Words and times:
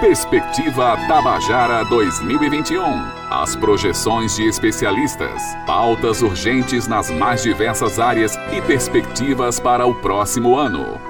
Perspectiva 0.00 0.94
Tabajara 1.08 1.82
2021. 1.86 2.82
As 3.30 3.56
projeções 3.56 4.36
de 4.36 4.46
especialistas, 4.46 5.40
pautas 5.66 6.20
urgentes 6.20 6.86
nas 6.86 7.10
mais 7.10 7.42
diversas 7.42 7.98
áreas 7.98 8.36
e 8.54 8.60
perspectivas 8.60 9.58
para 9.58 9.86
o 9.86 9.94
próximo 9.94 10.54
ano. 10.54 11.00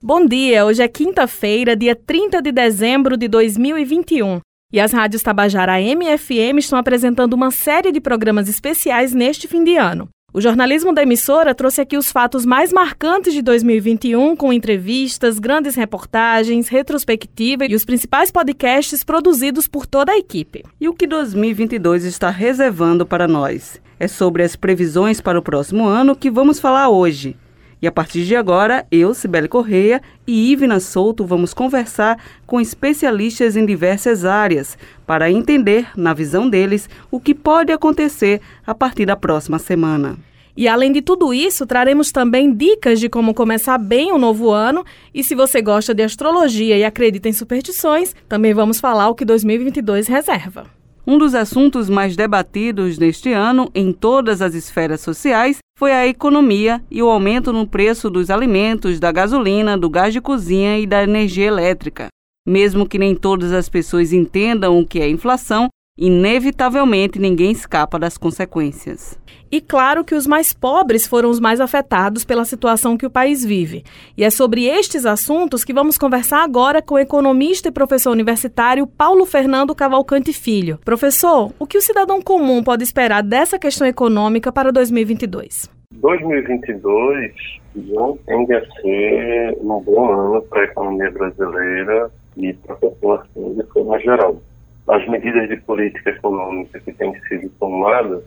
Bom 0.00 0.24
dia, 0.24 0.64
hoje 0.64 0.84
é 0.84 0.88
quinta-feira, 0.88 1.74
dia 1.74 1.96
30 1.96 2.40
de 2.40 2.52
dezembro 2.52 3.16
de 3.16 3.26
2021. 3.26 4.38
E 4.72 4.78
as 4.78 4.92
rádios 4.92 5.24
Tabajara 5.24 5.80
MFM 5.80 6.58
estão 6.58 6.78
apresentando 6.78 7.32
uma 7.32 7.50
série 7.50 7.90
de 7.90 8.00
programas 8.00 8.48
especiais 8.48 9.12
neste 9.12 9.48
fim 9.48 9.64
de 9.64 9.76
ano. 9.76 10.08
O 10.34 10.40
jornalismo 10.40 10.92
da 10.92 11.02
emissora 11.02 11.54
trouxe 11.54 11.80
aqui 11.80 11.96
os 11.96 12.12
fatos 12.12 12.44
mais 12.44 12.72
marcantes 12.72 13.32
de 13.32 13.40
2021, 13.40 14.36
com 14.36 14.52
entrevistas, 14.52 15.38
grandes 15.38 15.74
reportagens, 15.74 16.68
retrospectiva 16.68 17.64
e 17.64 17.74
os 17.74 17.84
principais 17.84 18.30
podcasts 18.30 19.02
produzidos 19.02 19.66
por 19.66 19.86
toda 19.86 20.12
a 20.12 20.18
equipe. 20.18 20.62
E 20.80 20.88
o 20.88 20.94
que 20.94 21.06
2022 21.06 22.04
está 22.04 22.28
reservando 22.28 23.06
para 23.06 23.26
nós? 23.26 23.80
É 23.98 24.06
sobre 24.06 24.42
as 24.42 24.56
previsões 24.56 25.22
para 25.22 25.38
o 25.38 25.42
próximo 25.42 25.86
ano 25.86 26.14
que 26.14 26.30
vamos 26.30 26.60
falar 26.60 26.90
hoje. 26.90 27.34
E 27.86 27.88
a 27.88 27.92
partir 27.92 28.24
de 28.24 28.34
agora, 28.34 28.84
eu, 28.90 29.14
Cibele 29.14 29.46
Correia 29.46 30.02
e 30.26 30.50
Ivna 30.50 30.80
Souto 30.80 31.24
vamos 31.24 31.54
conversar 31.54 32.20
com 32.44 32.60
especialistas 32.60 33.54
em 33.54 33.64
diversas 33.64 34.24
áreas 34.24 34.76
para 35.06 35.30
entender, 35.30 35.86
na 35.96 36.12
visão 36.12 36.50
deles, 36.50 36.90
o 37.12 37.20
que 37.20 37.32
pode 37.32 37.70
acontecer 37.70 38.40
a 38.66 38.74
partir 38.74 39.06
da 39.06 39.14
próxima 39.14 39.60
semana. 39.60 40.18
E 40.56 40.66
além 40.66 40.90
de 40.90 41.00
tudo 41.00 41.32
isso, 41.32 41.64
traremos 41.64 42.10
também 42.10 42.52
dicas 42.52 42.98
de 42.98 43.08
como 43.08 43.32
começar 43.32 43.78
bem 43.78 44.10
o 44.10 44.18
novo 44.18 44.50
ano. 44.50 44.84
E 45.14 45.22
se 45.22 45.36
você 45.36 45.62
gosta 45.62 45.94
de 45.94 46.02
astrologia 46.02 46.76
e 46.76 46.82
acredita 46.82 47.28
em 47.28 47.32
superstições, 47.32 48.16
também 48.28 48.52
vamos 48.52 48.80
falar 48.80 49.08
o 49.10 49.14
que 49.14 49.24
2022 49.24 50.08
reserva. 50.08 50.66
Um 51.06 51.16
dos 51.16 51.36
assuntos 51.36 51.88
mais 51.88 52.16
debatidos 52.16 52.98
neste 52.98 53.32
ano 53.32 53.70
em 53.72 53.92
todas 53.92 54.42
as 54.42 54.56
esferas 54.56 55.02
sociais 55.02 55.58
foi 55.78 55.92
a 55.92 56.06
economia 56.06 56.82
e 56.90 57.02
o 57.02 57.10
aumento 57.10 57.52
no 57.52 57.66
preço 57.66 58.08
dos 58.08 58.30
alimentos, 58.30 58.98
da 58.98 59.12
gasolina, 59.12 59.76
do 59.76 59.90
gás 59.90 60.12
de 60.12 60.22
cozinha 60.22 60.78
e 60.78 60.86
da 60.86 61.02
energia 61.02 61.46
elétrica. 61.46 62.08
Mesmo 62.48 62.88
que 62.88 62.98
nem 62.98 63.14
todas 63.14 63.52
as 63.52 63.68
pessoas 63.68 64.12
entendam 64.12 64.78
o 64.78 64.86
que 64.86 65.00
é 65.00 65.08
inflação, 65.08 65.68
inevitavelmente 65.98 67.18
ninguém 67.18 67.52
escapa 67.52 67.98
das 67.98 68.18
consequências. 68.18 69.18
E 69.50 69.60
claro 69.60 70.04
que 70.04 70.14
os 70.14 70.26
mais 70.26 70.52
pobres 70.52 71.06
foram 71.06 71.30
os 71.30 71.40
mais 71.40 71.60
afetados 71.60 72.24
pela 72.24 72.44
situação 72.44 72.98
que 72.98 73.06
o 73.06 73.10
país 73.10 73.44
vive. 73.44 73.84
E 74.16 74.24
é 74.24 74.28
sobre 74.28 74.66
estes 74.66 75.06
assuntos 75.06 75.64
que 75.64 75.72
vamos 75.72 75.96
conversar 75.96 76.42
agora 76.42 76.82
com 76.82 76.96
o 76.96 76.98
economista 76.98 77.68
e 77.68 77.72
professor 77.72 78.10
universitário 78.10 78.86
Paulo 78.86 79.24
Fernando 79.24 79.74
Cavalcante 79.74 80.32
Filho. 80.32 80.78
Professor, 80.84 81.52
o 81.58 81.66
que 81.66 81.78
o 81.78 81.82
cidadão 81.82 82.20
comum 82.20 82.62
pode 82.62 82.82
esperar 82.82 83.22
dessa 83.22 83.58
questão 83.58 83.86
econômica 83.86 84.52
para 84.52 84.72
2022? 84.72 85.70
2022 85.92 87.32
tende 88.26 88.54
a 88.54 88.60
ser 88.80 89.56
um 89.60 89.80
bom 89.80 90.10
ano 90.10 90.42
para 90.42 90.62
a 90.62 90.64
economia 90.64 91.10
brasileira 91.10 92.10
e 92.36 92.52
para 92.52 92.74
a 92.74 92.78
população 92.78 93.54
de 93.54 93.62
forma 93.72 93.98
geral 94.00 94.36
as 94.88 95.06
medidas 95.08 95.48
de 95.48 95.56
política 95.58 96.10
econômica 96.10 96.78
que 96.80 96.92
têm 96.92 97.12
sido 97.22 97.48
tomadas, 97.58 98.22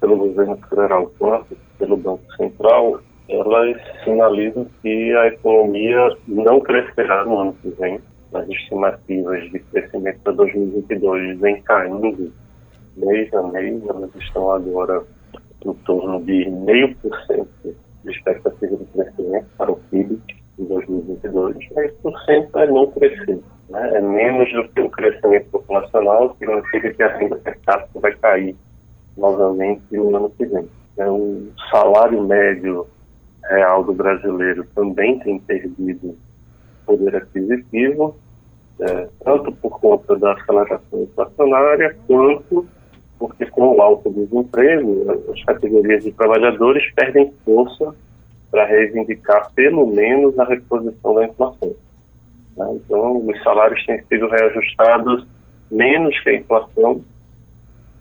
pelo 0.00 0.16
governo 0.16 0.58
federal 0.68 1.10
quanto 1.18 1.56
pelo 1.78 1.96
Banco 1.96 2.24
Central, 2.36 3.00
elas 3.28 3.80
sinalizam 4.04 4.66
que 4.82 5.16
a 5.16 5.28
economia 5.28 6.16
não 6.28 6.60
crescerá 6.60 7.24
no 7.24 7.38
ano 7.38 7.56
que 7.62 7.70
vem. 7.70 7.98
As 8.34 8.48
estimativas 8.48 9.50
de 9.50 9.58
crescimento 9.58 10.20
para 10.20 10.32
2022 10.34 11.38
vêm 11.38 11.62
caindo 11.62 12.32
mês 12.96 13.32
a 13.34 13.42
mês, 13.42 13.82
elas 13.88 14.14
estão 14.16 14.50
agora 14.50 15.02
em 15.64 15.72
torno 15.84 16.22
de 16.24 16.44
0,5% 16.44 17.46
de 18.04 18.10
expectativa 18.10 18.76
de 18.76 18.84
crescimento 18.86 19.46
para 19.56 19.72
o 19.72 19.76
PIB 19.90 20.20
em 20.58 20.64
2022. 20.64 21.56
10% 21.56 22.48
é 22.54 22.66
não 22.66 22.86
crescer 22.90 23.40
né, 23.72 23.90
é 23.94 24.00
menos 24.00 24.52
do 24.52 24.68
que 24.68 24.80
o 24.80 24.90
crescimento 24.90 25.46
populacional, 25.50 26.36
significa 26.38 26.92
que 26.92 27.02
a 27.02 27.16
renda 27.16 27.36
per 27.36 27.58
capita 27.64 28.00
vai 28.00 28.14
cair 28.16 28.56
novamente 29.16 29.82
no 29.92 30.14
ano 30.14 30.30
que 30.30 30.44
vem. 30.44 30.68
Então, 30.92 31.16
o 31.16 31.52
salário 31.70 32.22
médio 32.22 32.86
real 33.44 33.82
do 33.82 33.92
brasileiro 33.92 34.64
também 34.74 35.18
tem 35.20 35.38
perdido 35.40 36.16
poder 36.86 37.16
aquisitivo, 37.16 38.14
é, 38.80 39.08
tanto 39.24 39.52
por 39.52 39.80
conta 39.80 40.16
da 40.16 40.32
aceleração 40.34 41.02
inflacionária, 41.02 41.96
quanto 42.06 42.66
porque 43.18 43.46
com 43.46 43.76
o 43.76 43.80
alto 43.80 44.10
desemprego, 44.10 45.06
as 45.32 45.44
categorias 45.44 46.02
de 46.02 46.12
trabalhadores 46.12 46.92
perdem 46.94 47.32
força 47.44 47.94
para 48.52 48.66
reivindicar 48.66 49.50
pelo 49.54 49.86
menos 49.86 50.38
a 50.38 50.44
reposição 50.44 51.14
da 51.14 51.24
inflação. 51.24 51.74
Né? 52.54 52.66
Então, 52.74 53.26
os 53.26 53.42
salários 53.42 53.84
têm 53.86 54.00
sido 54.04 54.28
reajustados 54.28 55.26
menos 55.70 56.20
que 56.20 56.28
a 56.28 56.34
inflação, 56.34 57.02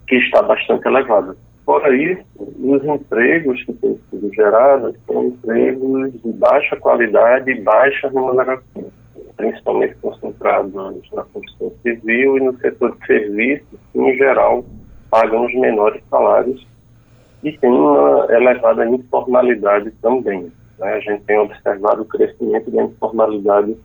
que 0.05 0.17
está 0.17 0.41
bastante 0.41 0.85
elevada. 0.85 1.37
Fora 1.65 1.95
isso, 1.95 2.25
os 2.37 2.83
empregos 2.83 3.63
que 3.63 3.71
têm 3.73 3.97
sido 4.09 4.33
gerados 4.33 4.93
são 5.07 5.27
empregos 5.27 6.21
de 6.21 6.33
baixa 6.33 6.75
qualidade 6.75 7.49
e 7.49 7.61
baixa 7.61 8.09
remuneração, 8.09 8.91
principalmente 9.37 9.95
concentrados 10.01 10.73
na 10.73 11.23
construção 11.23 11.71
civil 11.81 12.37
e 12.37 12.41
no 12.41 12.57
setor 12.57 12.97
de 12.97 13.07
serviços, 13.07 13.79
que, 13.93 13.99
em 13.99 14.17
geral, 14.17 14.65
pagam 15.09 15.45
os 15.45 15.53
menores 15.53 16.03
salários 16.09 16.67
e 17.43 17.57
tem 17.57 17.69
uma 17.69 18.27
elevada 18.29 18.85
informalidade 18.87 19.91
também. 20.01 20.51
Né? 20.77 20.93
A 20.93 20.99
gente 20.99 21.23
tem 21.23 21.39
observado 21.39 22.03
o 22.03 22.05
crescimento 22.05 22.69
da 22.71 22.83
informalidade 22.83 23.75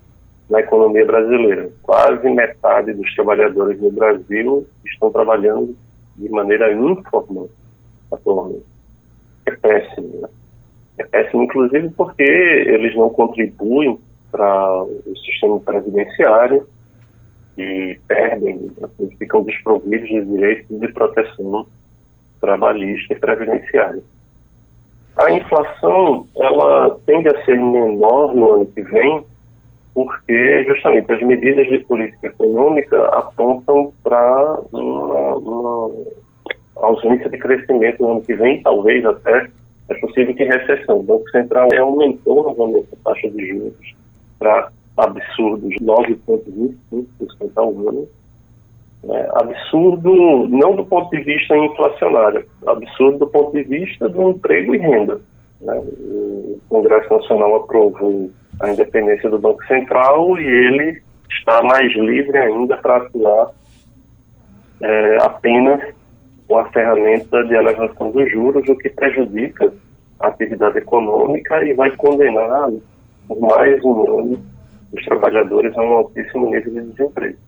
na 0.51 0.61
economia 0.61 1.05
brasileira. 1.05 1.71
Quase 1.83 2.29
metade 2.29 2.93
dos 2.93 3.15
trabalhadores 3.15 3.81
no 3.81 3.91
Brasil 3.91 4.67
estão 4.85 5.11
trabalhando 5.11 5.77
de 6.17 6.29
maneira 6.29 6.73
informal 6.73 7.49
atualmente. 8.13 8.65
É 9.47 9.51
péssimo. 9.53 10.21
Né? 10.21 10.29
É 10.99 11.05
péssimo, 11.05 11.43
inclusive, 11.43 11.89
porque 11.91 12.23
eles 12.23 12.95
não 12.97 13.11
contribuem 13.11 13.99
para 14.31 14.83
o 14.83 15.17
sistema 15.25 15.61
previdenciário 15.61 16.67
e 17.57 17.99
perdem, 18.07 18.71
assim, 18.83 19.11
ficam 19.17 19.43
desprovidos 19.43 20.09
de 20.09 20.25
direitos 20.25 20.79
de 20.79 20.89
proteção 20.89 21.67
trabalhista 22.47 23.13
e 23.13 23.19
previdenciária. 23.19 24.03
A 25.17 25.31
inflação, 25.33 26.27
ela 26.37 26.97
tende 27.07 27.29
a 27.29 27.45
ser 27.45 27.57
menor 27.59 28.35
no 28.35 28.53
ano 28.53 28.67
que 28.67 28.83
vem, 28.83 29.25
porque 29.95 30.65
justamente 30.65 31.11
as 31.11 31.23
medidas 31.23 31.67
de 31.67 31.79
política 31.81 32.29
econômica 32.29 33.03
apontam 33.07 33.93
para 34.05 34.61
uma, 34.73 35.37
uma, 35.37 35.91
ausência 36.77 37.31
de 37.31 37.39
crescimento 37.39 38.03
no 38.03 38.13
ano 38.13 38.23
que 38.23 38.35
vem, 38.35 38.63
talvez 38.63 39.05
até 39.05 39.49
é 39.89 39.95
possível 39.95 40.35
que 40.35 40.45
recessão. 40.45 41.01
O 41.01 41.03
Banco 41.03 41.29
Central 41.31 41.69
aumentou 41.79 42.45
novamente 42.45 42.89
a 42.93 43.11
taxa 43.11 43.31
de 43.31 43.47
juros 43.49 43.95
para 44.39 44.71
absurdos 44.99 45.75
9,25% 45.81 47.07
ao 47.57 47.71
ano. 47.71 48.07
É, 49.05 49.29
absurdo 49.35 50.49
não 50.49 50.75
do 50.75 50.85
ponto 50.85 51.11
de 51.11 51.23
vista 51.23 51.57
inflacionário, 51.57 52.45
absurdo 52.67 53.19
do 53.19 53.27
ponto 53.29 53.53
de 53.53 53.63
vista 53.63 54.09
do 54.09 54.31
emprego 54.31 54.75
e 54.75 54.79
renda. 54.79 55.21
Né? 55.61 55.75
O 55.79 56.59
Congresso 56.69 57.13
Nacional 57.13 57.57
aprovou 57.57 58.31
a 58.61 58.71
independência 58.71 59.31
do 59.31 59.39
Banco 59.39 59.65
Central 59.67 60.39
e 60.39 60.45
ele 60.45 61.03
está 61.31 61.63
mais 61.63 61.93
livre 61.95 62.37
ainda 62.37 62.77
para 62.79 62.97
atuar 62.97 63.53
é, 64.83 65.19
apenas 65.23 65.95
com 66.49 66.59
a 66.59 66.65
ferramenta 66.71 67.45
de 67.45 67.55
elevação 67.55 68.11
dos 68.11 68.31
juros, 68.31 68.69
o 68.69 68.77
que 68.77 68.89
prejudica 68.89 69.73
a 70.21 70.29
atividade 70.29 70.79
econômica 70.79 71.63
e 71.65 71.75
vai 71.75 71.95
condenar 71.97 72.71
por 73.29 73.41
mais 73.41 73.83
um 73.85 74.21
ano 74.21 74.47
os 74.93 75.05
trabalhadores 75.05 75.77
a 75.77 75.83
um 75.83 75.93
altíssimo 75.95 76.47
nível 76.51 76.73
de 76.73 76.93
desemprego. 76.93 77.39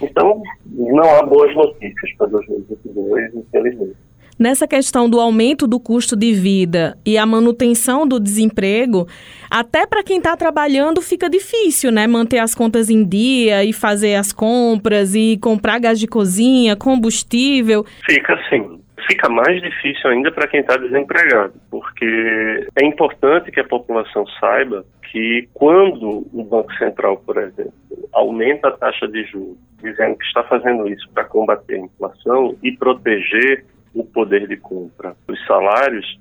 Então, 0.00 0.42
não 0.66 1.16
há 1.16 1.22
boas 1.22 1.54
notícias 1.54 2.12
para 2.16 2.26
2022, 2.28 3.34
infelizmente. 3.34 3.96
Nessa 4.36 4.66
questão 4.66 5.08
do 5.08 5.20
aumento 5.20 5.64
do 5.66 5.78
custo 5.78 6.16
de 6.16 6.32
vida 6.32 6.98
e 7.06 7.16
a 7.16 7.24
manutenção 7.24 8.06
do 8.06 8.18
desemprego, 8.18 9.06
até 9.48 9.86
para 9.86 10.02
quem 10.02 10.18
está 10.18 10.36
trabalhando 10.36 11.00
fica 11.00 11.30
difícil, 11.30 11.92
né? 11.92 12.04
Manter 12.08 12.38
as 12.38 12.52
contas 12.52 12.90
em 12.90 13.04
dia 13.04 13.62
e 13.62 13.72
fazer 13.72 14.16
as 14.16 14.32
compras 14.32 15.14
e 15.14 15.38
comprar 15.40 15.78
gás 15.78 16.00
de 16.00 16.08
cozinha, 16.08 16.74
combustível. 16.74 17.84
Fica 18.04 18.36
sim. 18.50 18.80
fica 19.06 19.28
mais 19.28 19.62
difícil 19.62 20.10
ainda 20.10 20.32
para 20.32 20.48
quem 20.48 20.60
está 20.60 20.76
desempregado, 20.78 21.54
porque 21.70 22.66
é 22.74 22.84
importante 22.84 23.52
que 23.52 23.60
a 23.60 23.64
população 23.64 24.26
saiba 24.40 24.84
que 25.14 25.48
quando 25.54 26.26
o 26.32 26.42
Banco 26.42 26.74
Central, 26.74 27.18
por 27.18 27.38
exemplo, 27.38 27.72
aumenta 28.12 28.66
a 28.66 28.72
taxa 28.72 29.06
de 29.06 29.22
juros, 29.26 29.56
dizendo 29.80 30.16
que 30.16 30.24
está 30.24 30.42
fazendo 30.42 30.88
isso 30.88 31.08
para 31.14 31.22
combater 31.22 31.76
a 31.76 31.84
inflação 31.84 32.56
e 32.60 32.72
proteger 32.76 33.64
o 33.94 34.04
poder 34.04 34.48
de 34.48 34.56
compra 34.56 35.14
dos 35.24 35.38
salários, 35.46 36.18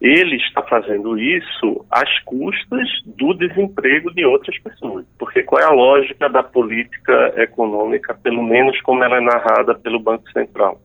ele 0.00 0.36
está 0.36 0.62
fazendo 0.62 1.18
isso 1.18 1.84
às 1.90 2.20
custas 2.20 2.88
do 3.04 3.34
desemprego 3.34 4.14
de 4.14 4.24
outras 4.24 4.56
pessoas. 4.60 5.04
Porque 5.18 5.42
qual 5.42 5.60
é 5.60 5.64
a 5.64 5.74
lógica 5.74 6.28
da 6.28 6.44
política 6.44 7.34
econômica, 7.38 8.14
pelo 8.14 8.44
menos 8.44 8.80
como 8.82 9.02
ela 9.02 9.16
é 9.16 9.20
narrada 9.20 9.74
pelo 9.74 9.98
Banco 9.98 10.30
Central? 10.30 10.80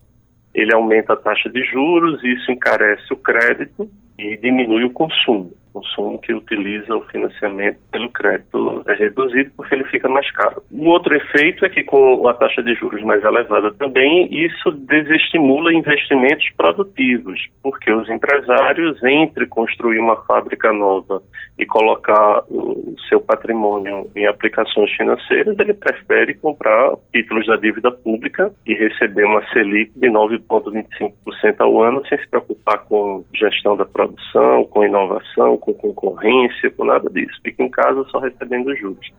Ele 0.52 0.74
aumenta 0.74 1.14
a 1.14 1.18
taxa 1.18 1.48
de 1.48 1.64
juros, 1.66 2.24
isso 2.24 2.52
encarece 2.52 3.14
o 3.14 3.18
crédito 3.18 3.88
e 4.18 4.38
diminui 4.38 4.84
o 4.84 4.92
consumo 4.92 5.52
consumo 5.72 6.20
que 6.20 6.34
utiliza 6.34 6.96
o 6.96 7.02
financiamento 7.06 7.80
pelo 7.92 8.10
crédito 8.10 8.84
é 8.88 8.94
reduzido 8.94 9.52
porque 9.56 9.76
ele 9.76 9.84
fica 9.86 10.08
mais 10.08 10.30
caro. 10.32 10.62
O 10.72 10.86
outro 10.86 11.16
efeito 11.16 11.66
é 11.66 11.70
que 11.70 11.84
com 11.84 12.28
a 12.28 12.34
taxa 12.34 12.62
de 12.62 12.74
juros 12.76 13.02
mais 13.04 13.24
elevada 13.24 13.72
também, 13.74 14.28
isso 14.32 14.72
desestimula 14.72 15.74
investimentos 15.74 16.48
produtivos, 16.56 17.40
porque 17.64 17.92
os 17.92 18.10
empresários, 18.10 19.02
entre 19.04 19.46
construir 19.48 20.00
uma 20.00 20.18
fábrica 20.24 20.72
nova 20.72 21.22
e 21.58 21.66
colocar 21.66 22.44
o 22.50 22.96
seu 23.08 23.20
patrimônio 23.22 24.10
em 24.16 24.26
aplicações 24.28 24.92
financeiras, 24.92 25.58
ele 25.60 25.74
prefere 25.74 26.34
comprar 26.36 26.96
títulos 27.14 27.48
da 27.48 27.56
dívida 27.56 27.92
pública 27.92 28.52
e 28.66 28.74
receber 28.74 29.26
uma 29.26 29.46
Selic 29.50 29.92
de 29.96 30.10
9,25% 30.10 31.56
ao 31.60 31.82
ano 31.82 32.06
sem 32.08 32.18
se 32.18 32.28
preocupar 32.28 32.80
com 32.86 33.24
gestão 33.34 33.76
da 33.78 33.86
produção, 34.02 34.66
com 34.66 34.84
inovação, 34.84 35.58
com 35.58 35.74
concorrência, 35.74 36.72
com 36.72 36.86
nada 36.86 37.10
disso. 37.10 37.40
Fica 37.44 37.64
em 37.64 37.70
casa 37.70 38.04
só 38.06 38.20
recebendo 38.20 38.76
juros. 38.76 39.12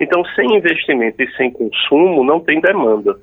Então, 0.00 0.24
sem 0.36 0.56
investimento 0.56 1.22
e 1.22 1.30
sem 1.36 1.50
consumo, 1.50 2.22
não 2.24 2.40
tem 2.40 2.60
demanda. 2.60 3.18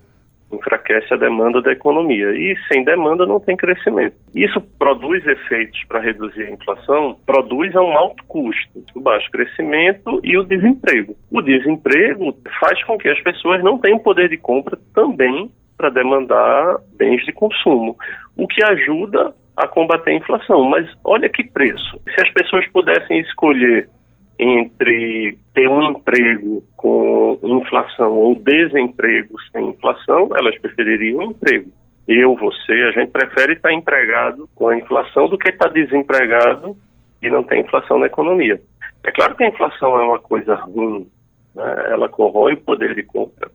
Enfraquece 0.51 1.13
a 1.13 1.17
demanda 1.17 1.61
da 1.61 1.71
economia. 1.71 2.31
E 2.31 2.55
sem 2.67 2.83
demanda 2.83 3.25
não 3.25 3.39
tem 3.39 3.55
crescimento. 3.55 4.15
Isso 4.33 4.59
produz 4.77 5.25
efeitos 5.25 5.81
para 5.87 5.99
reduzir 5.99 6.43
a 6.43 6.51
inflação? 6.51 7.17
Produz 7.25 7.75
a 7.75 7.81
um 7.81 7.97
alto 7.97 8.23
custo, 8.25 8.83
o 8.95 8.99
baixo 8.99 9.29
crescimento 9.31 10.19
e 10.23 10.37
o 10.37 10.43
desemprego. 10.43 11.15
O 11.31 11.41
desemprego 11.41 12.35
faz 12.59 12.83
com 12.83 12.97
que 12.97 13.09
as 13.09 13.21
pessoas 13.21 13.63
não 13.63 13.77
tenham 13.77 13.99
poder 13.99 14.29
de 14.29 14.37
compra 14.37 14.77
também 14.93 15.49
para 15.77 15.89
demandar 15.89 16.77
bens 16.97 17.23
de 17.25 17.33
consumo, 17.33 17.97
o 18.37 18.47
que 18.47 18.63
ajuda 18.63 19.33
a 19.55 19.67
combater 19.67 20.11
a 20.11 20.15
inflação. 20.15 20.63
Mas 20.65 20.89
olha 21.03 21.29
que 21.29 21.43
preço. 21.43 21.99
Se 22.13 22.21
as 22.21 22.29
pessoas 22.31 22.67
pudessem 22.71 23.19
escolher 23.19 23.89
entre 24.37 25.37
ter 25.53 25.69
um 25.69 25.91
emprego 25.91 26.63
com 26.75 27.39
inflação 27.41 28.11
ou 28.13 28.35
desemprego 28.35 29.35
sem 29.51 29.69
inflação, 29.69 30.29
elas 30.37 30.57
prefeririam 30.59 31.19
um 31.19 31.31
emprego. 31.31 31.71
Eu, 32.07 32.35
você, 32.35 32.73
a 32.73 32.91
gente 32.91 33.11
prefere 33.11 33.53
estar 33.53 33.73
empregado 33.73 34.47
com 34.53 34.67
a 34.67 34.77
inflação 34.77 35.27
do 35.27 35.37
que 35.37 35.49
estar 35.49 35.69
desempregado 35.69 36.75
e 37.21 37.29
não 37.29 37.43
ter 37.43 37.59
inflação 37.59 37.97
na 37.97 38.05
economia. 38.05 38.61
É 39.03 39.11
claro 39.11 39.35
que 39.35 39.43
a 39.43 39.49
inflação 39.49 39.99
é 39.99 40.03
uma 40.03 40.19
coisa 40.19 40.55
ruim, 40.55 41.07
né? 41.55 41.85
ela 41.89 42.09
corrói 42.09 42.53
o 42.53 42.61
poder 42.61 42.93
de 42.93 43.03
compra. 43.03 43.49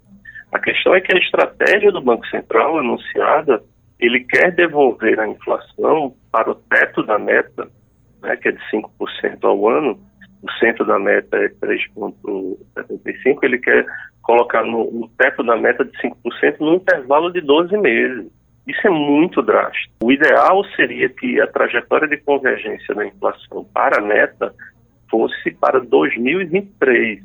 A 0.53 0.58
questão 0.58 0.94
é 0.94 1.00
que 1.00 1.14
a 1.14 1.19
estratégia 1.19 1.93
do 1.93 2.00
Banco 2.00 2.26
Central 2.26 2.79
anunciada 2.79 3.62
ele 4.00 4.20
quer 4.20 4.52
devolver 4.52 5.20
a 5.20 5.29
inflação 5.29 6.14
para 6.32 6.50
o 6.50 6.55
teto 6.55 7.02
da 7.02 7.19
meta, 7.19 7.69
né, 8.23 8.37
que 8.37 8.49
é 8.49 8.52
de 8.52 8.61
5% 8.70 9.44
ao 9.44 9.69
ano, 9.69 9.99
o 10.43 10.50
centro 10.52 10.87
da 10.87 10.99
meta 10.99 11.37
é 11.37 11.49
3,75%, 11.49 13.38
ele 13.43 13.58
quer 13.58 13.85
colocar 14.23 14.64
no, 14.64 14.91
no, 14.91 15.08
teto 15.19 15.43
da 15.43 15.55
meta 15.56 15.85
de 15.85 15.93
5% 15.99 16.61
no 16.61 16.76
intervalo 16.76 17.31
de 17.31 17.43
12 17.43 17.76
meses. 17.76 18.26
Isso 18.67 18.87
é 18.87 18.91
muito 18.91 19.43
drástico. 19.43 19.93
O 20.03 20.11
ideal 20.12 20.64
seria 20.76 21.08
que 21.08 21.41
a 21.41 21.46
trajetória 21.46 22.08
de 22.08 22.17
convergência 22.19 22.94
da 22.94 23.06
inflação 23.06 23.67
para 23.75 23.99
a 23.99 24.00
meta 24.00 24.55
fosse 25.11 25.50
para 25.50 25.81
2023. 25.81 27.20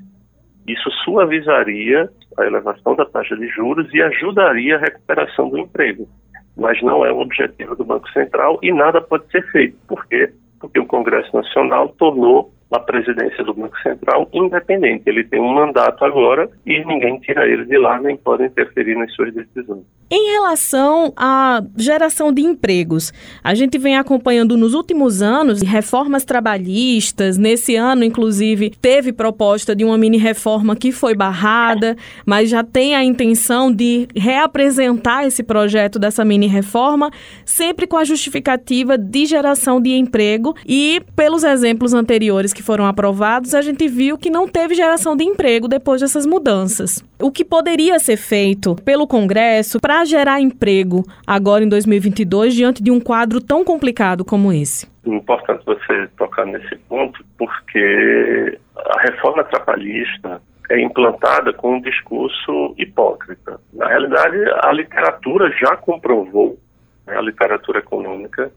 Isso 0.67 0.89
suavizaria 1.03 2.09
a 2.37 2.45
elevação 2.45 2.95
da 2.95 3.05
taxa 3.05 3.37
de 3.37 3.47
juros 3.49 3.87
e 3.93 4.01
ajudaria 4.01 4.75
a 4.75 4.79
recuperação 4.79 5.49
do 5.49 5.57
emprego 5.59 6.09
mas 6.57 6.81
não 6.81 7.05
é 7.05 7.11
o 7.11 7.19
objetivo 7.19 7.75
do 7.75 7.83
Banco 7.83 8.09
Central 8.11 8.59
e 8.61 8.71
nada 8.71 9.01
pode 9.01 9.29
ser 9.31 9.41
feito. 9.51 9.77
Por 9.87 10.05
quê? 10.07 10.31
Porque 10.59 10.79
o 10.79 10.85
Congresso 10.85 11.35
Nacional 11.35 11.89
tornou 11.97 12.51
a 12.71 12.79
presidência 12.79 13.43
do 13.43 13.53
Banco 13.53 13.77
Central 13.81 14.27
independente. 14.33 15.03
Ele 15.05 15.23
tem 15.23 15.39
um 15.39 15.53
mandato 15.53 16.03
agora 16.03 16.49
e 16.65 16.83
ninguém 16.85 17.19
tira 17.19 17.47
ele 17.47 17.65
de 17.65 17.77
lá 17.77 17.99
nem 17.99 18.17
pode 18.17 18.45
interferir 18.45 18.95
nas 18.95 19.13
suas 19.13 19.33
decisões. 19.33 19.83
Em 20.07 20.33
relação 20.33 21.11
à 21.17 21.63
geração 21.75 22.31
de 22.31 22.39
empregos, 22.39 23.11
a 23.43 23.55
gente 23.55 23.75
vem 23.79 23.97
acompanhando 23.97 24.55
nos 24.55 24.75
últimos 24.75 25.19
anos 25.19 25.63
reformas 25.63 26.23
trabalhistas. 26.23 27.39
Nesse 27.39 27.75
ano, 27.75 28.03
inclusive, 28.03 28.71
teve 28.79 29.11
proposta 29.11 29.75
de 29.75 29.83
uma 29.83 29.97
mini 29.97 30.19
reforma 30.19 30.75
que 30.75 30.91
foi 30.91 31.15
barrada, 31.15 31.97
mas 32.23 32.51
já 32.51 32.63
tem 32.63 32.95
a 32.95 33.03
intenção 33.03 33.73
de 33.73 34.07
reapresentar 34.15 35.25
esse 35.25 35.41
projeto 35.41 35.97
dessa 35.97 36.23
mini 36.23 36.45
reforma, 36.45 37.09
sempre 37.43 37.87
com 37.87 37.97
a 37.97 38.03
justificativa 38.03 38.99
de 38.99 39.25
geração 39.25 39.81
de 39.81 39.89
emprego. 39.89 40.55
E 40.67 41.01
pelos 41.15 41.43
exemplos 41.43 41.95
anteriores 41.95 42.53
que 42.53 42.61
foram 42.61 42.85
aprovados, 42.85 43.55
a 43.55 43.61
gente 43.63 43.87
viu 43.87 44.19
que 44.19 44.29
não 44.29 44.47
teve 44.47 44.75
geração 44.75 45.15
de 45.15 45.23
emprego 45.23 45.67
depois 45.67 46.01
dessas 46.01 46.27
mudanças. 46.27 47.03
O 47.21 47.31
que 47.31 47.45
poderia 47.45 47.97
ser 47.97 48.17
feito 48.17 48.75
pelo 48.75 49.07
Congresso 49.07 49.79
para 49.79 50.03
gerar 50.03 50.41
emprego 50.41 51.03
agora 51.25 51.63
em 51.63 51.69
2022 51.69 52.53
diante 52.53 52.83
de 52.83 52.91
um 52.91 52.99
quadro 52.99 53.39
tão 53.39 53.63
complicado 53.63 54.25
como 54.25 54.51
esse? 54.51 54.85
Importante 55.05 55.65
você 55.65 56.07
tocar 56.17 56.45
nesse 56.45 56.75
ponto, 56.89 57.23
porque 57.37 58.59
a 58.75 59.01
reforma 59.01 59.45
trabalhista 59.45 60.41
é 60.69 60.81
implantada 60.81 61.53
com 61.53 61.75
um 61.75 61.81
discurso 61.81 62.75
hipócrita. 62.77 63.61
Na 63.73 63.87
realidade, 63.87 64.37
a 64.63 64.71
literatura 64.73 65.49
já 65.51 65.77
comprovou, 65.77 66.59
né, 67.07 67.15
a 67.15 67.21
literatura 67.21 67.79
econômica, 67.79 68.51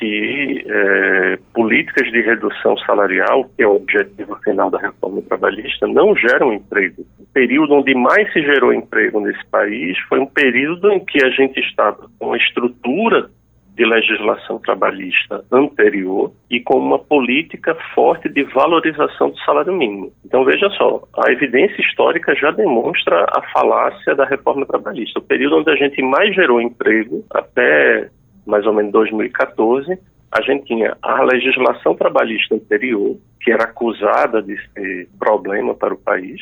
que 0.00 0.64
é, 0.66 1.38
políticas 1.52 2.10
de 2.10 2.22
redução 2.22 2.76
salarial, 2.78 3.44
que 3.54 3.62
é 3.62 3.66
o 3.66 3.76
objetivo 3.76 4.34
final 4.42 4.70
da 4.70 4.78
reforma 4.78 5.20
trabalhista, 5.22 5.86
não 5.86 6.16
geram 6.16 6.54
emprego. 6.54 7.02
O 7.18 7.26
período 7.34 7.74
onde 7.74 7.94
mais 7.94 8.32
se 8.32 8.40
gerou 8.40 8.72
emprego 8.72 9.20
nesse 9.20 9.44
país 9.50 9.98
foi 10.08 10.18
um 10.18 10.26
período 10.26 10.90
em 10.90 11.04
que 11.04 11.22
a 11.22 11.28
gente 11.28 11.60
estava 11.60 12.08
com 12.18 12.26
uma 12.28 12.38
estrutura 12.38 13.28
de 13.76 13.84
legislação 13.84 14.58
trabalhista 14.58 15.44
anterior 15.52 16.32
e 16.50 16.60
com 16.60 16.78
uma 16.78 16.98
política 16.98 17.74
forte 17.94 18.28
de 18.28 18.42
valorização 18.42 19.30
do 19.30 19.38
salário 19.38 19.72
mínimo. 19.72 20.12
Então 20.24 20.44
veja 20.44 20.68
só, 20.70 21.02
a 21.16 21.30
evidência 21.30 21.80
histórica 21.80 22.34
já 22.34 22.50
demonstra 22.50 23.24
a 23.30 23.42
falácia 23.52 24.14
da 24.14 24.24
reforma 24.24 24.66
trabalhista. 24.66 25.20
O 25.20 25.22
período 25.22 25.58
onde 25.58 25.70
a 25.70 25.76
gente 25.76 26.02
mais 26.02 26.34
gerou 26.34 26.60
emprego 26.60 27.24
até 27.30 28.08
mais 28.46 28.66
ou 28.66 28.72
menos 28.72 28.92
2014, 28.92 29.98
a 30.32 30.40
gente 30.42 30.66
tinha 30.66 30.96
a 31.02 31.22
legislação 31.22 31.94
trabalhista 31.94 32.54
anterior, 32.54 33.16
que 33.40 33.50
era 33.50 33.64
acusada 33.64 34.40
de 34.40 34.56
ser 34.72 35.08
problema 35.18 35.74
para 35.74 35.92
o 35.92 35.98
país, 35.98 36.40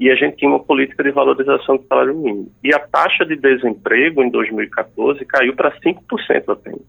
e 0.00 0.10
a 0.10 0.14
gente 0.14 0.36
tinha 0.36 0.50
uma 0.50 0.62
política 0.62 1.02
de 1.02 1.10
valorização 1.10 1.76
do 1.76 1.86
salário 1.86 2.14
mínimo. 2.14 2.50
E 2.62 2.74
a 2.74 2.78
taxa 2.78 3.24
de 3.24 3.36
desemprego 3.36 4.22
em 4.22 4.30
2014 4.30 5.24
caiu 5.24 5.54
para 5.54 5.76
5% 5.80 5.98
apenas. 6.48 6.82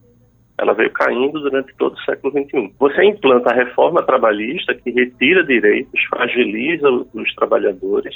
Ela 0.57 0.73
veio 0.73 0.91
caindo 0.91 1.39
durante 1.39 1.73
todo 1.75 1.93
o 1.93 2.01
século 2.01 2.33
XXI. 2.33 2.73
Você 2.77 3.03
implanta 3.05 3.51
a 3.51 3.55
reforma 3.55 4.03
trabalhista 4.03 4.75
que 4.75 4.91
retira 4.91 5.43
direitos, 5.43 6.03
fragiliza 6.09 6.89
os 6.89 7.35
trabalhadores, 7.35 8.13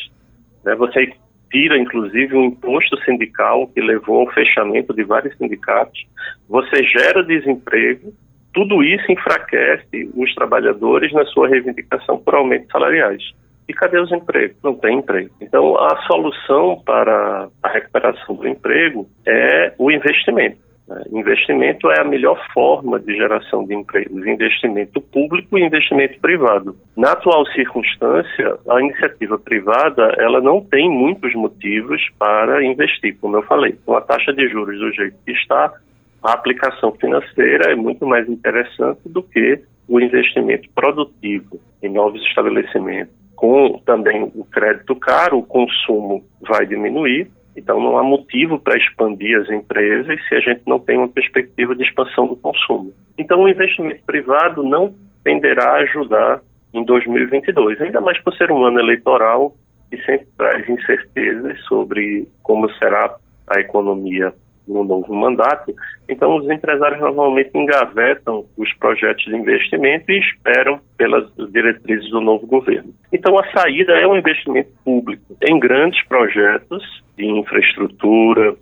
né? 0.63 0.75
você 0.75 1.13
tira, 1.53 1.77
inclusive, 1.77 2.35
um 2.35 2.45
imposto 2.45 2.99
sindical 3.03 3.67
que 3.67 3.79
levou 3.79 4.21
ao 4.21 4.33
fechamento 4.33 4.91
de 4.91 5.03
vários 5.03 5.37
sindicatos, 5.37 6.03
você 6.49 6.83
gera 6.83 7.23
desemprego, 7.23 8.11
tudo 8.51 8.83
isso 8.83 9.09
enfraquece 9.11 10.09
os 10.15 10.33
trabalhadores 10.33 11.13
na 11.13 11.23
sua 11.25 11.47
reivindicação 11.47 12.17
por 12.17 12.33
aumentos 12.33 12.69
salariais. 12.71 13.21
E 13.69 13.73
cadê 13.73 13.99
os 13.99 14.11
empregos? 14.11 14.57
Não 14.63 14.75
tem 14.75 14.97
emprego. 14.97 15.29
Então, 15.39 15.77
a 15.77 15.95
solução 16.07 16.81
para 16.83 17.47
a 17.61 17.69
recuperação 17.69 18.35
do 18.35 18.47
emprego 18.47 19.07
é 19.25 19.73
o 19.77 19.91
investimento. 19.91 20.57
Né? 20.87 21.03
Investimento 21.11 21.89
é 21.91 22.01
a 22.01 22.03
melhor 22.03 22.39
forma 22.53 22.99
de 22.99 23.15
geração 23.15 23.65
de 23.65 23.73
empregos, 23.73 24.25
investimento 24.25 25.01
público 25.01 25.57
e 25.57 25.65
investimento 25.65 26.19
privado. 26.19 26.75
Na 26.95 27.11
atual 27.11 27.45
circunstância, 27.47 28.57
a 28.69 28.81
iniciativa 28.81 29.37
privada 29.39 30.15
ela 30.17 30.41
não 30.41 30.61
tem 30.61 30.89
muitos 30.89 31.33
motivos 31.33 32.01
para 32.19 32.63
investir, 32.63 33.17
como 33.19 33.37
eu 33.37 33.43
falei. 33.43 33.75
Com 33.85 33.95
a 33.95 34.01
taxa 34.01 34.33
de 34.33 34.47
juros 34.49 34.79
do 34.79 34.91
jeito 34.93 35.15
que 35.25 35.31
está, 35.31 35.73
a 36.21 36.33
aplicação 36.33 36.91
financeira 36.93 37.71
é 37.71 37.75
muito 37.75 38.05
mais 38.05 38.27
interessante 38.29 39.01
do 39.05 39.21
que 39.21 39.61
o 39.87 39.99
investimento 39.99 40.69
produtivo 40.73 41.59
em 41.81 41.89
novos 41.89 42.21
estabelecimentos. 42.27 43.13
Com 43.35 43.81
também 43.85 44.23
o 44.23 44.45
crédito 44.45 44.95
caro, 44.95 45.39
o 45.39 45.43
consumo 45.43 46.23
vai 46.41 46.65
diminuir, 46.65 47.29
então 47.55 47.79
não 47.79 47.97
há 47.97 48.03
motivo 48.03 48.59
para 48.59 48.77
expandir 48.77 49.39
as 49.39 49.49
empresas 49.49 50.19
se 50.27 50.35
a 50.35 50.39
gente 50.39 50.61
não 50.65 50.79
tem 50.79 50.97
uma 50.97 51.07
perspectiva 51.07 51.75
de 51.75 51.83
expansão 51.83 52.27
do 52.27 52.35
consumo. 52.35 52.93
Então 53.17 53.41
o 53.41 53.49
investimento 53.49 54.03
privado 54.05 54.63
não 54.63 54.93
tenderá 55.23 55.71
a 55.71 55.81
ajudar 55.83 56.41
em 56.73 56.83
2022, 56.83 57.79
ainda 57.81 58.01
mais 58.01 58.19
por 58.21 58.33
ser 58.33 58.51
um 58.51 58.63
ano 58.63 58.79
eleitoral 58.79 59.55
e 59.91 59.97
sempre 60.03 60.27
traz 60.37 60.67
incertezas 60.67 61.59
sobre 61.65 62.27
como 62.41 62.69
será 62.73 63.15
a 63.47 63.59
economia 63.59 64.33
no 64.67 64.83
novo 64.83 65.13
mandato. 65.13 65.73
Então, 66.07 66.37
os 66.37 66.49
empresários 66.49 66.99
normalmente 66.99 67.51
engavetam 67.53 68.45
os 68.57 68.71
projetos 68.75 69.23
de 69.25 69.35
investimento 69.35 70.11
e 70.11 70.19
esperam 70.19 70.79
pelas 70.97 71.29
diretrizes 71.51 72.09
do 72.09 72.21
novo 72.21 72.45
governo. 72.47 72.93
Então, 73.11 73.37
a 73.37 73.51
saída 73.51 73.93
é 73.93 74.07
um 74.07 74.17
investimento 74.17 74.71
público 74.83 75.35
em 75.41 75.59
grandes 75.59 76.01
projetos 76.07 76.83
de 77.17 77.25
infraestrutura, 77.25 78.55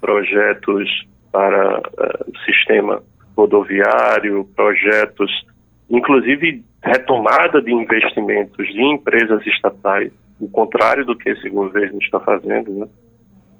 projetos 0.00 1.06
para 1.32 1.78
uh, 1.78 2.32
sistema 2.44 3.02
rodoviário, 3.36 4.48
projetos, 4.54 5.30
inclusive 5.90 6.62
retomada 6.82 7.60
de 7.60 7.72
investimentos 7.72 8.66
de 8.68 8.82
empresas 8.82 9.44
estatais, 9.46 10.12
o 10.40 10.48
contrário 10.48 11.04
do 11.04 11.16
que 11.16 11.30
esse 11.30 11.48
governo 11.48 11.98
está 12.00 12.20
fazendo. 12.20 12.70
Né? 12.70 12.86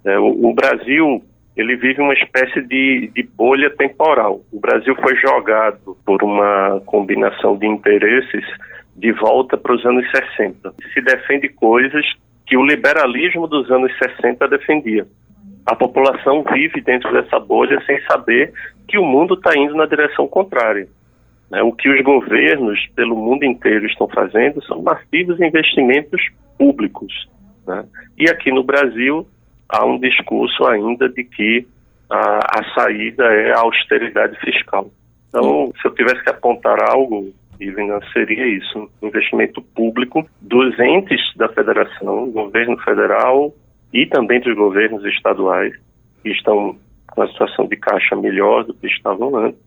É, 0.05 0.19
o, 0.19 0.51
o 0.51 0.55
Brasil 0.55 1.23
ele 1.57 1.77
vive 1.77 2.01
uma 2.01 2.15
espécie 2.15 2.61
de, 2.63 3.11
de, 3.15 3.23
bolha 3.23 3.71
temporal. 3.71 4.41
O 4.53 4.59
Brasil 4.59 4.95
foi 4.97 5.15
jogado 5.17 5.97
por 6.05 6.23
uma 6.23 6.81
combinação 6.85 7.57
de 7.57 7.67
interesses 7.67 8.45
de 8.97 9.13
volta 9.13 9.57
para 9.57 9.75
os 9.75 9.85
anos 9.87 10.05
60. 10.11 10.75
Se 10.93 11.01
defende 11.01 11.49
coisas 11.49 12.05
que 12.47 12.57
o 12.57 12.65
liberalismo 12.65 13.47
dos 13.47 13.71
anos 13.71 13.93
60 13.99 14.49
defendia. 14.49 15.07
A 15.65 15.75
população 15.75 16.45
vive 16.53 16.81
dentro 16.81 17.13
dessa 17.13 17.39
bolha 17.39 17.81
sem 17.87 18.01
saber 18.03 18.53
que 18.87 18.99
o 18.99 19.05
mundo 19.05 19.35
está 19.35 19.57
indo 19.57 19.75
na 19.75 19.87
direção 19.87 20.27
contrária. 20.27 20.87
Né? 21.51 21.63
O 21.63 21.73
que 21.73 21.89
os 21.89 22.03
governos 22.03 22.79
pelo 22.95 23.17
mundo 23.17 23.45
inteiro 23.45 23.87
estão 23.87 24.09
fazendo 24.09 24.63
são 24.65 24.83
massivos 24.83 25.41
investimentos 25.41 26.21
públicos. 26.59 27.29
Né? 27.67 27.85
E 28.19 28.29
aqui 28.29 28.51
no 28.51 28.63
Brasil, 28.63 29.27
há 29.69 29.85
um 29.85 29.99
discurso 29.99 30.67
ainda 30.67 31.09
de 31.09 31.25
que 31.25 31.67
a, 32.11 32.61
a 32.61 32.75
saída 32.75 33.25
é 33.25 33.53
a 33.53 33.61
austeridade 33.61 34.39
fiscal. 34.41 34.91
Então, 35.29 35.73
se 35.81 35.89
eu 35.89 35.95
tivesse 35.95 36.23
que 36.23 36.31
apontar 36.31 36.79
algo, 36.91 37.33
Ivina, 37.59 37.99
seria 38.13 38.47
isso: 38.47 38.89
investimento 39.03 39.61
público 39.61 40.29
dos 40.41 40.79
entes 40.79 41.21
da 41.37 41.49
federação, 41.49 42.31
governo 42.31 42.77
federal 42.79 43.53
e 43.93 44.07
também 44.07 44.41
dos 44.41 44.55
governos 44.55 45.05
estaduais, 45.05 45.75
que 46.23 46.31
estão 46.31 46.77
com 47.11 47.23
a 47.23 47.29
situação 47.29 47.67
de 47.67 47.77
caixa 47.77 48.17
melhor 48.17 48.65
do 48.65 48.75
que 48.75 48.87
estavam 48.87 49.37
antes, 49.37 49.61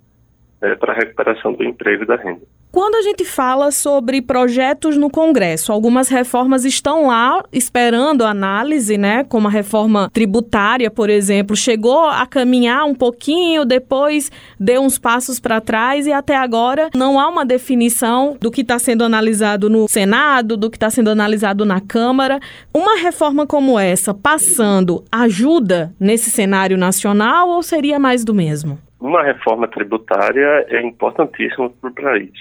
é, 0.61 0.75
para 0.75 0.93
a 0.93 0.95
recuperação 0.95 1.53
do 1.53 1.63
emprego 1.63 2.03
e 2.03 2.07
da 2.07 2.15
renda. 2.15 2.41
Quando 2.71 2.95
a 2.95 3.01
gente 3.01 3.23
fala 3.23 3.71
sobre 3.71 4.21
projetos 4.21 4.97
no 4.97 5.09
Congresso, 5.09 5.71
algumas 5.71 6.09
reformas 6.09 6.65
estão 6.65 7.07
lá 7.07 7.41
esperando 7.51 8.23
análise, 8.23 8.97
né? 8.97 9.23
Como 9.23 9.47
a 9.47 9.51
reforma 9.51 10.09
tributária, 10.11 10.91
por 10.91 11.09
exemplo, 11.09 11.55
chegou 11.55 12.07
a 12.07 12.25
caminhar 12.27 12.85
um 12.85 12.93
pouquinho, 12.93 13.65
depois 13.65 14.29
deu 14.59 14.81
uns 14.81 14.99
passos 14.99 15.39
para 15.39 15.61
trás 15.61 16.05
e 16.05 16.11
até 16.11 16.35
agora 16.35 16.89
não 16.93 17.19
há 17.19 17.27
uma 17.29 17.45
definição 17.45 18.37
do 18.39 18.51
que 18.51 18.61
está 18.61 18.77
sendo 18.77 19.03
analisado 19.03 19.69
no 19.69 19.87
Senado, 19.87 20.57
do 20.57 20.69
que 20.69 20.77
está 20.77 20.89
sendo 20.89 21.09
analisado 21.09 21.65
na 21.65 21.79
Câmara. 21.79 22.39
Uma 22.73 22.99
reforma 22.99 23.47
como 23.47 23.79
essa, 23.79 24.13
passando, 24.13 25.03
ajuda 25.11 25.95
nesse 25.99 26.29
cenário 26.29 26.77
nacional 26.77 27.49
ou 27.49 27.63
seria 27.63 27.97
mais 27.97 28.23
do 28.23 28.35
mesmo? 28.35 28.77
Uma 28.99 29.23
reforma 29.23 29.67
tributária 29.67 30.65
é 30.69 30.81
importantíssima 30.81 31.69
para 31.69 31.89
o 31.89 31.93
país, 31.93 32.39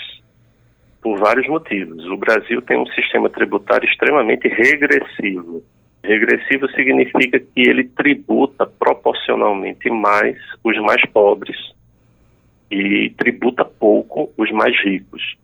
por 1.02 1.18
vários 1.18 1.46
motivos. 1.48 2.04
O 2.06 2.16
Brasil 2.16 2.62
tem 2.62 2.78
um 2.78 2.86
sistema 2.86 3.28
tributário 3.28 3.86
extremamente 3.88 4.48
regressivo. 4.48 5.62
Regressivo 6.02 6.68
significa 6.70 7.38
que 7.38 7.60
ele 7.60 7.84
tributa 7.84 8.66
proporcionalmente 8.66 9.90
mais 9.90 10.38
os 10.64 10.78
mais 10.78 11.04
pobres 11.10 11.56
e 12.70 13.10
tributa 13.18 13.64
pouco 13.64 14.32
os 14.38 14.50
mais 14.50 14.74
ricos. 14.82 15.36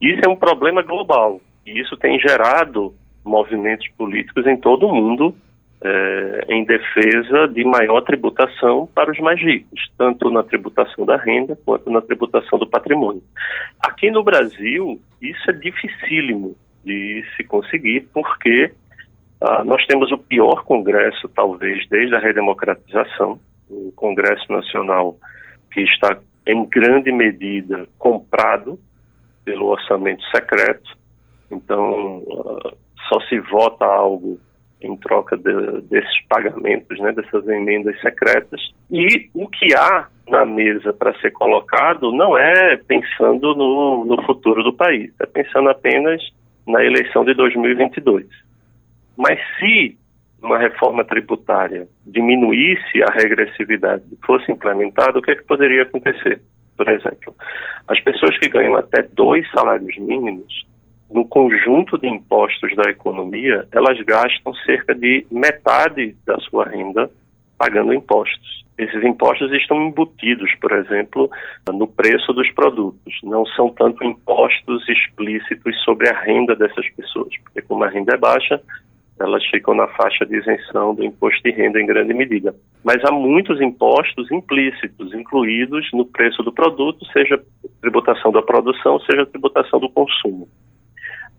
Isso 0.00 0.20
é 0.24 0.28
um 0.28 0.36
problema 0.36 0.82
global 0.82 1.40
e 1.66 1.80
isso 1.80 1.96
tem 1.96 2.18
gerado 2.20 2.94
movimentos 3.24 3.88
políticos 3.98 4.46
em 4.46 4.56
todo 4.56 4.86
o 4.86 4.94
mundo 4.94 5.34
é, 5.82 6.44
em 6.48 6.64
defesa 6.64 7.48
de 7.48 7.64
maior 7.64 8.02
tributação 8.02 8.86
para 8.94 9.10
os 9.10 9.18
mais 9.18 9.40
ricos, 9.40 9.90
tanto 9.96 10.30
na 10.30 10.42
tributação 10.42 11.06
da 11.06 11.16
renda 11.16 11.58
quanto 11.64 11.90
na 11.90 12.00
tributação 12.00 12.58
do 12.58 12.66
patrimônio. 12.66 13.22
Aqui 13.80 14.10
no 14.10 14.22
Brasil, 14.22 15.00
isso 15.22 15.50
é 15.50 15.54
dificílimo 15.54 16.54
de 16.84 17.24
se 17.36 17.44
conseguir, 17.44 18.08
porque 18.12 18.72
ah, 19.40 19.64
nós 19.64 19.84
temos 19.86 20.12
o 20.12 20.18
pior 20.18 20.64
Congresso, 20.64 21.28
talvez, 21.28 21.86
desde 21.88 22.14
a 22.14 22.18
redemocratização, 22.18 23.40
o 23.70 23.92
Congresso 23.96 24.50
Nacional, 24.52 25.16
que 25.72 25.80
está 25.80 26.18
em 26.46 26.64
grande 26.66 27.10
medida 27.10 27.86
comprado 27.98 28.78
pelo 29.44 29.66
orçamento 29.66 30.22
secreto. 30.34 30.96
Então, 31.50 32.22
ah, 32.30 32.74
só 33.08 33.18
se 33.22 33.40
vota 33.40 33.86
algo 33.86 34.38
em 34.82 34.96
troca 34.96 35.36
de, 35.36 35.80
desses 35.82 36.26
pagamentos, 36.28 36.98
né, 36.98 37.12
dessas 37.12 37.46
emendas 37.48 38.00
secretas. 38.00 38.60
E 38.90 39.28
o 39.34 39.48
que 39.48 39.74
há 39.74 40.08
na 40.28 40.44
mesa 40.44 40.92
para 40.92 41.18
ser 41.20 41.32
colocado 41.32 42.12
não 42.12 42.36
é 42.36 42.76
pensando 42.76 43.54
no, 43.54 44.04
no 44.04 44.22
futuro 44.22 44.62
do 44.62 44.72
país, 44.72 45.12
é 45.20 45.26
pensando 45.26 45.68
apenas 45.68 46.22
na 46.66 46.84
eleição 46.84 47.24
de 47.24 47.34
2022. 47.34 48.26
Mas 49.16 49.38
se 49.58 49.98
uma 50.42 50.58
reforma 50.58 51.04
tributária 51.04 51.86
diminuísse 52.06 53.02
a 53.02 53.12
regressividade 53.12 54.04
fosse 54.24 54.50
implementada, 54.50 55.18
o 55.18 55.22
que, 55.22 55.32
é 55.32 55.36
que 55.36 55.44
poderia 55.44 55.82
acontecer? 55.82 56.40
Por 56.76 56.88
exemplo, 56.88 57.34
as 57.88 58.00
pessoas 58.00 58.38
que 58.38 58.48
ganham 58.48 58.74
até 58.76 59.02
dois 59.02 59.48
salários 59.50 59.98
mínimos 59.98 60.64
no 61.10 61.26
conjunto 61.26 61.98
de 61.98 62.08
impostos 62.08 62.74
da 62.76 62.88
economia, 62.88 63.66
elas 63.72 64.00
gastam 64.02 64.54
cerca 64.54 64.94
de 64.94 65.26
metade 65.30 66.16
da 66.24 66.38
sua 66.38 66.64
renda 66.64 67.10
pagando 67.58 67.92
impostos. 67.92 68.64
Esses 68.78 69.04
impostos 69.04 69.52
estão 69.52 69.82
embutidos, 69.82 70.50
por 70.60 70.72
exemplo, 70.72 71.30
no 71.68 71.86
preço 71.86 72.32
dos 72.32 72.50
produtos. 72.52 73.14
Não 73.22 73.44
são 73.44 73.68
tanto 73.68 74.02
impostos 74.04 74.88
explícitos 74.88 75.78
sobre 75.84 76.08
a 76.08 76.18
renda 76.18 76.56
dessas 76.56 76.88
pessoas, 76.92 77.28
porque 77.42 77.60
como 77.60 77.84
a 77.84 77.88
renda 77.88 78.14
é 78.14 78.16
baixa, 78.16 78.58
elas 79.18 79.44
ficam 79.48 79.74
na 79.74 79.86
faixa 79.88 80.24
de 80.24 80.34
isenção 80.34 80.94
do 80.94 81.04
imposto 81.04 81.42
de 81.42 81.50
renda 81.50 81.78
em 81.78 81.84
grande 81.84 82.14
medida. 82.14 82.54
Mas 82.82 83.04
há 83.04 83.12
muitos 83.12 83.60
impostos 83.60 84.30
implícitos 84.30 85.12
incluídos 85.12 85.86
no 85.92 86.06
preço 86.06 86.42
do 86.42 86.52
produto, 86.52 87.04
seja 87.12 87.38
tributação 87.82 88.32
da 88.32 88.40
produção, 88.40 88.98
seja 89.00 89.26
tributação 89.26 89.78
do 89.78 89.90
consumo. 89.90 90.48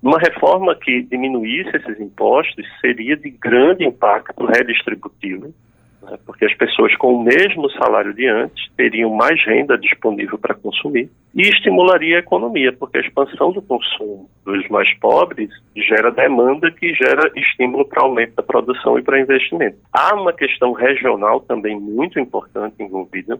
Uma 0.01 0.17
reforma 0.17 0.75
que 0.75 1.03
diminuísse 1.03 1.77
esses 1.77 2.00
impostos 2.00 2.65
seria 2.79 3.15
de 3.15 3.29
grande 3.29 3.86
impacto 3.86 4.43
redistributivo, 4.46 5.53
né, 6.01 6.17
porque 6.25 6.46
as 6.46 6.53
pessoas 6.55 6.96
com 6.96 7.13
o 7.13 7.24
mesmo 7.24 7.70
salário 7.72 8.12
de 8.12 8.27
antes 8.27 8.67
teriam 8.75 9.12
mais 9.12 9.39
renda 9.46 9.77
disponível 9.77 10.39
para 10.39 10.55
consumir 10.55 11.08
e 11.36 11.43
estimularia 11.43 12.15
a 12.15 12.20
economia, 12.20 12.74
porque 12.74 12.98
a 12.98 13.01
expansão 13.01 13.51
do 13.51 13.62
consumo 13.62 14.27
dos 14.43 14.67
mais 14.70 14.91
pobres 14.98 15.50
gera 15.75 16.12
demanda 16.12 16.72
que 16.72 16.96
gera 16.96 17.31
estímulo 17.36 17.86
para 17.86 18.01
aumento 18.01 18.36
da 18.36 18.43
produção 18.43 18.98
e 18.98 19.03
para 19.03 19.22
investimento. 19.22 19.77
Há 19.93 20.15
uma 20.15 20.34
questão 20.34 20.72
regional 20.72 21.41
também 21.41 21.79
muito 21.79 22.20
importante 22.20 22.81
envolvida. 22.81 23.39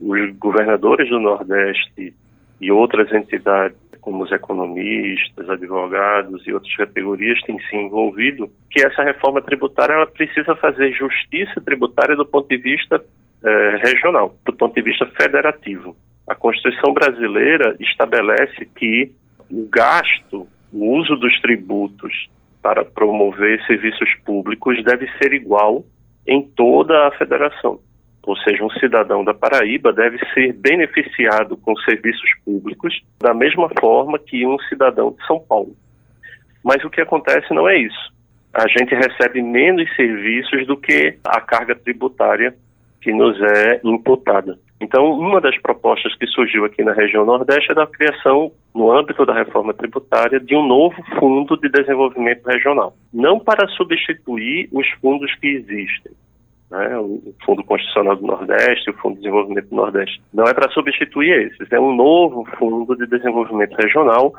Os 0.00 0.30
governadores 0.36 1.08
do 1.08 1.18
Nordeste 1.18 2.14
e 2.60 2.70
outras 2.70 3.12
entidades 3.12 3.87
como 4.00 4.24
os 4.24 4.32
economistas, 4.32 5.48
advogados 5.48 6.46
e 6.46 6.52
outras 6.52 6.74
categorias 6.76 7.40
têm 7.42 7.58
se 7.60 7.76
envolvido, 7.76 8.50
que 8.70 8.84
essa 8.84 9.02
reforma 9.02 9.42
tributária 9.42 9.94
ela 9.94 10.06
precisa 10.06 10.54
fazer 10.56 10.92
justiça 10.92 11.60
tributária 11.60 12.16
do 12.16 12.26
ponto 12.26 12.48
de 12.48 12.56
vista 12.56 13.02
eh, 13.44 13.80
regional, 13.82 14.34
do 14.44 14.52
ponto 14.52 14.74
de 14.74 14.82
vista 14.82 15.06
federativo. 15.06 15.96
A 16.26 16.34
Constituição 16.34 16.92
brasileira 16.92 17.76
estabelece 17.80 18.68
que 18.76 19.12
o 19.50 19.68
gasto, 19.68 20.46
o 20.72 20.96
uso 20.98 21.16
dos 21.16 21.40
tributos 21.40 22.28
para 22.62 22.84
promover 22.84 23.64
serviços 23.66 24.08
públicos 24.24 24.82
deve 24.84 25.08
ser 25.18 25.32
igual 25.32 25.84
em 26.26 26.42
toda 26.42 27.06
a 27.06 27.12
federação. 27.12 27.80
Ou 28.28 28.36
seja, 28.36 28.62
um 28.62 28.70
cidadão 28.72 29.24
da 29.24 29.32
Paraíba 29.32 29.90
deve 29.90 30.18
ser 30.34 30.52
beneficiado 30.52 31.56
com 31.56 31.74
serviços 31.76 32.28
públicos 32.44 33.00
da 33.18 33.32
mesma 33.32 33.70
forma 33.80 34.18
que 34.18 34.46
um 34.46 34.58
cidadão 34.68 35.12
de 35.12 35.26
São 35.26 35.40
Paulo. 35.40 35.74
Mas 36.62 36.84
o 36.84 36.90
que 36.90 37.00
acontece 37.00 37.54
não 37.54 37.66
é 37.66 37.78
isso. 37.78 38.12
A 38.52 38.68
gente 38.68 38.94
recebe 38.94 39.40
menos 39.40 39.88
serviços 39.96 40.66
do 40.66 40.76
que 40.76 41.16
a 41.24 41.40
carga 41.40 41.74
tributária 41.74 42.54
que 43.00 43.14
nos 43.14 43.40
é 43.40 43.80
imputada. 43.82 44.58
Então, 44.78 45.10
uma 45.10 45.40
das 45.40 45.56
propostas 45.62 46.14
que 46.16 46.26
surgiu 46.26 46.66
aqui 46.66 46.84
na 46.84 46.92
região 46.92 47.24
Nordeste 47.24 47.72
é 47.72 47.74
da 47.74 47.86
criação, 47.86 48.52
no 48.74 48.92
âmbito 48.92 49.24
da 49.24 49.32
reforma 49.32 49.72
tributária, 49.72 50.38
de 50.38 50.54
um 50.54 50.66
novo 50.66 51.02
fundo 51.18 51.56
de 51.56 51.70
desenvolvimento 51.70 52.44
regional. 52.44 52.94
Não 53.10 53.40
para 53.40 53.66
substituir 53.68 54.68
os 54.70 54.86
fundos 55.00 55.34
que 55.36 55.46
existem, 55.46 56.12
né, 56.70 56.98
o 56.98 57.34
Fundo 57.44 57.64
Constitucional 57.64 58.16
do 58.16 58.26
Nordeste, 58.26 58.90
o 58.90 58.94
Fundo 58.94 59.16
de 59.16 59.22
Desenvolvimento 59.22 59.68
do 59.68 59.76
Nordeste. 59.76 60.20
Não 60.32 60.44
é 60.44 60.54
para 60.54 60.70
substituir 60.70 61.46
esses, 61.46 61.72
é 61.72 61.80
um 61.80 61.94
novo 61.94 62.44
Fundo 62.58 62.96
de 62.96 63.06
Desenvolvimento 63.06 63.74
Regional 63.74 64.32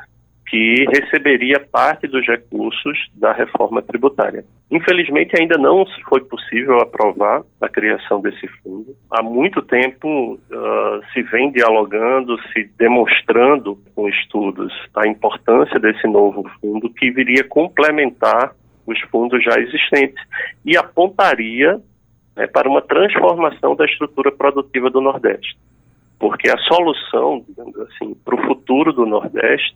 que 0.50 0.84
receberia 0.92 1.60
parte 1.60 2.08
dos 2.08 2.26
recursos 2.26 2.98
da 3.14 3.32
reforma 3.32 3.84
tributária. 3.84 4.44
Infelizmente, 4.72 5.40
ainda 5.40 5.58
não 5.58 5.86
foi 6.08 6.22
possível 6.22 6.80
aprovar 6.80 7.44
a 7.62 7.70
criação 7.70 8.20
desse 8.20 8.48
fundo. 8.64 8.96
Há 9.12 9.22
muito 9.22 9.62
tempo 9.62 10.34
uh, 10.34 11.06
se 11.14 11.22
vem 11.24 11.52
dialogando, 11.52 12.36
se 12.52 12.64
demonstrando 12.78 13.78
com 13.94 14.10
estudos 14.10 14.74
a 14.96 15.08
importância 15.08 15.80
desse 15.80 16.08
novo 16.08 16.44
fundo 16.60 16.90
que 16.90 17.12
viria 17.12 17.44
complementar 17.44 18.56
os 18.88 19.00
fundos 19.12 19.44
já 19.44 19.60
existentes 19.60 20.24
e 20.66 20.76
apontaria 20.76 21.80
né, 22.40 22.48
para 22.48 22.70
uma 22.70 22.82
transformação 22.82 23.76
da 23.76 23.84
estrutura 23.84 24.32
produtiva 24.32 24.90
do 24.90 25.02
Nordeste. 25.02 25.58
Porque 26.18 26.50
a 26.50 26.58
solução, 26.58 27.44
digamos 27.46 27.78
assim, 27.82 28.14
para 28.24 28.36
o 28.36 28.48
futuro 28.48 28.94
do 28.94 29.06
Nordeste 29.06 29.76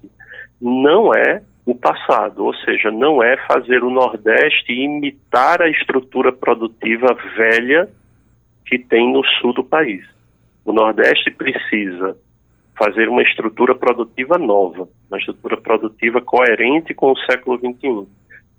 não 0.61 1.13
é 1.13 1.43
o 1.65 1.75
passado, 1.75 2.45
ou 2.45 2.53
seja, 2.55 2.89
não 2.89 3.21
é 3.21 3.35
fazer 3.47 3.83
o 3.83 3.89
Nordeste 3.89 4.71
imitar 4.71 5.61
a 5.61 5.69
estrutura 5.69 6.31
produtiva 6.31 7.13
velha 7.35 7.89
que 8.65 8.79
tem 8.79 9.11
no 9.11 9.25
sul 9.25 9.53
do 9.53 9.63
país. 9.63 10.05
O 10.63 10.71
Nordeste 10.71 11.31
precisa 11.31 12.15
fazer 12.77 13.09
uma 13.09 13.23
estrutura 13.23 13.75
produtiva 13.75 14.37
nova, 14.37 14.87
uma 15.09 15.17
estrutura 15.17 15.57
produtiva 15.57 16.21
coerente 16.21 16.93
com 16.93 17.11
o 17.11 17.19
século 17.29 17.57
XXI, 17.57 18.07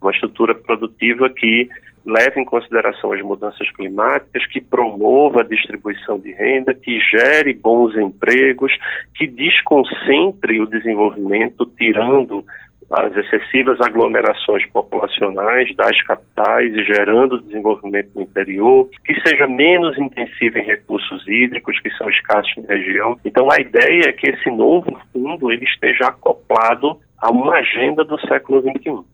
uma 0.00 0.11
estrutura 0.11 0.54
produtiva 0.54 1.30
que 1.30 1.68
leve 2.06 2.40
em 2.40 2.44
consideração 2.44 3.12
as 3.12 3.23
mudanças 3.23 3.70
climáticas, 3.73 4.46
que 4.46 4.61
promova 4.61 5.40
a 5.40 5.44
distribuição 5.44 6.18
de 6.18 6.32
renda, 6.32 6.75
que 6.75 6.99
gere 7.00 7.54
bons 7.54 7.96
empregos, 7.96 8.73
que 9.14 9.26
desconcentre 9.26 10.61
o 10.61 10.66
desenvolvimento, 10.66 11.66
tirando 11.78 12.44
as 12.90 13.16
excessivas 13.16 13.80
aglomerações 13.80 14.64
populacionais 14.70 15.75
das 15.75 16.00
capitais 16.02 16.73
e 16.75 16.84
gerando 16.84 17.40
desenvolvimento 17.40 18.11
no 18.14 18.23
interior, 18.23 18.88
que 19.04 19.18
seja 19.20 19.46
menos 19.46 19.99
intensivo 19.99 20.58
em 20.58 20.64
recursos 20.64 21.26
hídricos 21.26 21.80
que 21.80 21.90
são 21.92 22.08
escassos 22.08 22.54
na 22.56 22.75
região. 22.75 23.18
Então 23.25 23.49
a 23.50 23.61
ideia 23.61 24.08
é 24.08 24.12
que 24.12 24.28
esse 24.28 24.50
novo 24.50 24.99
fundo 25.12 25.50
ele 25.50 25.64
esteja 25.64 26.08
acoplado 26.08 26.99
a 27.18 27.30
uma 27.30 27.54
agenda 27.54 28.04
do 28.04 28.20
século 28.28 28.61
XXI. 28.61 29.13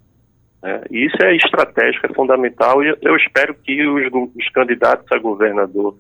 É, 0.63 0.83
isso 0.91 1.17
é 1.23 1.35
estratégico, 1.37 2.07
é 2.07 2.15
fundamental 2.15 2.83
e 2.83 2.95
eu 3.01 3.17
espero 3.17 3.55
que 3.55 3.87
os, 3.87 4.31
os 4.37 4.49
candidatos 4.51 5.07
a 5.11 5.19
governador 5.19 5.97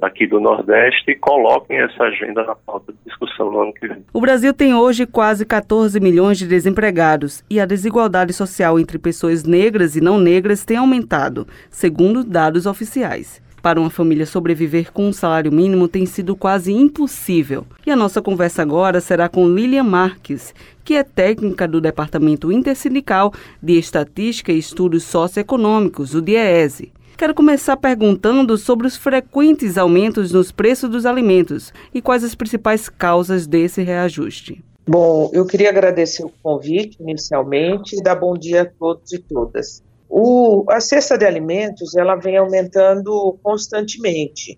aqui 0.00 0.26
do 0.26 0.40
Nordeste 0.40 1.14
coloquem 1.14 1.78
essa 1.78 2.04
agenda 2.04 2.44
na 2.44 2.54
pauta 2.54 2.92
de 2.92 2.98
discussão 3.06 3.50
no 3.50 3.62
ano 3.62 3.72
que 3.72 3.88
vem. 3.88 4.04
O 4.12 4.20
Brasil 4.20 4.52
tem 4.52 4.74
hoje 4.74 5.06
quase 5.06 5.46
14 5.46 5.98
milhões 6.00 6.38
de 6.38 6.46
desempregados 6.46 7.42
e 7.48 7.58
a 7.58 7.66
desigualdade 7.66 8.32
social 8.32 8.78
entre 8.78 8.98
pessoas 8.98 9.44
negras 9.44 9.96
e 9.96 10.00
não 10.00 10.18
negras 10.18 10.64
tem 10.64 10.76
aumentado, 10.76 11.46
segundo 11.70 12.22
dados 12.22 12.66
oficiais. 12.66 13.42
Para 13.64 13.80
uma 13.80 13.88
família 13.88 14.26
sobreviver 14.26 14.92
com 14.92 15.08
um 15.08 15.12
salário 15.12 15.50
mínimo 15.50 15.88
tem 15.88 16.04
sido 16.04 16.36
quase 16.36 16.70
impossível. 16.70 17.64
E 17.86 17.90
a 17.90 17.96
nossa 17.96 18.20
conversa 18.20 18.60
agora 18.60 19.00
será 19.00 19.26
com 19.26 19.48
Lilian 19.48 19.84
Marques, 19.84 20.54
que 20.84 20.92
é 20.92 21.02
técnica 21.02 21.66
do 21.66 21.80
Departamento 21.80 22.52
Intersindical 22.52 23.32
de 23.62 23.78
Estatística 23.78 24.52
e 24.52 24.58
Estudos 24.58 25.04
Socioeconômicos, 25.04 26.14
o 26.14 26.20
DIEESE. 26.20 26.92
Quero 27.16 27.32
começar 27.32 27.78
perguntando 27.78 28.58
sobre 28.58 28.86
os 28.86 28.98
frequentes 28.98 29.78
aumentos 29.78 30.30
nos 30.30 30.52
preços 30.52 30.90
dos 30.90 31.06
alimentos 31.06 31.72
e 31.94 32.02
quais 32.02 32.22
as 32.22 32.34
principais 32.34 32.90
causas 32.90 33.46
desse 33.46 33.82
reajuste. 33.82 34.62
Bom, 34.86 35.30
eu 35.32 35.46
queria 35.46 35.70
agradecer 35.70 36.22
o 36.22 36.32
convite 36.42 36.98
inicialmente 37.00 37.96
e 37.96 38.02
dar 38.02 38.16
bom 38.16 38.36
dia 38.36 38.60
a 38.60 38.66
todos 38.66 39.10
e 39.10 39.18
todas. 39.18 39.82
O, 40.16 40.64
a 40.70 40.80
cesta 40.80 41.18
de 41.18 41.26
alimentos 41.26 41.96
ela 41.96 42.14
vem 42.14 42.36
aumentando 42.36 43.36
constantemente. 43.42 44.56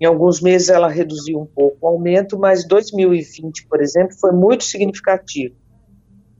Em 0.00 0.04
alguns 0.04 0.40
meses 0.40 0.70
ela 0.70 0.88
reduziu 0.88 1.38
um 1.38 1.46
pouco 1.46 1.76
o 1.80 1.86
aumento, 1.86 2.36
mas 2.36 2.66
2020, 2.66 3.68
por 3.68 3.80
exemplo, 3.80 4.16
foi 4.18 4.32
muito 4.32 4.64
significativo 4.64 5.54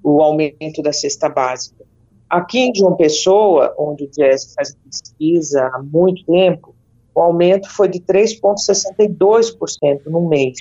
o 0.03 0.21
aumento 0.21 0.83
da 0.83 0.93
cesta 0.93 1.29
básica. 1.29 1.85
Aqui 2.29 2.59
em 2.59 2.75
João 2.75 2.97
Pessoa, 2.97 3.73
onde 3.79 4.07
o 4.07 4.11
DIES 4.11 4.55
faz 4.55 4.75
pesquisa 4.75 5.71
há 5.73 5.81
muito 5.81 6.25
tempo, 6.25 6.75
o 7.15 7.21
aumento 7.21 7.71
foi 7.71 7.87
de 7.87 8.01
3,62% 8.01 10.07
no 10.07 10.29
mês, 10.29 10.59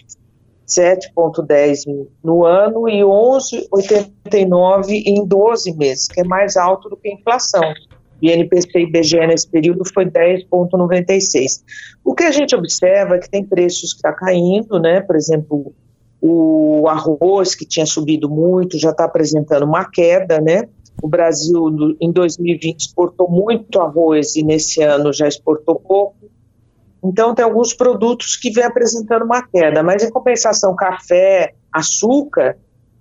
7,10% 0.68 2.08
no 2.24 2.44
ano 2.44 2.90
e 2.90 3.02
11,89% 3.02 5.04
em 5.06 5.24
12 5.26 5.78
meses, 5.78 6.08
que 6.08 6.22
é 6.22 6.24
mais 6.24 6.58
alto 6.58 6.90
do 6.90 6.98
que 6.98 7.10
a 7.10 7.14
inflação. 7.14 7.62
INPC 8.22 8.80
e 8.80 8.84
IBGE 8.84 9.28
nesse 9.28 9.48
período 9.48 9.84
foi 9.86 10.06
10,96. 10.06 11.62
O 12.04 12.14
que 12.14 12.24
a 12.24 12.32
gente 12.32 12.56
observa 12.56 13.16
é 13.16 13.20
que 13.20 13.30
tem 13.30 13.44
preços 13.44 13.94
que 13.94 13.98
estão 13.98 14.12
tá 14.12 14.18
caindo, 14.18 14.80
né? 14.80 15.02
Por 15.02 15.16
exemplo, 15.16 15.74
o 16.22 16.88
arroz, 16.88 17.56
que 17.56 17.66
tinha 17.66 17.86
subido 17.86 18.30
muito, 18.30 18.80
já 18.80 18.90
está 18.90 19.06
apresentando 19.06 19.64
uma 19.64 19.86
queda, 19.86 20.42
né? 20.42 20.68
O 21.02 21.08
Brasil, 21.08 21.96
em 22.02 22.12
2020, 22.12 22.82
exportou 22.82 23.30
muito 23.30 23.80
arroz 23.80 24.36
e 24.36 24.44
nesse 24.44 24.82
ano 24.82 25.14
já 25.14 25.28
exportou 25.28 25.76
pouco. 25.76 26.16
Então, 27.04 27.34
tem 27.36 27.46
alguns 27.46 27.74
produtos 27.74 28.36
que 28.36 28.52
vêm 28.52 28.64
apresentando 28.64 29.24
uma 29.24 29.48
queda, 29.48 29.84
mas 29.84 30.04
em 30.04 30.10
compensação, 30.10 30.76
café, 30.76 31.54
açúcar, 31.72 32.58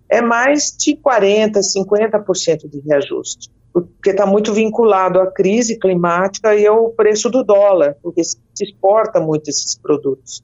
é 0.08 0.20
mais 0.20 0.76
de 0.78 0.96
40%, 0.96 1.58
50% 1.58 2.70
de 2.70 2.80
reajuste 2.80 3.50
porque 3.76 4.08
está 4.08 4.24
muito 4.24 4.54
vinculado 4.54 5.20
à 5.20 5.30
crise 5.30 5.78
climática 5.78 6.54
e 6.54 6.66
ao 6.66 6.88
preço 6.92 7.28
do 7.28 7.44
dólar, 7.44 7.94
porque 8.02 8.24
se 8.24 8.38
exporta 8.58 9.20
muito 9.20 9.50
esses 9.50 9.76
produtos. 9.76 10.42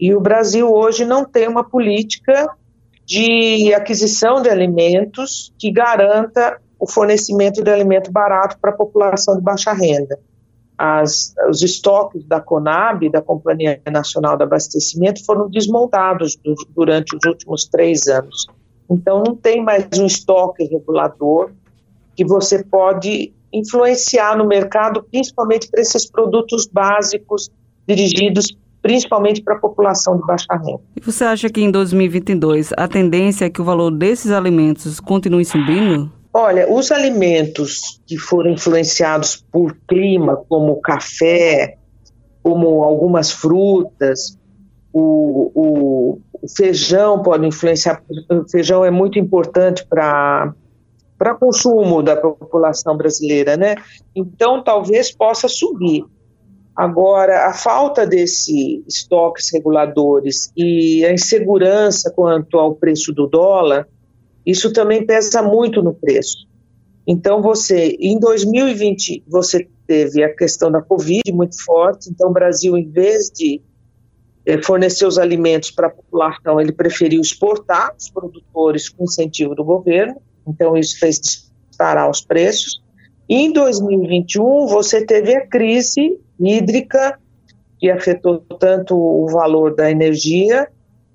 E 0.00 0.12
o 0.16 0.20
Brasil 0.20 0.68
hoje 0.68 1.04
não 1.04 1.24
tem 1.24 1.46
uma 1.46 1.62
política 1.62 2.48
de 3.06 3.72
aquisição 3.72 4.42
de 4.42 4.48
alimentos 4.48 5.54
que 5.60 5.70
garanta 5.70 6.60
o 6.76 6.90
fornecimento 6.90 7.62
de 7.62 7.70
alimento 7.70 8.10
barato 8.10 8.58
para 8.60 8.72
a 8.72 8.76
população 8.76 9.36
de 9.36 9.42
baixa 9.42 9.72
renda. 9.72 10.18
As, 10.82 11.34
os 11.46 11.60
estoques 11.60 12.24
da 12.24 12.40
Conab, 12.40 13.06
da 13.10 13.20
Companhia 13.20 13.78
Nacional 13.92 14.34
de 14.34 14.44
Abastecimento, 14.44 15.22
foram 15.26 15.50
desmontados 15.50 16.36
do, 16.36 16.54
durante 16.74 17.14
os 17.14 17.22
últimos 17.26 17.66
três 17.66 18.06
anos. 18.06 18.46
Então, 18.90 19.22
não 19.22 19.36
tem 19.36 19.62
mais 19.62 19.86
um 19.98 20.06
estoque 20.06 20.64
regulador 20.64 21.50
que 22.16 22.24
você 22.24 22.64
pode 22.64 23.30
influenciar 23.52 24.38
no 24.38 24.46
mercado, 24.46 25.02
principalmente 25.02 25.68
para 25.70 25.82
esses 25.82 26.10
produtos 26.10 26.66
básicos 26.66 27.50
dirigidos 27.86 28.56
principalmente 28.80 29.42
para 29.42 29.56
a 29.56 29.58
população 29.58 30.16
de 30.16 30.26
baixa 30.26 30.46
renda. 30.54 30.80
E 30.96 31.00
você 31.00 31.24
acha 31.24 31.50
que 31.50 31.60
em 31.60 31.70
2022 31.70 32.72
a 32.74 32.88
tendência 32.88 33.44
é 33.44 33.50
que 33.50 33.60
o 33.60 33.64
valor 33.64 33.90
desses 33.90 34.30
alimentos 34.30 34.98
continue 34.98 35.44
subindo? 35.44 36.10
Olha, 36.32 36.72
os 36.72 36.92
alimentos 36.92 38.00
que 38.06 38.16
foram 38.16 38.50
influenciados 38.50 39.44
por 39.50 39.76
clima, 39.88 40.36
como 40.48 40.80
café, 40.80 41.76
como 42.42 42.84
algumas 42.84 43.32
frutas, 43.32 44.38
o, 44.92 45.50
o, 45.54 46.20
o 46.40 46.48
feijão 46.56 47.22
pode 47.22 47.46
influenciar. 47.46 48.02
O 48.30 48.48
feijão 48.48 48.84
é 48.84 48.90
muito 48.90 49.18
importante 49.18 49.84
para 49.86 50.52
para 51.18 51.34
consumo 51.34 52.02
da 52.02 52.16
população 52.16 52.96
brasileira, 52.96 53.54
né? 53.54 53.74
Então, 54.16 54.64
talvez 54.64 55.14
possa 55.14 55.48
subir. 55.48 56.02
Agora, 56.74 57.46
a 57.46 57.52
falta 57.52 58.06
desses 58.06 58.82
estoques 58.88 59.52
reguladores 59.52 60.50
e 60.56 61.04
a 61.04 61.12
insegurança 61.12 62.10
quanto 62.10 62.58
ao 62.58 62.74
preço 62.74 63.12
do 63.12 63.26
dólar, 63.26 63.86
isso 64.44 64.72
também 64.72 65.04
pesa 65.04 65.42
muito 65.42 65.82
no 65.82 65.94
preço. 65.94 66.48
Então, 67.06 67.42
você, 67.42 67.96
em 68.00 68.18
2020, 68.18 69.24
você 69.26 69.68
teve 69.86 70.22
a 70.22 70.34
questão 70.34 70.70
da 70.70 70.80
Covid 70.80 71.32
muito 71.32 71.62
forte, 71.64 72.08
então 72.10 72.30
o 72.30 72.32
Brasil, 72.32 72.76
em 72.76 72.88
vez 72.88 73.30
de 73.30 73.60
é, 74.46 74.62
fornecer 74.62 75.06
os 75.06 75.18
alimentos 75.18 75.70
para 75.70 75.88
a 75.88 75.90
população, 75.90 76.60
ele 76.60 76.72
preferiu 76.72 77.20
exportar 77.20 77.94
os 77.98 78.08
produtores 78.10 78.88
com 78.88 79.04
incentivo 79.04 79.54
do 79.54 79.64
governo, 79.64 80.20
então 80.46 80.76
isso 80.76 80.98
fez 80.98 81.18
disparar 81.18 82.08
os 82.08 82.20
preços. 82.20 82.82
E 83.28 83.34
em 83.34 83.52
2021, 83.52 84.66
você 84.66 85.04
teve 85.04 85.34
a 85.34 85.46
crise 85.46 86.18
hídrica, 86.38 87.18
que 87.78 87.90
afetou 87.90 88.38
tanto 88.58 88.96
o 88.96 89.26
valor 89.28 89.74
da 89.74 89.90
energia, 89.90 90.68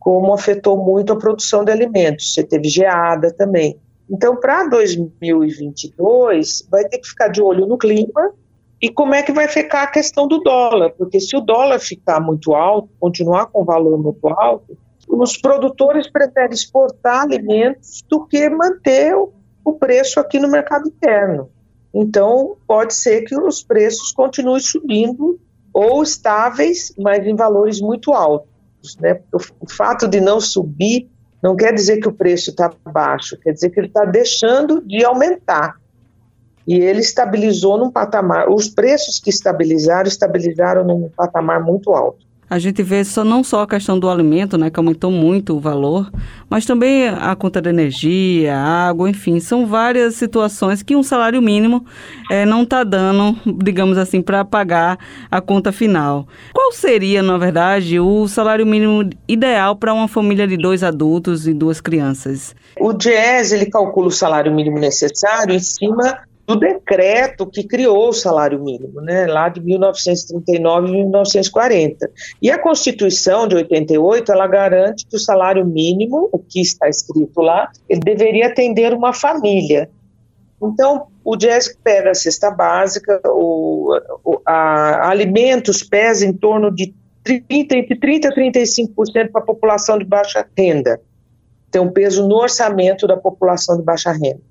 como 0.06 0.32
afetou 0.32 0.78
muito 0.78 1.14
a 1.14 1.16
produção 1.16 1.66
de 1.66 1.72
alimentos. 1.72 2.32
Você 2.32 2.44
teve 2.44 2.70
geada 2.70 3.34
também. 3.34 3.80
Então, 4.08 4.36
para 4.36 4.68
2022, 4.68 6.68
vai 6.70 6.88
ter 6.88 7.00
que 7.00 7.08
ficar 7.08 7.30
de 7.30 7.42
olho 7.42 7.66
no 7.66 7.76
clima 7.76 8.32
e 8.80 8.88
como 8.88 9.16
é 9.16 9.24
que 9.24 9.32
vai 9.32 9.48
ficar 9.48 9.82
a 9.82 9.88
questão 9.88 10.28
do 10.28 10.38
dólar, 10.42 10.92
porque 10.92 11.20
se 11.20 11.36
o 11.36 11.42
dólar 11.42 11.80
ficar 11.80 12.20
muito 12.20 12.54
alto, 12.54 12.88
continuar 13.00 13.48
com 13.48 13.66
valor 13.66 13.98
muito 13.98 14.28
alto, 14.28 14.78
os 15.08 15.38
produtores 15.38 16.08
preferem 16.08 16.54
exportar 16.54 17.24
alimentos 17.24 18.04
do 18.08 18.28
que 18.28 18.48
manter 18.48 19.16
o 19.16 19.74
preço 19.74 20.20
aqui 20.20 20.40
no 20.40 20.52
mercado 20.52 20.88
interno. 20.88 21.50
Então, 21.92 22.58
pode 22.68 22.94
ser 22.94 23.24
que 23.24 23.36
os 23.36 23.64
preços 23.64 24.12
continuem 24.12 24.60
subindo 24.60 25.40
ou 25.74 26.04
estáveis, 26.04 26.94
mas 26.96 27.26
em 27.26 27.36
valores 27.36 27.82
muito 27.82 28.14
altos. 28.14 28.54
Né? 29.00 29.20
O 29.32 29.70
fato 29.70 30.08
de 30.08 30.20
não 30.20 30.40
subir 30.40 31.10
não 31.42 31.56
quer 31.56 31.74
dizer 31.74 32.00
que 32.00 32.08
o 32.08 32.14
preço 32.14 32.50
está 32.50 32.72
baixo, 32.92 33.38
quer 33.38 33.52
dizer 33.52 33.70
que 33.70 33.80
ele 33.80 33.88
está 33.88 34.04
deixando 34.04 34.82
de 34.82 35.04
aumentar. 35.06 35.76
E 36.68 36.74
ele 36.74 37.02
estabilizou 37.02 37.78
num 37.78 37.92
patamar, 37.92 38.50
os 38.50 38.68
preços 38.68 39.20
que 39.20 39.30
estabilizaram, 39.30 40.08
estabilizaram 40.08 40.84
num 40.84 41.10
patamar 41.16 41.64
muito 41.64 41.92
alto. 41.92 42.25
A 42.48 42.60
gente 42.60 42.84
vê 42.84 43.04
só 43.04 43.24
não 43.24 43.44
só 43.44 43.64
a 43.64 43.68
questão 43.68 43.98
do 43.98 44.08
alimento, 44.08 44.58
né, 44.58 44.70
que 44.70 44.80
aumentou 44.80 45.10
muito 45.10 45.56
o 45.56 45.60
valor, 45.60 46.12
mas 46.48 46.64
também 46.66 47.08
a 47.08 47.36
conta 47.36 47.60
de 47.60 47.70
energia, 47.70 48.56
água, 48.56 49.10
enfim, 49.10 49.40
são 49.40 49.66
várias 49.66 50.16
situações 50.16 50.84
que 50.84 50.96
um 50.96 51.02
salário 51.02 51.42
mínimo 51.42 51.84
é, 52.30 52.46
não 52.46 52.62
está 52.62 52.84
dando, 52.84 53.36
digamos 53.64 53.98
assim, 53.98 54.22
para 54.22 54.46
pagar 54.46 55.00
a 55.32 55.42
conta 55.42 55.72
final. 55.72 56.28
Qual 56.54 56.72
seria, 56.72 57.24
na 57.24 57.38
verdade, 57.38 58.00
o 58.00 58.28
salário 58.28 58.66
mínimo 58.66 59.10
ideal 59.28 59.76
para 59.76 59.94
uma 59.94 60.08
família 60.08 60.48
de 60.48 60.56
dois 60.56 60.84
adultos 60.84 61.48
e 61.48 61.54
duas 61.54 61.82
crianças? 61.82 62.56
O 62.80 62.94
DIES, 62.94 63.54
ele 63.54 63.66
calcula 63.66 64.08
o 64.08 64.12
salário 64.12 64.54
mínimo 64.54 64.78
necessário 64.80 65.56
em 65.56 65.60
cima 65.60 66.20
do 66.48 66.56
decreto 66.56 67.48
que 67.48 67.64
criou 67.64 68.10
o 68.10 68.14
salário 68.14 68.64
mínimo, 68.64 69.02
né, 69.02 69.26
lá 69.26 69.50
de 69.50 69.60
1939 69.62 70.88
e 70.88 70.92
1940. 70.92 72.12
E 72.42 72.52
a 72.52 72.60
Constituição 72.60 73.48
de 73.48 73.56
88, 73.56 74.32
ela 74.32 74.48
garante 74.48 75.08
que 75.08 75.16
o 75.16 75.20
salário 75.20 75.66
mínimo, 75.66 76.30
o 76.32 76.38
que 76.38 76.62
está 76.62 76.88
escrito 76.88 77.42
lá, 77.42 77.70
ele 77.90 78.02
deveria 78.02 78.48
atender 78.48 78.94
uma 78.94 79.12
família. 79.12 79.90
Então, 80.62 81.08
o 81.24 81.36
DIESC 81.36 81.78
pega 81.84 82.12
a 82.12 82.16
cesta 82.16 82.52
básica, 82.52 83.20
o, 83.26 84.00
o 84.24 84.40
a, 84.46 85.10
alimentos 85.10 85.82
pesa 85.82 86.26
em 86.26 86.34
torno 86.34 86.72
de 86.72 86.94
30, 87.24 87.76
entre 87.76 88.00
30% 88.00 88.26
a 88.28 88.36
35% 88.36 89.32
para 89.32 89.42
a 89.42 89.46
população 89.46 89.98
de 89.98 90.06
baixa 90.06 90.46
renda. 90.56 91.02
Tem 91.72 91.82
um 91.82 91.92
peso 91.92 92.28
no 92.28 92.36
orçamento 92.36 93.08
da 93.08 93.18
população 93.18 93.78
de 93.78 93.84
baixa 93.84 94.12
renda. 94.12 94.42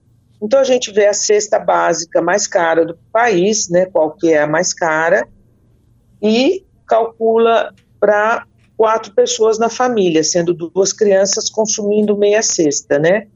Então 0.44 0.60
a 0.60 0.64
gente 0.64 0.92
vê 0.92 1.06
a 1.06 1.14
cesta 1.14 1.58
básica 1.58 2.20
mais 2.20 2.46
cara 2.46 2.84
do 2.84 2.98
país, 3.10 3.70
né, 3.70 3.86
qual 3.86 4.12
que 4.12 4.30
é 4.30 4.42
a 4.42 4.46
mais 4.46 4.74
cara, 4.74 5.26
e 6.20 6.62
calcula 6.86 7.72
para 7.98 8.44
quatro 8.76 9.14
pessoas 9.14 9.58
na 9.58 9.70
família, 9.70 10.22
sendo 10.22 10.52
duas 10.52 10.92
crianças 10.92 11.48
consumindo 11.48 12.14
meia 12.14 12.42
cesta, 12.42 12.98
né? 12.98 13.26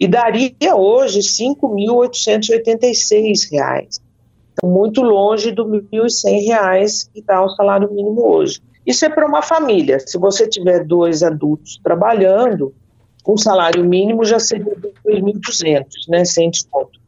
E 0.00 0.08
daria 0.08 0.74
hoje 0.74 1.20
R$ 1.20 1.54
5.886. 1.54 4.00
Então, 4.52 4.68
muito 4.68 5.00
longe 5.00 5.52
do 5.52 5.64
R$ 5.64 5.86
1.100 5.92 7.12
que 7.12 7.20
está 7.20 7.40
o 7.40 7.50
salário 7.50 7.88
mínimo 7.92 8.28
hoje. 8.28 8.60
Isso 8.84 9.04
é 9.04 9.08
para 9.08 9.28
uma 9.28 9.42
família. 9.42 10.00
Se 10.00 10.18
você 10.18 10.48
tiver 10.48 10.84
dois 10.84 11.22
adultos 11.22 11.78
trabalhando, 11.84 12.74
com 13.28 13.36
salário 13.36 13.84
mínimo 13.84 14.24
já 14.24 14.38
seria 14.38 14.74
2.200, 15.04 15.84
né, 16.08 16.24
sem 16.24 16.48
desconto. 16.48 16.98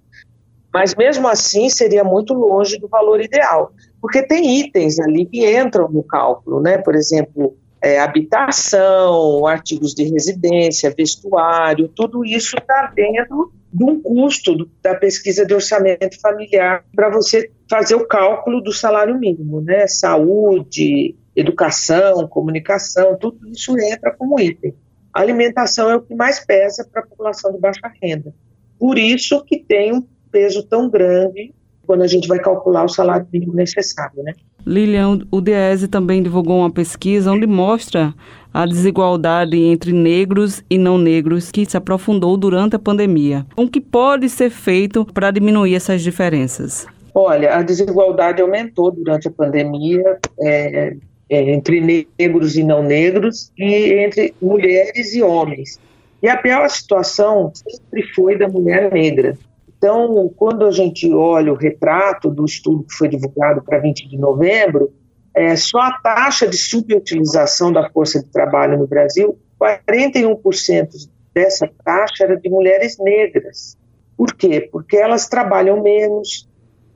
Mas 0.71 0.95
mesmo 0.95 1.27
assim 1.27 1.71
seria 1.71 2.05
muito 2.05 2.35
longe 2.35 2.79
do 2.79 2.87
valor 2.87 3.23
ideal, 3.23 3.73
porque 4.03 4.23
tem 4.23 4.61
itens 4.61 5.01
ali 5.01 5.25
que 5.25 5.51
entram 5.51 5.89
no 5.89 6.03
cálculo, 6.03 6.61
né, 6.61 6.77
por 6.77 6.95
exemplo, 6.95 7.57
é, 7.81 7.99
habitação, 7.99 9.47
artigos 9.47 9.95
de 9.95 10.05
residência, 10.11 10.95
vestuário, 10.95 11.89
tudo 11.89 12.23
isso 12.23 12.55
está 12.59 12.93
dentro 12.95 13.51
de 13.73 13.83
um 13.83 13.99
custo 13.99 14.55
do, 14.55 14.71
da 14.83 14.95
pesquisa 14.95 15.47
de 15.47 15.55
orçamento 15.55 16.21
familiar 16.21 16.85
para 16.95 17.09
você 17.09 17.51
fazer 17.67 17.95
o 17.95 18.07
cálculo 18.07 18.61
do 18.61 18.75
salário 18.75 19.19
mínimo, 19.19 19.63
né? 19.63 19.87
Saúde, 19.87 21.17
educação, 21.35 22.29
comunicação, 22.29 23.17
tudo 23.17 23.49
isso 23.49 23.75
entra 23.79 24.15
como 24.15 24.39
item. 24.39 24.75
A 25.13 25.21
alimentação 25.21 25.91
é 25.91 25.97
o 25.97 26.01
que 26.01 26.15
mais 26.15 26.45
pesa 26.45 26.87
para 26.91 27.03
a 27.03 27.07
população 27.07 27.53
de 27.53 27.59
baixa 27.59 27.91
renda. 28.03 28.33
Por 28.79 28.99
isso 28.99 29.45
que 29.45 29.59
tem 29.59 29.93
um 29.93 30.03
peso 30.31 30.63
tão 30.63 30.89
grande 30.89 31.53
quando 31.87 32.03
a 32.03 32.07
gente 32.07 32.29
vai 32.29 32.39
calcular 32.39 32.85
o 32.85 32.89
salário 32.89 33.27
mínimo 33.33 33.53
necessário, 33.53 34.23
né? 34.23 34.33
Lilian, 34.65 35.21
o 35.31 35.41
DIESE 35.41 35.89
também 35.89 36.23
divulgou 36.23 36.59
uma 36.59 36.71
pesquisa 36.71 37.33
onde 37.33 37.47
mostra 37.47 38.15
a 38.53 38.67
desigualdade 38.67 39.57
entre 39.57 39.93
negros 39.93 40.63
e 40.71 40.79
não 40.79 40.99
negros 40.99 41.51
que 41.51 41.69
se 41.69 41.77
aprofundou 41.77 42.37
durante 42.37 42.77
a 42.77 42.79
pandemia. 42.79 43.45
O 43.57 43.69
que 43.69 43.81
pode 43.81 44.29
ser 44.29 44.51
feito 44.51 45.05
para 45.05 45.31
diminuir 45.31 45.75
essas 45.75 46.03
diferenças? 46.03 46.87
Olha, 47.15 47.57
a 47.57 47.63
desigualdade 47.63 48.41
aumentou 48.41 48.93
durante 48.93 49.27
a 49.27 49.31
pandemia. 49.31 50.19
É, 50.41 50.97
entre 51.31 51.81
negros 52.19 52.57
e 52.57 52.65
não 52.65 52.83
negros 52.83 53.53
e 53.57 53.95
entre 53.95 54.35
mulheres 54.43 55.15
e 55.15 55.23
homens. 55.23 55.79
E 56.23 56.29
a 56.29 56.37
pior 56.37 56.69
situação 56.69 57.53
sempre 57.55 58.03
foi 58.15 58.37
da 58.37 58.49
mulher 58.49 58.93
negra. 58.93 59.39
Então, 59.79 60.31
quando 60.37 60.67
a 60.67 60.71
gente 60.71 61.11
olha 61.13 61.53
o 61.53 61.57
retrato 61.57 62.29
do 62.29 62.45
estudo 62.45 62.85
que 62.85 62.95
foi 62.95 63.09
divulgado 63.09 63.63
para 63.63 63.79
20 63.79 64.09
de 64.09 64.19
novembro, 64.19 64.93
é, 65.35 65.57
só 65.57 65.79
a 65.79 65.93
taxa 65.93 66.47
de 66.47 66.57
subutilização 66.57 67.73
da 67.73 67.89
força 67.89 68.23
de 68.23 68.27
trabalho 68.27 68.77
no 68.77 68.87
Brasil, 68.87 69.39
41% 69.59 71.09
dessa 71.33 71.71
taxa 71.85 72.25
era 72.25 72.37
de 72.37 72.51
mulheres 72.51 72.99
negras. 72.99 73.77
Por 74.17 74.35
quê? 74.35 74.69
Porque 74.71 74.97
elas 74.97 75.29
trabalham 75.29 75.83
menos, 75.83 76.47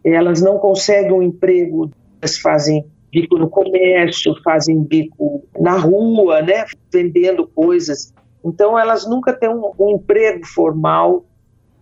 elas 0.05 0.43
não 0.43 0.59
conseguem 0.59 1.13
um 1.13 1.23
emprego, 1.23 1.91
elas 2.21 2.37
fazem 2.37 2.85
bico 3.15 3.39
no 3.39 3.49
comércio, 3.49 4.35
fazem 4.43 4.83
bico 4.83 5.45
na 5.59 5.79
rua, 5.79 6.43
né, 6.43 6.65
vendendo 6.93 7.47
coisas. 7.47 8.13
Então, 8.45 8.77
elas 8.77 9.09
nunca 9.09 9.33
têm 9.33 9.49
um, 9.49 9.71
um 9.79 9.91
emprego 9.91 10.45
formal 10.45 11.25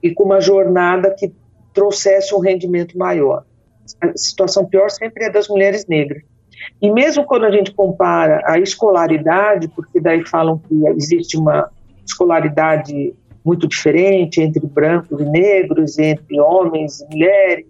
e 0.03 0.12
com 0.12 0.25
uma 0.25 0.40
jornada 0.42 1.14
que 1.18 1.33
trouxesse 1.73 2.35
um 2.35 2.38
rendimento 2.38 2.99
maior. 2.99 3.45
A 4.01 4.12
situação 4.14 4.66
pior 4.66 4.90
sempre 4.90 5.25
é 5.25 5.31
das 5.31 5.49
mulheres 5.49 5.87
negras. 5.87 6.23
E 6.81 6.90
mesmo 6.90 7.25
quando 7.25 7.47
a 7.47 7.51
gente 7.51 7.73
compara 7.73 8.42
a 8.47 8.59
escolaridade, 8.59 9.68
porque 9.68 10.01
daí 10.01 10.25
falam 10.27 10.59
que 10.59 10.87
existe 10.88 11.37
uma 11.37 11.71
escolaridade 12.07 13.14
muito 13.45 13.66
diferente 13.66 14.40
entre 14.40 14.64
brancos 14.64 15.21
e 15.21 15.25
negros, 15.25 15.99
entre 15.99 16.38
homens 16.38 17.01
e 17.01 17.07
mulheres, 17.07 17.66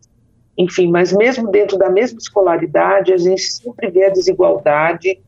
enfim, 0.57 0.91
mas 0.91 1.13
mesmo 1.13 1.51
dentro 1.51 1.79
da 1.79 1.91
mesma 1.91 2.19
escolaridade, 2.19 3.13
a 3.13 3.17
gente 3.17 3.43
sempre 3.43 3.91
vê 3.91 4.05
a 4.05 4.11
desigualdade 4.11 5.19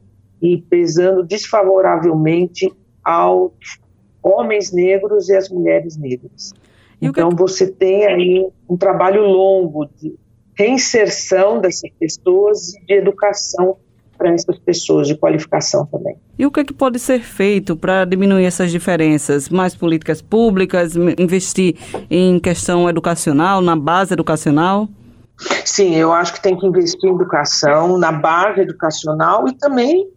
e 0.41 0.59
pesando 0.59 1.23
desfavoravelmente 1.23 2.71
aos 3.03 3.53
homens 4.23 4.73
negros 4.73 5.29
e 5.29 5.37
às 5.37 5.49
mulheres 5.49 5.97
negras. 5.97 6.53
E 7.01 7.07
então 7.07 7.31
que... 7.31 7.37
você 7.37 7.71
tem 7.71 8.07
aí 8.07 8.47
um 8.69 8.77
trabalho 8.77 9.23
longo 9.23 9.87
de 9.87 10.15
reinserção 10.55 11.61
dessas 11.61 11.91
pessoas 11.99 12.75
e 12.75 12.85
de 12.85 12.95
educação 12.95 13.77
para 14.17 14.33
essas 14.33 14.59
pessoas, 14.59 15.09
de 15.09 15.17
qualificação 15.17 15.85
também. 15.87 16.17
E 16.39 16.47
o 16.47 16.51
que, 16.51 16.61
é 16.61 16.65
que 16.65 16.73
pode 16.73 17.01
ser 17.01 17.21
feito 17.21 17.77
para 17.77 18.05
diminuir 18.05 18.45
essas 18.45 18.71
diferenças? 18.71 19.49
Mais 19.49 19.75
políticas 19.75 20.23
públicas, 20.23 20.95
investir 21.19 21.77
em 22.09 22.39
questão 22.39 22.89
educacional, 22.89 23.61
na 23.61 23.75
base 23.75 24.13
educacional? 24.13 24.89
Sim, 25.65 25.95
eu 25.95 26.13
acho 26.13 26.35
que 26.35 26.43
tem 26.43 26.57
que 26.57 26.67
investir 26.67 27.09
em 27.09 27.15
educação, 27.15 27.99
na 27.99 28.13
base 28.13 28.61
educacional 28.61 29.49
e 29.49 29.57
também 29.57 30.09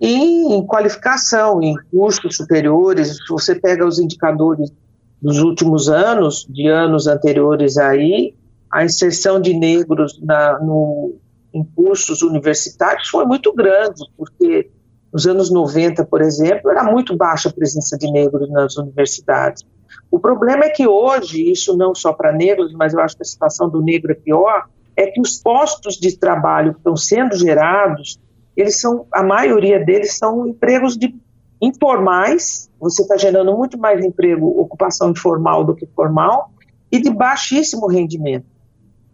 em 0.00 0.64
qualificação, 0.66 1.62
em 1.62 1.74
cursos 1.90 2.36
superiores. 2.36 3.16
Se 3.16 3.28
você 3.28 3.54
pega 3.54 3.86
os 3.86 3.98
indicadores 3.98 4.72
dos 5.20 5.38
últimos 5.40 5.88
anos, 5.88 6.46
de 6.48 6.68
anos 6.68 7.06
anteriores 7.06 7.76
aí, 7.76 8.34
a 8.70 8.84
inserção 8.84 9.40
de 9.40 9.52
negros 9.52 10.18
na, 10.22 10.58
no, 10.60 11.16
em 11.52 11.64
cursos 11.64 12.22
universitários 12.22 13.08
foi 13.08 13.26
muito 13.26 13.52
grande, 13.52 14.02
porque 14.16 14.70
nos 15.12 15.26
anos 15.26 15.50
90, 15.50 16.04
por 16.06 16.22
exemplo, 16.22 16.70
era 16.70 16.84
muito 16.84 17.16
baixa 17.16 17.48
a 17.48 17.52
presença 17.52 17.98
de 17.98 18.10
negros 18.10 18.48
nas 18.50 18.76
universidades. 18.76 19.64
O 20.10 20.18
problema 20.18 20.64
é 20.64 20.70
que 20.70 20.86
hoje, 20.86 21.50
isso 21.50 21.76
não 21.76 21.94
só 21.94 22.12
para 22.12 22.32
negros, 22.32 22.72
mas 22.72 22.92
eu 22.92 23.00
acho 23.00 23.16
que 23.16 23.22
a 23.22 23.26
situação 23.26 23.68
do 23.68 23.80
negro 23.80 24.10
é 24.10 24.14
pior, 24.14 24.68
é 24.96 25.06
que 25.06 25.20
os 25.20 25.38
postos 25.38 25.96
de 25.96 26.18
trabalho 26.18 26.72
que 26.72 26.80
estão 26.80 26.96
sendo 26.96 27.36
gerados, 27.36 28.18
eles 28.56 28.80
são, 28.80 29.06
a 29.12 29.22
maioria 29.22 29.82
deles 29.82 30.18
são 30.18 30.46
empregos 30.46 30.96
de 30.96 31.14
informais, 31.62 32.70
você 32.80 33.02
está 33.02 33.16
gerando 33.16 33.56
muito 33.56 33.78
mais 33.78 34.04
emprego, 34.04 34.60
ocupação 34.60 35.10
informal 35.10 35.62
do 35.64 35.74
que 35.74 35.86
formal, 35.86 36.50
e 36.90 37.00
de 37.00 37.10
baixíssimo 37.10 37.86
rendimento. 37.86 38.46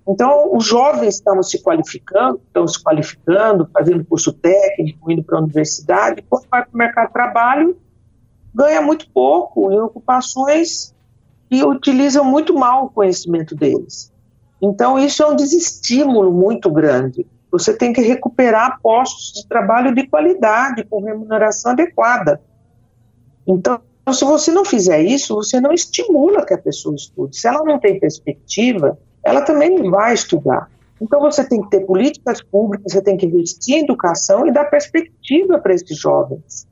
Então, 0.08 0.56
os 0.56 0.64
jovens 0.64 1.16
estão 1.16 1.42
se 1.42 1.60
qualificando, 1.62 2.40
estão 2.46 2.66
se 2.66 2.82
qualificando, 2.82 3.68
fazendo 3.72 4.04
curso 4.04 4.32
técnico, 4.32 5.10
indo 5.10 5.22
para 5.22 5.38
a 5.38 5.42
universidade, 5.42 6.24
quando 6.28 6.46
vai 6.48 6.64
para 6.64 6.74
o 6.74 6.78
mercado 6.78 7.06
de 7.08 7.12
trabalho, 7.12 7.76
ganha 8.56 8.80
muito 8.80 9.06
pouco 9.10 9.70
em 9.70 9.78
ocupações 9.78 10.94
que 11.50 11.62
utilizam 11.62 12.24
muito 12.24 12.54
mal 12.54 12.86
o 12.86 12.90
conhecimento 12.90 13.54
deles. 13.54 14.10
Então, 14.60 14.98
isso 14.98 15.22
é 15.22 15.26
um 15.26 15.36
desestímulo 15.36 16.32
muito 16.32 16.70
grande. 16.70 17.26
Você 17.52 17.76
tem 17.76 17.92
que 17.92 18.00
recuperar 18.00 18.80
postos 18.82 19.34
de 19.34 19.46
trabalho 19.46 19.94
de 19.94 20.06
qualidade, 20.06 20.84
com 20.84 21.04
remuneração 21.04 21.72
adequada. 21.72 22.40
Então, 23.46 23.78
se 24.10 24.24
você 24.24 24.50
não 24.50 24.64
fizer 24.64 25.02
isso, 25.02 25.34
você 25.34 25.60
não 25.60 25.72
estimula 25.72 26.44
que 26.46 26.54
a 26.54 26.58
pessoa 26.58 26.94
estude. 26.94 27.36
Se 27.36 27.46
ela 27.46 27.62
não 27.62 27.78
tem 27.78 28.00
perspectiva, 28.00 28.98
ela 29.22 29.42
também 29.42 29.70
não 29.70 29.90
vai 29.90 30.14
estudar. 30.14 30.70
Então 31.00 31.20
você 31.20 31.46
tem 31.46 31.60
que 31.60 31.68
ter 31.68 31.80
políticas 31.80 32.42
públicas, 32.42 32.92
você 32.92 33.02
tem 33.02 33.16
que 33.18 33.26
investir 33.26 33.76
em 33.76 33.84
educação 33.84 34.46
e 34.46 34.52
dar 34.52 34.64
perspectiva 34.64 35.58
para 35.58 35.74
esses 35.74 35.98
jovens. 35.98 36.66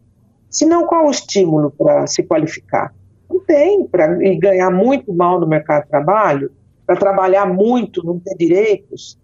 Senão, 0.55 0.87
qual 0.87 1.09
o 1.09 1.11
estímulo 1.11 1.69
para 1.73 2.07
se 2.07 2.23
qualificar? 2.23 2.95
Não 3.29 3.41
tem, 3.41 3.85
para 3.89 4.07
ganhar 4.39 4.71
muito 4.71 5.13
mal 5.13 5.41
no 5.41 5.49
mercado 5.49 5.83
de 5.83 5.89
trabalho, 5.89 6.53
para 6.87 6.95
trabalhar 6.95 7.45
muito, 7.45 8.07
não 8.07 8.21
ter 8.21 8.37
direitos. 8.37 9.19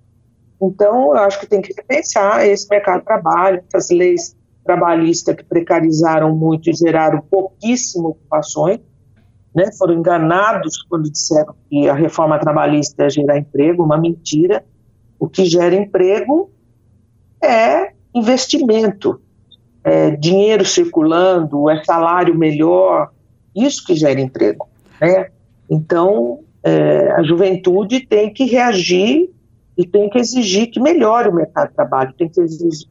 Então, 0.61 1.14
eu 1.14 1.19
acho 1.19 1.38
que 1.38 1.47
tem 1.47 1.62
que 1.62 1.73
repensar 1.73 2.45
esse 2.45 2.69
mercado 2.69 2.99
de 2.99 3.05
trabalho, 3.05 3.62
essas 3.73 3.90
leis 3.90 4.37
trabalhistas 4.64 5.37
que 5.37 5.45
precarizaram 5.45 6.35
muito 6.35 6.69
e 6.69 6.73
geraram 6.73 7.21
pouquíssimas 7.21 8.11
ocupações, 8.11 8.81
né, 9.55 9.71
foram 9.79 9.95
enganados 9.95 10.83
quando 10.83 11.09
disseram 11.09 11.55
que 11.69 11.88
a 11.88 11.95
reforma 11.95 12.40
trabalhista 12.40 13.05
ia 13.05 13.11
gerar 13.11 13.38
emprego, 13.38 13.85
uma 13.85 13.97
mentira. 13.97 14.64
O 15.16 15.29
que 15.29 15.45
gera 15.45 15.77
emprego 15.77 16.51
é 17.40 17.93
investimento, 18.12 19.21
é 19.83 20.11
dinheiro 20.11 20.64
circulando, 20.64 21.71
é 21.71 21.83
salário 21.85 22.35
melhor, 22.35 23.11
isso 23.55 23.85
que 23.85 23.95
gera 23.95 24.21
emprego. 24.21 24.69
Né? 25.01 25.29
Então, 25.69 26.40
é, 26.62 27.12
a 27.12 27.23
juventude 27.23 28.01
tem 28.01 28.33
que 28.33 28.45
reagir 28.45 29.31
e 29.77 29.87
tem 29.87 30.11
que 30.11 30.19
exigir 30.19 30.71
que 30.71 30.81
melhore 30.81 31.29
o 31.29 31.35
mercado 31.35 31.69
de 31.69 31.75
trabalho, 31.75 32.12
tem 32.12 32.29
que 32.29 32.40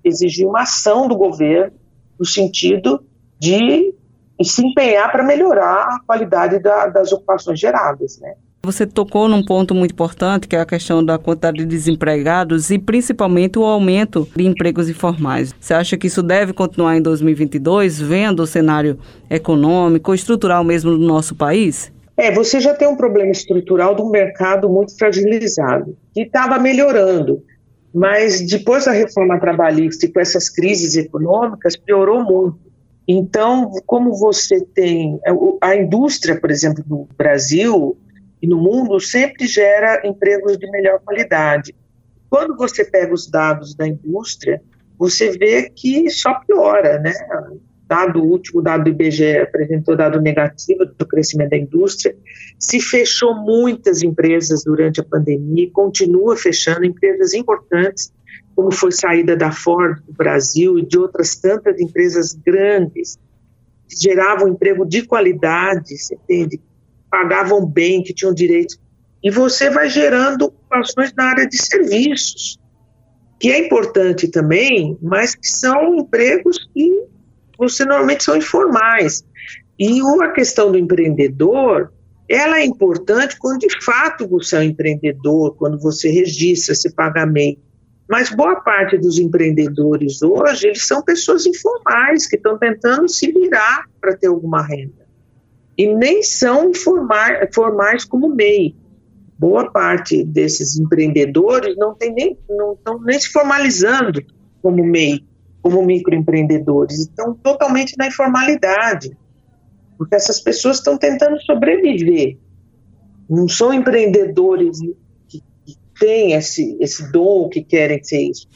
exigir 0.04 0.48
uma 0.48 0.62
ação 0.62 1.08
do 1.08 1.16
governo 1.16 1.74
no 2.20 2.26
sentido 2.26 3.04
de 3.38 3.94
se 4.42 4.66
empenhar 4.66 5.12
para 5.12 5.24
melhorar 5.24 5.84
a 5.84 6.00
qualidade 6.06 6.60
da, 6.60 6.88
das 6.88 7.12
ocupações 7.12 7.60
geradas, 7.60 8.20
né? 8.20 8.36
Você 8.70 8.86
tocou 8.86 9.28
num 9.28 9.44
ponto 9.44 9.74
muito 9.74 9.94
importante, 9.94 10.48
que 10.48 10.56
é 10.56 10.60
a 10.60 10.66
questão 10.66 11.04
da 11.04 11.18
quantidade 11.18 11.58
de 11.58 11.66
desempregados 11.66 12.70
e 12.70 12.78
principalmente 12.78 13.58
o 13.58 13.64
aumento 13.64 14.28
de 14.36 14.46
empregos 14.46 14.88
informais. 14.88 15.56
Você 15.60 15.74
acha 15.74 15.98
que 15.98 16.06
isso 16.06 16.22
deve 16.22 16.54
continuar 16.54 16.96
em 16.96 17.02
2022, 17.02 18.00
vendo 18.00 18.44
o 18.44 18.46
cenário 18.46 19.00
econômico, 19.28 20.14
estrutural 20.14 20.64
mesmo 20.64 20.92
do 20.92 21.00
nosso 21.00 21.34
país? 21.34 21.92
É, 22.16 22.32
você 22.32 22.60
já 22.60 22.76
tem 22.76 22.88
um 22.88 22.96
problema 22.96 23.32
estrutural 23.32 23.96
do 23.96 24.08
mercado 24.08 24.70
muito 24.70 24.96
fragilizado, 24.96 25.98
que 26.14 26.22
estava 26.22 26.60
melhorando, 26.60 27.44
mas 27.92 28.40
depois 28.40 28.86
da 28.86 28.92
reforma 28.92 29.40
trabalhista 29.40 30.06
e 30.06 30.10
com 30.10 30.20
essas 30.20 30.48
crises 30.48 30.96
econômicas, 30.96 31.76
piorou 31.76 32.24
muito. 32.24 32.60
Então, 33.08 33.72
como 33.88 34.14
você 34.16 34.62
tem 34.64 35.20
é, 35.26 35.32
a 35.60 35.76
indústria, 35.76 36.40
por 36.40 36.52
exemplo, 36.52 36.84
no 36.88 37.08
Brasil 37.18 37.98
e 38.42 38.48
no 38.48 38.58
mundo 38.58 39.00
sempre 39.00 39.48
gera 39.48 40.02
empregos 40.06 40.58
de 40.58 40.70
melhor 40.70 41.00
qualidade. 41.00 41.76
Quando 42.30 42.56
você 42.56 42.86
pega 42.86 43.14
os 43.14 43.28
dados 43.28 43.76
da 43.76 43.88
indústria, 43.88 44.62
você 44.98 45.32
vê 45.32 45.70
que 45.70 46.10
só 46.10 46.34
piora, 46.46 47.00
né? 47.00 47.14
Dado 47.88 48.22
o 48.22 48.28
último 48.28 48.62
dado 48.62 48.84
do 48.84 48.90
IBGE 48.92 49.40
apresentou 49.40 49.96
dado 49.96 50.22
negativo 50.22 50.86
do 50.86 51.08
crescimento 51.08 51.50
da 51.50 51.58
indústria. 51.58 52.16
Se 52.60 52.80
fechou 52.80 53.34
muitas 53.34 54.04
empresas 54.04 54.64
durante 54.64 55.02
a 55.02 55.04
pandemia 55.04 55.70
continua 55.72 56.38
fechando 56.38 56.86
empresas 56.86 57.34
importantes 57.34 58.14
como 58.56 58.72
foi 58.72 58.92
saída 58.92 59.38
da 59.38 59.52
Ford 59.52 60.02
do 60.06 60.14
Brasil 60.14 60.78
e 60.78 60.86
de 60.86 61.00
outras 61.00 61.38
tantas 61.38 61.80
empresas 61.80 62.34
grandes 62.34 63.18
que 63.88 63.96
geravam 63.96 64.50
emprego 64.50 64.86
de 64.86 65.04
qualidade, 65.04 65.98
você 65.98 66.16
entende? 66.16 66.62
Pagavam 67.10 67.66
bem, 67.66 68.04
que 68.04 68.14
tinham 68.14 68.34
direitos. 68.34 68.80
E 69.24 69.30
você 69.30 69.70
vai 69.70 69.90
gerando 69.90 70.46
ocupações 70.46 71.14
na 71.14 71.26
área 71.26 71.48
de 71.48 71.58
serviços, 71.58 72.58
que 73.40 73.52
é 73.52 73.66
importante 73.66 74.28
também, 74.28 74.98
mas 75.02 75.36
que 75.36 75.48
são 75.48 75.96
empregos 75.96 76.58
que 76.74 77.04
você 77.58 77.84
normalmente 77.84 78.24
são 78.24 78.38
informais. 78.38 79.24
E 79.78 80.00
a 80.22 80.32
questão 80.32 80.72
do 80.72 80.78
empreendedor, 80.78 81.92
ela 82.28 82.60
é 82.60 82.66
importante 82.66 83.38
quando 83.38 83.60
de 83.60 83.84
fato 83.84 84.28
você 84.28 84.56
é 84.56 84.60
um 84.60 84.64
empreendedor, 84.64 85.56
quando 85.56 85.80
você 85.80 86.10
registra 86.10 86.74
esse 86.74 86.94
pagamento 86.94 87.70
mas 88.10 88.32
boa 88.32 88.60
parte 88.60 88.98
dos 88.98 89.20
empreendedores 89.20 90.24
hoje, 90.24 90.66
eles 90.66 90.88
são 90.88 91.04
pessoas 91.04 91.46
informais, 91.46 92.26
que 92.26 92.38
estão 92.38 92.58
tentando 92.58 93.08
se 93.08 93.32
virar 93.32 93.86
para 94.02 94.18
ter 94.18 94.26
alguma 94.26 94.66
renda. 94.66 95.06
E 95.80 95.88
nem 95.88 96.22
são 96.22 96.74
formais, 96.74 97.56
formais 97.56 98.04
como 98.04 98.28
MEI. 98.28 98.76
Boa 99.38 99.72
parte 99.72 100.26
desses 100.26 100.78
empreendedores 100.78 101.78
não, 101.78 101.96
tem 101.96 102.14
nem, 102.14 102.38
não 102.50 102.74
estão 102.74 103.00
nem 103.02 103.18
se 103.18 103.30
formalizando 103.30 104.22
como 104.62 104.84
MEI, 104.84 105.24
como 105.62 105.82
microempreendedores. 105.86 107.00
Estão 107.00 107.34
totalmente 107.34 107.96
na 107.98 108.08
informalidade. 108.08 109.18
Porque 109.98 110.16
essas 110.16 110.42
pessoas 110.42 110.80
estão 110.80 110.98
tentando 110.98 111.40
sobreviver. 111.44 112.38
Não 113.30 113.48
são 113.48 113.72
empreendedores 113.72 114.82
têm 115.98 116.34
esse, 116.34 116.76
esse 116.82 117.10
dom, 117.10 117.48
que 117.48 117.64
querem 117.64 118.04
ser 118.04 118.22
isso. 118.30 118.50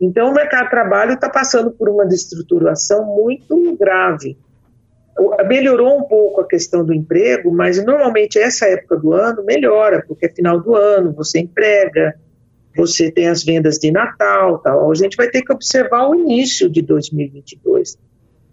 Então, 0.00 0.30
o 0.30 0.34
mercado 0.34 0.64
de 0.64 0.70
trabalho 0.70 1.12
está 1.12 1.28
passando 1.28 1.72
por 1.72 1.90
uma 1.90 2.06
destruturação 2.06 3.04
muito 3.04 3.76
grave. 3.76 4.38
Melhorou 5.46 5.98
um 5.98 6.04
pouco 6.04 6.40
a 6.40 6.46
questão 6.46 6.84
do 6.84 6.94
emprego, 6.94 7.52
mas 7.52 7.84
normalmente 7.84 8.38
essa 8.38 8.66
época 8.66 8.96
do 8.96 9.12
ano 9.12 9.44
melhora, 9.44 10.04
porque 10.06 10.26
é 10.26 10.28
final 10.28 10.60
do 10.60 10.74
ano, 10.74 11.12
você 11.12 11.40
emprega, 11.40 12.14
você 12.76 13.10
tem 13.10 13.28
as 13.28 13.42
vendas 13.42 13.78
de 13.78 13.90
Natal, 13.90 14.58
tal. 14.58 14.90
A 14.90 14.94
gente 14.94 15.16
vai 15.16 15.28
ter 15.28 15.42
que 15.42 15.52
observar 15.52 16.08
o 16.08 16.14
início 16.14 16.70
de 16.70 16.80
2022, 16.82 17.98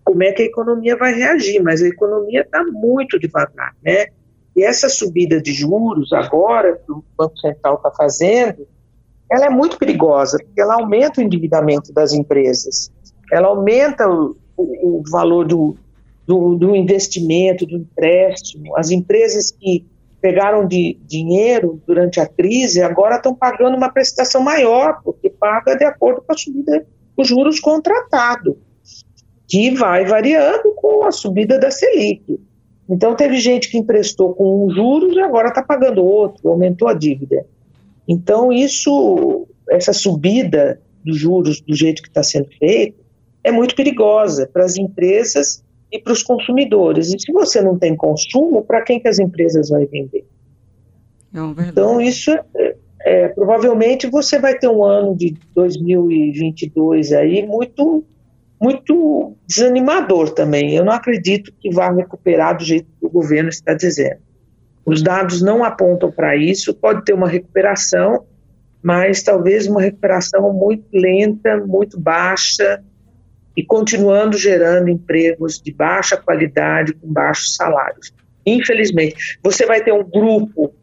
como 0.04 0.24
é 0.24 0.32
que 0.32 0.42
a 0.42 0.46
economia 0.46 0.96
vai 0.98 1.14
reagir, 1.14 1.62
mas 1.62 1.82
a 1.82 1.88
economia 1.88 2.42
está 2.42 2.64
muito 2.64 3.20
devagar, 3.20 3.76
né? 3.84 4.08
E 4.56 4.64
essa 4.64 4.90
subida 4.90 5.40
de 5.40 5.54
juros 5.54 6.12
agora, 6.12 6.82
que 6.84 6.92
o 6.92 7.04
Banco 7.16 7.38
Central 7.38 7.76
está 7.76 7.92
fazendo, 7.92 8.68
ela 9.32 9.46
é 9.46 9.50
muito 9.50 9.78
perigosa, 9.78 10.38
porque 10.40 10.60
ela 10.60 10.76
aumenta 10.76 11.22
o 11.22 11.24
endividamento 11.24 11.94
das 11.94 12.12
empresas, 12.14 12.92
ela 13.32 13.50
aumenta 13.50 14.10
o, 14.10 14.36
o, 14.56 15.00
o 15.00 15.04
valor 15.12 15.46
do, 15.46 15.78
do, 16.28 16.56
do, 16.56 16.76
investimento, 16.76 17.66
do 17.66 17.78
empréstimo. 17.78 18.78
As 18.78 18.92
empresas 18.92 19.50
que 19.50 19.86
pegaram 20.20 20.68
de 20.68 20.98
dinheiro 21.06 21.82
durante 21.88 22.20
a 22.20 22.28
crise 22.28 22.82
agora 22.82 23.16
estão 23.16 23.34
pagando 23.34 23.78
uma 23.78 23.90
prestação 23.90 24.42
maior, 24.42 25.02
porque 25.04 25.30
paga 25.30 25.76
de 25.76 25.86
acordo 25.86 26.22
com 26.22 26.34
a 26.34 26.38
subida 26.38 26.86
dos 27.16 27.30
juros 27.30 27.62
contratado, 27.62 28.58
que 29.48 29.72
vai 29.72 30.06
variando 30.06 30.74
com 30.76 31.06
a 31.06 31.12
subida 31.12 31.58
da 31.58 31.72
Selic. 31.72 32.40
Então, 32.90 33.16
teve 33.16 33.38
gente 33.38 33.70
que 33.70 33.78
emprestou 33.78 34.34
com 34.34 34.66
um 34.66 34.70
juros 34.70 35.16
e 35.16 35.22
agora 35.22 35.50
está 35.50 35.64
pagando 35.64 36.04
outro, 36.04 36.50
aumentou 36.50 36.88
a 36.88 36.94
dívida. 36.94 37.46
Então, 38.08 38.52
isso, 38.52 39.48
essa 39.70 39.94
subida 39.94 40.82
dos 41.04 41.18
juros 41.18 41.62
do 41.62 41.76
jeito 41.76 42.02
que 42.02 42.08
está 42.08 42.24
sendo 42.24 42.50
feito, 42.58 43.04
é 43.44 43.52
muito 43.52 43.76
perigosa 43.76 44.50
para 44.52 44.66
as 44.66 44.78
empresas 44.78 45.64
e 45.92 46.00
para 46.00 46.14
os 46.14 46.24
consumidores. 46.24 47.14
E 47.14 47.20
se 47.20 47.32
você 47.32 47.62
não 47.62 47.78
tem 47.78 47.96
consumo, 47.96 48.64
para 48.64 48.82
quem 48.82 49.00
que 49.00 49.08
as 49.08 49.20
empresas 49.20 49.70
vão 49.70 49.86
vender? 49.88 50.26
É 51.34 51.70
então, 51.70 52.02
isso 52.02 52.32
é, 52.32 52.76
é, 53.02 53.28
provavelmente 53.30 54.08
você 54.08 54.40
vai 54.40 54.58
ter 54.58 54.68
um 54.68 54.84
ano 54.84 55.16
de 55.16 55.36
2022 55.54 57.12
aí 57.14 57.46
muito 57.46 58.04
muito 58.60 59.36
desanimador 59.46 60.32
também. 60.32 60.76
Eu 60.76 60.84
não 60.84 60.92
acredito 60.92 61.54
que 61.60 61.70
vá 61.70 61.92
recuperar 61.92 62.58
do 62.58 62.64
jeito 62.64 62.88
que 63.00 63.06
o 63.06 63.10
governo 63.10 63.50
está 63.50 63.76
dizendo. 63.76 64.18
Os 64.84 65.04
dados 65.04 65.44
não 65.44 65.64
apontam 65.64 66.12
para 66.12 66.36
isso. 66.36 66.74
Pode 66.74 67.06
ter 67.06 67.14
uma 67.14 67.28
recuperação, 67.30 68.26
mas 68.82 69.22
talvez 69.22 69.68
uma 69.68 69.80
recuperação 69.80 70.52
muito 70.52 70.88
lenta, 70.92 71.58
muito 71.58 72.00
baixa 72.00 72.84
e 73.58 73.66
continuando 73.66 74.38
gerando 74.38 74.88
empregos 74.88 75.60
de 75.60 75.74
baixa 75.74 76.16
qualidade 76.16 76.94
com 76.94 77.12
baixos 77.12 77.56
salários. 77.56 78.14
Infelizmente, 78.46 79.40
você 79.44 79.66
vai 79.66 79.84
ter 79.84 79.92
um 79.92 80.04
grupo 80.04 80.76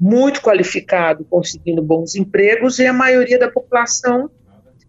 muito 0.00 0.40
qualificado 0.40 1.26
conseguindo 1.26 1.82
bons 1.82 2.14
empregos 2.14 2.78
e 2.78 2.86
a 2.86 2.92
maioria 2.92 3.38
da 3.38 3.50
população 3.50 4.30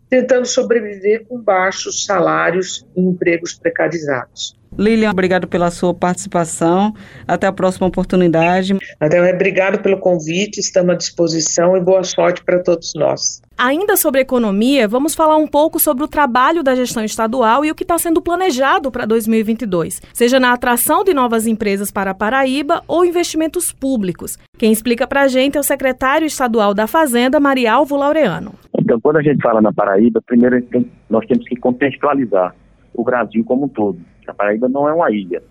tentando 0.10 0.46
sobreviver 0.46 1.26
com 1.28 1.38
baixos 1.38 2.06
salários 2.06 2.88
e 2.96 3.02
empregos 3.02 3.54
precarizados. 3.54 4.58
Lilian, 4.78 5.12
obrigado 5.12 5.48
pela 5.48 5.72
sua 5.72 5.94
participação. 5.94 6.94
Até 7.28 7.48
a 7.48 7.52
próxima 7.52 7.88
oportunidade. 7.88 8.78
Até, 9.00 9.34
obrigado 9.34 9.82
pelo 9.82 9.98
convite, 9.98 10.60
estamos 10.60 10.94
à 10.94 10.98
disposição 10.98 11.76
e 11.76 11.82
boa 11.82 12.04
sorte 12.04 12.44
para 12.44 12.60
todos 12.60 12.94
nós. 12.96 13.42
Ainda 13.58 13.98
sobre 13.98 14.22
economia, 14.22 14.88
vamos 14.88 15.16
falar 15.16 15.36
um 15.36 15.48
pouco 15.48 15.80
sobre 15.80 16.04
o 16.04 16.08
trabalho 16.08 16.62
da 16.62 16.76
gestão 16.76 17.04
estadual 17.04 17.66
e 17.66 17.72
o 17.72 17.76
que 17.76 17.84
está 17.84 17.98
sendo 17.98 18.22
planejado 18.22 18.92
para 18.92 19.04
2022, 19.06 20.00
seja 20.14 20.40
na 20.40 20.54
atração 20.54 21.04
de 21.04 21.12
novas 21.12 21.48
empresas 21.48 21.90
para 21.90 22.12
a 22.12 22.14
Paraíba 22.14 22.84
ou 22.88 23.04
investimentos 23.04 23.74
públicos. 23.74 24.38
Quem 24.60 24.72
explica 24.72 25.08
para 25.08 25.24
a 25.24 25.28
gente 25.28 25.58
é 25.58 25.60
o 25.60 25.64
secretário 25.64 26.28
estadual 26.28 26.76
da 26.76 26.86
Fazenda, 26.86 27.40
Marialvo 27.40 27.98
Laureano. 27.98 28.54
Então, 28.80 29.02
quando 29.02 29.18
a 29.18 29.24
gente 29.24 29.42
fala 29.42 29.60
na 29.60 29.74
Paraíba, 29.74 30.22
primeiro 30.24 30.64
nós 31.10 31.26
temos 31.26 31.48
que 31.48 31.56
contextualizar 31.56 32.56
o 32.94 33.04
Brasil 33.04 33.44
como 33.44 33.66
um 33.66 33.70
todo. 33.70 34.00
A 34.28 34.34
Paraíba 34.34 34.68
não 34.68 34.88
é 34.88 34.94
uma 34.94 35.12
ilha. 35.12 35.42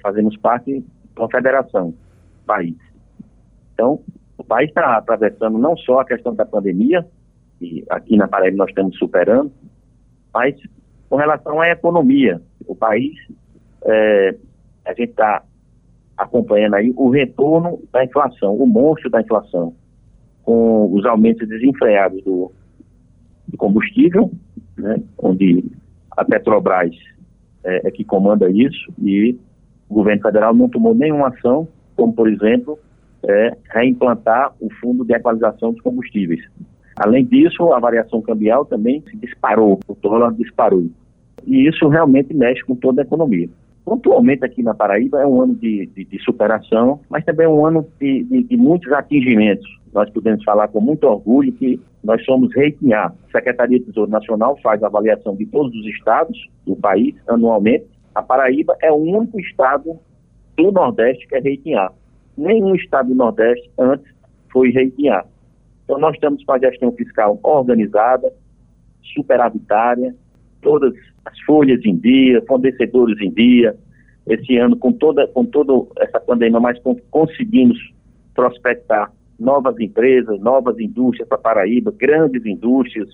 Fazemos 0.00 0.36
parte 0.36 0.84
uma 1.16 1.28
federação, 1.28 1.94
país. 2.46 2.76
Então, 3.74 4.00
o 4.36 4.44
país 4.44 4.68
está 4.68 4.96
atravessando 4.96 5.58
não 5.58 5.76
só 5.76 6.00
a 6.00 6.04
questão 6.04 6.34
da 6.34 6.44
pandemia, 6.44 7.06
que 7.58 7.84
aqui 7.88 8.16
na 8.16 8.26
Paraíba 8.26 8.56
nós 8.56 8.70
estamos 8.70 8.96
superando, 8.98 9.52
mas 10.32 10.56
com 11.08 11.16
relação 11.16 11.60
à 11.60 11.68
economia, 11.68 12.40
o 12.66 12.74
país, 12.74 13.14
é, 13.84 14.34
a 14.84 14.94
gente 14.94 15.10
está 15.10 15.42
acompanhando 16.16 16.74
aí 16.74 16.92
o 16.96 17.10
retorno 17.10 17.82
da 17.92 18.04
inflação, 18.04 18.54
o 18.56 18.66
monstro 18.66 19.10
da 19.10 19.20
inflação, 19.20 19.74
com 20.42 20.92
os 20.92 21.04
aumentos 21.04 21.46
desenfreados 21.48 22.22
do, 22.24 22.50
do 23.46 23.56
combustível, 23.56 24.30
né, 24.76 25.02
onde 25.18 25.64
a 26.16 26.24
Petrobras 26.24 26.94
é, 27.64 27.88
é, 27.88 27.90
que 27.90 28.04
comanda 28.04 28.50
isso 28.50 28.92
e 29.00 29.38
o 29.88 29.94
governo 29.94 30.22
federal 30.22 30.54
não 30.54 30.68
tomou 30.68 30.94
nenhuma 30.94 31.28
ação, 31.28 31.68
como, 31.96 32.12
por 32.12 32.28
exemplo, 32.28 32.78
é, 33.24 33.56
reimplantar 33.70 34.52
o 34.60 34.68
fundo 34.80 35.04
de 35.04 35.14
equalização 35.14 35.72
dos 35.72 35.80
combustíveis. 35.82 36.40
Além 36.96 37.24
disso, 37.24 37.72
a 37.72 37.78
variação 37.78 38.20
cambial 38.20 38.64
também 38.64 39.02
se 39.08 39.16
disparou, 39.16 39.80
o 39.86 39.94
dólar 39.94 40.32
disparou. 40.32 40.86
E 41.46 41.68
isso 41.68 41.88
realmente 41.88 42.34
mexe 42.34 42.62
com 42.64 42.74
toda 42.74 43.02
a 43.02 43.04
economia. 43.04 43.48
Pontualmente 43.84 44.44
aqui 44.44 44.62
na 44.62 44.74
Paraíba 44.74 45.20
é 45.20 45.26
um 45.26 45.42
ano 45.42 45.54
de, 45.54 45.86
de, 45.86 46.04
de 46.04 46.22
superação, 46.22 47.00
mas 47.10 47.24
também 47.24 47.46
é 47.46 47.48
um 47.48 47.66
ano 47.66 47.86
de, 48.00 48.44
de, 48.44 48.56
muitos 48.56 48.92
atingimentos. 48.92 49.66
Nós 49.92 50.08
podemos 50.10 50.44
falar 50.44 50.68
com 50.68 50.80
muito 50.80 51.04
orgulho 51.04 51.52
que 51.52 51.80
nós 52.02 52.24
somos 52.24 52.54
rating 52.54 52.92
A. 52.92 53.12
Secretaria 53.30 53.78
de 53.78 53.86
Tesouro 53.86 54.10
Nacional 54.10 54.58
faz 54.62 54.82
avaliação 54.82 55.36
de 55.36 55.46
todos 55.46 55.74
os 55.74 55.86
estados 55.86 56.36
do 56.66 56.74
país 56.74 57.14
anualmente. 57.28 57.86
A 58.14 58.22
Paraíba 58.22 58.76
é 58.82 58.90
o 58.90 58.96
único 58.96 59.38
estado 59.38 59.98
do 60.56 60.72
Nordeste 60.72 61.26
que 61.28 61.36
é 61.36 61.38
rating 61.38 61.74
A. 61.74 61.92
Nenhum 62.36 62.74
estado 62.74 63.08
do 63.08 63.14
Nordeste 63.14 63.70
antes 63.78 64.06
foi 64.52 64.72
rating 64.72 65.08
A. 65.08 65.24
Então, 65.84 65.98
nós 65.98 66.14
estamos 66.14 66.44
com 66.44 66.52
a 66.52 66.58
gestão 66.58 66.92
fiscal 66.92 67.38
organizada, 67.42 68.32
superavitária, 69.14 70.14
todas 70.60 70.94
as 71.24 71.38
folhas 71.40 71.84
em 71.84 71.96
dia, 71.96 72.42
fornecedores 72.46 73.20
em 73.20 73.30
dia. 73.30 73.76
Esse 74.26 74.56
ano, 74.56 74.76
com 74.76 74.92
toda, 74.92 75.26
com 75.28 75.44
toda 75.44 75.72
essa 75.98 76.20
pandemia, 76.20 76.60
mas 76.60 76.80
conseguimos 77.10 77.78
prospectar 78.34 79.12
novas 79.42 79.78
empresas, 79.78 80.40
novas 80.40 80.78
indústrias 80.78 81.28
para 81.28 81.38
Paraíba, 81.38 81.92
grandes 81.96 82.44
indústrias, 82.46 83.08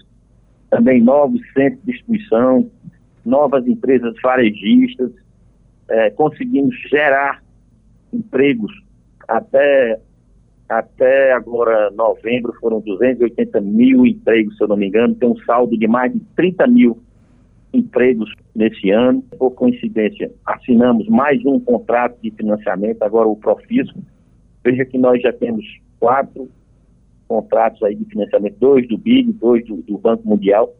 também 0.70 1.02
novos 1.02 1.40
centros 1.52 1.82
de 1.84 1.92
distribuição, 1.92 2.70
novas 3.24 3.66
empresas 3.66 4.14
varejistas. 4.22 5.10
É, 5.88 6.10
conseguimos 6.10 6.76
gerar 6.90 7.42
empregos 8.12 8.72
até 9.26 9.98
até 10.68 11.32
agora, 11.32 11.90
novembro, 11.92 12.52
foram 12.60 12.80
280 12.80 13.58
mil 13.62 14.04
empregos, 14.04 14.54
se 14.54 14.62
eu 14.62 14.68
não 14.68 14.76
me 14.76 14.86
engano, 14.86 15.14
tem 15.14 15.26
um 15.26 15.38
saldo 15.38 15.78
de 15.78 15.88
mais 15.88 16.12
de 16.12 16.20
30 16.36 16.66
mil 16.66 16.98
empregos 17.72 18.30
nesse 18.54 18.90
ano. 18.90 19.22
Por 19.38 19.52
coincidência, 19.52 20.30
assinamos 20.44 21.08
mais 21.08 21.42
um 21.46 21.58
contrato 21.58 22.18
de 22.20 22.30
financiamento, 22.32 23.02
agora 23.02 23.26
o 23.26 23.36
Profisco. 23.36 23.98
Veja 24.62 24.84
que 24.84 24.98
nós 24.98 25.22
já 25.22 25.32
temos 25.32 25.64
quatro 25.98 26.48
contratos 27.26 27.82
aí 27.82 27.94
de 27.94 28.04
financiamento, 28.06 28.56
dois 28.58 28.88
do 28.88 28.96
BIG, 28.96 29.32
dois 29.32 29.64
do, 29.66 29.76
do 29.82 29.98
Banco 29.98 30.26
Mundial. 30.26 30.74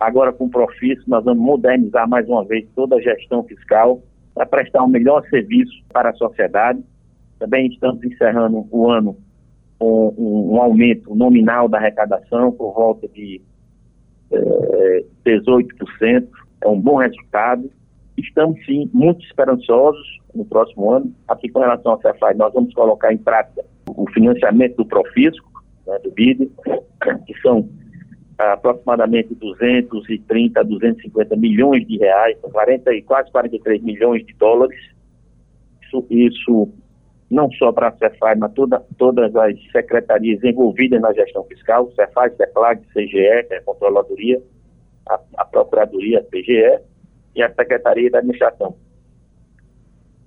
Agora 0.00 0.32
com 0.32 0.46
o 0.46 0.50
Profisco, 0.50 1.08
nós 1.08 1.24
vamos 1.24 1.44
modernizar 1.44 2.08
mais 2.08 2.28
uma 2.28 2.44
vez 2.44 2.66
toda 2.74 2.96
a 2.96 3.00
gestão 3.00 3.44
fiscal 3.44 4.02
para 4.34 4.46
prestar 4.46 4.82
um 4.82 4.88
melhor 4.88 5.22
serviço 5.28 5.72
para 5.92 6.10
a 6.10 6.14
sociedade 6.14 6.82
também 7.42 7.66
estamos 7.66 8.00
encerrando 8.04 8.68
o 8.70 8.88
ano 8.88 9.16
com 9.76 10.14
um, 10.16 10.54
um 10.54 10.62
aumento 10.62 11.12
nominal 11.12 11.68
da 11.68 11.76
arrecadação 11.76 12.52
por 12.52 12.72
volta 12.72 13.08
de 13.08 13.42
é, 14.30 15.04
18%. 15.26 16.28
É 16.60 16.68
um 16.68 16.80
bom 16.80 16.98
resultado. 16.98 17.68
Estamos, 18.16 18.64
sim, 18.64 18.88
muito 18.94 19.24
esperançosos 19.24 20.20
no 20.32 20.44
próximo 20.44 20.92
ano. 20.92 21.12
Aqui, 21.26 21.48
com 21.48 21.58
relação 21.58 21.92
ao 21.92 22.00
Cefaz, 22.00 22.36
nós 22.36 22.52
vamos 22.54 22.72
colocar 22.74 23.12
em 23.12 23.18
prática 23.18 23.64
o 23.96 24.10
financiamento 24.10 24.76
do 24.76 24.86
Profisco, 24.86 25.50
né, 25.86 25.98
do 26.00 26.10
BID, 26.10 26.50
que 27.26 27.40
são 27.40 27.68
aproximadamente 28.38 29.34
230 29.34 30.60
a 30.60 30.62
250 30.62 31.36
milhões 31.36 31.86
de 31.86 31.98
reais, 31.98 32.36
40, 32.40 32.90
quase 33.02 33.30
43 33.30 33.82
milhões 33.82 34.26
de 34.26 34.34
dólares. 34.34 34.78
Isso, 35.82 36.06
isso 36.10 36.68
não 37.30 37.50
só 37.52 37.72
para 37.72 37.88
a 37.88 37.96
Cefaz, 37.96 38.38
mas 38.38 38.52
toda, 38.52 38.80
todas 38.98 39.34
as 39.36 39.54
secretarias 39.70 40.42
envolvidas 40.44 41.00
na 41.00 41.12
gestão 41.12 41.44
fiscal, 41.44 41.90
Cefaz, 41.92 42.36
CEPLAG, 42.36 42.82
CGE, 42.92 43.44
que 43.48 43.54
é 43.54 43.58
a 43.58 43.62
Controladoria, 43.62 44.42
a, 45.08 45.20
a 45.38 45.44
Procuradoria, 45.44 46.20
a 46.20 46.24
PGE, 46.24 46.80
e 47.34 47.42
a 47.42 47.52
Secretaria 47.54 48.10
da 48.10 48.18
Administração. 48.18 48.76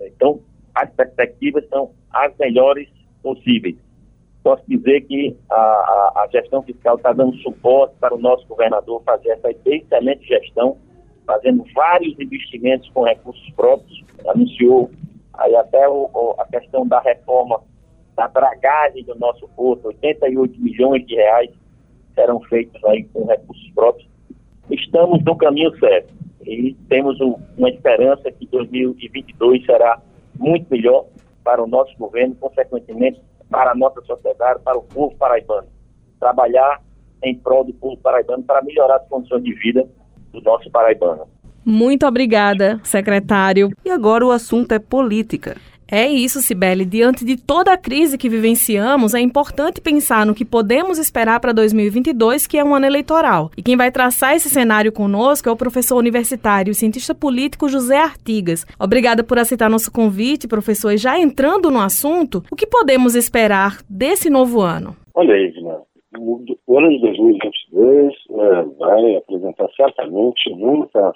Então, 0.02 0.42
as 0.74 0.90
perspectivas 0.92 1.68
são 1.70 1.94
as 2.12 2.36
melhores 2.38 2.90
possíveis. 3.34 3.76
Posso 4.44 4.64
dizer 4.68 5.02
que 5.02 5.36
a, 5.50 5.56
a, 5.56 6.24
a 6.24 6.28
gestão 6.32 6.62
fiscal 6.62 6.98
está 6.98 7.12
dando 7.12 7.36
suporte 7.38 7.96
para 8.00 8.14
o 8.14 8.20
nosso 8.20 8.46
governador 8.46 9.02
fazer 9.04 9.30
essa 9.30 9.50
excelente 9.66 10.28
gestão, 10.28 10.78
fazendo 11.26 11.66
vários 11.74 12.14
investimentos 12.20 12.88
com 12.90 13.04
recursos 13.04 13.50
próprios, 13.56 14.04
anunciou 14.28 14.92
Aí 15.38 15.56
até 15.56 15.88
o, 15.88 16.10
o, 16.14 16.36
a 16.38 16.46
questão 16.46 16.88
da 16.88 17.00
reforma 17.00 17.62
da 18.16 18.28
dragagem 18.28 19.04
do 19.04 19.16
nosso 19.16 19.48
porto, 19.50 19.88
88 19.88 20.62
milhões 20.62 21.06
de 21.06 21.16
reais 21.16 21.50
serão 22.14 22.40
feitos 22.42 22.82
aí 22.86 23.04
com 23.06 23.26
recursos 23.26 23.70
próprios. 23.72 24.08
Estamos 24.70 25.24
no 25.24 25.36
caminho 25.36 25.78
certo 25.78 26.14
e 26.46 26.74
temos 26.88 27.20
um, 27.20 27.36
uma 27.58 27.70
esperança 27.70 28.32
que 28.32 28.46
2022 28.48 29.66
será 29.66 30.02
muito 30.40 30.68
melhor 30.70 31.06
para 31.46 31.64
o 31.64 31.68
nosso 31.68 31.96
governo, 31.98 32.36
consequentemente 32.36 33.22
para 33.50 33.72
a 33.72 33.76
nossa 33.76 34.02
sociedade, 34.02 34.60
para 34.64 34.78
o 34.78 34.82
povo 34.82 35.16
paraibano. 35.16 35.68
Trabalhar 36.20 36.82
em 37.24 37.36
prol 37.36 37.64
do 37.64 37.74
povo 37.74 37.96
paraibano 37.98 38.44
para 38.44 38.62
melhorar 38.64 38.98
as 38.98 39.08
condições 39.08 39.44
de 39.44 39.54
vida 39.54 39.88
do 40.34 40.42
nosso 40.42 40.70
paraibano. 40.72 41.28
Muito 41.64 42.06
obrigada, 42.06 42.80
secretário. 42.84 43.70
E 43.84 43.90
agora 43.90 44.26
o 44.26 44.32
assunto 44.32 44.72
é 44.74 44.80
política. 44.80 45.56
É 45.90 46.08
isso, 46.08 46.42
Sibeli. 46.42 46.84
Diante 46.84 47.24
de 47.24 47.38
toda 47.38 47.72
a 47.72 47.78
crise 47.78 48.18
que 48.18 48.28
vivenciamos, 48.28 49.14
é 49.14 49.20
importante 49.20 49.80
pensar 49.80 50.26
no 50.26 50.34
que 50.34 50.44
podemos 50.44 50.98
esperar 50.98 51.40
para 51.40 51.54
2022, 51.54 52.48
que 52.48 52.58
é 52.58 52.64
um 52.64 52.74
ano 52.74 52.86
eleitoral. 52.86 53.52
E 53.56 53.62
quem 53.62 53.78
vai 53.78 53.92
traçar 53.92 54.36
esse 54.36 54.50
cenário 54.50 54.92
conosco 54.92 55.48
é 55.48 55.52
o 55.52 55.58
professor 55.58 55.98
universitário 55.98 56.72
e 56.72 56.76
cientista 56.76 57.14
político 57.14 57.70
José 57.70 57.98
Artigas. 57.98 58.66
Obrigada 58.80 59.24
por 59.24 59.38
aceitar 59.38 59.70
nosso 59.70 59.92
convite, 59.92 60.48
professor. 60.48 60.92
E 60.92 60.98
já 60.98 61.20
entrando 61.20 61.70
no 61.70 61.80
assunto, 61.80 62.44
o 62.52 62.56
que 62.56 62.66
podemos 62.66 63.16
esperar 63.16 63.78
desse 63.88 64.30
novo 64.30 64.62
ano? 64.62 64.96
Olha, 65.14 65.34
Edna, 65.34 65.82
o 66.18 66.78
ano 66.78 66.90
de 66.90 67.00
2022 67.02 68.14
é, 68.32 68.62
vai 68.80 69.16
apresentar 69.18 69.68
certamente 69.76 70.50
muita 70.50 71.14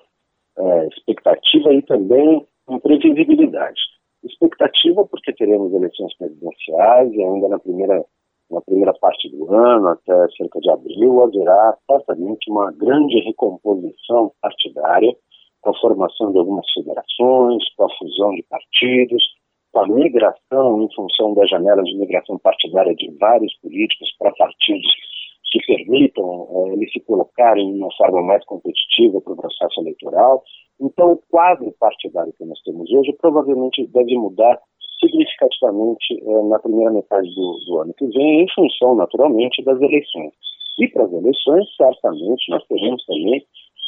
é, 0.57 0.87
expectativa 0.87 1.73
e 1.73 1.81
também 1.81 2.45
imprevisibilidade. 2.69 3.79
Expectativa 4.23 5.05
porque 5.05 5.33
teremos 5.33 5.73
eleições 5.73 6.15
presidenciais 6.17 7.13
e 7.13 7.23
ainda 7.23 7.47
na 7.47 7.59
primeira, 7.59 8.03
na 8.51 8.61
primeira 8.61 8.93
parte 8.93 9.29
do 9.29 9.53
ano, 9.53 9.87
até 9.87 10.27
cerca 10.35 10.59
de 10.59 10.69
abril, 10.69 11.23
haverá 11.23 11.77
certamente 11.89 12.51
uma 12.51 12.71
grande 12.71 13.19
recomposição 13.21 14.31
partidária 14.41 15.15
com 15.61 15.69
a 15.71 15.79
formação 15.79 16.31
de 16.31 16.37
algumas 16.37 16.69
federações, 16.71 17.63
com 17.75 17.85
a 17.85 17.95
fusão 17.97 18.31
de 18.31 18.43
partidos, 18.43 19.23
com 19.71 19.79
a 19.79 19.87
migração 19.87 20.81
em 20.81 20.93
função 20.93 21.33
da 21.33 21.45
janela 21.45 21.83
de 21.83 21.95
migração 21.97 22.37
partidária 22.39 22.95
de 22.95 23.09
vários 23.17 23.53
políticos 23.59 24.09
para 24.17 24.31
partidos 24.33 25.08
que 25.49 25.59
permitam 25.65 26.47
é, 26.51 26.73
eles 26.73 26.91
se 26.91 26.99
colocarem 27.01 27.73
de 27.73 27.79
uma 27.79 27.93
forma 27.95 28.21
mais 28.21 28.43
competitiva 28.45 29.21
para 29.21 29.33
o 29.33 29.37
processo 29.37 29.81
eleitoral. 29.81 30.43
Então, 30.79 31.13
o 31.13 31.21
quadro 31.29 31.73
partidário 31.79 32.33
que 32.33 32.45
nós 32.45 32.59
temos 32.61 32.89
hoje 32.91 33.13
provavelmente 33.13 33.85
deve 33.87 34.15
mudar 34.17 34.59
significativamente 34.99 36.21
é, 36.21 36.43
na 36.43 36.59
primeira 36.59 36.91
metade 36.91 37.29
do, 37.33 37.59
do, 37.65 37.79
ano 37.79 37.93
que 37.93 38.05
vem, 38.07 38.43
em 38.43 38.47
função, 38.53 38.95
naturalmente, 38.95 39.63
das 39.63 39.79
eleições. 39.81 40.33
E 40.79 40.87
para 40.87 41.05
as 41.05 41.13
eleições, 41.13 41.67
certamente, 41.75 42.49
nós 42.49 42.65
teremos 42.67 43.03
também 43.05 43.43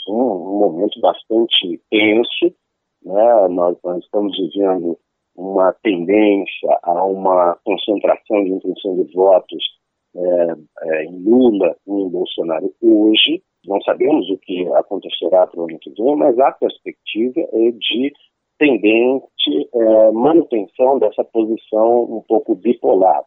um 0.07 0.59
momento 0.59 0.99
bastante 0.99 1.81
tenso. 1.89 2.55
Né? 3.03 3.47
Nós, 3.49 3.77
nós 3.83 4.03
estamos 4.03 4.37
vivendo 4.37 4.97
uma 5.35 5.73
tendência 5.83 6.79
a 6.83 7.03
uma 7.05 7.57
concentração 7.63 8.43
de 8.43 8.51
intenção 8.51 8.95
de 8.95 9.13
votos 9.13 9.80
é, 10.15 10.55
é, 10.81 11.05
em 11.05 11.23
Lula 11.23 11.75
e 11.87 11.91
em 11.91 12.09
Bolsonaro 12.09 12.73
hoje. 12.81 13.41
Não 13.65 13.79
sabemos 13.81 14.29
o 14.29 14.37
que 14.37 14.67
acontecerá 14.73 15.45
para 15.47 15.59
o 15.59 15.63
ano 15.63 15.79
que 15.79 15.91
vem, 15.91 16.15
mas 16.15 16.37
a 16.39 16.51
perspectiva 16.51 17.41
é 17.41 17.71
de 17.71 18.11
tendente 18.57 19.69
é, 19.73 20.11
manutenção 20.11 20.99
dessa 20.99 21.23
posição 21.23 22.03
um 22.03 22.23
pouco 22.27 22.55
bipolar. 22.55 23.23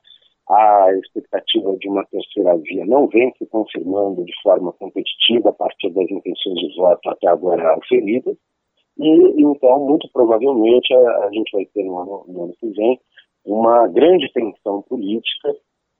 A 0.48 0.92
expectativa 0.94 1.74
de 1.78 1.88
uma 1.88 2.04
terceira 2.06 2.56
via 2.58 2.84
não 2.84 3.08
vem 3.08 3.32
se 3.38 3.46
confirmando 3.46 4.24
de 4.24 4.32
forma 4.42 4.72
competitiva 4.72 5.48
a 5.48 5.52
partir 5.52 5.90
das 5.90 6.10
intenções 6.10 6.56
de 6.56 6.76
voto 6.76 7.08
até 7.08 7.28
agora 7.28 7.78
oferidas, 7.78 8.36
e 8.98 9.42
então, 9.42 9.80
muito 9.86 10.08
provavelmente, 10.12 10.92
a, 10.94 11.26
a 11.26 11.30
gente 11.32 11.50
vai 11.52 11.64
ter 11.66 11.82
no 11.82 11.98
ano, 11.98 12.24
no 12.28 12.44
ano 12.44 12.54
que 12.60 12.68
vem 12.68 13.00
uma 13.44 13.88
grande 13.88 14.30
tensão 14.32 14.82
política 14.82 15.54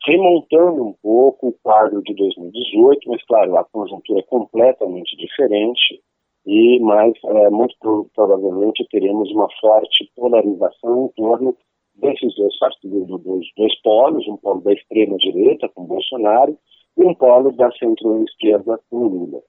remontando 0.07 0.85
um 0.85 0.95
pouco 1.03 1.49
o 1.49 1.57
quadro 1.63 2.03
de 2.03 2.15
2018, 2.15 3.09
mas 3.09 3.25
claro, 3.25 3.57
a 3.57 3.65
conjuntura 3.65 4.21
é 4.21 4.25
completamente 4.25 5.17
diferente 5.17 6.03
e 6.47 6.79
mais 6.81 7.15
é, 7.25 7.51
muito 7.51 8.11
provavelmente 8.15 8.87
teremos 8.91 9.31
uma 9.31 9.49
forte 9.61 10.11
polarização 10.15 11.07
em 11.07 11.09
torno 11.17 11.57
desses 11.95 12.35
dois 12.37 12.59
partidos, 12.59 13.07
dos 13.07 13.47
dois 13.57 13.81
polos, 13.83 14.29
um 14.29 14.37
polo 14.37 14.61
da 14.61 14.73
extrema 14.73 15.17
direita 15.17 15.69
com 15.69 15.87
Bolsonaro 15.87 16.59
e 16.99 17.05
um 17.05 17.15
polo 17.15 17.53
da 17.53 17.71
centro-esquerda 17.73 18.79
com 18.91 19.07
Lula. 19.07 19.41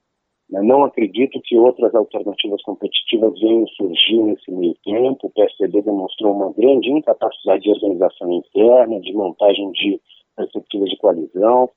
Não 0.48 0.84
acredito 0.84 1.42
que 1.44 1.58
outras 1.58 1.94
alternativas 1.96 2.62
competitivas 2.62 3.34
venham 3.40 3.68
surgir 3.70 4.22
nesse 4.22 4.52
meio 4.52 4.76
tempo. 4.86 5.28
O 5.28 5.30
PSDB 5.32 5.82
demonstrou 5.82 6.34
uma 6.34 6.54
grande 6.54 6.92
incapacidade 6.92 7.64
de 7.64 7.72
organização 7.72 8.32
interna, 8.32 9.00
de 9.02 9.12
montagem 9.12 9.72
de 9.72 10.00
perspectivas 10.36 10.90
de 10.90 10.98
coalizão. 10.98 11.70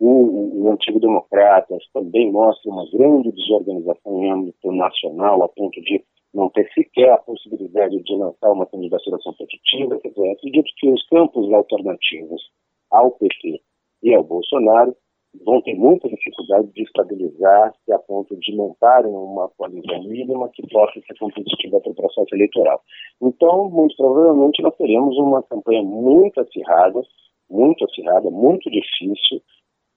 O, 0.00 0.64
o, 0.64 0.72
Antigo 0.72 0.98
Democratas 0.98 1.82
também 1.92 2.30
mostra 2.30 2.70
uma 2.70 2.88
grande 2.90 3.30
desorganização 3.32 4.22
em 4.22 4.30
âmbito 4.30 4.72
nacional, 4.72 5.42
a 5.42 5.48
ponto 5.48 5.80
de 5.82 6.04
não 6.34 6.50
ter 6.50 6.68
sequer 6.72 7.12
a 7.12 7.18
possibilidade 7.18 8.02
de 8.02 8.16
lançar 8.16 8.50
uma 8.50 8.66
candidatura 8.66 9.18
competitiva. 9.22 9.98
Quer 10.00 10.08
dizer, 10.08 10.32
acredito 10.32 10.70
que 10.76 10.90
os 10.90 11.06
campos 11.08 11.52
alternativos 11.52 12.42
ao 12.90 13.12
PT 13.12 13.62
e 14.02 14.14
ao 14.14 14.24
Bolsonaro 14.24 14.94
vão 15.44 15.60
ter 15.62 15.74
muita 15.74 16.08
dificuldade 16.08 16.68
de 16.72 16.82
estabilizar-se 16.82 17.92
a 17.92 17.98
ponto 17.98 18.36
de 18.36 18.54
montarem 18.54 19.12
uma 19.12 19.48
coalizão 19.56 20.02
mínima 20.04 20.48
que 20.50 20.66
possa 20.68 21.00
ser 21.00 21.18
competitiva 21.18 21.80
para 21.80 21.90
o 21.90 21.94
processo 21.94 22.34
eleitoral. 22.34 22.80
Então, 23.20 23.68
muito 23.70 23.96
provavelmente, 23.96 24.62
nós 24.62 24.76
teremos 24.76 25.16
uma 25.18 25.42
campanha 25.42 25.82
muito 25.82 26.40
acirrada, 26.40 27.02
muito 27.54 27.84
acirrada, 27.84 28.30
muito 28.30 28.68
difícil, 28.70 29.40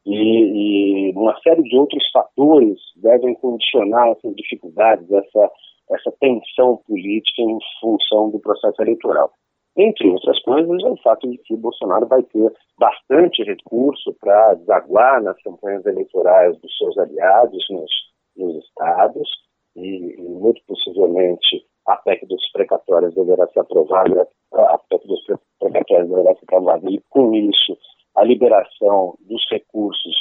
e, 0.05 1.10
e, 1.10 1.12
uma 1.16 1.38
série 1.41 1.64
de 1.64 1.78
outros 1.78 2.10
fatores 2.12 2.80
devem 2.95 3.34
condicionar 3.36 4.08
essas 4.10 4.34
dificuldades, 4.36 5.12
essa, 5.12 5.51
essa 5.91 6.14
tensão 6.22 6.78
política 6.88 7.41
em 7.41 7.58
função 7.82 8.30
do 8.30 8.39
processo 8.39 8.82
eleitoral. 8.82 9.32
Entre 9.76 10.08
outras 10.08 10.41
coisas, 10.43 10.84
é 10.84 10.89
o 10.89 10.97
fato 11.03 11.30
de 11.30 11.38
que 11.39 11.58
Bolsonaro 11.58 12.08
vai 12.08 12.24
ter 12.24 12.51
bastante 12.80 13.43
recurso 13.43 14.16
para 14.20 14.53
desaguar 14.55 15.22
nas 15.22 15.39
campanhas 15.43 15.86
eleitorais 15.86 16.58
dos 16.62 16.78
seus 16.78 16.97
aliados 16.97 17.66
nos, 17.70 17.91
nos 18.38 18.64
estados, 18.64 19.30
e, 19.76 20.16
e, 20.16 20.22
muito 20.22 20.62
possivelmente 20.68 21.66
a 21.88 21.95
PEC 21.97 22.25
dos 22.25 22.51
precatórios 22.51 23.15
deverá 23.15 23.47
ser 23.47 23.61
aprovada, 23.61 24.27
a 24.53 24.77
PEC 24.89 25.07
dos 25.07 25.23
precatórios 25.59 26.09
deverá 26.09 26.35
ser 26.35 26.43
aprovada, 26.43 26.89
e 26.89 27.01
com 27.09 27.33
isso 27.33 27.77
a 28.15 28.23
liberação 28.23 29.15
dos 29.21 29.41
recursos 29.49 30.15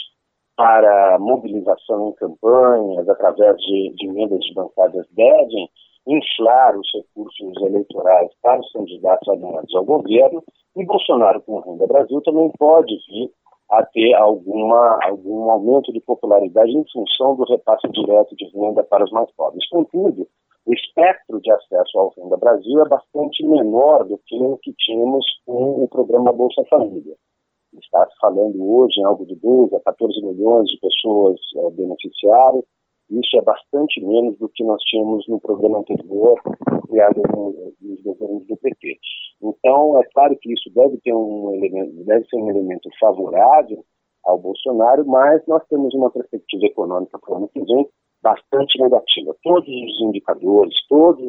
para 0.56 1.18
mobilização 1.18 2.08
em 2.08 2.12
campanhas, 2.14 3.08
através 3.08 3.56
de, 3.58 3.92
de 3.96 4.06
emendas 4.06 4.40
de 4.40 4.54
bancadas 4.54 5.06
devem 5.12 5.68
inflar 6.06 6.78
os 6.78 6.88
recursos 6.94 7.62
eleitorais 7.62 8.30
para 8.40 8.60
os 8.60 8.72
candidatos 8.72 9.28
alinhados 9.28 9.74
ao 9.74 9.84
governo, 9.84 10.42
e 10.76 10.84
Bolsonaro, 10.84 11.42
com 11.42 11.60
Renda 11.60 11.86
Brasil, 11.86 12.20
também 12.22 12.50
pode 12.58 12.94
vir 13.08 13.30
a 13.70 13.84
ter 13.84 14.14
alguma, 14.14 14.98
algum 15.02 15.50
aumento 15.50 15.92
de 15.92 16.00
popularidade 16.00 16.70
em 16.70 16.84
função 16.92 17.34
do 17.34 17.44
repasse 17.44 17.88
direto 17.88 18.36
de 18.36 18.46
renda 18.54 18.84
para 18.84 19.04
os 19.04 19.10
mais 19.10 19.28
pobres. 19.32 19.68
Contudo, 19.68 20.28
o 20.66 20.74
espectro 20.74 21.40
de 21.40 21.50
acesso 21.50 21.98
ao 21.98 22.12
Renda 22.16 22.36
Brasil 22.36 22.80
é 22.80 22.88
bastante 22.88 23.46
menor 23.46 24.04
do 24.04 24.18
que 24.26 24.36
o 24.36 24.58
que 24.58 24.72
tínhamos 24.74 25.24
com 25.46 25.84
o 25.84 25.88
programa 25.88 26.32
Bolsa 26.32 26.64
Família. 26.68 27.14
Está 27.72 28.08
falando 28.20 28.60
hoje 28.60 29.00
em 29.00 29.04
algo 29.04 29.24
de 29.26 29.36
12 29.36 29.76
a 29.76 29.80
14 29.80 30.20
milhões 30.22 30.68
de 30.68 30.80
pessoas 30.80 31.38
é, 31.56 31.70
beneficiárias, 31.70 32.64
isso 33.10 33.38
é 33.38 33.42
bastante 33.42 34.04
menos 34.04 34.36
do 34.38 34.48
que 34.48 34.64
nós 34.64 34.82
tínhamos 34.82 35.24
no 35.28 35.40
programa 35.40 35.78
anterior, 35.78 36.40
criado 36.88 37.22
nos 37.80 38.02
governos 38.02 38.44
do 38.48 38.56
PT. 38.56 38.98
Então, 39.40 39.98
é 40.00 40.04
claro 40.12 40.36
que 40.40 40.52
isso 40.52 40.68
deve 40.74 40.96
ter 40.98 41.14
um 41.14 41.54
elemento, 41.54 42.04
deve 42.04 42.26
ser 42.26 42.36
um 42.36 42.50
elemento 42.50 42.88
favorável 42.98 43.84
ao 44.24 44.38
Bolsonaro, 44.38 45.06
mas 45.06 45.40
nós 45.46 45.64
temos 45.68 45.94
uma 45.94 46.10
perspectiva 46.10 46.66
econômica 46.66 47.16
para 47.20 47.34
o 47.34 47.36
ano 47.36 47.48
que 47.48 47.60
vem 47.60 47.88
bastante 48.22 48.80
negativa. 48.80 49.36
Todos 49.42 49.68
os 49.68 50.00
indicadores, 50.00 50.74
todas 50.88 51.24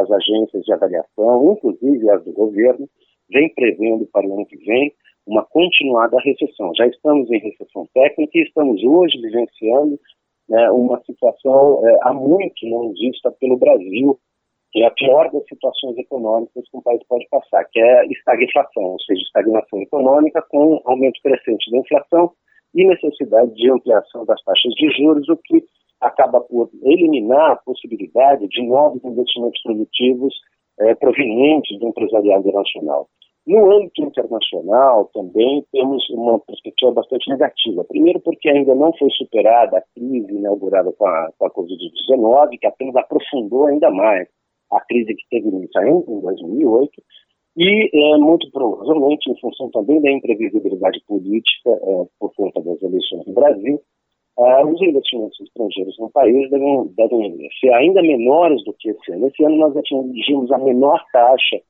as 0.00 0.10
agências 0.10 0.64
de 0.64 0.72
avaliação, 0.72 1.52
inclusive 1.52 2.10
as 2.10 2.24
do 2.24 2.32
governo, 2.32 2.88
vêm 3.30 3.52
prevendo 3.54 4.06
para 4.12 4.26
o 4.26 4.34
ano 4.34 4.46
que 4.46 4.56
vem 4.56 4.92
uma 5.26 5.44
continuada 5.44 6.18
recessão. 6.20 6.72
Já 6.76 6.86
estamos 6.86 7.30
em 7.30 7.38
recessão 7.38 7.86
técnica 7.94 8.38
e 8.38 8.42
estamos 8.42 8.82
hoje 8.82 9.20
vivenciando 9.20 9.98
né, 10.48 10.70
uma 10.70 11.00
situação 11.04 11.86
é, 11.86 11.98
há 12.02 12.12
muito 12.12 12.66
não 12.66 12.92
vista 12.92 13.30
pelo 13.40 13.56
Brasil, 13.56 14.18
que 14.72 14.82
é 14.82 14.86
a 14.86 14.90
pior 14.90 15.30
das 15.30 15.44
situações 15.46 15.96
econômicas 15.98 16.64
que 16.68 16.76
um 16.76 16.82
país 16.82 17.00
pode 17.06 17.26
passar, 17.30 17.64
que 17.70 17.80
é 17.80 18.06
estagflação, 18.06 18.82
ou 18.82 19.00
seja, 19.00 19.20
estagnação 19.22 19.80
econômica 19.82 20.42
com 20.48 20.80
aumento 20.84 21.20
crescente 21.22 21.70
da 21.70 21.78
inflação 21.78 22.32
e 22.74 22.86
necessidade 22.86 23.54
de 23.54 23.70
ampliação 23.70 24.24
das 24.24 24.42
taxas 24.42 24.72
de 24.74 24.90
juros, 24.96 25.28
o 25.28 25.36
que 25.36 25.62
acaba 26.02 26.40
por 26.40 26.68
eliminar 26.82 27.52
a 27.52 27.56
possibilidade 27.56 28.46
de 28.48 28.62
novos 28.66 29.02
investimentos 29.04 29.62
produtivos 29.62 30.34
é, 30.80 30.94
provenientes 30.94 31.78
do 31.78 31.88
empresariado 31.88 32.50
nacional. 32.52 33.08
No 33.46 33.72
âmbito 33.72 34.02
internacional, 34.02 35.10
também 35.12 35.64
temos 35.72 36.08
uma 36.10 36.38
perspectiva 36.38 36.92
bastante 36.92 37.28
negativa. 37.28 37.84
Primeiro, 37.84 38.20
porque 38.20 38.48
ainda 38.48 38.72
não 38.74 38.92
foi 38.96 39.10
superada 39.10 39.78
a 39.78 39.82
crise 39.94 40.32
inaugurada 40.32 40.92
com 40.92 41.06
a, 41.06 41.30
com 41.36 41.46
a 41.46 41.50
Covid-19, 41.50 42.58
que 42.60 42.66
apenas 42.66 42.94
aprofundou 42.94 43.66
ainda 43.66 43.90
mais 43.90 44.28
a 44.70 44.80
crise 44.82 45.14
que 45.14 45.28
teve 45.28 45.48
início 45.48 45.82
em 45.82 46.20
2008, 46.20 46.90
e 47.56 47.90
é, 47.92 48.16
muito 48.16 48.50
provavelmente, 48.50 49.30
em 49.30 49.38
função 49.40 49.70
também 49.70 50.00
da 50.00 50.10
imprevisibilidade 50.10 51.02
política 51.06 51.70
é, 51.70 52.06
por 52.18 52.32
conta 52.34 52.62
das 52.62 52.80
eleições 52.80 53.26
no 53.26 53.34
Brasil, 53.34 53.80
é, 54.38 54.64
os 54.64 54.80
investimentos 54.80 55.38
estrangeiros 55.40 55.98
no 55.98 56.10
país 56.10 56.48
devem, 56.50 56.86
devem 56.96 57.48
ser 57.60 57.72
ainda 57.74 58.00
menores 58.00 58.64
do 58.64 58.72
que 58.74 58.90
esse 58.90 59.12
ano. 59.12 59.26
Esse 59.28 59.44
ano 59.44 59.56
nós 59.56 59.76
atingimos 59.76 60.50
a 60.50 60.58
menor 60.58 61.02
taxa 61.12 61.60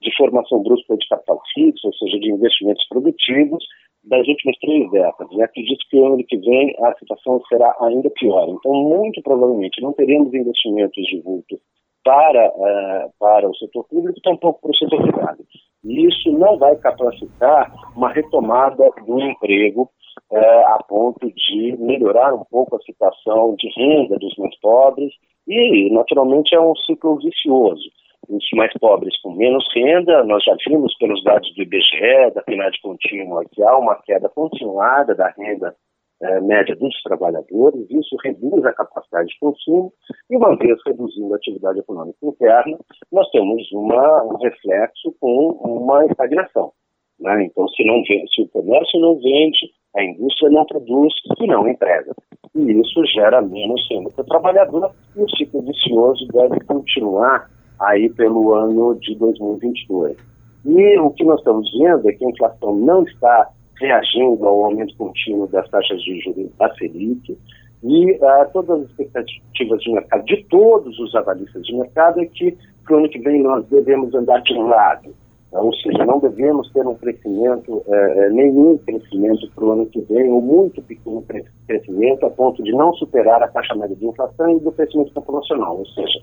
de 0.00 0.16
formação 0.16 0.62
brusca 0.62 0.96
de 0.96 1.08
capital 1.08 1.40
fixo, 1.54 1.86
ou 1.86 1.94
seja, 1.94 2.18
de 2.18 2.30
investimentos 2.30 2.86
produtivos, 2.88 3.64
das 4.04 4.26
últimas 4.26 4.58
três 4.58 4.90
décadas. 4.90 5.32
E 5.32 5.42
acredito 5.42 5.84
que 5.88 5.96
o 5.96 6.06
ano 6.06 6.24
que 6.26 6.36
vem 6.36 6.74
a 6.80 6.94
situação 6.98 7.40
será 7.48 7.74
ainda 7.80 8.10
pior. 8.10 8.48
Então, 8.48 8.72
muito 8.72 9.22
provavelmente, 9.22 9.80
não 9.80 9.92
teremos 9.92 10.34
investimentos 10.34 11.04
de 11.04 11.20
vulto 11.20 11.60
para, 12.04 12.48
uh, 12.48 13.12
para 13.18 13.48
o 13.48 13.54
setor 13.56 13.84
público, 13.84 14.20
tampouco 14.22 14.60
para 14.60 14.70
o 14.70 14.76
setor 14.76 15.02
privado. 15.02 15.44
Isso 15.84 16.30
não 16.32 16.58
vai 16.58 16.76
capacitar 16.76 17.72
uma 17.96 18.12
retomada 18.12 18.88
do 19.04 19.20
emprego 19.20 19.90
uh, 20.30 20.66
a 20.66 20.82
ponto 20.88 21.30
de 21.30 21.76
melhorar 21.78 22.34
um 22.34 22.44
pouco 22.44 22.76
a 22.76 22.80
situação 22.80 23.56
de 23.58 23.68
renda 23.76 24.16
dos 24.18 24.36
mais 24.36 24.58
pobres 24.60 25.12
e, 25.46 25.90
naturalmente, 25.92 26.54
é 26.54 26.60
um 26.60 26.74
ciclo 26.76 27.16
vicioso 27.16 27.90
os 28.28 28.44
mais 28.54 28.72
pobres 28.74 29.20
com 29.20 29.32
menos 29.32 29.64
renda. 29.74 30.24
Nós 30.24 30.42
já 30.44 30.54
vimos 30.66 30.96
pelos 30.98 31.22
dados 31.24 31.52
do 31.54 31.62
IBGE, 31.62 32.30
da 32.34 32.42
PNAD 32.42 32.80
contínua, 32.80 33.44
que 33.50 33.62
há 33.62 33.76
uma 33.76 33.96
queda 34.02 34.28
continuada 34.28 35.14
da 35.14 35.28
renda 35.30 35.74
eh, 36.22 36.40
média 36.40 36.76
dos 36.76 36.94
trabalhadores. 37.02 37.84
Isso 37.90 38.16
reduz 38.22 38.64
a 38.64 38.72
capacidade 38.72 39.28
de 39.28 39.38
consumo 39.40 39.92
e, 40.30 40.36
uma 40.36 40.56
vez 40.56 40.78
reduzindo 40.86 41.32
a 41.34 41.36
atividade 41.36 41.80
econômica 41.80 42.18
interna, 42.22 42.78
nós 43.10 43.28
temos 43.30 43.70
uma, 43.72 44.22
um 44.24 44.36
reflexo 44.36 45.12
com 45.20 45.50
uma 45.64 46.04
estagnação. 46.06 46.72
Né? 47.18 47.44
Então, 47.44 47.66
se, 47.68 47.84
não 47.84 48.02
vende, 48.04 48.32
se 48.34 48.42
o 48.42 48.48
comércio 48.48 49.00
não 49.00 49.16
vende, 49.16 49.72
a 49.96 50.04
indústria 50.04 50.50
não 50.50 50.64
produz 50.64 51.12
e 51.40 51.46
não 51.46 51.68
emprega. 51.68 52.12
E 52.54 52.70
isso 52.70 53.04
gera 53.06 53.42
menos 53.42 53.84
renda 53.90 54.10
para 54.10 54.22
o 54.22 54.26
trabalhador 54.26 54.92
e 55.16 55.22
o 55.22 55.30
ciclo 55.36 55.62
vicioso 55.62 56.26
deve 56.28 56.60
continuar 56.60 57.50
aí 57.80 58.08
pelo 58.10 58.54
ano 58.54 58.94
de 59.00 59.16
2022. 59.16 60.16
E 60.64 60.98
o 61.00 61.10
que 61.10 61.24
nós 61.24 61.40
estamos 61.40 61.68
vendo 61.76 62.08
é 62.08 62.12
que 62.12 62.24
a 62.24 62.30
inflação 62.30 62.76
não 62.76 63.02
está 63.02 63.50
reagindo 63.82 64.46
ao 64.46 64.64
aumento 64.64 64.96
contínuo 64.96 65.48
das 65.48 65.68
taxas 65.68 66.00
de 66.02 66.20
juros 66.20 66.50
da 66.58 66.72
Selic, 66.74 67.36
e 67.82 68.12
uh, 68.12 68.52
todas 68.52 68.80
as 68.80 68.90
expectativas 68.90 69.80
de 69.82 69.92
mercado, 69.92 70.24
de 70.24 70.44
todos 70.44 70.98
os 71.00 71.14
avalistas 71.16 71.62
de 71.64 71.76
mercado, 71.76 72.20
é 72.20 72.26
que 72.26 72.56
para 72.84 72.94
o 72.94 72.98
ano 72.98 73.08
que 73.08 73.18
vem 73.18 73.42
nós 73.42 73.66
devemos 73.66 74.14
andar 74.14 74.40
de 74.42 74.54
um 74.54 74.68
lado. 74.68 75.12
Ou 75.50 75.74
seja, 75.74 76.04
não 76.06 76.18
devemos 76.18 76.70
ter 76.72 76.86
um 76.86 76.94
crescimento, 76.94 77.82
eh, 77.86 78.30
nenhum 78.30 78.78
crescimento 78.78 79.50
para 79.54 79.64
o 79.64 79.72
ano 79.72 79.86
que 79.86 80.00
vem, 80.00 80.32
ou 80.32 80.40
muito 80.40 80.80
pequeno 80.80 81.22
crescimento, 81.66 82.24
a 82.24 82.30
ponto 82.30 82.62
de 82.62 82.72
não 82.72 82.94
superar 82.94 83.42
a 83.42 83.48
taxa 83.48 83.74
média 83.74 83.94
de 83.94 84.06
inflação 84.06 84.56
e 84.56 84.60
do 84.60 84.72
crescimento 84.72 85.12
populacional. 85.12 85.76
Ou 85.76 85.86
seja, 85.88 86.20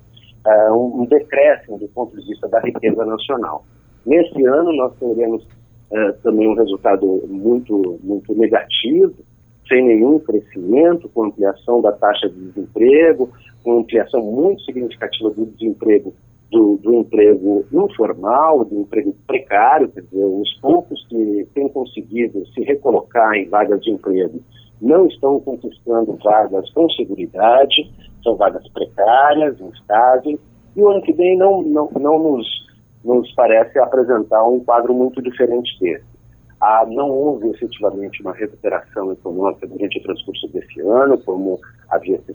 um, 0.72 1.02
um 1.02 1.06
decréscimo 1.06 1.78
do 1.78 1.88
ponto 1.90 2.20
de 2.20 2.26
vista 2.26 2.48
da 2.48 2.60
riqueza 2.60 3.06
nacional. 3.06 3.64
Nesse 4.06 4.44
ano, 4.46 4.74
nós 4.74 4.94
teremos 4.98 5.46
uh, 5.92 6.14
também 6.24 6.48
um 6.48 6.56
resultado 6.56 7.24
muito, 7.28 8.00
muito 8.04 8.34
negativo, 8.36 9.16
sem 9.68 9.86
nenhum 9.86 10.20
crescimento, 10.20 11.08
com 11.10 11.26
ampliação 11.26 11.82
da 11.82 11.92
taxa 11.92 12.28
de 12.28 12.36
desemprego, 12.36 13.30
com 13.64 13.80
ampliação 13.80 14.22
muito 14.22 14.64
significativa 14.64 15.30
do 15.30 15.46
desemprego, 15.46 16.14
do, 16.52 16.78
do 16.78 16.96
emprego 16.96 17.66
informal, 17.72 18.66
do 18.66 18.82
emprego 18.82 19.16
precário, 19.28 19.90
quer 19.90 20.02
dizer, 20.02 20.26
os 20.26 20.52
poucos 20.60 21.06
que 21.08 21.48
têm 21.54 21.70
conseguido 21.70 22.44
se 22.48 22.62
recolocar 22.62 23.36
em 23.36 23.48
vagas 23.48 23.82
de 23.82 23.92
emprego 23.92 24.42
não 24.82 25.08
estão 25.08 25.40
conquistando 25.40 26.18
vagas 26.24 26.70
com 26.72 26.90
segurança, 26.92 27.76
são 28.24 28.36
vagas 28.36 28.68
precárias, 28.70 29.60
instáveis, 29.60 30.40
e 30.76 30.82
o 30.82 30.90
ano 30.90 31.02
que 31.02 31.14
vem 31.14 31.38
não, 31.38 31.62
não, 31.62 31.90
não 32.00 32.20
nos, 32.20 32.48
nos 33.04 33.32
parece 33.34 33.80
apresentar 33.80 34.44
um 34.44 34.60
quadro 34.60 34.94
muito 34.94 35.22
diferente 35.22 35.78
desse. 35.80 36.06
Ah, 36.62 36.86
não 36.86 37.10
houve 37.10 37.50
efetivamente 37.50 38.22
uma 38.22 38.34
recuperação 38.34 39.12
econômica 39.14 39.66
durante 39.66 39.98
o 40.00 40.04
transcurso 40.04 40.48
desse 40.50 40.82
ano, 40.82 41.18
como 41.20 41.58
havia 41.90 42.20
se, 42.22 42.34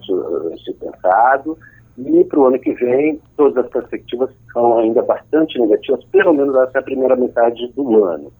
se 0.65 0.73
pensado, 0.75 1.59
e 1.99 2.25
para 2.25 2.41
o 2.41 2.47
ano 2.47 2.59
que 2.59 2.73
vem, 2.73 3.21
todas 3.37 3.65
as 3.65 3.71
perspectivas 3.71 4.31
são 4.53 4.79
ainda 4.79 5.03
bastante 5.03 5.59
negativas, 5.61 6.03
pelo 6.07 6.33
menos 6.33 6.57
até 6.57 6.79
a 6.79 6.83
primeira 6.83 7.15
metade 7.15 7.71
do 7.77 8.05
ano. 8.05 8.33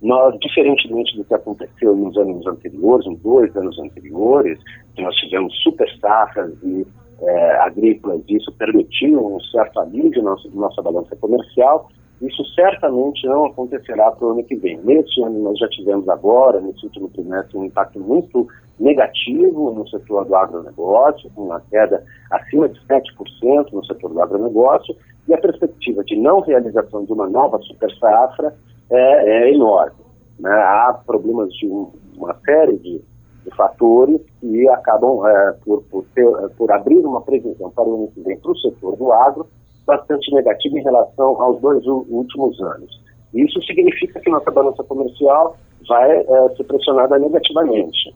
Nós, 0.00 0.36
diferentemente 0.40 1.16
do 1.16 1.24
que 1.24 1.34
aconteceu 1.34 1.94
nos 1.94 2.16
anos 2.16 2.46
anteriores, 2.46 3.06
nos 3.06 3.20
dois 3.20 3.54
anos 3.56 3.78
anteriores, 3.78 4.58
que 4.94 5.02
nós 5.02 5.14
tivemos 5.16 5.54
super 5.62 5.88
safras 6.00 6.52
e 6.62 6.86
é, 7.22 7.56
agrícolas, 7.60 8.22
isso 8.28 8.52
permitiu 8.52 9.34
um 9.34 9.40
certo 9.40 9.80
alívio 9.80 10.22
na 10.22 10.30
nossa, 10.30 10.48
nossa 10.52 10.82
balança 10.82 11.16
comercial, 11.16 11.88
isso 12.20 12.44
certamente 12.54 13.26
não 13.26 13.46
acontecerá 13.46 14.10
para 14.12 14.26
o 14.26 14.30
ano 14.30 14.44
que 14.44 14.54
vem. 14.54 14.78
Neste 14.78 15.20
ano, 15.22 15.42
nós 15.42 15.58
já 15.58 15.68
tivemos 15.68 16.08
agora, 16.08 16.60
nesse 16.60 16.84
último 16.84 17.08
trimestre, 17.08 17.58
um 17.58 17.64
impacto 17.64 17.98
muito 17.98 18.46
negativo 18.78 19.72
no 19.72 19.86
setor 19.88 20.24
do 20.24 20.36
agronegócio, 20.36 21.30
com 21.34 21.46
uma 21.46 21.60
queda 21.68 22.04
acima 22.30 22.68
de 22.68 22.80
7% 22.86 23.72
no 23.72 23.84
setor 23.84 24.12
do 24.12 24.22
agronegócio, 24.22 24.96
e 25.26 25.34
a 25.34 25.38
perspectiva 25.38 26.04
de 26.04 26.16
não 26.16 26.40
realização 26.40 27.04
de 27.04 27.12
uma 27.12 27.28
nova 27.28 27.58
super 27.58 27.90
safra 27.98 28.54
é, 28.90 29.48
é 29.48 29.54
enorme. 29.54 29.96
Né? 30.38 30.50
Há 30.50 31.00
problemas 31.04 31.52
de 31.54 31.66
um, 31.66 31.90
uma 32.16 32.36
série 32.44 32.76
de, 32.78 33.00
de, 33.44 33.56
fatores 33.56 34.20
que 34.40 34.68
acabam 34.68 35.26
é, 35.26 35.52
por, 35.64 35.82
por, 35.84 36.04
ter, 36.14 36.26
por 36.56 36.70
abrir 36.72 37.04
uma 37.04 37.20
previsão 37.20 37.70
para 37.70 37.84
o 37.84 37.94
ano 37.94 38.08
que 38.08 38.20
vem 38.20 38.38
para 38.38 38.52
o 38.52 38.58
setor 38.58 38.96
do 38.96 39.12
agro 39.12 39.46
bastante 39.86 40.32
negativa 40.32 40.78
em 40.78 40.82
relação 40.82 41.42
aos 41.42 41.60
dois 41.60 41.84
últimos 41.86 42.60
anos. 42.60 43.02
Isso 43.34 43.60
significa 43.62 44.20
que 44.20 44.30
nossa 44.30 44.50
balança 44.50 44.84
comercial 44.84 45.56
vai 45.88 46.10
é, 46.10 46.48
ser 46.56 46.64
pressionada 46.64 47.18
negativamente. 47.18 48.14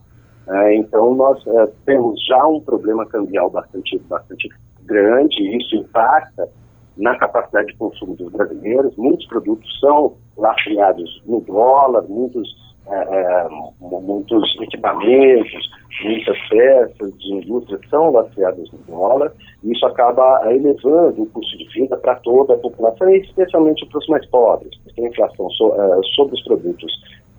É, 0.48 0.76
então, 0.76 1.14
nós 1.14 1.44
é, 1.46 1.66
temos 1.84 2.24
já 2.24 2.46
um 2.46 2.60
problema 2.60 3.04
cambial 3.06 3.50
bastante, 3.50 3.98
bastante 4.08 4.48
grande, 4.84 5.42
e 5.42 5.56
isso 5.56 5.74
impacta 5.74 6.48
na 6.96 7.16
capacidade 7.18 7.68
de 7.68 7.76
consumo 7.76 8.14
dos 8.14 8.30
brasileiros. 8.32 8.96
Muitos 8.96 9.26
produtos 9.26 9.68
são 9.80 10.14
lastreados 10.36 11.22
no 11.26 11.40
dólar, 11.40 12.04
muitos, 12.08 12.48
é, 12.88 12.96
é, 12.96 13.48
muitos 13.80 14.56
equipamentos, 14.60 15.70
muitas 16.04 16.38
peças 16.48 17.18
de 17.18 17.34
indústria 17.34 17.80
são 17.90 18.12
lastreadas 18.12 18.70
no 18.72 18.78
dólar, 18.86 19.32
e 19.64 19.72
isso 19.72 19.84
acaba 19.86 20.42
elevando 20.52 21.22
o 21.22 21.26
custo 21.26 21.58
de 21.58 21.68
vida 21.68 21.96
para 21.96 22.14
toda 22.16 22.54
a 22.54 22.58
população, 22.58 23.08
especialmente 23.10 23.84
para 23.86 23.98
os 23.98 24.08
mais 24.08 24.26
pobres, 24.26 24.70
porque 24.84 25.00
a 25.00 25.08
inflação 25.08 25.50
so, 25.50 25.72
é, 25.74 26.00
sobre 26.14 26.34
os 26.34 26.42
produtos 26.44 26.92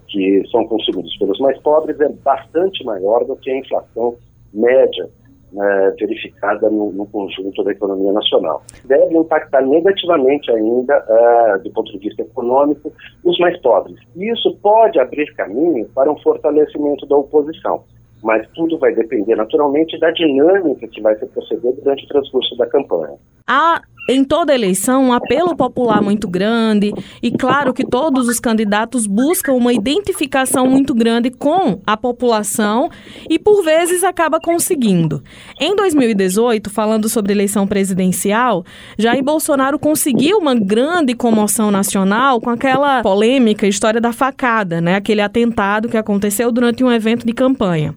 que 0.08 0.43
são 0.52 0.66
consumidos 0.68 1.16
pelos 1.18 1.39
mais 1.39 1.60
pobres 1.60 2.00
é 2.00 2.10
bastante 2.10 2.84
maior 2.84 3.26
do 3.26 3.36
que 3.38 3.50
a 3.50 3.58
inflação 3.58 4.16
média 4.54 5.10
né, 5.52 5.93
verificada 6.00 6.70
no, 6.70 6.91
no, 6.91 7.06
conjunto 7.06 7.64
da 7.64 7.72
economia 7.72 8.12
nacional. 8.12 8.62
Deve 8.86 9.18
impactar 9.18 9.62
negativamente 9.62 10.52
ainda, 10.52 11.04
uh, 11.08 11.64
do 11.64 11.72
ponto 11.72 11.91
de 11.91 12.00
vista 12.00 12.22
econômico, 12.22 12.91
os 13.24 13.38
mais 13.39 13.60
pobres. 13.62 13.98
E 14.16 14.32
isso 14.32 14.58
pode 14.62 15.00
abrir 15.00 15.34
caminho 15.36 15.88
para 15.95 16.12
um 16.12 16.18
fortalecimento 16.20 17.06
da 17.06 17.18
oposição 17.18 17.84
mas 18.24 18.48
tudo 18.56 18.80
vai 18.80 18.93
depender 18.93 19.36
naturalmente 19.36 19.98
da 20.00 20.10
dinâmica 20.12 20.88
que 20.88 21.02
vai 21.02 21.16
se 21.18 21.26
proceder 21.28 21.74
durante 21.74 22.04
o 22.06 22.08
transcurso 22.08 22.58
da 22.58 22.66
campanha. 22.66 23.16
Há 23.48 23.82
em 24.10 24.24
toda 24.24 24.54
eleição 24.54 25.06
um 25.06 25.14
apelo 25.14 25.56
popular 25.56 26.02
muito 26.02 26.28
grande 26.28 26.93
e 27.22 27.32
claro 27.32 27.74
que 27.74 27.86
todos 27.86 28.28
os 28.28 28.39
candidatos 28.39 29.06
buscam 29.06 29.54
uma 29.54 29.74
identificação 29.74 30.68
muito 30.68 30.93
grande 30.93 31.30
com 31.30 31.82
a 31.86 31.98
população 31.98 32.89
e 33.30 33.38
por 33.38 33.64
vezes 33.64 34.04
acaba 34.04 34.39
conseguindo. 34.39 35.24
Em 35.60 35.76
2018, 35.76 36.70
falando 36.70 37.10
sobre 37.10 37.34
eleição 37.34 37.68
presidencial, 37.68 38.66
Jair 38.98 39.24
Bolsonaro 39.24 39.78
conseguiu 39.78 40.38
uma 40.38 40.56
grande 40.56 41.14
comoção 41.14 41.70
nacional 41.70 42.39
com 42.39 42.50
aquela 42.50 43.02
polêmica 43.02 43.68
história 43.68 44.00
da 44.00 44.14
facada, 44.14 44.80
né? 44.80 44.95
Aquele 44.95 45.22
atentado 45.22 45.89
que 45.89 45.98
aconteceu 45.98 46.52
durante 46.52 46.84
um 46.84 46.91
evento 46.91 47.26
de 47.26 47.34
campanha. 47.34 47.93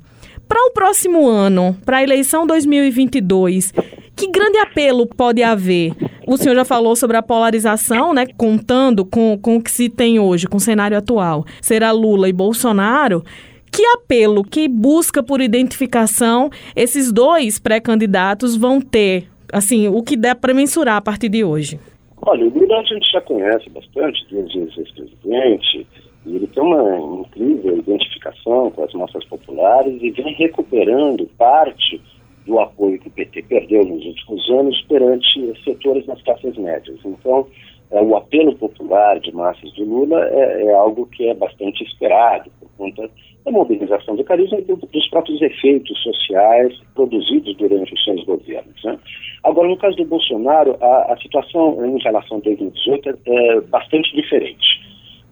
Para 0.50 0.66
o 0.66 0.72
próximo 0.72 1.28
ano, 1.28 1.76
para 1.86 1.98
a 1.98 2.02
eleição 2.02 2.44
2022, 2.44 3.70
que 4.16 4.26
grande 4.26 4.58
apelo 4.58 5.06
pode 5.06 5.44
haver? 5.44 5.92
O 6.26 6.36
senhor 6.36 6.56
já 6.56 6.64
falou 6.64 6.96
sobre 6.96 7.16
a 7.16 7.22
polarização, 7.22 8.12
né? 8.12 8.26
Contando 8.36 9.04
com, 9.04 9.38
com 9.38 9.54
o 9.54 9.62
que 9.62 9.70
se 9.70 9.88
tem 9.88 10.18
hoje, 10.18 10.48
com 10.48 10.56
o 10.56 10.60
cenário 10.60 10.98
atual. 10.98 11.44
Será 11.62 11.92
Lula 11.92 12.28
e 12.28 12.32
Bolsonaro. 12.32 13.22
Que 13.70 13.86
apelo, 13.94 14.42
que 14.42 14.66
busca 14.66 15.22
por 15.22 15.40
identificação 15.40 16.50
esses 16.74 17.12
dois 17.12 17.60
pré-candidatos 17.60 18.56
vão 18.56 18.80
ter? 18.80 19.28
Assim, 19.52 19.86
o 19.86 20.02
que 20.02 20.16
der 20.16 20.34
para 20.34 20.52
mensurar 20.52 20.96
a 20.96 21.00
partir 21.00 21.28
de 21.28 21.44
hoje? 21.44 21.78
Olha, 22.22 22.44
o 22.44 22.48
Lula 22.48 22.80
a 22.80 22.82
gente 22.82 23.08
já 23.12 23.20
conhece 23.20 23.70
bastante, 23.70 24.26
desde 24.28 24.58
ex-presidente, 24.58 25.86
ele 26.26 26.46
tem 26.48 26.62
uma 26.62 27.20
incrível 27.20 27.78
identificação 27.78 28.70
com 28.70 28.84
as 28.84 28.92
massas 28.92 29.24
populares 29.24 30.00
e 30.02 30.10
vem 30.10 30.34
recuperando 30.34 31.26
parte 31.38 32.00
do 32.46 32.58
apoio 32.58 32.98
que 32.98 33.08
o 33.08 33.12
PT 33.12 33.42
perdeu 33.42 33.84
nos 33.84 34.04
últimos 34.04 34.50
anos 34.50 34.82
perante 34.82 35.62
setores 35.64 36.04
das 36.06 36.20
classes 36.22 36.56
médias. 36.56 36.98
Então, 37.04 37.46
é, 37.90 38.00
o 38.00 38.16
apelo 38.16 38.54
popular 38.56 39.18
de 39.18 39.32
massas 39.34 39.72
de 39.72 39.84
Lula 39.84 40.24
é, 40.28 40.64
é, 40.64 40.74
algo 40.74 41.06
que 41.06 41.28
é 41.28 41.34
bastante 41.34 41.82
esperado 41.84 42.50
por 42.60 42.68
conta 42.78 43.10
da 43.44 43.50
mobilização 43.50 44.14
do 44.14 44.24
carisma 44.24 44.58
e 44.58 44.62
dos 44.62 45.08
próprios 45.08 45.40
efeitos 45.40 46.00
sociais 46.02 46.78
produzidos 46.94 47.56
durante 47.56 47.92
os 47.92 48.04
seus 48.04 48.24
governos. 48.24 48.84
Né? 48.84 48.98
Agora, 49.42 49.68
no 49.68 49.76
caso 49.76 49.96
do 49.96 50.04
Bolsonaro, 50.04 50.76
a, 50.80 51.12
a 51.12 51.16
situação 51.20 51.84
em 51.84 51.98
relação 52.02 52.36
a 52.36 52.40
2018 52.40 53.08
é, 53.08 53.14
é 53.26 53.60
bastante 53.62 54.14
diferente. 54.14 54.80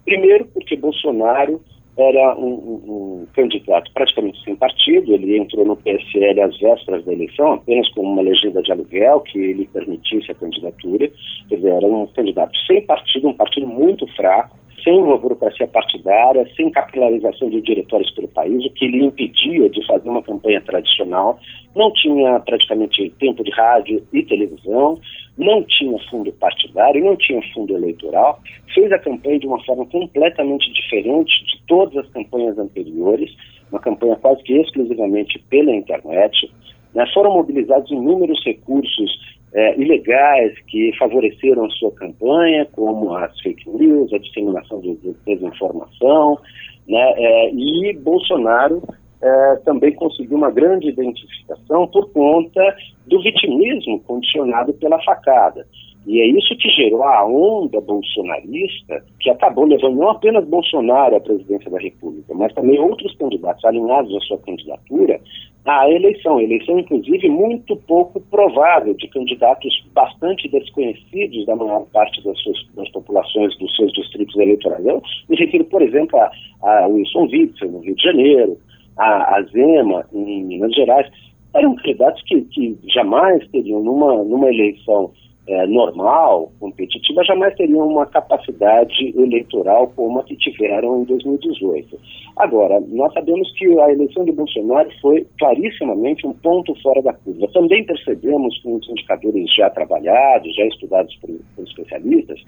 Primeiro, 0.08 0.46
porque 0.46 0.74
Bolsonaro 0.74 1.60
era 1.98 2.34
um, 2.38 2.46
um, 2.46 2.92
um, 3.22 3.26
candidato 3.34 3.90
praticamente 3.92 4.42
sem 4.42 4.56
partido, 4.56 5.12
ele 5.12 5.36
entrou 5.36 5.66
no 5.66 5.76
PSL 5.76 6.40
às 6.40 6.58
vésperas 6.58 7.04
da 7.04 7.12
eleição, 7.12 7.52
apenas 7.52 7.86
com 7.90 8.00
uma 8.00 8.22
legenda 8.22 8.62
de 8.62 8.72
aluguel 8.72 9.20
que 9.20 9.52
lhe 9.52 9.66
permitisse 9.66 10.30
a 10.30 10.34
candidatura, 10.34 11.10
quer 11.50 11.56
dizer, 11.56 11.68
era 11.68 11.86
um 11.86 12.06
candidato 12.06 12.56
sem 12.66 12.80
partido, 12.86 13.28
um 13.28 13.34
partido 13.34 13.66
muito 13.66 14.06
fraco, 14.14 14.56
sem 14.82 14.98
uma 14.98 15.18
burocracia 15.18 15.66
partidária, 15.66 16.48
sem 16.56 16.70
capilarização 16.70 17.50
de 17.50 17.60
diretórios 17.60 18.10
pelo 18.12 18.28
país, 18.28 18.64
o 18.64 18.70
que 18.70 18.86
lhe 18.86 19.04
impedia 19.04 19.68
de 19.68 19.84
fazer 19.86 20.08
uma 20.08 20.22
campanha 20.22 20.60
tradicional, 20.60 21.38
não 21.74 21.92
tinha 21.92 22.40
praticamente 22.40 23.10
tempo 23.18 23.42
de 23.42 23.50
rádio 23.50 24.02
e 24.12 24.22
televisão, 24.22 24.98
não 25.36 25.62
tinha 25.62 25.98
fundo 26.10 26.32
partidário, 26.32 27.04
não 27.04 27.16
tinha 27.16 27.40
fundo 27.54 27.74
eleitoral, 27.74 28.40
fez 28.74 28.90
a 28.92 28.98
campanha 28.98 29.38
de 29.38 29.46
uma 29.46 29.62
forma 29.64 29.86
completamente 29.86 30.72
diferente 30.72 31.32
de 31.44 31.62
todas 31.66 31.96
as 31.96 32.10
campanhas 32.10 32.58
anteriores, 32.58 33.30
uma 33.70 33.80
campanha 33.80 34.16
quase 34.16 34.42
que 34.42 34.54
exclusivamente 34.54 35.38
pela 35.50 35.74
internet. 35.74 36.50
Né? 36.94 37.06
Foram 37.14 37.34
mobilizados 37.34 37.90
inúmeros 37.90 38.42
recursos 38.44 39.37
é, 39.52 39.80
ilegais 39.80 40.58
que 40.66 40.92
favoreceram 40.98 41.64
a 41.64 41.70
sua 41.70 41.90
campanha, 41.92 42.66
como 42.72 43.14
as 43.14 43.38
fake 43.40 43.68
news, 43.68 44.12
a 44.12 44.18
disseminação 44.18 44.80
de, 44.80 44.94
de 44.96 45.14
desinformação, 45.26 46.38
né? 46.86 47.14
É, 47.16 47.50
e 47.52 47.92
Bolsonaro 47.98 48.82
é, 49.20 49.56
também 49.64 49.92
conseguiu 49.92 50.36
uma 50.36 50.50
grande 50.50 50.88
identificação 50.88 51.86
por 51.88 52.10
conta 52.12 52.76
do 53.06 53.20
vitimismo 53.22 54.00
condicionado 54.00 54.72
pela 54.74 55.02
facada. 55.02 55.66
E 56.08 56.22
é 56.22 56.26
isso 56.26 56.56
que 56.56 56.70
gerou 56.70 57.02
a 57.02 57.26
onda 57.26 57.82
bolsonarista, 57.82 59.04
que 59.20 59.28
acabou 59.28 59.66
levando 59.66 59.96
não 59.96 60.08
apenas 60.08 60.42
Bolsonaro 60.46 61.14
à 61.14 61.20
presidência 61.20 61.70
da 61.70 61.78
República, 61.78 62.32
mas 62.34 62.50
também 62.54 62.80
outros 62.80 63.14
candidatos 63.16 63.62
alinhados 63.62 64.16
à 64.16 64.20
sua 64.20 64.38
candidatura 64.38 65.20
à 65.66 65.90
eleição. 65.90 66.40
Eleição, 66.40 66.78
inclusive, 66.78 67.28
muito 67.28 67.76
pouco 67.76 68.22
provável, 68.30 68.94
de 68.94 69.06
candidatos 69.08 69.84
bastante 69.92 70.48
desconhecidos 70.48 71.44
da 71.44 71.54
maior 71.54 71.84
parte 71.92 72.24
das, 72.24 72.40
suas, 72.40 72.56
das 72.74 72.88
populações 72.88 73.54
dos 73.58 73.76
seus 73.76 73.92
distritos 73.92 74.34
eleitorais. 74.36 74.86
Eu 74.86 75.02
me 75.28 75.36
refiro, 75.36 75.66
por 75.66 75.82
exemplo, 75.82 76.18
a, 76.18 76.30
a 76.62 76.86
Wilson 76.86 77.28
Witzel, 77.30 77.70
no 77.70 77.80
Rio 77.80 77.94
de 77.94 78.02
Janeiro, 78.02 78.56
a, 78.96 79.36
a 79.36 79.42
Zema, 79.42 80.06
em 80.14 80.42
Minas 80.42 80.72
Gerais, 80.72 81.06
eram 81.54 81.74
candidatos 81.74 82.22
que, 82.22 82.40
que 82.40 82.78
jamais 82.94 83.46
teriam, 83.48 83.82
numa, 83.82 84.24
numa 84.24 84.48
eleição 84.48 85.10
é, 85.48 85.66
normal, 85.66 86.52
competitiva, 86.60 87.24
jamais 87.24 87.54
teriam 87.54 87.88
uma 87.88 88.04
capacidade 88.04 89.14
eleitoral 89.16 89.90
como 89.96 90.20
a 90.20 90.24
que 90.24 90.36
tiveram 90.36 91.00
em 91.00 91.04
2018. 91.04 91.98
Agora, 92.36 92.78
nós 92.88 93.12
sabemos 93.14 93.50
que 93.56 93.66
a 93.80 93.90
eleição 93.90 94.26
de 94.26 94.32
Bolsonaro 94.32 94.90
foi 95.00 95.26
clarissimamente 95.38 96.26
um 96.26 96.34
ponto 96.34 96.74
fora 96.82 97.00
da 97.00 97.14
curva. 97.14 97.48
Também 97.54 97.82
percebemos, 97.84 98.60
com 98.62 98.74
os 98.76 98.88
indicadores 98.90 99.52
já 99.54 99.70
trabalhados, 99.70 100.54
já 100.54 100.66
estudados 100.66 101.16
por, 101.16 101.30
por 101.56 101.64
especialistas, 101.64 102.38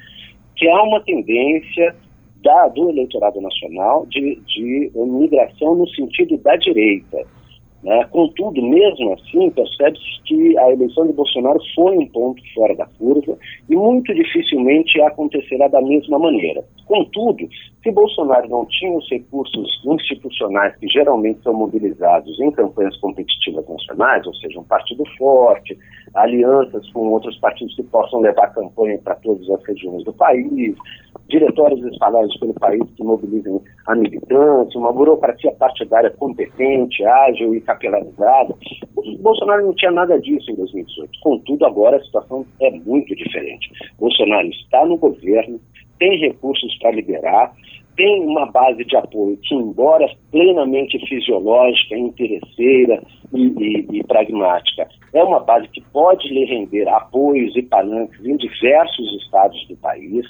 que 0.57 0.69
há 0.69 0.83
uma 0.83 1.01
tendência 1.01 1.97
da, 2.43 2.69
do 2.69 2.91
eleitorado 2.91 3.41
nacional 3.41 4.07
de, 4.07 4.37
de 4.47 4.91
migração 4.95 5.75
no 5.75 5.89
sentido 5.89 6.37
da 6.39 6.55
direita. 6.57 7.27
Né? 7.83 8.05
Contudo, 8.11 8.61
mesmo 8.61 9.15
assim, 9.15 9.51
percebe-se 9.51 10.23
que 10.25 10.59
a 10.59 10.71
eleição 10.71 11.07
de 11.07 11.15
Bolsonaro 11.15 11.59
foi 11.75 11.97
um 11.97 12.07
ponto 12.09 12.43
fora 12.55 12.77
da 12.77 12.87
curva 12.99 13.39
e 13.69 13.75
muito 13.75 14.15
dificilmente 14.15 15.01
acontecerá 15.01 15.67
da 15.69 15.81
mesma 15.81 16.19
maneira. 16.19 16.63
Contudo, 16.87 17.49
se 17.83 17.91
Bolsonaro 17.91 18.49
não 18.51 18.67
tinha 18.67 18.93
os 18.99 19.09
recursos 19.09 19.81
institucionais 19.87 20.77
que 20.77 20.89
geralmente 20.89 21.43
são 21.43 21.55
mobilizados 21.55 22.39
em 22.41 22.51
campanhas 22.51 22.97
competitivas 22.99 23.67
nacionais, 23.67 24.27
ou 24.27 24.35
seja, 24.35 24.61
um 24.61 24.65
partido 24.65 25.05
forte, 25.17 25.79
alianças 26.15 26.91
com 26.93 27.09
outros 27.09 27.39
partidos 27.39 27.75
que 27.77 27.83
possam 27.85 28.21
levar 28.21 28.45
a 28.45 28.51
campanha 28.51 28.99
para 28.99 29.15
todas 29.15 29.49
as 29.49 29.65
regiões 29.65 30.05
do 30.05 30.13
país, 30.13 30.77
diretórios 31.29 31.81
espalhados 31.93 32.37
pelo 32.39 32.53
país 32.55 32.83
que 32.97 33.03
mobilizem 33.03 33.61
a 33.87 33.95
militância, 33.95 34.79
uma 34.79 34.93
burocracia 34.93 35.53
partidária 35.53 36.11
competente, 36.11 37.05
ágil 37.05 37.55
e 37.55 37.61
capilarizada. 37.75 38.55
O 38.97 39.19
Bolsonaro 39.19 39.67
não 39.67 39.75
tinha 39.75 39.91
nada 39.91 40.19
disso 40.21 40.51
em 40.51 40.57
2018. 40.57 41.11
Contudo, 41.21 41.67
agora 41.67 41.97
a 41.97 42.05
situação 42.05 42.45
é 42.61 42.71
muito 42.71 43.15
diferente. 43.15 43.71
Bolsonaro 43.99 44.49
está 44.49 44.85
no 44.85 44.97
governo, 44.97 45.61
tem 45.99 46.19
recursos 46.19 46.77
para 46.79 46.93
liberar, 46.93 47.53
tem 47.97 48.23
uma 48.23 48.47
base 48.47 48.85
de 48.85 48.97
apoio 48.97 49.37
que, 49.43 49.55
embora 49.55 50.09
plenamente 50.31 50.99
fisiológica, 51.07 51.97
interesseira 51.97 53.03
e, 53.33 53.47
e, 53.47 53.99
e, 53.99 54.05
pragmática, 54.05 54.89
é 55.13 55.23
uma 55.23 55.41
base 55.41 55.69
que 55.69 55.83
pode 55.93 56.27
lhe 56.29 56.45
render 56.47 56.89
apoios 56.89 57.55
e 57.57 57.63
palanques 57.63 58.25
em 58.25 58.37
diversos 58.37 59.23
estados 59.23 59.67
do 59.69 59.77
país, 59.77 60.25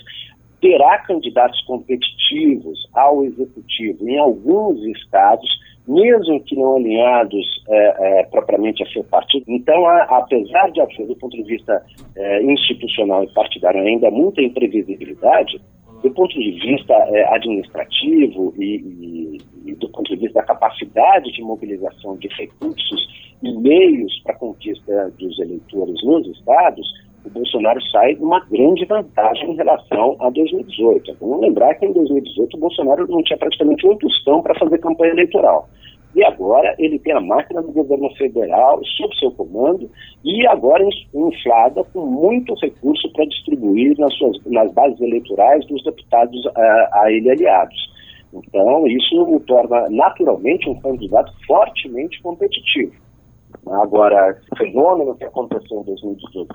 terá 0.60 0.98
candidatos 0.98 1.60
competitivos 1.62 2.78
ao 2.94 3.24
executivo 3.24 4.08
em 4.08 4.18
alguns 4.18 4.82
estados, 4.96 5.48
mesmo 5.88 6.40
que 6.44 6.54
não 6.54 6.76
alinhados 6.76 7.64
é, 7.68 8.20
é, 8.20 8.22
propriamente 8.24 8.82
a 8.82 8.86
seu 8.90 9.02
partido. 9.04 9.44
Então, 9.48 9.86
a, 9.86 10.02
apesar 10.02 10.70
de 10.70 10.80
haver, 10.80 11.06
do 11.06 11.16
ponto 11.16 11.36
de 11.36 11.42
vista 11.44 11.84
é, 12.16 12.42
institucional 12.42 13.24
e 13.24 13.32
partidário, 13.32 13.80
ainda 13.80 14.10
muita 14.10 14.42
imprevisibilidade, 14.42 15.60
do 16.02 16.10
ponto 16.10 16.38
de 16.38 16.52
vista 16.52 16.94
é, 16.94 17.34
administrativo 17.34 18.54
e, 18.58 18.76
e, 18.76 19.38
e, 19.66 19.74
do 19.74 19.88
ponto 19.90 20.14
de 20.14 20.20
vista 20.20 20.40
da 20.40 20.46
capacidade 20.46 21.30
de 21.32 21.42
mobilização 21.42 22.16
de 22.16 22.28
recursos 22.28 23.08
e 23.42 23.52
meios 23.52 24.18
para 24.22 24.34
a 24.34 24.38
conquista 24.38 25.12
dos 25.18 25.38
eleitores 25.38 26.02
nos 26.02 26.26
estados, 26.28 26.86
o 27.24 27.30
Bolsonaro 27.30 27.80
sai 27.90 28.14
numa 28.14 28.40
grande 28.50 28.84
vantagem 28.86 29.50
em 29.50 29.56
relação 29.56 30.16
a 30.20 30.30
2018. 30.30 31.16
Vamos 31.20 31.40
lembrar 31.40 31.74
que 31.74 31.86
em 31.86 31.92
2018 31.92 32.56
o 32.56 32.60
Bolsonaro 32.60 33.06
não 33.08 33.22
tinha 33.22 33.38
praticamente 33.38 33.86
um 33.86 33.96
tostão 33.96 34.42
para 34.42 34.58
fazer 34.58 34.78
campanha 34.78 35.12
eleitoral. 35.12 35.68
E 36.14 36.24
agora 36.24 36.74
ele 36.78 36.98
tem 36.98 37.12
a 37.12 37.20
máquina 37.20 37.62
do 37.62 37.70
governo 37.70 38.10
federal 38.16 38.80
sob 38.96 39.14
seu 39.16 39.30
comando 39.30 39.88
e 40.24 40.44
agora 40.46 40.84
inflada 41.14 41.84
com 41.84 42.04
muito 42.04 42.54
recurso 42.54 43.12
para 43.12 43.26
distribuir 43.26 43.96
nas, 43.96 44.12
suas, 44.14 44.36
nas 44.46 44.72
bases 44.72 45.00
eleitorais 45.00 45.64
dos 45.66 45.84
deputados 45.84 46.44
a, 46.56 47.02
a 47.02 47.12
ele 47.12 47.30
aliados. 47.30 47.90
Então, 48.32 48.86
isso 48.86 49.22
o 49.22 49.40
torna 49.40 49.88
naturalmente 49.88 50.68
um 50.68 50.80
candidato 50.80 51.32
fortemente 51.46 52.20
competitivo. 52.22 52.92
Agora, 53.66 54.30
esse 54.30 54.56
fenômeno 54.56 55.14
que 55.16 55.24
aconteceu 55.24 55.80
em 55.80 55.84
2018 55.84 56.54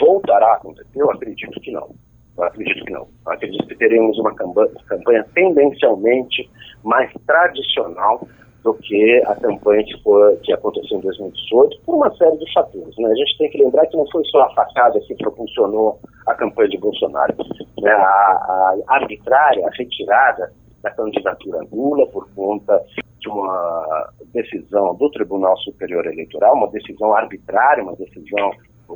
voltará 0.00 0.46
a 0.46 0.54
acontecer? 0.54 0.88
Eu 0.94 1.10
acredito 1.10 1.60
que 1.60 1.70
não. 1.70 1.90
Eu 2.36 2.44
acredito 2.44 2.84
que 2.84 2.92
não. 2.92 3.06
Eu 3.26 3.32
acredito 3.32 3.66
que 3.66 3.76
teremos 3.76 4.18
uma 4.18 4.34
campanha, 4.34 5.24
tendencialmente 5.34 6.50
mais 6.82 7.12
tradicional 7.26 8.26
do 8.62 8.74
que 8.74 9.22
a 9.26 9.34
campanha 9.36 9.84
que, 9.84 10.02
foi, 10.02 10.36
que 10.38 10.52
aconteceu 10.52 10.98
em 10.98 11.02
2018, 11.02 11.80
por 11.84 11.96
uma 11.96 12.14
série 12.16 12.38
de 12.38 12.52
fatores. 12.52 12.96
Né? 12.96 13.10
A 13.10 13.14
gente 13.14 13.38
tem 13.38 13.50
que 13.50 13.58
lembrar 13.58 13.86
que 13.86 13.96
não 13.96 14.06
foi 14.10 14.24
só 14.26 14.42
a 14.42 14.54
facada 14.54 14.98
que 15.00 15.14
propulsionou 15.16 16.00
a 16.26 16.34
campanha 16.34 16.70
de 16.70 16.78
Bolsonaro. 16.78 17.34
Né? 17.80 17.90
A, 17.90 18.74
a 18.88 18.94
arbitrária, 18.94 19.66
a 19.66 19.70
retirada 19.70 20.50
da 20.82 20.90
candidatura 20.90 21.60
Lula 21.70 22.06
por 22.06 22.26
conta 22.34 22.82
uma 23.28 24.08
decisão 24.32 24.94
do 24.94 25.10
Tribunal 25.10 25.56
Superior 25.58 26.06
Eleitoral, 26.06 26.54
uma 26.54 26.70
decisão 26.70 27.14
arbitrária, 27.14 27.82
uma 27.82 27.96
decisão 27.96 28.52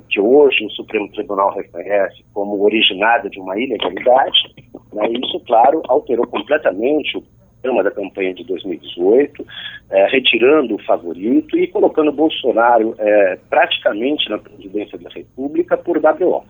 que 0.08 0.20
hoje 0.20 0.64
o 0.64 0.70
Supremo 0.70 1.10
Tribunal 1.12 1.54
reconhece 1.54 2.24
como 2.34 2.62
originada 2.62 3.28
de 3.28 3.40
uma 3.40 3.58
ilegalidade. 3.58 4.54
Né? 4.92 5.08
Isso, 5.12 5.40
claro, 5.46 5.82
alterou 5.88 6.26
completamente 6.26 7.16
o 7.16 7.24
programa 7.60 7.82
da 7.82 7.90
campanha 7.90 8.34
de 8.34 8.44
2018, 8.44 9.44
é, 9.90 10.06
retirando 10.06 10.74
o 10.74 10.82
favorito 10.84 11.58
e 11.58 11.66
colocando 11.66 12.12
Bolsonaro 12.12 12.94
é, 12.98 13.38
praticamente 13.48 14.28
na 14.30 14.38
presidência 14.38 14.98
da 14.98 15.10
República 15.10 15.76
por 15.76 15.98
WO. 15.98 16.44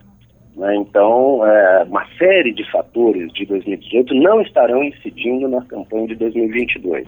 Né? 0.55 0.75
Então, 0.75 1.45
é, 1.45 1.83
uma 1.83 2.05
série 2.17 2.53
de 2.53 2.69
fatores 2.71 3.31
de 3.33 3.45
2018 3.45 4.13
não 4.13 4.41
estarão 4.41 4.83
incidindo 4.83 5.47
na 5.47 5.63
campanha 5.65 6.07
de 6.07 6.15
2022. 6.15 7.07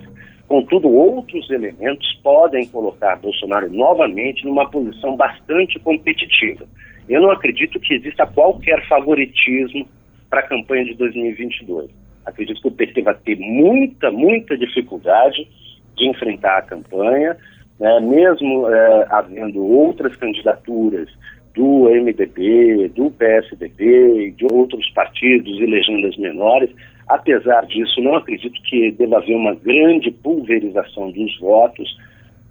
Contudo, 0.52 0.90
outros 0.90 1.50
elementos 1.50 2.20
podem 2.22 2.68
colocar 2.68 3.16
Bolsonaro 3.16 3.72
novamente 3.72 4.44
numa 4.44 4.70
posição 4.70 5.16
bastante 5.16 5.80
competitiva. 5.80 6.66
Eu 7.08 7.22
não 7.22 7.32
acredito 7.32 7.80
que 7.80 7.94
exista 7.94 8.28
qualquer 8.28 8.86
favoritismo 8.90 9.88
para 10.30 10.42
a 10.42 10.48
campanha 10.50 10.84
de 10.84 10.94
2022. 10.96 11.90
Acredito 12.26 12.62
que 12.62 12.68
o 12.68 12.72
PT 12.72 13.02
vai 13.02 13.16
ter 13.16 13.38
muita, 13.40 14.12
muita 14.12 14.58
dificuldade 14.58 15.48
de 15.96 16.10
enfrentar 16.10 16.58
a 16.58 16.64
campanha, 16.64 17.38
né, 17.80 18.00
mesmo 18.02 18.70
é, 18.70 19.08
havendo 19.10 19.64
outras 19.66 20.14
candidaturas 20.18 21.08
do 21.56 21.90
MDB, 21.90 22.90
do 22.90 23.10
PSDB 23.10 24.28
e 24.28 24.32
de 24.32 24.46
outros 24.52 24.90
partidos 24.90 25.58
e 25.62 25.66
legendas 25.66 26.18
menores. 26.18 26.70
Apesar 27.12 27.66
disso, 27.66 28.00
não 28.00 28.16
acredito 28.16 28.58
que 28.64 28.90
deva 28.92 29.18
haver 29.18 29.36
uma 29.36 29.54
grande 29.54 30.10
pulverização 30.12 31.12
dos 31.12 31.38
votos, 31.42 31.94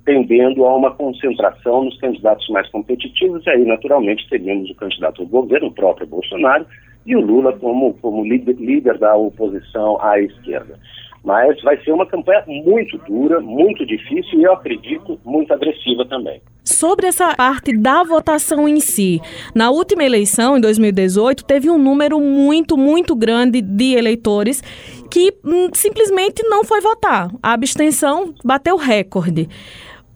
tendendo 0.05 0.67
a 0.67 0.77
uma 0.77 0.91
concentração 0.91 1.85
nos 1.85 1.99
candidatos 1.99 2.47
mais 2.51 2.69
competitivos, 2.69 3.43
e 3.47 3.51
aí, 3.51 3.65
naturalmente, 3.65 4.29
teríamos 4.29 4.69
o 4.69 4.75
candidato 4.75 5.23
ao 5.23 5.29
governo, 5.29 5.69
o 5.69 5.73
próprio 5.73 6.07
Bolsonaro, 6.07 6.67
e 7.07 7.17
o 7.17 7.23
Lula 7.23 7.55
como, 7.55 7.95
como 8.03 8.23
líder, 8.23 8.57
líder 8.57 8.99
da 8.99 9.17
oposição 9.17 9.99
à 10.03 10.21
esquerda. 10.21 10.79
Mas 11.23 11.61
vai 11.63 11.77
ser 11.83 11.93
uma 11.93 12.07
campanha 12.07 12.43
muito 12.47 12.97
dura, 12.99 13.41
muito 13.41 13.85
difícil 13.85 14.41
e 14.41 14.45
eu 14.45 14.55
acredito 14.55 15.21
muito 15.25 15.53
agressiva 15.53 16.05
também. 16.07 16.41
Sobre 16.65 17.07
essa 17.07 17.35
parte 17.35 17.77
da 17.77 18.03
votação 18.03 18.69
em 18.69 18.81
si, 18.81 19.21
na 19.55 19.71
última 19.71 20.05
eleição, 20.05 20.57
em 20.57 20.61
2018, 20.61 21.45
teve 21.45 21.69
um 21.69 21.77
número 21.77 22.19
muito, 22.21 22.77
muito 22.77 23.15
grande 23.15 23.61
de 23.61 23.95
eleitores 23.95 24.63
que 25.11 25.35
hum, 25.45 25.69
simplesmente 25.75 26.43
não 26.45 26.65
foi 26.65 26.81
votar. 26.81 27.29
A 27.43 27.53
abstenção 27.53 28.33
bateu 28.45 28.77
recorde. 28.77 29.49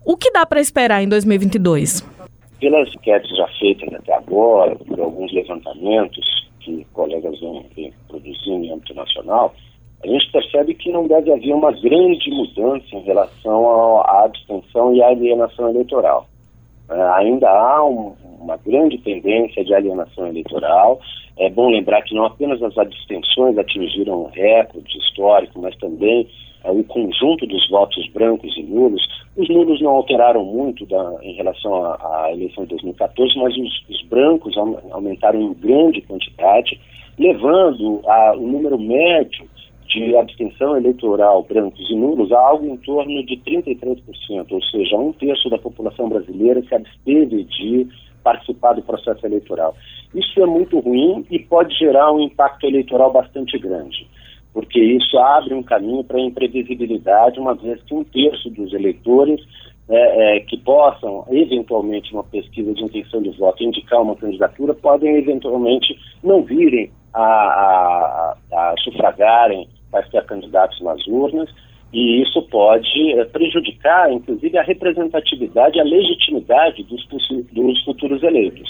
O 0.05 0.15
que 0.15 0.31
dá 0.31 0.45
para 0.45 0.61
esperar 0.61 1.03
em 1.03 1.09
2022? 1.09 2.01
Pelas 2.59 2.93
enquetes 2.95 3.35
já 3.35 3.47
feitas 3.59 3.93
até 3.93 4.13
agora, 4.13 4.75
por 4.75 4.99
alguns 4.99 5.33
levantamentos 5.33 6.45
que 6.61 6.85
colegas 6.93 7.39
vão 7.39 7.65
produzindo 8.07 8.65
em 8.65 8.71
âmbito 8.71 8.93
nacional, 8.93 9.53
a 10.05 10.07
gente 10.07 10.31
percebe 10.31 10.75
que 10.75 10.91
não 10.91 11.07
deve 11.07 11.31
haver 11.31 11.53
uma 11.53 11.71
grande 11.71 12.29
mudança 12.29 12.85
em 12.93 13.01
relação 13.01 14.01
à 14.01 14.25
abstenção 14.25 14.93
e 14.93 15.01
à 15.01 15.07
alienação 15.07 15.69
eleitoral. 15.69 16.27
É, 16.89 17.01
ainda 17.15 17.49
há 17.49 17.83
um, 17.83 18.13
uma 18.39 18.55
grande 18.57 18.99
tendência 18.99 19.65
de 19.65 19.73
alienação 19.73 20.27
eleitoral. 20.27 20.99
É 21.37 21.49
bom 21.49 21.69
lembrar 21.69 22.03
que 22.03 22.13
não 22.13 22.25
apenas 22.25 22.61
as 22.61 22.77
abstenções 22.77 23.57
atingiram 23.57 24.25
um 24.25 24.27
recorde 24.27 24.95
histórico, 24.95 25.59
mas 25.59 25.75
também 25.77 26.27
é, 26.63 26.69
o 26.69 26.83
conjunto 26.83 27.47
dos 27.47 27.67
votos 27.67 28.07
brancos 28.09 28.55
e 28.55 28.61
nulos. 28.61 29.01
Os 29.35 29.49
nulos 29.49 29.81
não 29.81 29.91
alteraram 29.91 30.45
muito 30.45 30.85
da, 30.85 31.17
em 31.23 31.33
relação 31.33 31.83
à, 31.83 32.29
eleição 32.31 32.63
de 32.65 32.69
2014, 32.69 33.39
mas 33.39 33.57
os, 33.57 33.83
os 33.89 34.01
brancos 34.03 34.55
aumentaram 34.91 35.41
em 35.41 35.53
grande 35.55 36.01
quantidade, 36.01 36.79
levando 37.17 38.01
a, 38.05 38.35
o 38.35 38.41
número 38.41 38.77
médio 38.77 39.47
de 39.87 40.15
abstenção 40.15 40.75
eleitoral 40.75 41.43
brancos 41.43 41.89
e 41.89 41.95
nulos 41.95 42.31
a 42.31 42.39
algo 42.39 42.67
em 42.67 42.77
torno 42.77 43.23
de 43.25 43.37
33%, 43.37 44.51
ou 44.51 44.61
seja, 44.63 44.97
um 44.97 45.13
terço 45.13 45.49
da 45.49 45.57
população 45.57 46.09
brasileira 46.09 46.61
se 46.63 46.73
absteve 46.73 47.43
de 47.43 47.87
participar 48.23 48.73
do 48.73 48.81
processo 48.81 49.25
eleitoral. 49.25 49.75
Isso 50.13 50.41
é 50.41 50.45
muito 50.45 50.79
ruim 50.79 51.25
e 51.29 51.39
pode 51.39 51.77
gerar 51.77 52.11
um 52.11 52.19
impacto 52.19 52.65
eleitoral 52.65 53.11
bastante 53.11 53.57
grande, 53.59 54.07
porque 54.53 54.79
isso 54.79 55.17
abre 55.19 55.53
um 55.53 55.61
caminho 55.61 56.03
para 56.03 56.17
a 56.17 56.21
imprevisibilidade, 56.21 57.39
uma 57.39 57.53
vez 57.53 57.81
que 57.83 57.93
um 57.93 58.03
terço 58.03 58.49
dos 58.49 58.73
eleitores 58.73 59.39
é, 59.87 60.37
é, 60.37 60.39
que 60.39 60.57
possam, 60.57 61.25
eventualmente, 61.29 62.11
uma 62.11 62.23
pesquisa 62.23 62.73
de 62.73 62.83
intenção 62.83 63.21
de 63.21 63.29
voto 63.37 63.63
indicar 63.63 64.01
uma 64.01 64.15
candidatura, 64.15 64.73
podem, 64.73 65.15
eventualmente, 65.15 65.95
não 66.23 66.41
virem 66.41 66.89
a, 67.13 67.21
a, 67.21 68.35
a 68.51 68.75
sufragarem 68.79 69.69
quaisquer 69.95 70.25
candidatos 70.25 70.81
nas 70.81 71.05
urnas, 71.07 71.49
e 71.93 72.21
isso 72.21 72.41
pode 72.43 73.13
é, 73.13 73.23
prejudicar, 73.25 74.11
inclusive, 74.11 74.57
a 74.57 74.63
representatividade, 74.63 75.79
a 75.79 75.83
legitimidade 75.83 76.83
dos, 76.83 77.07
dos 77.51 77.83
futuros 77.85 78.21
eleitos. 78.21 78.67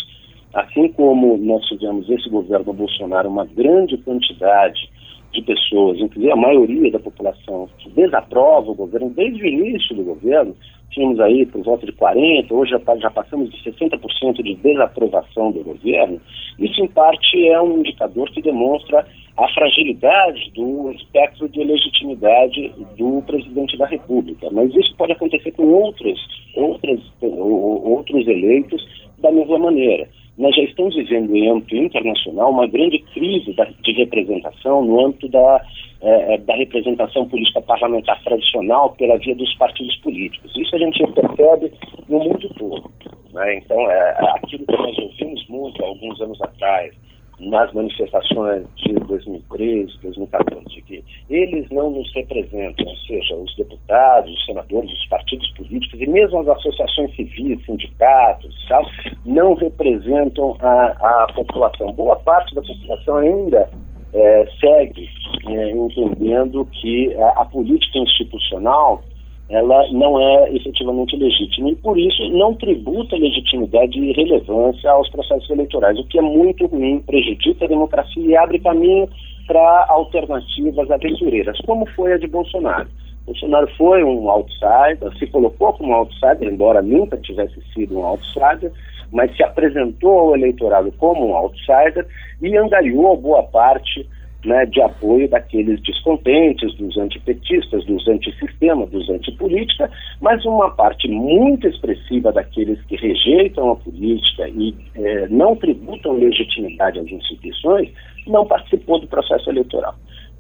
Assim 0.54 0.90
como 0.90 1.36
nós 1.38 1.66
tivemos 1.66 2.08
esse 2.10 2.30
governo 2.30 2.72
Bolsonaro 2.72 3.28
uma 3.28 3.46
grande 3.46 3.98
quantidade 3.98 4.90
de 5.36 5.42
pessoas, 5.42 6.00
inclusive 6.00 6.32
a 6.32 6.36
maioria 6.36 6.92
da 6.92 7.00
população, 7.00 7.70
que 7.78 7.90
desaprova 7.90 8.72
o 8.72 8.76
governo 8.76 9.10
desde 9.10 9.44
o 9.44 9.46
início 9.46 9.96
do 9.96 10.04
governo, 10.04 10.56
tínhamos 10.92 11.20
aí 11.20 11.46
por 11.46 11.64
volta 11.64 11.86
de 11.86 11.92
40%, 11.92 12.52
hoje 12.52 12.72
já, 12.72 12.96
já 12.98 13.12
passamos 13.12 13.52
de 13.52 13.58
60% 13.72 14.42
de 14.42 14.56
desaprovação 14.56 15.52
do 15.52 15.64
governo, 15.64 16.20
isso 16.58 16.82
em 16.82 16.88
parte 16.88 17.48
é 17.48 17.62
um 17.62 17.80
indicador 17.80 18.32
que 18.32 18.42
demonstra 18.42 19.06
a 19.38 19.48
fragilidade 19.50 20.52
do 20.56 20.92
espectro 20.92 21.50
de 21.50 21.62
legitimidade 21.62 22.74
do 22.98 23.22
presidente 23.24 23.78
da 23.78 23.86
República. 23.86 24.48
Mas 24.52 24.74
isso 24.74 24.96
pode 24.96 25.12
acontecer 25.12 25.52
com 25.52 25.64
outros, 25.64 26.18
outros, 26.56 27.02
outros 27.22 28.28
eleitos 28.28 28.82
da 29.18 29.32
mesma 29.32 29.60
maneira. 29.60 30.08
Nós 30.38 30.54
já 30.56 30.64
estamos 30.64 30.96
vivendo 30.96 31.34
em 31.36 31.50
âmbito 31.50 31.76
internacional 31.76 32.52
uma 32.52 32.68
grande 32.68 33.00
crise 33.14 33.54
da, 33.54 33.64
de 33.66 33.92
representação 33.94 34.84
no 34.84 35.06
âmbito 35.06 35.30
da, 35.30 35.66
é, 36.02 36.38
da 36.40 36.56
representação 36.56 37.28
política 37.30 37.62
parlamentar 37.62 38.22
tradicional 38.24 38.92
pela 38.92 39.18
via 39.18 39.36
dos 39.36 39.54
partidos 39.56 39.96
políticos. 39.98 40.52
Isso 40.58 40.76
a 40.76 40.80
gente 40.80 41.08
percebe 41.08 41.72
no 42.10 42.20
mundo 42.20 42.50
todo. 42.58 42.92
Né? 43.34 43.58
Então, 43.58 43.80
é, 43.90 44.16
aquilo 44.36 44.66
que 44.66 44.78
nós 44.78 44.98
ouvimos 44.98 45.48
muito 45.48 45.84
há 45.84 45.88
alguns 45.88 46.20
anos 46.22 46.42
atrás, 46.42 46.94
nas 47.40 47.72
manifestações 47.74 48.66
de 48.78 48.94
2013, 48.94 49.92
2014, 50.02 50.82
que 50.84 51.04
eles 51.30 51.70
não 51.70 51.90
nos 51.92 52.14
representam, 52.14 52.86
ou 52.86 52.98
seja, 52.98 53.36
os 53.36 53.56
deputados, 53.56 54.32
os 54.32 54.46
senadores, 54.46 54.92
os 54.92 55.08
partidos 55.08 55.50
políticos 55.52 56.00
e 56.00 56.08
mesmo 56.08 56.40
as 56.40 56.48
associações 56.48 57.16
civis, 57.16 57.64
sindicatos, 57.66 58.56
tal, 58.68 58.86
não 59.26 59.54
representam 59.56 60.56
a, 60.60 61.24
a 61.24 61.34
população. 61.34 61.92
Boa 61.94 62.16
parte 62.18 62.56
da 62.56 62.62
população 62.62 63.18
ainda 63.18 63.70
é, 64.14 64.48
segue 64.60 65.10
é, 65.48 65.72
entendendo 65.72 66.66
que 66.66 67.14
a, 67.16 67.42
a 67.42 67.46
política 67.46 68.00
institucional 68.00 69.04
ela 69.50 69.88
não 69.92 70.20
é 70.20 70.56
efetivamente 70.56 71.16
legítima 71.16 71.70
e, 71.70 71.76
por 71.76 71.98
isso, 71.98 72.28
não 72.30 72.56
tributa 72.56 73.16
legitimidade 73.16 74.00
e 74.00 74.12
relevância 74.14 74.90
aos 74.90 75.10
processos 75.10 75.50
eleitorais, 75.50 76.00
o 76.00 76.04
que 76.06 76.18
é 76.18 76.22
muito 76.22 76.66
ruim, 76.66 77.00
prejudica 77.02 77.66
a 77.66 77.68
democracia 77.68 78.26
e 78.26 78.36
abre 78.36 78.60
caminho 78.60 79.08
para 79.46 79.86
alternativas 79.90 80.90
aventureiras, 80.90 81.58
como 81.66 81.86
foi 81.92 82.14
a 82.14 82.18
de 82.18 82.28
Bolsonaro. 82.28 82.88
Bolsonaro 83.26 83.68
foi 83.76 84.04
um 84.04 84.30
outsider, 84.30 85.16
se 85.18 85.28
colocou 85.28 85.74
como 85.74 85.94
outsider, 85.94 86.48
embora 86.48 86.82
nunca 86.82 87.18
tivesse 87.18 87.60
sido 87.74 88.00
um 88.00 88.06
outsider, 88.06 88.72
mas 89.12 89.36
se 89.36 89.44
apresentou 89.44 90.20
ao 90.20 90.36
eleitorado 90.36 90.92
como 90.98 91.28
um 91.28 91.36
outsider 91.36 92.06
e 92.42 92.58
angariou 92.58 93.16
boa 93.18 93.44
parte 93.44 94.08
né, 94.46 94.66
de 94.66 94.82
apoio 94.82 95.28
daqueles 95.28 95.82
descontentes, 95.82 96.74
dos 96.76 96.98
antipetistas, 96.98 97.84
dos 97.86 98.08
antissistema, 98.08 98.86
dos 98.86 99.10
antipolítica, 99.10 99.90
mas 100.22 100.46
uma 100.46 100.70
parte 100.72 101.08
muito 101.08 101.68
expressiva 101.68 102.32
daqueles 102.32 102.82
que 102.84 102.96
rejeitam 102.96 103.72
a 103.72 103.76
política 103.76 104.48
e 104.50 104.76
eh, 104.96 105.28
não 105.30 105.56
tributam 105.56 106.14
legitimidade 106.14 107.00
às 107.00 107.08
instituições, 107.08 107.90
não 108.28 108.46
participou 108.46 109.00
do 109.00 109.08
processo 109.08 109.50
eleitoral. 109.50 109.96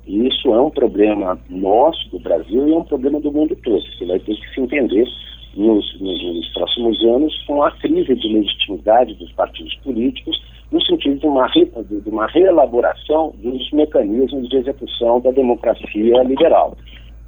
E 0.08 0.28
isso 0.28 0.54
é 0.54 0.62
um 0.62 0.70
problema 0.70 1.40
nosso, 1.50 2.10
do 2.10 2.20
Brasil, 2.20 2.68
e 2.68 2.74
é 2.74 2.78
um 2.78 2.84
problema 2.84 3.20
do 3.20 3.32
mundo 3.32 3.56
todo, 3.64 3.84
que 3.98 4.06
vai 4.06 4.20
ter 4.20 4.36
que 4.36 4.54
se 4.54 4.62
entender 4.62 5.08
nos, 5.56 6.00
nos, 6.00 6.54
próximos 6.54 7.02
anos 7.04 7.34
com 7.46 7.64
a 7.64 7.72
crise 7.72 8.14
de 8.16 8.28
legitimidade 8.28 9.14
dos 9.16 9.32
partidos 9.34 9.74
políticos 9.78 10.42
no 10.72 10.82
sentido 10.84 11.20
de 11.20 11.28
uma, 11.28 11.48
de 11.48 12.10
uma 12.10 12.28
reelaboração 12.28 13.34
dos 13.38 13.72
mecanismos 13.72 14.50
de 14.50 14.58
execução 14.58 15.22
da 15.22 15.32
democracia 15.32 16.24
liberal. 16.24 16.76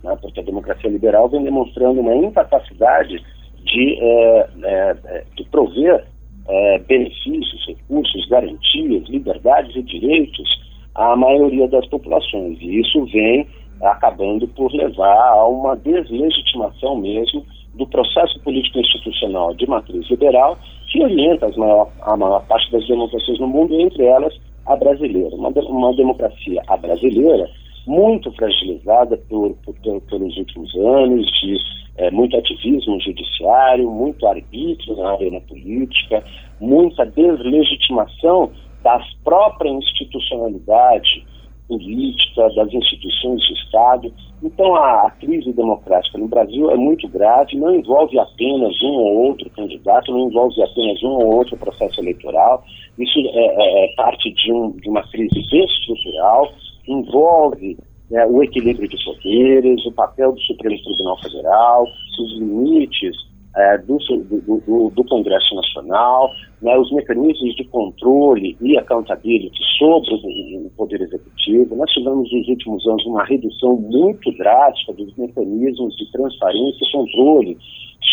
Né? 0.04 0.18
Porque 0.22 0.40
a 0.40 0.44
democracia 0.44 0.90
liberal 0.90 1.30
vem 1.30 1.44
demonstrando 1.44 2.02
uma 2.02 2.16
incapacidade 2.16 3.24
de, 3.64 3.98
é, 4.00 4.50
é, 4.64 5.24
de 5.36 5.44
prover 5.46 6.06
é, 6.48 6.80
benefícios, 6.80 7.66
recursos, 7.68 8.28
garantias, 8.28 9.08
liberdades 9.10 9.76
e 9.76 9.84
direitos 9.84 10.50
à 10.96 11.16
maioria 11.16 11.68
das 11.68 11.86
populações. 11.88 12.58
E 12.62 12.82
isso 12.82 13.06
vem 13.06 13.48
acabando 13.82 14.48
por 14.48 14.74
levar 14.74 15.34
a 15.34 15.48
uma 15.48 15.76
deslegitimação 15.76 16.98
mesmo 16.98 17.46
do 17.78 17.88
processo 17.88 18.40
político 18.42 18.80
institucional 18.80 19.54
de 19.54 19.68
matriz 19.68 20.10
liberal 20.10 20.58
que 20.92 21.04
orienta 21.04 21.50
maior, 21.58 21.90
a 22.02 22.18
maior 22.18 22.46
parte 22.48 22.72
das 22.72 22.86
democracias 22.88 23.40
no 23.40 23.48
mundo, 23.48 23.80
entre 23.80 24.06
elas 24.06 24.34
a 24.66 24.76
brasileira. 24.76 25.36
Uma, 25.36 25.50
uma 25.50 25.94
democracia, 25.96 26.62
a 26.68 26.78
brasileira, 26.78 27.50
muito 27.86 28.32
fragilizada 28.34 29.18
por, 29.30 29.56
por, 29.64 29.76
pelos 30.02 30.38
últimos 30.38 30.76
anos, 30.76 31.26
de 31.40 31.58
é, 31.98 32.12
muito 32.12 32.38
ativismo 32.38 33.00
judiciário, 33.00 33.90
muito 33.90 34.28
arbítrio 34.28 34.96
na 34.98 35.14
arena 35.14 35.40
política, 35.42 36.24
muita 36.60 37.06
deslegitimação 37.06 38.52
da 38.84 39.00
própria 39.24 39.70
institucionalidade 39.70 41.26
política, 41.68 42.50
das 42.56 42.74
instituições 42.74 43.42
de 43.42 43.54
Estado. 43.54 44.14
Então, 44.42 44.76
a, 44.76 45.08
a, 45.08 45.12
crise 45.12 45.52
democrática 45.54 46.18
no 46.18 46.28
Brasil 46.28 46.72
é 46.72 46.76
muito 46.76 47.08
grave, 47.08 47.58
não 47.58 47.76
envolve 47.76 48.18
apenas 48.18 48.82
um 48.82 48.94
ou 48.94 49.18
outro 49.28 49.50
candidato, 49.50 50.12
não 50.12 50.30
envolve 50.30 50.62
apenas 50.62 51.02
um 51.04 51.10
ou 51.10 51.36
outro 51.38 51.58
processo 51.58 52.00
eleitoral. 52.00 52.64
Isso 52.98 53.20
é, 53.20 53.46
é, 53.46 53.86
é 53.86 53.96
parte 53.96 54.32
de, 54.32 54.52
um, 54.52 54.72
de, 54.72 54.90
uma 54.90 55.04
crise 55.10 55.40
estrutural, 55.40 56.52
envolve 56.88 57.78
né, 58.10 58.26
o 58.26 58.42
equilíbrio 58.42 58.88
de 58.88 58.98
poderes, 59.04 59.86
o 59.86 59.92
papel 59.92 60.32
do 60.32 60.42
Supremo 60.42 60.78
Tribunal 60.82 61.22
Federal, 61.22 61.84
os 61.84 62.40
limites 62.40 63.27
é, 63.58 63.78
do, 63.80 63.98
do, 63.98 64.92
do, 64.92 65.04
Congresso 65.06 65.56
Nacional, 65.56 66.30
né, 66.62 66.78
os 66.78 66.92
mecanismos 66.92 67.56
de 67.56 67.64
controle 67.66 68.56
e 68.62 68.78
accountability 68.78 69.58
sobre 69.80 70.14
o, 70.14 70.68
o, 70.68 70.72
Poder 70.78 71.02
Executivo. 71.02 71.76
Nós 71.76 71.92
tivemos 71.92 72.32
nos 72.32 72.48
últimos 72.48 72.88
anos 72.88 73.06
uma 73.08 73.26
redução 73.26 73.76
muito 73.78 74.32
drástica 74.38 74.94
dos 74.94 75.16
mecanismos 75.18 75.96
de 75.98 76.12
transparência 76.12 76.86
e 76.86 76.92
controle 76.92 77.58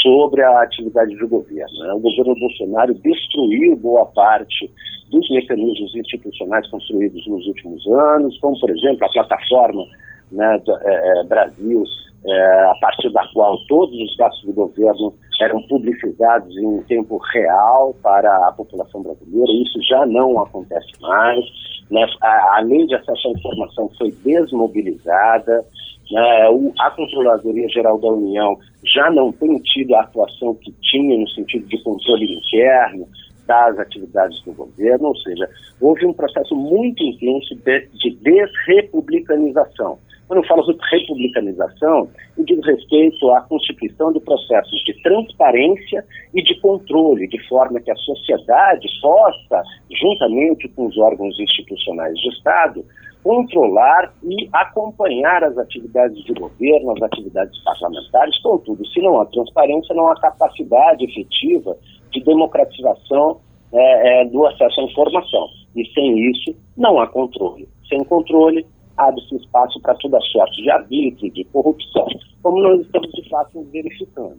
sobre 0.03 0.43
a 0.43 0.63
atividade 0.63 1.15
do 1.17 1.29
governo. 1.29 1.79
Né? 1.79 1.93
O 1.93 2.01
governo 2.01 2.35
Bolsonaro 2.37 2.95
destruiu 2.95 3.77
boa 3.77 4.07
parte 4.07 4.71
dos 5.11 5.31
mecanismos 5.31 5.95
institucionais 5.95 6.67
construídos 6.71 7.27
nos 7.27 7.47
últimos 7.47 7.87
anos, 7.87 8.39
como, 8.39 8.59
por 8.59 8.71
exemplo, 8.71 9.05
a 9.05 9.13
plataforma 9.13 9.85
né, 10.33 10.59
do, 10.65 10.73
é, 10.73 11.21
é 11.21 11.25
Brasil 11.25 11.85
é, 12.27 12.65
a 12.71 12.75
partir 12.81 13.11
da 13.11 13.27
qual 13.29 13.59
todos 13.67 13.95
os 13.99 14.17
gastos 14.17 14.45
do 14.45 14.53
governo 14.53 15.15
eram 15.41 15.61
publicizados 15.63 16.57
em 16.57 16.83
tempo 16.85 17.19
real 17.33 17.95
para 18.03 18.49
a 18.49 18.53
população 18.53 19.03
brasileira. 19.03 19.53
Isso 19.63 19.83
já 19.83 20.07
não 20.07 20.41
acontece 20.41 20.91
mais. 21.01 21.45
Né? 21.91 22.07
A, 22.23 22.59
a 22.59 22.61
lei 22.61 22.87
de 22.87 22.95
acesso 22.95 23.29
à 23.29 23.31
informação 23.33 23.91
foi 23.99 24.11
desmobilizada. 24.25 25.65
Né? 26.11 26.49
O, 26.51 26.73
a 26.81 26.91
Controladoria 26.93 27.69
Geral 27.69 27.99
da 27.99 28.09
União 28.09 28.57
já 28.85 29.11
não 29.11 29.31
tem 29.33 29.59
tido 29.59 29.95
a 29.95 30.03
atuação 30.03 30.55
que 30.55 30.73
tinha 30.83 31.19
no 31.19 31.29
sentido 31.29 31.67
de 31.67 31.83
controle 31.83 32.39
interno 32.39 33.07
das 33.47 33.79
atividades 33.79 34.41
do 34.43 34.53
governo, 34.53 35.09
ou 35.09 35.17
seja, 35.17 35.47
houve 35.79 36.07
um 36.07 36.15
processo 36.15 36.57
muito 36.57 37.03
intenso 37.03 37.55
de, 37.57 37.89
de 37.93 38.17
desrepublicanização. 38.17 39.99
Quando 40.27 40.47
falo 40.47 40.65
sobre 40.65 40.83
republicanização, 40.91 42.09
eu 42.37 42.45
digo 42.45 42.63
respeito 42.63 43.31
à 43.31 43.43
constituição 43.43 44.13
de 44.13 44.21
processos 44.21 44.83
de 44.85 44.95
transparência 45.03 46.05
e 46.33 46.43
de 46.43 46.59
controle, 46.61 47.29
de 47.29 47.49
forma 47.49 47.81
que 47.81 47.91
a 47.91 47.97
sociedade 47.97 48.89
possa, 49.03 49.63
juntamente 49.91 50.69
com 50.69 50.87
os 50.87 50.97
órgãos 50.99 51.39
institucionais 51.39 52.15
de 52.19 52.29
Estado, 52.31 52.85
controlar 53.23 54.13
e 54.23 54.49
acompanhar 54.53 55.43
as 55.45 55.57
atividades 55.57 56.23
de 56.25 56.33
governo, 56.35 56.93
as 56.93 57.03
atividades 57.03 57.59
parlamentares, 57.65 58.39
contudo, 58.43 58.87
se 58.87 59.01
não 59.01 59.21
há 59.21 59.27
transparência, 59.27 59.95
não 59.95 60.09
há 60.09 60.21
capacidade 60.21 61.05
efetiva 61.05 61.77
de 62.11 62.23
democratização 62.23 63.41
é, 63.73 64.23
é, 64.23 64.25
do 64.27 64.47
acesso 64.47 64.81
à 64.81 64.85
informação. 64.85 65.49
E 65.75 65.85
sem 65.93 66.31
isso, 66.31 66.55
não 66.77 67.01
há 67.01 67.07
controle. 67.07 67.67
Sem 67.89 68.05
controle, 68.05 68.65
abre-se 68.97 69.37
espaço 69.37 69.81
para 69.81 69.95
toda 69.95 70.21
sorte 70.21 70.63
de 70.63 70.71
arbítrio, 70.71 71.33
de 71.33 71.45
corrupção, 71.45 72.07
como 72.43 72.63
nós 72.63 72.81
estamos 72.81 73.11
de 73.13 73.29
fato 73.29 73.63
verificando. 73.73 74.37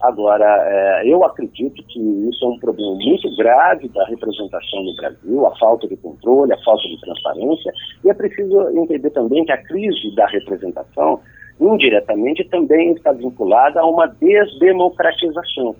Agora, 0.00 0.44
é, 0.44 1.08
eu 1.08 1.24
acredito 1.24 1.82
que 1.84 1.98
isso 2.28 2.44
é 2.44 2.48
um 2.48 2.58
problema 2.58 2.94
muito 2.94 3.36
grave 3.36 3.88
da 3.88 4.04
representação 4.04 4.82
no 4.82 4.96
Brasil, 4.96 5.46
a 5.46 5.56
falta 5.56 5.88
de 5.88 5.96
controle, 5.96 6.52
a 6.52 6.62
falta 6.62 6.82
de 6.82 7.00
transparência, 7.00 7.72
e 8.04 8.10
é 8.10 8.14
preciso 8.14 8.68
entender 8.76 9.10
também 9.10 9.44
que 9.44 9.52
a 9.52 9.62
crise 9.62 10.14
da 10.14 10.26
representação, 10.26 11.20
indiretamente, 11.60 12.44
também 12.44 12.92
está 12.92 13.12
vinculada 13.12 13.80
a 13.80 13.86
uma 13.86 14.06
desdemocratização. 14.06 15.74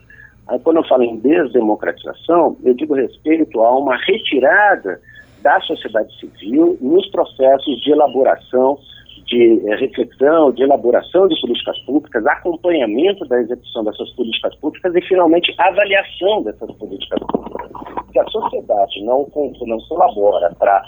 Quando 0.62 0.76
eu 0.76 0.84
falo 0.84 1.02
em 1.02 1.18
desdemocratização, 1.18 2.56
eu 2.64 2.74
digo 2.74 2.94
respeito 2.94 3.60
a 3.60 3.76
uma 3.76 3.96
retirada 3.96 5.00
da 5.44 5.60
sociedade 5.60 6.10
civil 6.18 6.78
nos 6.80 7.06
processos 7.10 7.80
de 7.82 7.92
elaboração, 7.92 8.78
de 9.26 9.62
eh, 9.68 9.76
reflexão, 9.76 10.50
de 10.52 10.62
elaboração 10.62 11.28
de 11.28 11.38
políticas 11.38 11.78
públicas, 11.80 12.26
acompanhamento 12.26 13.26
da 13.26 13.38
execução 13.40 13.84
dessas 13.84 14.10
políticas 14.12 14.54
públicas 14.56 14.94
e, 14.94 15.02
finalmente, 15.02 15.54
avaliação 15.58 16.42
dessas 16.44 16.70
políticas 16.76 17.20
públicas. 17.30 17.70
Se 18.10 18.18
a 18.18 18.26
sociedade 18.28 19.04
não, 19.04 19.28
não 19.66 19.78
colabora 19.86 20.50
para 20.58 20.82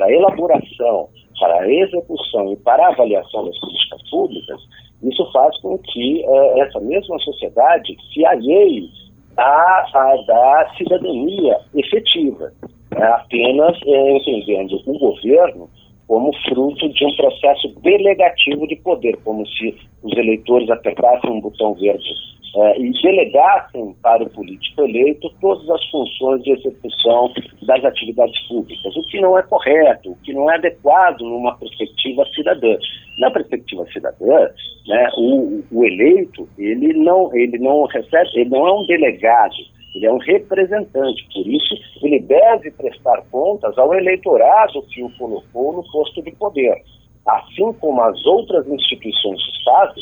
a 0.00 0.12
elaboração, 0.12 1.08
para 1.40 1.60
a 1.60 1.68
execução 1.68 2.52
e 2.52 2.56
para 2.58 2.86
a 2.86 2.92
avaliação 2.92 3.46
das 3.46 3.58
políticas 3.58 4.10
públicas, 4.10 4.60
isso 5.02 5.32
faz 5.32 5.60
com 5.60 5.76
que 5.78 6.24
eh, 6.24 6.60
essa 6.60 6.78
mesma 6.78 7.18
sociedade 7.18 7.96
se 8.14 8.24
alheie 8.24 8.88
da, 9.34 9.86
da 10.24 10.72
cidadania 10.78 11.58
efetiva 11.74 12.52
é 12.96 13.06
apenas 13.06 13.78
é, 13.86 14.16
entendendo 14.16 14.80
o 14.86 14.98
governo 14.98 15.68
como 16.06 16.32
fruto 16.48 16.88
de 16.88 17.04
um 17.04 17.16
processo 17.16 17.68
delegativo 17.82 18.66
de 18.66 18.76
poder, 18.76 19.16
como 19.24 19.46
se 19.46 19.74
os 20.02 20.16
eleitores 20.16 20.70
apertassem 20.70 21.30
um 21.30 21.40
botão 21.40 21.74
verde 21.74 22.08
é, 22.56 22.80
e 22.80 22.90
delegassem 23.02 23.94
para 24.02 24.22
o 24.22 24.30
político 24.30 24.82
eleito 24.82 25.28
todas 25.40 25.68
as 25.68 25.84
funções 25.90 26.42
de 26.42 26.52
execução 26.52 27.32
das 27.62 27.84
atividades 27.84 28.40
públicas, 28.48 28.96
o 28.96 29.02
que 29.08 29.20
não 29.20 29.36
é 29.36 29.42
correto, 29.42 30.12
o 30.12 30.16
que 30.22 30.32
não 30.32 30.50
é 30.50 30.54
adequado 30.54 31.20
numa 31.20 31.56
perspectiva 31.58 32.24
cidadã. 32.34 32.76
Na 33.18 33.30
perspectiva 33.30 33.84
cidadã, 33.92 34.48
né, 34.86 35.08
o, 35.18 35.62
o 35.72 35.84
eleito 35.84 36.48
ele 36.56 36.92
não 36.92 37.34
ele 37.34 37.58
não 37.58 37.84
recebe, 37.84 38.30
ele 38.34 38.50
não 38.50 38.66
é 38.66 38.72
um 38.72 38.86
delegado 38.86 39.75
ele 39.96 40.06
é 40.06 40.12
um 40.12 40.18
representante, 40.18 41.26
por 41.32 41.46
isso 41.46 41.74
ele 42.02 42.20
deve 42.20 42.70
prestar 42.72 43.22
contas 43.30 43.76
ao 43.78 43.94
eleitorado 43.94 44.82
que 44.82 45.02
o 45.02 45.10
colocou 45.16 45.72
no 45.72 45.90
posto 45.90 46.22
de 46.22 46.30
poder, 46.32 46.82
assim 47.26 47.72
como 47.74 48.02
as 48.02 48.24
outras 48.26 48.68
instituições 48.68 49.38
de 49.38 49.50
Estado 49.58 49.94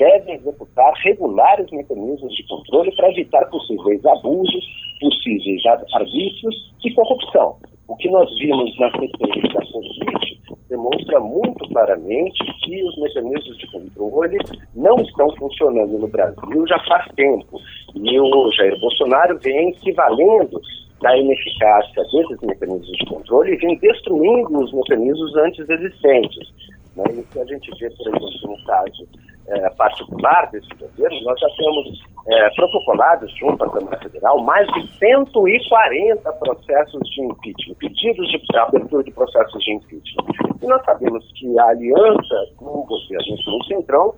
devem 0.00 0.34
executar 0.36 0.94
regulares 1.04 1.70
mecanismos 1.70 2.34
de 2.34 2.42
controle 2.48 2.90
para 2.96 3.10
evitar 3.10 3.44
possíveis 3.50 4.04
abusos, 4.06 4.64
possíveis 4.98 5.60
arbítrios 5.92 6.72
e 6.82 6.94
corrupção. 6.94 7.56
O 7.86 7.96
que 7.96 8.08
nós 8.10 8.34
vimos 8.38 8.78
na 8.78 8.90
CPI 8.92 9.52
da 9.52 9.60
Covid 9.66 10.40
demonstra 10.70 11.20
muito 11.20 11.68
claramente 11.68 12.38
que 12.64 12.82
os 12.82 12.96
mecanismos 12.98 13.58
de 13.58 13.70
controle 13.70 14.38
não 14.74 14.96
estão 14.96 15.28
funcionando 15.36 15.98
no 15.98 16.08
Brasil 16.08 16.66
já 16.66 16.78
faz 16.86 17.06
tempo. 17.14 17.60
E 17.94 18.20
o 18.20 18.52
Jair 18.52 18.80
Bolsonaro 18.80 19.38
vem 19.40 19.74
se 19.74 19.92
valendo 19.92 20.62
da 21.02 21.14
ineficácia 21.18 22.02
desses 22.04 22.40
mecanismos 22.40 22.96
de 22.96 23.04
controle 23.06 23.52
e 23.52 23.56
vem 23.56 23.76
destruindo 23.78 24.64
os 24.64 24.72
mecanismos 24.72 25.36
antes 25.36 25.68
existentes. 25.68 26.48
Né? 26.96 27.04
O 27.08 27.22
que 27.24 27.38
a 27.38 27.44
gente 27.44 27.70
vê, 27.78 27.90
por 27.90 28.08
exemplo, 28.08 28.30
no 28.44 28.64
caso 28.64 29.06
é, 29.50 29.70
particular 29.70 30.48
desse 30.50 30.68
governo, 30.78 31.20
nós 31.22 31.40
já 31.40 31.48
temos 31.56 32.00
é, 32.28 32.50
protocolados 32.50 33.32
junto 33.38 33.64
à 33.64 33.70
Câmara 33.70 33.98
Federal 33.98 34.40
mais 34.42 34.66
de 34.68 34.86
140 34.98 36.32
processos 36.34 37.00
de 37.10 37.22
impeachment, 37.22 37.74
pedidos 37.78 38.28
de 38.30 38.56
abertura 38.56 39.02
de 39.02 39.10
processos 39.10 39.62
de 39.64 39.72
impeachment. 39.72 40.24
E 40.62 40.66
nós 40.66 40.84
sabemos 40.84 41.24
que 41.34 41.58
a 41.58 41.68
aliança 41.68 42.46
com 42.56 42.66
o 42.66 42.86
governo 42.86 43.36
no 43.46 43.64
Centrão 43.64 44.14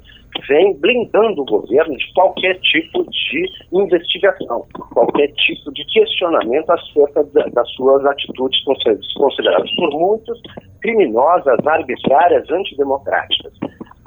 vem 0.49 0.75
blindando 0.79 1.43
o 1.43 1.45
governo 1.45 1.97
de 1.97 2.13
qualquer 2.15 2.59
tipo 2.61 3.05
de 3.05 3.49
investigação, 3.73 4.67
qualquer 4.93 5.29
tipo 5.33 5.73
de 5.73 5.85
questionamento 5.87 6.71
acerca 6.71 7.25
das 7.25 7.71
suas 7.73 8.05
atitudes 8.07 8.63
consideradas 9.15 9.75
por 9.77 9.91
muitos 9.91 10.41
criminosas, 10.81 11.59
arbitrárias, 11.67 12.51
antidemocráticas. 12.51 13.53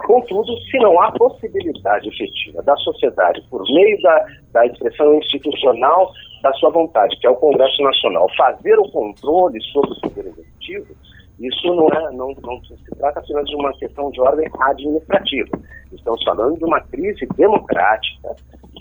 Contudo, 0.05 0.55
se 0.69 0.77
não 0.77 1.01
há 1.01 1.11
possibilidade 1.13 2.07
efetiva 2.09 2.61
da 2.61 2.75
sociedade, 2.77 3.41
por 3.49 3.63
meio 3.63 3.99
da, 4.03 4.25
da 4.53 4.65
expressão 4.67 5.15
institucional 5.15 6.11
da 6.43 6.53
sua 6.53 6.69
vontade, 6.69 7.17
que 7.19 7.25
é 7.25 7.29
o 7.29 7.35
Congresso 7.35 7.81
Nacional, 7.81 8.27
fazer 8.37 8.77
o 8.77 8.87
controle 8.91 9.59
sobre 9.71 9.91
o 9.91 10.01
Poder 10.01 10.27
Executivo, 10.27 10.95
isso 11.39 11.73
não, 11.73 11.87
é, 11.87 12.11
não, 12.11 12.35
não 12.43 12.63
se 12.63 12.95
trata 12.97 13.19
apenas 13.19 13.45
de 13.45 13.55
uma 13.55 13.73
questão 13.73 14.11
de 14.11 14.21
ordem 14.21 14.47
administrativa. 14.61 15.57
Estamos 15.91 16.23
falando 16.23 16.57
de 16.59 16.65
uma 16.65 16.81
crise 16.81 17.27
democrática 17.35 18.35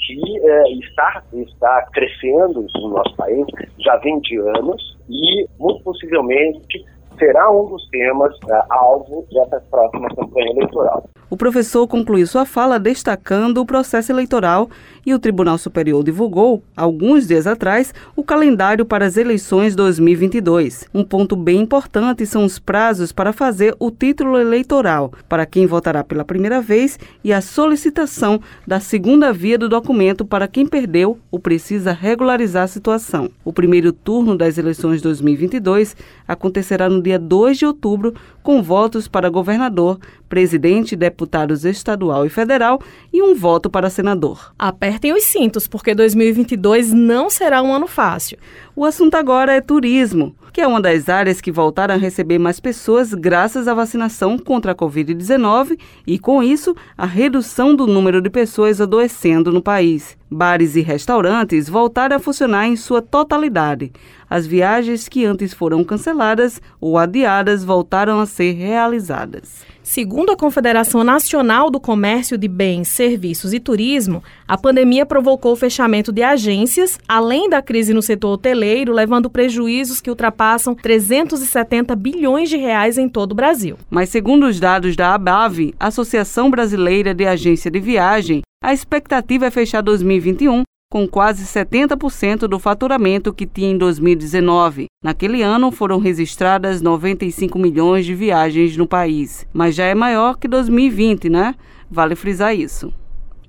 que 0.07 0.47
é, 0.47 0.73
está, 0.73 1.23
está 1.33 1.89
crescendo 1.91 2.67
no 2.75 2.89
nosso 2.91 3.17
país, 3.17 3.47
já 3.79 3.97
vem 3.97 4.21
de 4.21 4.37
anos, 4.37 4.99
e 5.09 5.49
muito 5.59 5.83
possivelmente 5.85 6.85
será 7.19 7.51
um 7.51 7.67
dos 7.67 7.89
temas 7.91 8.35
uh, 8.37 8.63
alvo 8.71 9.27
dessa 9.33 9.63
próxima 9.71 10.09
campanha 10.15 10.51
eleitoral. 10.51 11.05
O 11.31 11.37
professor 11.37 11.87
concluiu 11.89 12.27
sua 12.27 12.45
fala 12.45 12.79
destacando 12.79 13.59
o 13.59 13.67
processo 13.67 14.13
eleitoral 14.13 14.69
e 15.05 15.13
o 15.13 15.19
Tribunal 15.19 15.59
Superior 15.59 16.05
divulgou, 16.05 16.63
alguns 16.77 17.27
dias 17.27 17.47
atrás, 17.47 17.93
o 18.15 18.23
calendário 18.23 18.85
para 18.85 19.05
as 19.05 19.17
eleições 19.17 19.75
2022. 19.75 20.89
Um 20.95 21.03
ponto 21.03 21.35
bem 21.35 21.61
importante 21.61 22.25
são 22.27 22.45
os 22.45 22.59
prazos 22.59 23.11
para 23.11 23.33
fazer 23.33 23.75
o 23.79 23.91
título 23.91 24.39
eleitoral 24.39 25.13
para 25.29 25.45
quem 25.45 25.67
votará 25.67 26.05
pela 26.05 26.25
primeira 26.25 26.61
vez 26.61 26.99
e 27.23 27.33
a 27.33 27.41
solicitação 27.41 28.41
da 28.67 28.79
segunda 28.79 29.33
via 29.33 29.59
do 29.59 29.69
documento 29.69 30.25
para 30.25 30.47
quem 30.47 30.67
perdeu 30.67 31.19
ou 31.31 31.39
precisa 31.39 31.93
regularizar 31.93 32.65
a 32.65 32.69
situação. 32.69 33.31
O 33.45 33.53
primeiro 33.53 33.93
turno 33.93 34.37
das 34.37 34.57
eleições 34.57 35.03
2022 35.03 35.97
acontecerá 36.29 36.89
no 36.89 37.03
dia 37.05 37.19
2 37.19 37.59
de 37.59 37.67
outubro, 37.67 38.15
com 38.43 38.63
votos 38.63 39.07
para 39.07 39.31
governador, 39.31 39.99
presidente, 40.29 40.97
deputados 40.97 41.65
estadual 41.65 42.27
e 42.27 42.29
federal 42.29 42.81
e 43.13 43.23
um 43.23 43.35
voto 43.35 43.71
para 43.71 43.89
senador. 43.89 44.53
Apertem 44.59 45.13
os 45.13 45.23
cintos, 45.23 45.69
porque 45.69 45.95
2022 45.95 46.93
não 46.93 47.31
será 47.31 47.63
um 47.63 47.73
ano 47.73 47.87
fácil. 47.87 48.37
O 48.77 48.85
assunto 48.85 49.15
agora 49.15 49.53
é 49.53 49.61
turismo, 49.61 50.35
que 50.53 50.61
é 50.61 50.67
uma 50.67 50.81
das 50.81 51.09
áreas 51.09 51.41
que 51.41 51.53
voltaram 51.53 51.95
a 51.95 51.97
receber 51.97 52.41
mais 52.41 52.59
pessoas 52.59 53.15
graças 53.15 53.69
à 53.69 53.75
vacinação 53.75 54.37
contra 54.37 54.73
a 54.73 54.75
Covid-19 54.75 55.79
e, 56.05 56.19
com 56.19 56.43
isso, 56.43 56.75
a 56.99 57.07
redução 57.07 57.73
do 57.77 57.87
número 57.87 58.21
de 58.21 58.29
pessoas 58.29 58.81
adoecendo 58.81 59.53
no 59.53 59.63
país. 59.63 60.19
Bares 60.29 60.75
e 60.75 60.81
restaurantes 60.81 61.69
voltaram 61.69 62.17
a 62.17 62.19
funcionar 62.19 62.67
em 62.67 62.75
sua 62.75 63.01
totalidade. 63.01 63.93
As 64.29 64.45
viagens 64.45 65.09
que 65.09 65.25
antes 65.25 65.55
foram 65.55 65.85
canceladas 65.85 66.61
ou 66.81 66.99
adiadas 66.99 67.63
voltaram 67.63 68.19
a 68.19 68.27
ser 68.27 68.55
realizadas. 68.55 69.65
Segundo 69.85 70.33
a 70.33 70.37
Confederação 70.37 71.05
Nacional 71.05 71.71
do 71.71 71.79
Comércio 71.79 72.39
de 72.39 72.49
Bens, 72.49 72.89
Serviços 72.89 73.53
e 73.53 73.61
Turismo, 73.61 74.25
a 74.49 74.57
pandemia 74.57 75.05
provocou 75.05 75.53
o 75.53 75.57
fechamento 75.57 76.11
de 76.11 76.23
agências, 76.23 76.99
além 77.07 77.51
da 77.51 77.61
crise 77.61 77.93
no 77.93 78.01
setor 78.01 78.33
hoteleiro, 78.33 78.95
levando 78.95 79.29
prejuízos 79.29 80.01
que 80.01 80.09
ultrapassam 80.09 80.75
370 80.75 81.95
bilhões 81.97 82.49
de 82.49 82.57
reais 82.57 82.97
em 82.97 83.11
todo 83.11 83.33
o 83.33 83.35
Brasil. 83.35 83.77
Mas 83.91 84.09
segundo 84.09 84.47
os 84.47 84.59
dados 84.59 84.97
da 84.97 85.15
ABAV, 85.15 85.75
Associação 85.79 86.51
Brasileira 86.51 87.13
de 87.13 87.27
Agência 87.27 87.71
de 87.71 87.79
Viagem, 87.79 88.41
a 88.65 88.73
expectativa 88.73 89.45
é 89.45 89.51
fechar 89.51 89.83
2021 89.83 90.63
com 90.95 91.09
quase 91.09 91.45
70% 91.45 92.47
do 92.47 92.57
faturamento 92.57 93.35
que 93.35 93.47
tinha 93.47 93.73
em 93.73 93.77
2019. 93.77 94.87
Naquele 95.03 95.43
ano 95.43 95.73
foram 95.73 95.99
registradas 95.99 96.81
95 96.81 97.59
milhões 97.59 98.07
de 98.07 98.15
viagens 98.15 98.77
no 98.77 98.87
país, 98.87 99.45
mas 99.53 99.75
já 99.75 99.87
é 99.87 99.95
maior 99.97 100.39
que 100.39 100.47
2020, 100.47 101.29
né? 101.29 101.57
Vale 101.91 102.15
frisar 102.15 102.55
isso. 102.55 102.95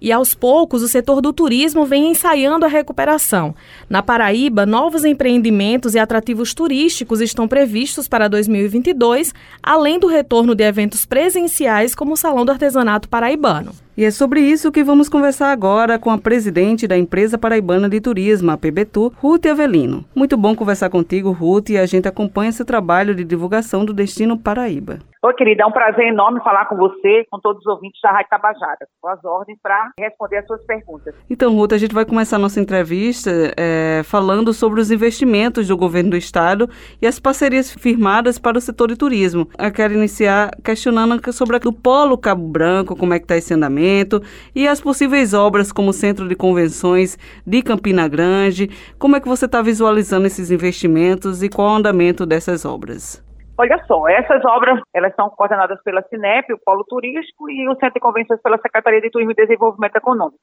E 0.01 0.11
aos 0.11 0.33
poucos, 0.33 0.81
o 0.81 0.87
setor 0.87 1.21
do 1.21 1.31
turismo 1.31 1.85
vem 1.85 2.09
ensaiando 2.09 2.65
a 2.65 2.67
recuperação. 2.67 3.53
Na 3.87 4.01
Paraíba, 4.01 4.65
novos 4.65 5.05
empreendimentos 5.05 5.93
e 5.93 5.99
atrativos 5.99 6.51
turísticos 6.51 7.21
estão 7.21 7.47
previstos 7.47 8.07
para 8.07 8.27
2022, 8.27 9.35
além 9.61 9.99
do 9.99 10.07
retorno 10.07 10.55
de 10.55 10.63
eventos 10.63 11.05
presenciais 11.05 11.93
como 11.93 12.13
o 12.13 12.17
Salão 12.17 12.43
do 12.43 12.51
Artesanato 12.51 13.07
Paraibano. 13.07 13.84
E 13.97 14.03
é 14.03 14.11
sobre 14.11 14.41
isso 14.41 14.73
que 14.73 14.83
vamos 14.83 15.07
conversar 15.07 15.53
agora 15.53 15.97
com 15.97 16.11
a 16.11 16.17
presidente 16.17 16.85
da 16.85 16.97
Empresa 16.97 17.37
Paraibana 17.37 17.87
de 17.87 18.01
Turismo, 18.01 18.51
a 18.51 18.57
PBTU, 18.57 19.13
Ruth 19.21 19.45
Avelino. 19.45 20.03
Muito 20.13 20.35
bom 20.35 20.53
conversar 20.53 20.89
contigo, 20.89 21.31
Ruth, 21.31 21.69
e 21.69 21.77
a 21.77 21.85
gente 21.85 22.05
acompanha 22.05 22.49
esse 22.49 22.65
trabalho 22.65 23.15
de 23.15 23.23
divulgação 23.23 23.85
do 23.85 23.93
Destino 23.93 24.37
Paraíba. 24.37 24.99
Oi, 25.25 25.33
querida, 25.33 25.63
é 25.63 25.65
um 25.65 25.71
prazer 25.71 26.05
enorme 26.05 26.39
falar 26.43 26.67
com 26.67 26.75
você, 26.75 27.25
com 27.31 27.39
todos 27.39 27.59
os 27.61 27.65
ouvintes 27.65 27.99
da 28.03 28.11
Rádio 28.11 28.29
Tabajara. 28.29 28.85
Com 29.01 29.07
as 29.07 29.25
ordens 29.25 29.57
para 29.59 29.89
responder 29.99 30.37
as 30.37 30.45
suas 30.45 30.63
perguntas. 30.65 31.15
Então, 31.27 31.55
Ruth, 31.55 31.73
a 31.73 31.79
gente 31.79 31.95
vai 31.95 32.05
começar 32.05 32.35
a 32.35 32.39
nossa 32.39 32.59
entrevista 32.59 33.31
é, 33.57 34.03
falando 34.03 34.53
sobre 34.53 34.79
os 34.79 34.91
investimentos 34.91 35.67
do 35.67 35.75
governo 35.75 36.11
do 36.11 36.15
estado 36.15 36.69
e 37.01 37.07
as 37.07 37.19
parcerias 37.19 37.73
firmadas 37.73 38.37
para 38.37 38.55
o 38.55 38.61
setor 38.61 38.89
de 38.89 38.97
turismo. 38.97 39.49
Eu 39.57 39.71
quero 39.71 39.95
iniciar 39.95 40.51
questionando 40.63 41.19
sobre 41.33 41.57
o 41.65 41.73
Polo 41.73 42.19
Cabo 42.19 42.47
Branco, 42.47 42.95
como 42.95 43.15
é 43.15 43.17
que 43.17 43.25
está 43.25 43.35
esse 43.35 43.51
andamento, 43.51 43.84
e 44.55 44.67
as 44.67 44.81
possíveis 44.81 45.33
obras 45.33 45.71
como 45.71 45.89
o 45.89 45.93
Centro 45.93 46.27
de 46.27 46.35
Convenções 46.35 47.17
de 47.45 47.61
Campina 47.61 48.07
Grande. 48.07 48.69
Como 48.99 49.15
é 49.15 49.19
que 49.19 49.27
você 49.27 49.45
está 49.45 49.61
visualizando 49.61 50.27
esses 50.27 50.51
investimentos 50.51 51.43
e 51.43 51.49
qual 51.49 51.67
o 51.67 51.75
andamento 51.75 52.25
dessas 52.25 52.65
obras? 52.65 53.23
Olha 53.57 53.81
só, 53.85 54.07
essas 54.09 54.43
obras 54.43 54.81
elas 54.93 55.15
são 55.15 55.29
coordenadas 55.29 55.81
pela 55.83 56.01
Cinep, 56.03 56.51
o 56.51 56.59
Polo 56.63 56.83
Turístico 56.83 57.49
e 57.49 57.69
o 57.69 57.75
Centro 57.75 57.93
de 57.93 57.99
Convenções 58.01 58.41
pela 58.41 58.57
Secretaria 58.57 58.99
de 58.99 59.09
Turismo 59.09 59.31
e 59.31 59.35
Desenvolvimento 59.35 59.95
Econômico. 59.95 60.39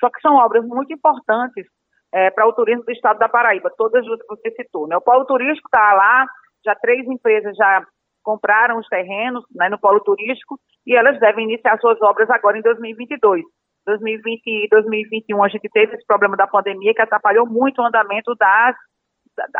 Só 0.00 0.08
que 0.08 0.20
são 0.20 0.36
obras 0.36 0.64
muito 0.64 0.92
importantes 0.92 1.66
é, 2.12 2.30
para 2.30 2.46
o 2.46 2.52
turismo 2.52 2.84
do 2.84 2.92
estado 2.92 3.18
da 3.18 3.28
Paraíba, 3.28 3.70
todas 3.76 4.06
as 4.06 4.18
que 4.18 4.26
você 4.28 4.50
citou. 4.52 4.86
Né? 4.86 4.96
O 4.96 5.02
Polo 5.02 5.24
Turístico 5.26 5.68
está 5.68 5.92
lá, 5.92 6.26
já 6.64 6.74
três 6.76 7.06
empresas 7.06 7.54
já 7.56 7.84
compraram 8.24 8.78
os 8.78 8.88
terrenos 8.88 9.44
né, 9.54 9.68
no 9.68 9.78
Polo 9.78 10.00
Turístico 10.00 10.58
e 10.86 10.96
elas 10.96 11.20
devem 11.20 11.44
iniciar 11.44 11.78
suas 11.78 12.00
obras 12.02 12.28
agora 12.30 12.58
em 12.58 12.62
2022. 12.62 13.42
2020 13.86 14.42
e 14.46 14.68
2021 14.70 15.44
a 15.44 15.48
gente 15.48 15.68
teve 15.68 15.94
esse 15.94 16.06
problema 16.06 16.36
da 16.36 16.46
pandemia 16.46 16.94
que 16.94 17.02
atrapalhou 17.02 17.46
muito 17.46 17.80
o 17.80 17.86
andamento 17.86 18.34
das, 18.34 18.74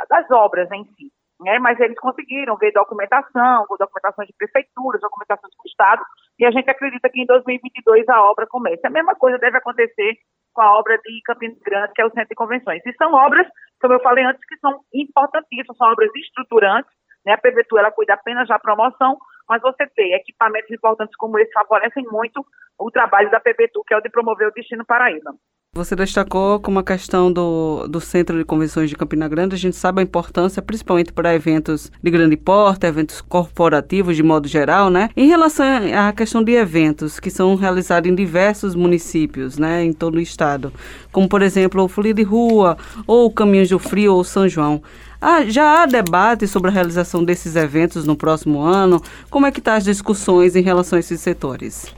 das 0.09 0.31
obras 0.31 0.71
em 0.73 0.85
si 0.85 1.13
né? 1.41 1.59
mas 1.59 1.79
eles 1.81 1.99
conseguiram 1.99 2.57
ver 2.57 2.73
documentação, 2.73 3.67
documentação 3.79 4.25
de 4.25 4.33
prefeituras, 4.37 5.01
documentação 5.01 5.49
do 5.51 5.69
Estado, 5.69 6.03
e 6.39 6.45
a 6.45 6.51
gente 6.51 6.69
acredita 6.71 7.09
que 7.11 7.21
em 7.21 7.27
2022 7.27 8.09
a 8.09 8.23
obra 8.23 8.47
comece. 8.49 8.87
A 8.87 8.91
mesma 8.91 9.15
coisa 9.15 9.39
deve 9.39 9.59
acontecer 9.59 10.15
com 10.53 10.63
a 10.63 10.79
obra 10.79 10.97
de 10.99 11.21
Campina 11.25 11.55
Grande, 11.65 11.93
que 11.95 12.03
é 12.03 12.07
o 12.07 12.11
Centro 12.11 12.29
de 12.29 12.35
Convenções. 12.35 12.83
E 12.87 12.93
são 12.95 13.13
obras, 13.13 13.47
como 13.81 13.95
eu 13.95 14.01
falei 14.01 14.25
antes, 14.25 14.45
que 14.47 14.57
são 14.59 14.81
importantíssimas, 14.95 15.77
são 15.77 15.91
obras 15.91 16.11
estruturantes, 16.15 16.91
né? 17.25 17.33
a 17.33 17.39
PBTU 17.39 17.79
ela 17.79 17.91
cuida 17.91 18.15
apenas 18.15 18.49
da 18.49 18.59
promoção, 18.59 19.19
mas 19.49 19.63
você 19.63 19.87
ter 19.89 20.15
equipamentos 20.15 20.71
importantes 20.71 21.17
como 21.17 21.39
esse 21.39 21.53
favorecem 21.53 22.05
muito 22.05 22.45
o 22.79 22.91
trabalho 22.91 23.31
da 23.31 23.41
PBTU, 23.41 23.85
que 23.87 23.95
é 23.95 23.97
o 23.97 24.01
de 24.01 24.11
promover 24.11 24.49
o 24.49 24.53
destino 24.53 24.85
Paraíba. 24.85 25.35
Você 25.77 25.97
destacou 25.97 26.61
como 26.61 26.79
a 26.79 26.85
questão 26.85 27.33
do, 27.33 27.89
do 27.89 28.01
Centro 28.01 28.39
de 28.39 28.45
Convenções 28.45 28.89
de 28.89 28.95
Campina 28.95 29.27
Grande, 29.27 29.57
a 29.57 29.59
gente 29.59 29.75
sabe 29.75 30.01
a 30.01 30.05
importância, 30.05 30.63
principalmente 30.63 31.13
para 31.13 31.35
eventos 31.35 31.91
de 32.01 32.11
grande 32.13 32.37
porte, 32.37 32.87
eventos 32.87 33.21
corporativos 33.21 34.15
de 34.15 34.23
modo 34.23 34.47
geral, 34.47 34.89
né? 34.89 35.11
Em 35.17 35.27
relação 35.27 35.67
à 35.99 36.13
questão 36.13 36.45
de 36.45 36.53
eventos 36.53 37.19
que 37.19 37.29
são 37.29 37.57
realizados 37.57 38.09
em 38.09 38.15
diversos 38.15 38.77
municípios, 38.77 39.59
né, 39.59 39.83
em 39.83 39.93
todo 39.93 40.15
o 40.15 40.21
estado, 40.21 40.73
como 41.11 41.29
por 41.29 41.43
exemplo 41.43 41.83
o 41.83 41.89
Folia 41.89 42.15
de 42.15 42.23
Rua, 42.23 42.77
ou 43.05 43.27
o 43.27 43.35
Caminho 43.35 43.69
do 43.69 43.79
Frio, 43.81 44.15
ou 44.15 44.23
São 44.23 44.49
João. 44.49 44.81
Ah, 45.27 45.41
já 45.49 45.81
há 45.81 45.87
debate 45.87 46.47
sobre 46.47 46.69
a 46.69 46.75
realização 46.75 47.25
desses 47.25 47.57
eventos 47.57 48.07
no 48.07 48.15
próximo 48.15 48.61
ano? 48.61 49.01
Como 49.31 49.47
é 49.47 49.51
que 49.51 49.59
estão 49.59 49.73
tá 49.73 49.79
as 49.79 49.85
discussões 49.85 50.55
em 50.55 50.61
relação 50.61 50.99
a 50.99 51.01
esses 51.01 51.19
setores? 51.19 51.89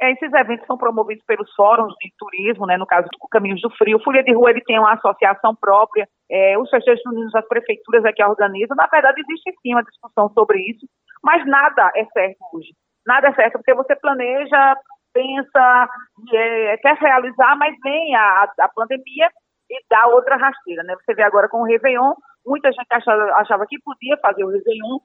É, 0.00 0.10
esses 0.10 0.32
eventos 0.32 0.66
são 0.66 0.76
promovidos 0.76 1.24
pelos 1.28 1.48
fóruns 1.54 1.94
de 2.00 2.10
turismo, 2.18 2.66
né, 2.66 2.76
no 2.76 2.86
caso 2.86 3.06
do 3.06 3.28
Caminhos 3.30 3.60
do 3.60 3.70
Frio. 3.78 4.02
Folha 4.02 4.24
de 4.24 4.34
Rua 4.34 4.50
ele 4.50 4.62
tem 4.62 4.80
uma 4.80 4.94
associação 4.94 5.54
própria, 5.54 6.08
é, 6.28 6.58
os 6.58 6.68
festejos 6.70 7.00
juninos, 7.06 7.32
as 7.36 7.46
prefeituras 7.46 8.04
é 8.04 8.12
que 8.12 8.24
organizam. 8.24 8.76
Na 8.76 8.88
verdade, 8.88 9.20
existe 9.20 9.54
sim 9.62 9.72
uma 9.72 9.84
discussão 9.84 10.28
sobre 10.34 10.58
isso, 10.58 10.84
mas 11.22 11.46
nada 11.46 11.92
é 11.94 12.04
certo 12.06 12.38
hoje. 12.52 12.70
Nada 13.06 13.28
é 13.28 13.34
certo, 13.34 13.58
porque 13.58 13.74
você 13.74 13.94
planeja, 13.94 14.76
pensa, 15.12 15.88
é, 16.34 16.76
quer 16.78 16.96
realizar, 16.96 17.56
mas 17.56 17.76
vem 17.80 18.16
a, 18.16 18.48
a 18.58 18.68
pandemia 18.74 19.30
e 19.74 19.84
dá 19.90 20.06
outra 20.06 20.36
rasteira. 20.36 20.82
Né? 20.84 20.94
Você 20.96 21.14
vê 21.14 21.22
agora 21.22 21.48
com 21.48 21.62
o 21.62 21.64
Réveillon, 21.64 22.14
muita 22.46 22.70
gente 22.72 22.86
achava, 22.90 23.24
achava 23.34 23.66
que 23.66 23.80
podia 23.82 24.16
fazer 24.18 24.44
o 24.44 24.48
Réveillon, 24.48 24.98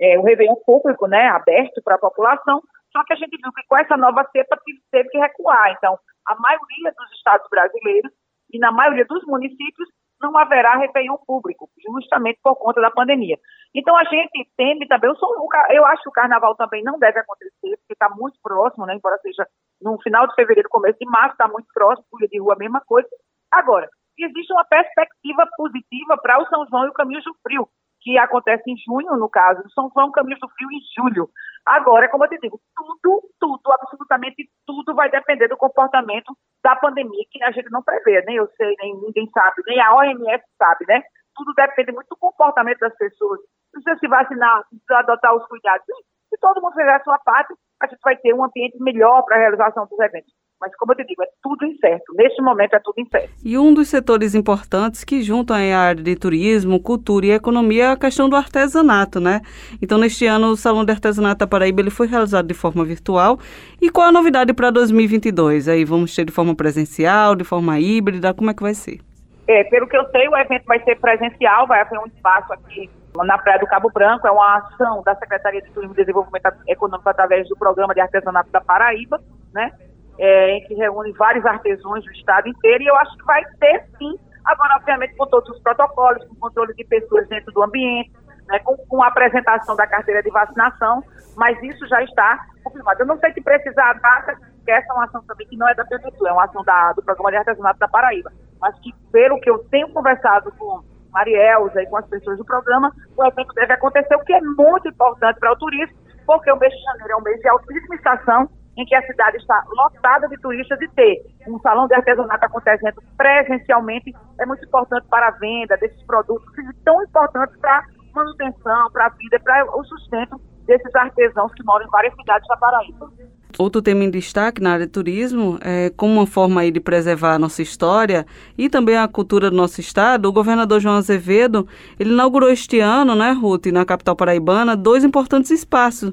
é, 0.00 0.18
o 0.18 0.22
Réveillon 0.22 0.56
público, 0.66 1.06
né, 1.06 1.28
aberto 1.28 1.80
para 1.82 1.94
a 1.94 1.98
população, 1.98 2.60
só 2.92 3.04
que 3.04 3.12
a 3.12 3.16
gente 3.16 3.36
viu 3.36 3.52
que 3.52 3.66
com 3.68 3.76
essa 3.76 3.96
nova 3.96 4.28
cepa 4.32 4.58
teve 4.90 5.08
que 5.08 5.18
recuar. 5.18 5.72
Então, 5.72 5.98
a 6.26 6.34
maioria 6.34 6.92
dos 6.96 7.12
estados 7.12 7.46
brasileiros 7.50 8.12
e 8.52 8.58
na 8.58 8.72
maioria 8.72 9.04
dos 9.04 9.24
municípios 9.26 9.88
não 10.20 10.36
haverá 10.36 10.76
Réveillon 10.76 11.18
público, 11.26 11.68
justamente 11.92 12.40
por 12.42 12.56
conta 12.56 12.80
da 12.80 12.90
pandemia. 12.90 13.38
Então, 13.74 13.94
a 13.96 14.04
gente 14.04 14.50
teme 14.56 14.88
também, 14.88 15.10
eu, 15.10 15.16
sou, 15.16 15.30
eu 15.70 15.84
acho 15.84 16.02
que 16.02 16.08
o 16.08 16.12
carnaval 16.12 16.54
também 16.54 16.82
não 16.82 16.98
deve 16.98 17.18
acontecer, 17.18 17.76
porque 17.76 17.92
está 17.92 18.08
muito 18.08 18.38
próximo, 18.42 18.86
né, 18.86 18.94
embora 18.94 19.18
seja 19.18 19.46
no 19.80 20.00
final 20.00 20.26
de 20.26 20.34
fevereiro, 20.34 20.68
começo 20.70 20.98
de 20.98 21.06
março, 21.06 21.32
está 21.32 21.46
muito 21.46 21.66
próximo, 21.74 22.06
Folha 22.10 22.28
de 22.28 22.40
Rua, 22.40 22.54
a 22.54 22.58
mesma 22.58 22.80
coisa. 22.80 23.08
Agora, 23.50 23.88
existe 24.24 24.52
uma 24.52 24.64
perspectiva 24.64 25.46
positiva 25.56 26.16
para 26.22 26.40
o 26.40 26.46
São 26.46 26.66
João 26.66 26.84
e 26.86 26.88
o 26.88 26.92
Caminho 26.92 27.22
do 27.22 27.34
Frio, 27.42 27.68
que 28.00 28.16
acontece 28.18 28.70
em 28.70 28.76
junho, 28.76 29.16
no 29.16 29.28
caso, 29.28 29.62
São 29.70 29.90
João, 29.92 30.12
Caminho 30.12 30.38
do 30.38 30.48
Frio 30.50 30.68
em 30.70 30.80
julho. 30.96 31.28
Agora, 31.66 32.08
como 32.08 32.24
eu 32.24 32.28
te 32.28 32.38
digo, 32.38 32.60
tudo, 33.02 33.22
tudo, 33.40 33.72
absolutamente 33.72 34.48
tudo 34.64 34.94
vai 34.94 35.10
depender 35.10 35.48
do 35.48 35.56
comportamento 35.56 36.32
da 36.62 36.76
pandemia, 36.76 37.24
que 37.30 37.42
a 37.42 37.50
gente 37.50 37.68
não 37.70 37.82
prevê, 37.82 38.22
nem 38.24 38.36
eu 38.36 38.46
sei, 38.56 38.74
nem 38.80 38.94
ninguém 39.00 39.28
sabe, 39.34 39.62
nem 39.66 39.80
a 39.80 39.92
OMS 39.94 40.44
sabe, 40.56 40.86
né? 40.86 41.02
Tudo 41.34 41.52
depende 41.54 41.92
muito 41.92 42.08
do 42.08 42.16
comportamento 42.16 42.78
das 42.78 42.94
pessoas, 42.96 43.40
precisa 43.72 43.98
se 43.98 44.06
vacinar, 44.06 44.62
precisa 44.68 44.98
adotar 45.00 45.34
os 45.34 45.46
cuidados. 45.46 45.84
Se 46.28 46.38
todo 46.40 46.62
mundo 46.62 46.74
fizer 46.74 46.94
a 46.94 47.02
sua 47.02 47.18
parte, 47.18 47.52
a 47.82 47.86
gente 47.88 48.00
vai 48.02 48.16
ter 48.16 48.32
um 48.32 48.44
ambiente 48.44 48.80
melhor 48.80 49.22
para 49.24 49.36
a 49.36 49.40
realização 49.40 49.86
dos 49.86 49.98
eventos. 49.98 50.32
Mas, 50.60 50.74
como 50.76 50.92
eu 50.92 50.96
te 50.96 51.04
digo, 51.04 51.22
é 51.22 51.26
tudo 51.42 51.66
incerto. 51.66 52.14
Neste 52.14 52.40
momento 52.40 52.74
é 52.74 52.80
tudo 52.80 52.98
incerto. 52.98 53.30
E 53.44 53.58
um 53.58 53.74
dos 53.74 53.88
setores 53.88 54.34
importantes 54.34 55.04
que 55.04 55.20
juntam 55.22 55.56
a 55.56 55.78
área 55.78 56.02
de 56.02 56.16
turismo, 56.16 56.80
cultura 56.80 57.26
e 57.26 57.30
economia 57.32 57.84
é 57.84 57.90
a 57.90 57.96
questão 57.96 58.28
do 58.28 58.36
artesanato, 58.36 59.20
né? 59.20 59.42
Então, 59.82 59.98
neste 59.98 60.26
ano, 60.26 60.48
o 60.48 60.56
Salão 60.56 60.84
de 60.84 60.92
Artesanato 60.92 61.40
da 61.40 61.46
Paraíba 61.46 61.82
ele 61.82 61.90
foi 61.90 62.06
realizado 62.06 62.46
de 62.46 62.54
forma 62.54 62.84
virtual. 62.84 63.38
E 63.80 63.90
qual 63.90 64.08
a 64.08 64.12
novidade 64.12 64.54
para 64.54 64.70
2022? 64.70 65.68
Aí 65.68 65.84
vamos 65.84 66.14
ter 66.14 66.24
de 66.24 66.32
forma 66.32 66.54
presencial, 66.54 67.34
de 67.34 67.44
forma 67.44 67.78
híbrida? 67.78 68.32
Como 68.32 68.50
é 68.50 68.54
que 68.54 68.62
vai 68.62 68.72
ser? 68.72 69.00
É, 69.46 69.62
pelo 69.64 69.86
que 69.86 69.96
eu 69.96 70.08
sei, 70.10 70.26
o 70.26 70.36
evento 70.36 70.64
vai 70.64 70.82
ser 70.82 70.98
presencial, 70.98 71.66
vai 71.66 71.80
haver 71.80 71.98
um 71.98 72.06
espaço 72.06 72.52
aqui 72.52 72.90
na 73.24 73.38
Praia 73.38 73.58
do 73.58 73.66
Cabo 73.66 73.90
Branco, 73.90 74.26
é 74.26 74.30
uma 74.30 74.58
ação 74.58 75.02
da 75.02 75.14
Secretaria 75.14 75.62
de 75.62 75.70
Turismo 75.70 75.94
e 75.94 75.96
Desenvolvimento 75.96 76.52
Econômico 76.66 77.08
através 77.08 77.48
do 77.48 77.56
Programa 77.56 77.94
de 77.94 78.00
Artesanato 78.00 78.50
da 78.50 78.60
Paraíba, 78.60 79.20
né? 79.54 79.72
É, 80.18 80.56
em 80.56 80.66
que 80.66 80.74
reúne 80.74 81.12
vários 81.12 81.44
artesãos 81.44 82.02
do 82.04 82.10
estado 82.12 82.48
inteiro, 82.48 82.82
e 82.82 82.86
eu 82.86 82.96
acho 82.96 83.16
que 83.18 83.24
vai 83.24 83.44
ter 83.60 83.84
sim, 83.98 84.18
agora, 84.44 84.76
obviamente, 84.76 85.14
com 85.16 85.26
todos 85.26 85.48
os 85.50 85.62
protocolos, 85.62 86.26
com 86.26 86.34
controle 86.36 86.72
de 86.74 86.84
pessoas 86.84 87.28
dentro 87.28 87.52
do 87.52 87.62
ambiente, 87.62 88.12
né, 88.48 88.58
com, 88.60 88.76
com 88.76 89.02
a 89.02 89.08
apresentação 89.08 89.76
da 89.76 89.86
carteira 89.86 90.22
de 90.22 90.30
vacinação, 90.30 91.02
mas 91.36 91.60
isso 91.62 91.86
já 91.86 92.02
está 92.02 92.46
confirmado. 92.64 93.02
Eu 93.02 93.06
não 93.06 93.18
sei 93.18 93.32
se 93.32 93.42
precisar 93.42 93.90
a 93.90 93.94
data, 93.94 94.36
que 94.64 94.70
essa 94.70 94.90
é 94.90 94.94
uma 94.94 95.04
ação 95.04 95.22
também 95.24 95.46
que 95.46 95.56
não 95.56 95.68
é 95.68 95.74
da 95.74 95.84
prefeitura, 95.84 96.30
é 96.30 96.32
uma 96.32 96.44
ação 96.44 96.64
da, 96.64 96.92
do 96.92 97.02
Programa 97.02 97.30
de 97.30 97.36
Artesanato 97.36 97.78
da 97.78 97.88
Paraíba, 97.88 98.32
mas 98.60 98.78
que, 98.80 98.92
pelo 99.12 99.40
que 99.40 99.50
eu 99.50 99.58
tenho 99.70 99.92
conversado 99.92 100.50
com 100.52 100.82
Marielza 101.12 101.82
e 101.82 101.86
com 101.86 101.96
as 101.96 102.06
pessoas 102.06 102.38
do 102.38 102.44
programa, 102.44 102.92
o 103.16 103.24
evento 103.24 103.52
deve 103.54 103.72
acontecer, 103.72 104.14
o 104.14 104.24
que 104.24 104.32
é 104.32 104.40
muito 104.40 104.88
importante 104.88 105.38
para 105.38 105.52
o 105.52 105.56
turismo, 105.56 105.96
porque 106.26 106.50
o 106.50 106.58
mês 106.58 106.72
de 106.72 106.82
janeiro 106.82 107.12
é 107.12 107.16
um 107.16 107.22
mês 107.22 107.40
de 107.40 107.48
altíssima 107.48 107.94
estação, 107.94 108.48
em 108.76 108.84
que 108.84 108.94
a 108.94 109.06
cidade 109.06 109.38
está 109.38 109.64
lotada 109.68 110.28
de 110.28 110.36
turistas 110.38 110.80
e 110.80 110.88
ter 110.88 111.22
um 111.48 111.58
salão 111.60 111.86
de 111.86 111.94
artesanato 111.94 112.44
acontecendo 112.44 113.02
presencialmente 113.16 114.14
é 114.38 114.46
muito 114.46 114.64
importante 114.64 115.06
para 115.08 115.28
a 115.28 115.30
venda 115.32 115.76
desses 115.78 116.02
produtos, 116.04 116.46
tão 116.84 117.02
importantes 117.02 117.56
para 117.58 117.84
manutenção, 118.14 118.90
para 118.92 119.06
a 119.06 119.08
vida, 119.10 119.38
para 119.40 119.64
o 119.76 119.84
sustento 119.84 120.40
desses 120.66 120.94
artesãos 120.94 121.52
que 121.54 121.64
moram 121.64 121.86
em 121.86 121.90
várias 121.90 122.14
cidades 122.14 122.46
da 122.48 122.56
Paraíba. 122.56 123.10
Outro 123.58 123.80
tema 123.80 124.04
em 124.04 124.10
destaque 124.10 124.60
na 124.60 124.72
área 124.72 124.86
de 124.86 124.92
turismo 124.92 125.58
é 125.62 125.90
como 125.96 126.14
uma 126.14 126.26
forma 126.26 126.60
aí 126.60 126.70
de 126.70 126.80
preservar 126.80 127.34
a 127.34 127.38
nossa 127.38 127.62
história 127.62 128.26
e 128.58 128.68
também 128.68 128.98
a 128.98 129.08
cultura 129.08 129.50
do 129.50 129.56
nosso 129.56 129.80
estado. 129.80 130.28
O 130.28 130.32
governador 130.32 130.80
João 130.80 130.96
Azevedo, 130.96 131.66
ele 131.98 132.10
inaugurou 132.10 132.50
este 132.50 132.80
ano, 132.80 133.14
né, 133.14 133.32
Ruth, 133.32 133.66
na 133.66 133.84
capital 133.84 134.14
paraibana, 134.14 134.76
dois 134.76 135.04
importantes 135.04 135.50
espaços. 135.50 136.12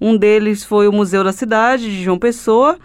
Um 0.00 0.16
deles 0.16 0.64
foi 0.64 0.86
o 0.86 0.92
Museu 0.92 1.24
da 1.24 1.32
Cidade 1.32 1.84
de 1.84 2.02
João 2.02 2.18
Pessoa 2.18 2.78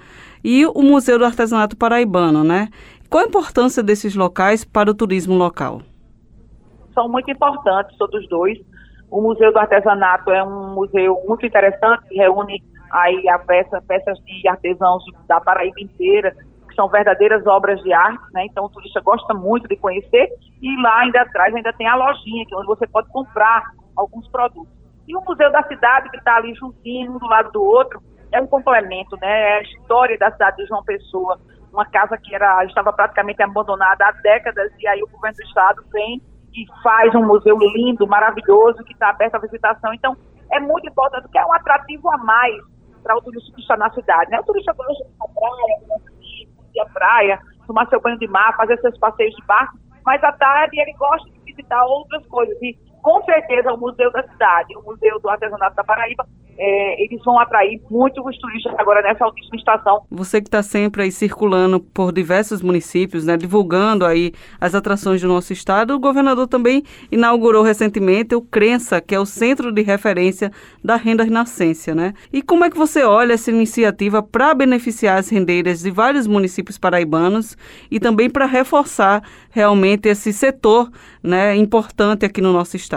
e 0.44 0.66
o 0.66 0.82
Museu 0.82 1.20
do 1.20 1.26
Artesanato 1.26 1.78
Paraibano, 1.78 2.44
né? 2.44 2.70
Qual 3.10 3.24
a 3.24 3.28
importância 3.28 3.84
desses 3.84 4.16
locais 4.16 4.66
para 4.66 4.90
o 4.90 4.96
turismo 4.96 5.36
local? 5.36 5.82
São 6.94 7.08
muito 7.08 7.30
importantes 7.30 7.96
todos 7.98 8.28
dois. 8.28 8.58
O 9.12 9.22
Museu 9.22 9.54
do 9.54 9.60
Artesanato 9.60 10.32
é 10.32 10.44
um 10.44 10.74
museu 10.74 11.22
muito 11.28 11.46
interessante, 11.46 12.08
que 12.10 12.16
reúne 12.16 12.64
aí 12.92 13.30
a 13.30 13.38
peça, 13.38 13.80
peças 13.88 14.18
de 14.26 14.48
artesãos 14.48 15.04
da 15.28 15.40
Paraíba 15.40 15.80
inteira, 15.80 16.36
que 16.68 16.76
são 16.76 16.88
verdadeiras 16.88 17.46
obras 17.46 17.80
de 17.84 17.94
arte, 17.94 18.24
né? 18.34 18.46
Então 18.46 18.66
o 18.66 18.70
turista 18.70 19.00
gosta 19.02 19.36
muito 19.36 19.68
de 19.68 19.76
conhecer 19.76 20.30
e 20.60 20.82
lá 20.82 21.02
ainda 21.02 21.22
atrás 21.22 21.54
ainda 21.54 21.72
tem 21.74 21.88
a 21.88 21.96
lojinha, 21.96 22.46
que 22.48 22.56
é 22.56 22.58
onde 22.58 22.68
você 22.68 22.88
pode 22.88 23.08
comprar 23.10 23.64
alguns 23.96 24.28
produtos. 24.30 24.83
E 25.08 25.16
o 25.16 25.22
Museu 25.22 25.52
da 25.52 25.64
Cidade, 25.64 26.10
que 26.10 26.18
está 26.18 26.38
ali 26.38 26.54
juntinho, 26.56 27.14
um 27.14 27.18
do 27.18 27.28
lado 27.28 27.52
do 27.52 27.64
outro, 27.64 28.02
é 28.32 28.42
um 28.42 28.48
complemento, 28.48 29.16
né? 29.22 29.58
É 29.58 29.58
a 29.58 29.62
história 29.62 30.18
da 30.18 30.32
cidade 30.32 30.58
de 30.58 30.66
João 30.66 30.84
Pessoa, 30.84 31.40
uma 31.72 31.86
casa 31.86 32.18
que 32.18 32.34
era, 32.34 32.64
estava 32.66 32.92
praticamente 32.92 33.42
abandonada 33.42 34.06
há 34.06 34.12
décadas, 34.12 34.72
e 34.80 34.88
aí 34.88 35.02
o 35.04 35.08
governo 35.08 35.38
do 35.38 35.44
estado 35.44 35.84
vem 35.92 36.22
e 36.54 36.66
faz 36.82 37.14
um 37.16 37.26
museu 37.26 37.58
lindo, 37.58 38.08
maravilhoso, 38.08 38.84
que 38.84 38.94
está 38.94 39.10
aberto 39.10 39.36
à 39.36 39.40
visitação. 39.40 39.94
Então, 39.94 40.16
é 40.52 40.60
muito 40.60 40.88
importante, 40.88 41.24
porque 41.24 41.38
é 41.38 41.46
um 41.46 41.54
atrativo 41.54 42.10
a 42.12 42.18
mais 42.18 42.56
para 43.02 43.18
o 43.18 43.22
turista 43.22 43.52
que 43.54 43.62
está 43.62 43.76
na 43.76 43.90
cidade. 43.92 44.32
Né? 44.32 44.40
O 44.40 44.44
turista 44.44 44.72
gosta 44.74 45.04
de 45.04 45.10
ir 45.10 45.34
praia, 45.34 46.48
ir 46.74 46.80
à 46.80 46.86
praia, 46.86 47.40
tomar 47.68 47.88
seu 47.88 48.00
banho 48.00 48.18
de 48.18 48.28
mar, 48.28 48.56
fazer 48.56 48.80
seus 48.80 48.98
passeios 48.98 49.36
de 49.36 49.46
barco, 49.46 49.78
mas 50.06 50.24
à 50.24 50.32
tarde 50.32 50.80
ele 50.80 50.94
gosta 50.94 51.30
de 51.30 51.40
visitar 51.40 51.84
outras 51.86 52.26
coisas. 52.28 52.56
E 52.62 52.78
com 53.04 53.22
certeza 53.26 53.72
o 53.74 53.78
Museu 53.78 54.10
da 54.12 54.24
Cidade, 54.24 54.76
o 54.78 54.82
Museu 54.82 55.20
do 55.20 55.30
Artesanato 55.30 55.76
da 55.76 55.84
Paraíba, 55.84 56.26
é, 56.58 57.04
eles 57.04 57.22
vão 57.24 57.38
atrair 57.40 57.82
muito 57.90 58.26
os 58.26 58.38
turistas 58.38 58.74
agora 58.78 59.02
nessa 59.02 59.26
última 59.26 59.58
estação. 59.58 60.06
Você 60.10 60.40
que 60.40 60.48
está 60.48 60.64
sempre 60.64 61.04
aí 61.04 61.12
circulando 61.12 61.80
por 61.80 62.14
diversos 62.14 62.62
municípios, 62.62 63.26
né, 63.26 63.36
divulgando 63.36 64.06
aí 64.06 64.32
as 64.62 64.74
atrações 64.74 65.22
do 65.22 65.28
nosso 65.28 65.52
estado, 65.52 65.96
o 65.96 66.00
governador 66.00 66.48
também 66.48 66.84
inaugurou 67.12 67.64
recentemente 67.64 68.36
o 68.36 68.42
Crença, 68.42 69.02
que 69.02 69.16
é 69.16 69.20
o 69.20 69.26
centro 69.26 69.72
de 69.72 69.82
referência 69.82 70.52
da 70.84 70.96
renda 70.96 71.24
renascência, 71.24 71.94
né? 71.96 72.14
E 72.32 72.42
como 72.42 72.64
é 72.64 72.70
que 72.70 72.78
você 72.78 73.04
olha 73.04 73.34
essa 73.34 73.50
iniciativa 73.50 74.22
para 74.22 74.54
beneficiar 74.54 75.18
as 75.18 75.30
rendeiras 75.30 75.82
de 75.82 75.92
vários 75.92 76.28
municípios 76.28 76.78
paraibanos 76.78 77.58
e 77.90 78.00
também 78.00 78.30
para 78.30 78.46
reforçar 78.46 79.24
realmente 79.50 80.08
esse 80.08 80.32
setor, 80.32 80.90
né, 81.22 81.56
importante 81.56 82.26
aqui 82.26 82.42
no 82.42 82.54
nosso 82.54 82.76
estado? 82.76 82.93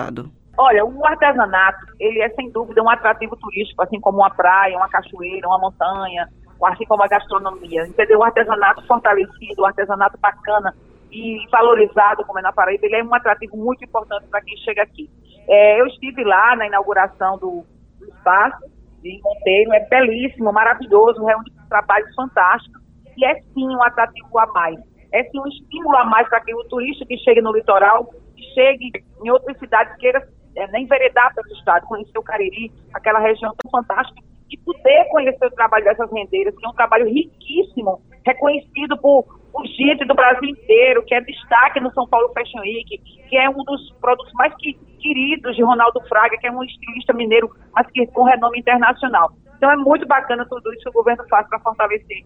Olha, 0.58 0.84
o 0.84 1.06
artesanato, 1.06 1.86
ele 2.00 2.20
é 2.20 2.30
sem 2.30 2.50
dúvida 2.50 2.82
um 2.82 2.88
atrativo 2.88 3.36
turístico, 3.36 3.82
assim 3.82 4.00
como 4.00 4.18
uma 4.18 4.30
praia, 4.30 4.76
uma 4.76 4.88
cachoeira, 4.88 5.46
uma 5.46 5.58
montanha, 5.58 6.28
assim 6.62 6.86
como 6.86 7.02
a 7.02 7.08
gastronomia. 7.08 7.86
Entendeu? 7.86 8.20
O 8.20 8.24
artesanato 8.24 8.86
fortalecido, 8.86 9.62
o 9.62 9.66
artesanato 9.66 10.18
bacana 10.18 10.74
e 11.10 11.46
valorizado, 11.50 12.24
como 12.24 12.38
é 12.38 12.42
na 12.42 12.52
Paraíba, 12.52 12.86
ele 12.86 12.96
é 12.96 13.04
um 13.04 13.14
atrativo 13.14 13.56
muito 13.56 13.84
importante 13.84 14.26
para 14.28 14.40
quem 14.40 14.56
chega 14.58 14.82
aqui. 14.82 15.10
É, 15.48 15.80
eu 15.80 15.86
estive 15.86 16.24
lá 16.24 16.56
na 16.56 16.66
inauguração 16.66 17.38
do, 17.38 17.64
do 17.98 18.06
espaço 18.06 18.64
de 19.02 19.20
Monteiro, 19.22 19.72
é 19.74 19.80
belíssimo, 19.80 20.52
maravilhoso, 20.52 21.24
reúne 21.24 21.52
trabalhos 21.68 22.12
fantásticos 22.14 22.82
e 23.16 23.24
é 23.24 23.34
sim 23.34 23.68
um 23.68 23.82
atrativo 23.82 24.38
a 24.38 24.46
mais. 24.46 24.78
É 25.12 25.22
sim 25.24 25.38
um 25.38 25.46
estímulo 25.46 25.96
a 25.96 26.04
mais 26.04 26.28
para 26.28 26.40
que 26.40 26.54
o 26.54 26.64
turista 26.64 27.06
que 27.06 27.16
chegue 27.18 27.40
no 27.40 27.52
litoral, 27.52 28.10
chegue 28.54 28.92
em 29.22 29.30
outras 29.30 29.58
cidades, 29.58 29.96
queira 29.96 30.26
é, 30.56 30.66
nem 30.68 30.86
veredar 30.86 31.34
para 31.34 31.44
o 31.44 31.52
estado, 31.52 31.86
conhecer 31.86 32.18
o 32.18 32.22
Cariri, 32.22 32.72
aquela 32.94 33.20
região 33.20 33.54
tão 33.62 33.70
fantástica, 33.70 34.22
e 34.50 34.56
poder 34.58 35.08
conhecer 35.10 35.46
o 35.46 35.50
trabalho 35.50 35.84
dessas 35.84 36.10
rendeiras, 36.12 36.54
que 36.56 36.64
é 36.64 36.68
um 36.68 36.74
trabalho 36.74 37.06
riquíssimo, 37.06 38.00
reconhecido 38.24 38.96
por, 38.98 39.24
por 39.52 39.66
gente 39.66 40.04
do 40.04 40.14
Brasil 40.14 40.48
inteiro, 40.48 41.04
que 41.04 41.14
é 41.14 41.20
destaque 41.20 41.80
no 41.80 41.92
São 41.92 42.06
Paulo 42.08 42.32
Fashion 42.32 42.60
Week, 42.60 42.98
que 43.28 43.36
é 43.36 43.50
um 43.50 43.64
dos 43.64 43.92
produtos 44.00 44.32
mais 44.34 44.54
que, 44.56 44.74
queridos 45.00 45.56
de 45.56 45.62
Ronaldo 45.62 46.00
Fraga, 46.08 46.36
que 46.38 46.46
é 46.46 46.52
um 46.52 46.62
estilista 46.62 47.12
mineiro, 47.12 47.50
mas 47.74 47.86
que 47.90 48.06
com 48.08 48.22
renome 48.22 48.60
internacional. 48.60 49.32
Então 49.56 49.70
é 49.70 49.76
muito 49.76 50.06
bacana 50.06 50.46
tudo 50.48 50.72
isso 50.72 50.82
que 50.82 50.90
o 50.90 50.92
governo 50.92 51.24
faz 51.28 51.48
para 51.48 51.58
fortalecer 51.60 52.24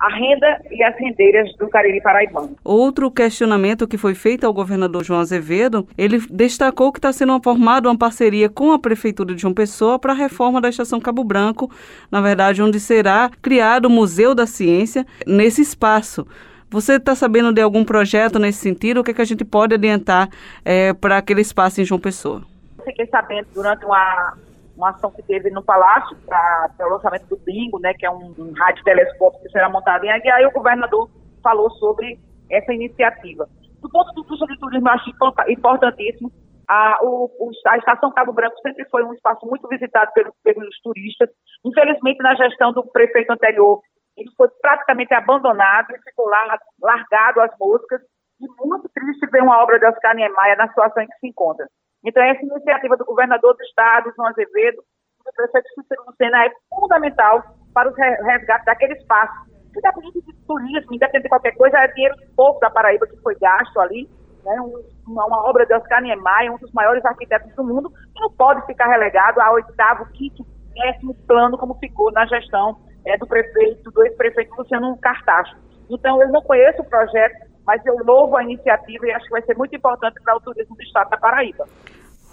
a 0.00 0.08
renda 0.08 0.62
e 0.70 0.82
as 0.82 0.96
rendeiras 0.98 1.54
do 1.56 1.68
Cariri 1.68 2.00
Paraibano. 2.00 2.56
Outro 2.64 3.10
questionamento 3.10 3.86
que 3.86 3.98
foi 3.98 4.14
feito 4.14 4.44
ao 4.44 4.52
governador 4.52 5.04
João 5.04 5.20
Azevedo, 5.20 5.86
ele 5.96 6.18
destacou 6.30 6.90
que 6.90 6.98
está 6.98 7.12
sendo 7.12 7.38
formada 7.42 7.88
uma 7.88 7.98
parceria 7.98 8.48
com 8.48 8.72
a 8.72 8.78
Prefeitura 8.78 9.34
de 9.34 9.42
João 9.42 9.52
Pessoa 9.52 9.98
para 9.98 10.12
a 10.12 10.16
reforma 10.16 10.60
da 10.60 10.70
Estação 10.70 10.98
Cabo 10.98 11.22
Branco, 11.22 11.70
na 12.10 12.22
verdade, 12.22 12.62
onde 12.62 12.80
será 12.80 13.30
criado 13.42 13.86
o 13.86 13.90
Museu 13.90 14.34
da 14.34 14.46
Ciência 14.46 15.06
nesse 15.26 15.60
espaço. 15.60 16.26
Você 16.70 16.94
está 16.94 17.14
sabendo 17.14 17.52
de 17.52 17.60
algum 17.60 17.84
projeto 17.84 18.38
nesse 18.38 18.60
sentido? 18.60 19.00
O 19.00 19.04
que, 19.04 19.10
é 19.10 19.14
que 19.14 19.20
a 19.20 19.24
gente 19.24 19.44
pode 19.44 19.74
adiantar 19.74 20.30
é, 20.64 20.94
para 20.94 21.18
aquele 21.18 21.40
espaço 21.40 21.80
em 21.80 21.84
João 21.84 22.00
Pessoa? 22.00 22.42
Fiquei 22.84 23.06
sabendo 23.08 23.48
durante 23.52 23.84
uma 23.84 24.34
uma 24.80 24.90
ação 24.90 25.10
que 25.10 25.22
teve 25.22 25.50
no 25.50 25.62
Palácio 25.62 26.16
para 26.26 26.86
o 26.86 26.90
lançamento 26.90 27.26
do 27.26 27.36
Bingo, 27.36 27.78
né, 27.78 27.92
que 27.92 28.06
é 28.06 28.10
um, 28.10 28.34
um 28.38 28.52
rádio 28.56 28.82
telescópio 28.82 29.40
que 29.42 29.50
será 29.50 29.68
montado 29.68 30.04
em 30.04 30.10
Águia, 30.10 30.40
e 30.40 30.46
o 30.46 30.52
governador 30.52 31.10
falou 31.42 31.70
sobre 31.72 32.18
essa 32.50 32.72
iniciativa. 32.72 33.46
Do 33.80 33.90
ponto 33.90 34.14
de 34.14 34.28
vista 34.28 34.46
de 34.46 34.58
turismo, 34.58 34.88
eu 34.88 34.92
acho 34.92 35.10
importantíssimo. 35.48 36.32
A, 36.68 36.98
o, 37.02 37.30
a 37.66 37.78
Estação 37.78 38.12
Cabo 38.12 38.32
Branco 38.32 38.56
sempre 38.62 38.84
foi 38.90 39.04
um 39.04 39.12
espaço 39.12 39.44
muito 39.46 39.66
visitado 39.68 40.10
pelos, 40.14 40.34
pelos 40.42 40.80
turistas. 40.82 41.28
Infelizmente, 41.64 42.22
na 42.22 42.34
gestão 42.34 42.72
do 42.72 42.84
prefeito 42.84 43.32
anterior, 43.32 43.80
ele 44.16 44.30
foi 44.36 44.48
praticamente 44.60 45.12
abandonado 45.12 45.88
e 45.90 46.02
ficou 46.02 46.26
lá 46.28 46.58
largado 46.80 47.40
às 47.40 47.50
moscas. 47.58 48.00
E 48.40 48.66
muito 48.66 48.88
triste 48.94 49.26
ver 49.30 49.42
uma 49.42 49.62
obra 49.62 49.78
de 49.78 49.86
Oscar 49.86 50.14
Niemeyer 50.14 50.56
na 50.56 50.68
situação 50.68 51.02
em 51.02 51.06
que 51.06 51.18
se 51.18 51.26
encontra. 51.26 51.66
Então, 52.04 52.22
essa 52.22 52.42
iniciativa 52.42 52.96
do 52.96 53.04
governador 53.04 53.54
do 53.54 53.62
estado, 53.62 54.12
João 54.16 54.28
Azevedo, 54.28 54.82
do 55.24 55.32
prefeito 55.34 55.68
Cícero 55.74 56.04
Lucena, 56.06 56.46
é 56.46 56.50
fundamental 56.74 57.42
para 57.74 57.90
o 57.90 57.94
resgate 57.94 58.64
daquele 58.64 58.94
espaço. 58.94 59.50
Independente 59.76 60.22
de 60.22 60.34
turismo, 60.46 60.94
independente 60.94 61.24
de 61.24 61.28
qualquer 61.28 61.56
coisa, 61.56 61.78
é 61.78 61.88
dinheiro 61.88 62.16
do 62.16 62.34
povo 62.34 62.58
da 62.58 62.70
Paraíba 62.70 63.06
que 63.06 63.16
foi 63.18 63.36
gasto 63.36 63.78
ali 63.78 64.08
né, 64.44 64.60
um, 64.60 64.72
uma, 65.06 65.26
uma, 65.26 65.48
obra 65.48 65.66
de 65.66 65.74
Oscar 65.74 66.02
Niemeyer, 66.02 66.52
um 66.52 66.58
dos 66.58 66.72
maiores 66.72 67.04
arquitetos 67.04 67.54
do 67.54 67.64
mundo, 67.64 67.90
que 67.90 68.20
não 68.20 68.30
pode 68.32 68.64
ficar 68.66 68.88
relegado 68.88 69.40
a 69.40 69.52
oitavo, 69.52 70.06
quinto, 70.12 70.44
décimo 70.74 71.14
plano, 71.26 71.58
como 71.58 71.74
ficou 71.74 72.10
na 72.12 72.26
gestão 72.26 72.78
é, 73.06 73.16
do 73.18 73.26
prefeito, 73.26 73.90
do 73.90 74.04
ex-prefeito 74.04 74.54
Luciano 74.56 74.96
Cartacho. 74.98 75.56
Então, 75.88 76.20
eu 76.22 76.28
não 76.28 76.42
conheço 76.42 76.82
o 76.82 76.88
projeto, 76.88 77.49
mas 77.70 77.86
eu 77.86 77.96
louvo 78.04 78.36
a 78.36 78.42
iniciativa 78.42 79.06
e 79.06 79.12
acho 79.12 79.26
que 79.26 79.30
vai 79.30 79.42
ser 79.42 79.56
muito 79.56 79.76
importante 79.76 80.20
para 80.24 80.36
o 80.36 80.40
turismo 80.40 80.74
do 80.74 80.82
estado 80.82 81.08
da 81.08 81.16
Paraíba. 81.16 81.68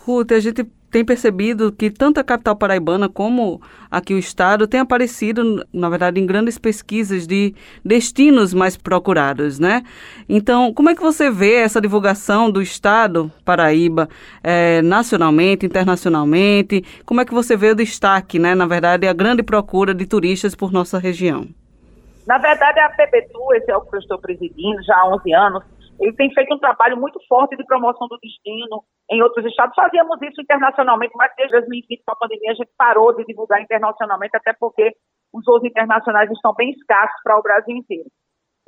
Ruth, 0.04 0.32
a 0.32 0.40
gente 0.40 0.64
tem 0.90 1.06
percebido 1.06 1.72
que 1.72 1.92
tanto 1.92 2.20
a 2.20 2.24
capital 2.24 2.56
paraibana 2.56 3.08
como 3.08 3.62
aqui 3.92 4.16
o 4.16 4.18
estado 4.18 4.66
tem 4.66 4.80
aparecido, 4.80 5.64
na 5.72 5.90
verdade, 5.90 6.20
em 6.20 6.26
grandes 6.26 6.58
pesquisas 6.58 7.28
de 7.28 7.54
destinos 7.86 8.52
mais 8.52 8.76
procurados, 8.76 9.60
né? 9.60 9.84
Então, 10.28 10.74
como 10.74 10.90
é 10.90 10.96
que 10.96 11.02
você 11.04 11.30
vê 11.30 11.56
essa 11.56 11.80
divulgação 11.80 12.50
do 12.50 12.60
estado 12.60 13.32
Paraíba 13.46 14.10
é, 14.44 14.82
nacionalmente, 14.82 15.68
internacionalmente? 15.68 16.84
Como 17.06 17.22
é 17.22 17.26
que 17.26 17.34
você 17.34 17.56
vê 17.56 17.70
o 17.70 17.76
destaque, 17.76 18.40
né? 18.40 18.56
Na 18.56 18.66
verdade, 18.66 19.08
a 19.08 19.14
grande 19.14 19.44
procura 19.44 19.94
de 19.94 20.08
turistas 20.08 20.56
por 20.56 20.72
nossa 20.72 20.98
região. 20.98 21.48
Na 22.28 22.38
verdade, 22.38 22.78
a 22.82 22.90
PBTU, 22.90 23.54
esse 23.54 23.72
é 23.72 23.78
o 23.78 23.86
que 23.86 23.96
eu 23.96 24.00
estou 24.00 24.20
presidindo 24.20 24.84
já 24.84 24.98
há 24.98 25.08
11 25.16 25.34
anos, 25.34 25.64
ele 25.98 26.14
tem 26.14 26.32
feito 26.34 26.54
um 26.54 26.60
trabalho 26.60 26.98
muito 26.98 27.20
forte 27.28 27.56
de 27.56 27.66
promoção 27.66 28.06
do 28.08 28.20
destino 28.22 28.84
em 29.10 29.22
outros 29.24 29.46
estados. 29.46 29.74
Fazíamos 29.74 30.22
isso 30.22 30.42
internacionalmente, 30.42 31.14
mas 31.16 31.32
desde 31.38 31.54
2020, 31.54 32.04
com 32.06 32.12
a 32.12 32.16
pandemia, 32.18 32.52
a 32.52 32.56
gente 32.56 32.70
parou 32.78 33.16
de 33.16 33.24
divulgar 33.24 33.62
internacionalmente, 33.62 34.36
até 34.36 34.54
porque 34.60 34.94
os 35.34 35.44
voos 35.46 35.64
internacionais 35.64 36.30
estão 36.30 36.54
bem 36.54 36.72
escassos 36.72 37.20
para 37.24 37.40
o 37.40 37.42
Brasil 37.42 37.76
inteiro. 37.76 38.10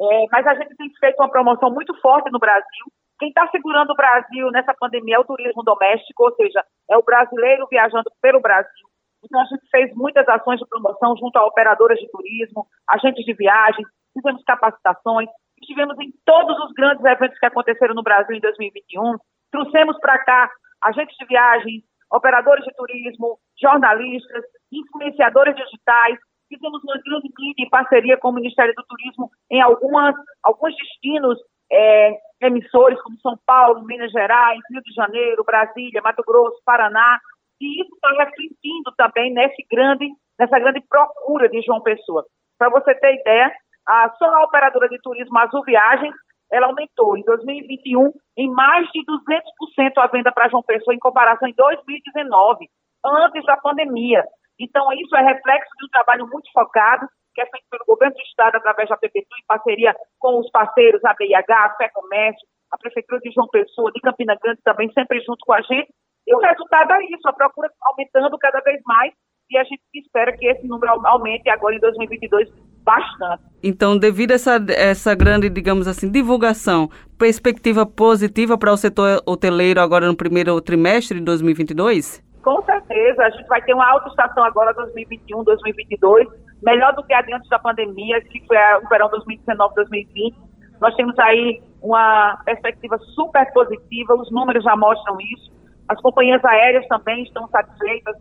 É, 0.02 0.26
mas 0.32 0.48
a 0.48 0.56
gente 0.56 0.76
tem 0.78 0.90
feito 0.98 1.20
uma 1.20 1.30
promoção 1.30 1.70
muito 1.70 1.94
forte 2.00 2.32
no 2.32 2.40
Brasil. 2.40 2.86
Quem 3.20 3.28
está 3.28 3.46
segurando 3.50 3.92
o 3.92 3.96
Brasil 3.96 4.50
nessa 4.52 4.74
pandemia 4.74 5.18
é 5.18 5.20
o 5.20 5.26
turismo 5.26 5.62
doméstico, 5.64 6.24
ou 6.24 6.34
seja, 6.36 6.64
é 6.90 6.98
o 6.98 7.04
brasileiro 7.04 7.68
viajando 7.70 8.10
pelo 8.22 8.40
Brasil. 8.40 8.89
Então, 9.24 9.42
a 9.42 9.46
gente 9.46 9.68
fez 9.70 9.94
muitas 9.96 10.28
ações 10.28 10.60
de 10.60 10.68
promoção 10.68 11.16
junto 11.18 11.38
a 11.38 11.46
operadoras 11.46 12.00
de 12.00 12.10
turismo, 12.10 12.68
agentes 12.88 13.26
de 13.26 13.34
viagem, 13.34 13.86
fizemos 14.14 14.44
capacitações, 14.44 15.30
estivemos 15.62 15.98
em 16.00 16.12
todos 16.26 16.58
os 16.66 16.72
grandes 16.74 17.04
eventos 17.04 17.38
que 17.38 17.46
aconteceram 17.46 17.94
no 17.94 18.04
Brasil 18.04 18.36
em 18.36 18.40
2021, 18.40 19.18
trouxemos 19.52 19.98
para 20.00 20.18
cá 20.20 20.50
agentes 20.82 21.16
de 21.18 21.26
viagem, 21.26 21.84
operadores 22.12 22.64
de 22.64 22.74
turismo, 22.74 23.38
jornalistas, 23.62 24.44
influenciadores 24.72 25.56
digitais, 25.56 26.18
fizemos 26.48 26.84
uma 26.84 26.96
grande 27.06 27.30
mídia 27.38 27.66
em 27.66 27.70
parceria 27.70 28.18
com 28.18 28.30
o 28.30 28.34
Ministério 28.34 28.74
do 28.76 28.84
Turismo 28.84 29.30
em 29.52 29.62
algumas, 29.62 30.16
alguns 30.44 30.76
destinos 30.76 31.38
é, 31.72 32.18
emissores, 32.42 33.00
como 33.02 33.20
São 33.20 33.38
Paulo, 33.46 33.86
Minas 33.86 34.12
Gerais, 34.12 34.60
Rio 34.72 34.82
de 34.82 34.94
Janeiro, 34.94 35.44
Brasília, 35.44 36.02
Mato 36.02 36.24
Grosso, 36.26 36.60
Paraná, 36.66 37.20
e 37.60 37.82
isso 37.82 37.94
está 37.94 38.10
refletindo 38.24 38.92
também 38.98 39.34
nesse 39.34 39.66
grande, 39.70 40.08
nessa 40.38 40.60
grande 40.60 40.82
procura 40.88 41.50
de 41.50 41.62
João 41.62 41.82
Pessoa. 41.82 42.26
Para 42.58 42.70
você 42.70 42.96
ter 42.96 43.20
ideia, 43.20 43.52
a, 43.88 44.10
só 44.18 44.26
a 44.26 44.44
operadora 44.44 44.88
de 44.88 45.00
turismo 45.02 45.38
Azul 45.38 45.64
Viagens, 45.64 46.14
ela 46.52 46.68
aumentou 46.68 47.18
em 47.18 47.24
2021 47.24 48.12
em 48.38 48.50
mais 48.50 48.88
de 48.92 49.02
200% 49.06 49.94
a 49.98 50.08
venda 50.08 50.32
para 50.32 50.50
João 50.50 50.64
Pessoa 50.64 50.96
em 50.96 51.00
comparação 51.00 51.48
em 51.48 51.54
2019, 51.54 52.68
antes 53.06 53.46
da 53.46 53.58
pandemia. 53.58 54.24
Então, 54.60 54.92
isso 54.94 55.16
é 55.16 55.22
reflexo 55.22 55.70
de 55.78 55.86
um 55.86 55.90
trabalho 55.90 56.28
muito 56.28 56.52
focado, 56.52 57.08
que 57.34 57.42
é 57.42 57.46
feito 57.46 57.66
pelo 57.70 57.86
governo 57.86 58.16
do 58.16 58.22
estado 58.22 58.56
através 58.56 58.90
da 58.90 58.98
PPTU, 58.98 59.36
em 59.40 59.46
parceria 59.48 59.96
com 60.18 60.40
os 60.40 60.50
parceiros, 60.50 61.04
a 61.06 61.14
BIH, 61.14 61.76
Fé 61.78 61.90
Comércio, 61.90 62.46
a 62.72 62.78
Prefeitura 62.78 63.20
de 63.22 63.32
João 63.32 63.48
Pessoa, 63.48 63.92
de 63.92 64.02
Campina 64.02 64.36
Grande 64.42 64.60
também, 64.64 64.92
sempre 64.92 65.22
junto 65.22 65.46
com 65.46 65.54
a 65.54 65.62
gente. 65.62 65.90
E 66.28 66.36
o 66.36 66.40
resultado 66.40 66.94
é 66.94 67.04
isso, 67.06 67.28
a 67.28 67.34
procura 67.34 67.70
aumentando 67.82 68.38
cada 68.38 68.60
vez 68.62 68.80
mais 68.86 69.14
e 69.50 69.58
a 69.58 69.64
gente 69.64 69.82
espera 69.96 70.36
que 70.38 70.46
esse 70.46 70.68
número 70.68 70.92
aumente 71.06 71.50
agora 71.50 71.76
em 71.76 71.80
2022 71.80 72.48
bastante. 72.84 73.44
Então, 73.64 73.98
devido 73.98 74.32
a 74.32 74.36
essa, 74.36 74.58
essa 74.70 75.16
grande, 75.16 75.50
digamos 75.50 75.88
assim, 75.88 76.12
divulgação, 76.12 76.90
perspectiva 77.18 77.86
positiva 77.86 78.58
para 78.58 78.72
o 78.72 78.78
setor 78.78 79.22
hoteleiro 79.26 79.82
agora 79.82 80.08
no 80.08 80.16
primeiro 80.16 80.60
trimestre 80.62 81.18
de 81.20 81.26
2022? 81.26 82.24
Com 82.44 82.64
certeza, 82.64 83.24
a 83.24 83.30
gente 83.32 83.48
vai 83.48 83.62
ter 83.62 83.74
uma 83.74 83.88
alta 83.90 84.08
estação 84.10 84.44
agora 84.44 84.74
2021, 84.74 85.44
2022, 85.44 86.28
melhor 86.64 86.96
do 86.96 87.04
que 87.04 87.14
a 87.14 87.20
antes 87.20 87.50
da 87.50 87.60
pandemia, 87.60 88.22
que 88.22 88.40
foi 88.48 88.58
o 88.84 88.88
verão 88.88 89.10
2019, 89.10 89.76
2020. 89.76 90.38
Nós 90.80 90.96
temos 90.96 91.18
aí 91.20 91.62
uma 91.82 92.38
perspectiva 92.46 92.98
super 93.14 93.52
positiva, 93.52 94.14
os 94.14 94.32
números 94.32 94.64
já 94.64 94.76
mostram 94.76 95.18
isso. 95.20 95.59
As 95.90 96.00
companhias 96.02 96.46
aéreas 96.46 96.88
também 96.88 97.24
estão 97.24 97.48
satisfeitas, 97.50 98.16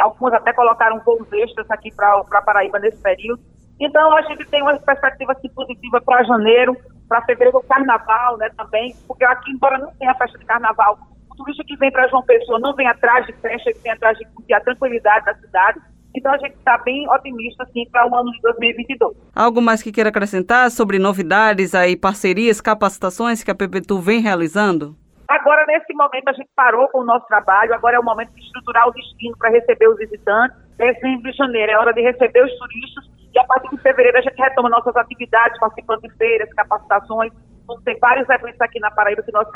algumas 0.00 0.32
até 0.32 0.52
colocaram 0.54 0.98
voos 1.04 1.30
extras 1.32 1.70
aqui 1.70 1.94
para 1.94 2.42
Paraíba 2.42 2.78
nesse 2.78 3.02
período. 3.02 3.42
Então, 3.78 4.16
a 4.16 4.22
gente 4.22 4.46
tem 4.46 4.62
uma 4.62 4.78
perspectiva 4.78 5.32
assim, 5.32 5.48
positiva 5.50 6.00
para 6.00 6.24
janeiro, 6.24 6.74
para 7.08 7.22
fevereiro, 7.22 7.62
carnaval 7.68 8.38
né, 8.38 8.48
também, 8.56 8.94
porque 9.06 9.24
aqui, 9.24 9.50
embora 9.50 9.76
não 9.76 9.92
tenha 9.96 10.14
festa 10.14 10.38
de 10.38 10.44
carnaval, 10.46 10.98
o 11.30 11.34
turista 11.34 11.62
que 11.66 11.76
vem 11.76 11.90
para 11.90 12.08
João 12.08 12.22
Pessoa 12.22 12.58
não 12.58 12.74
vem 12.74 12.86
atrás 12.86 13.26
de 13.26 13.32
festa, 13.34 13.68
ele 13.68 13.78
vem 13.80 13.92
atrás 13.92 14.16
de 14.16 14.54
a 14.54 14.60
tranquilidade 14.60 15.26
da 15.26 15.34
cidade. 15.34 15.80
Então, 16.14 16.32
a 16.32 16.38
gente 16.38 16.54
está 16.54 16.78
bem 16.78 17.08
otimista, 17.08 17.64
assim, 17.64 17.86
para 17.90 18.08
o 18.08 18.14
ano 18.14 18.30
de 18.32 18.40
2022. 18.42 19.16
Algo 19.34 19.60
mais 19.60 19.82
que 19.82 19.92
queira 19.92 20.10
acrescentar 20.10 20.70
sobre 20.70 20.98
novidades 20.98 21.74
aí, 21.74 21.96
parcerias, 21.96 22.60
capacitações 22.60 23.42
que 23.42 23.50
a 23.50 23.54
PPTU 23.54 23.98
vem 23.98 24.20
realizando? 24.20 24.96
Agora, 25.32 25.64
nesse 25.66 25.94
momento, 25.94 26.28
a 26.28 26.32
gente 26.34 26.50
parou 26.54 26.86
com 26.88 27.00
o 27.00 27.04
nosso 27.06 27.26
trabalho, 27.26 27.72
agora 27.72 27.96
é 27.96 27.98
o 27.98 28.04
momento 28.04 28.34
de 28.34 28.42
estruturar 28.42 28.86
o 28.86 28.92
destino 28.92 29.34
para 29.38 29.48
receber 29.48 29.88
os 29.88 29.96
visitantes. 29.96 30.58
Dezembro 30.76 31.30
e 31.30 31.32
janeiro 31.32 31.72
é 31.72 31.78
hora 31.78 31.94
de 31.94 32.02
receber 32.02 32.44
os 32.44 32.52
turistas 32.58 33.04
e 33.32 33.38
a 33.38 33.44
partir 33.44 33.70
de 33.70 33.80
fevereiro 33.80 34.18
a 34.18 34.20
gente 34.20 34.36
retoma 34.36 34.68
nossas 34.68 34.94
atividades, 34.94 35.58
participando 35.58 36.02
de 36.02 36.10
feiras, 36.18 36.52
capacitações. 36.52 37.32
Vamos 37.66 37.82
ter 37.82 37.98
vários 37.98 38.28
eventos 38.28 38.60
aqui 38.60 38.78
na 38.78 38.90
Paraíba 38.90 39.22
que 39.22 39.32
nós 39.32 39.48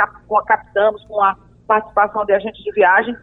captamos 0.47 1.05
com 1.05 1.23
a 1.23 1.37
participação 1.69 2.25
de 2.25 2.33
agentes 2.33 2.65
de 2.65 2.73
viagem. 2.73 3.15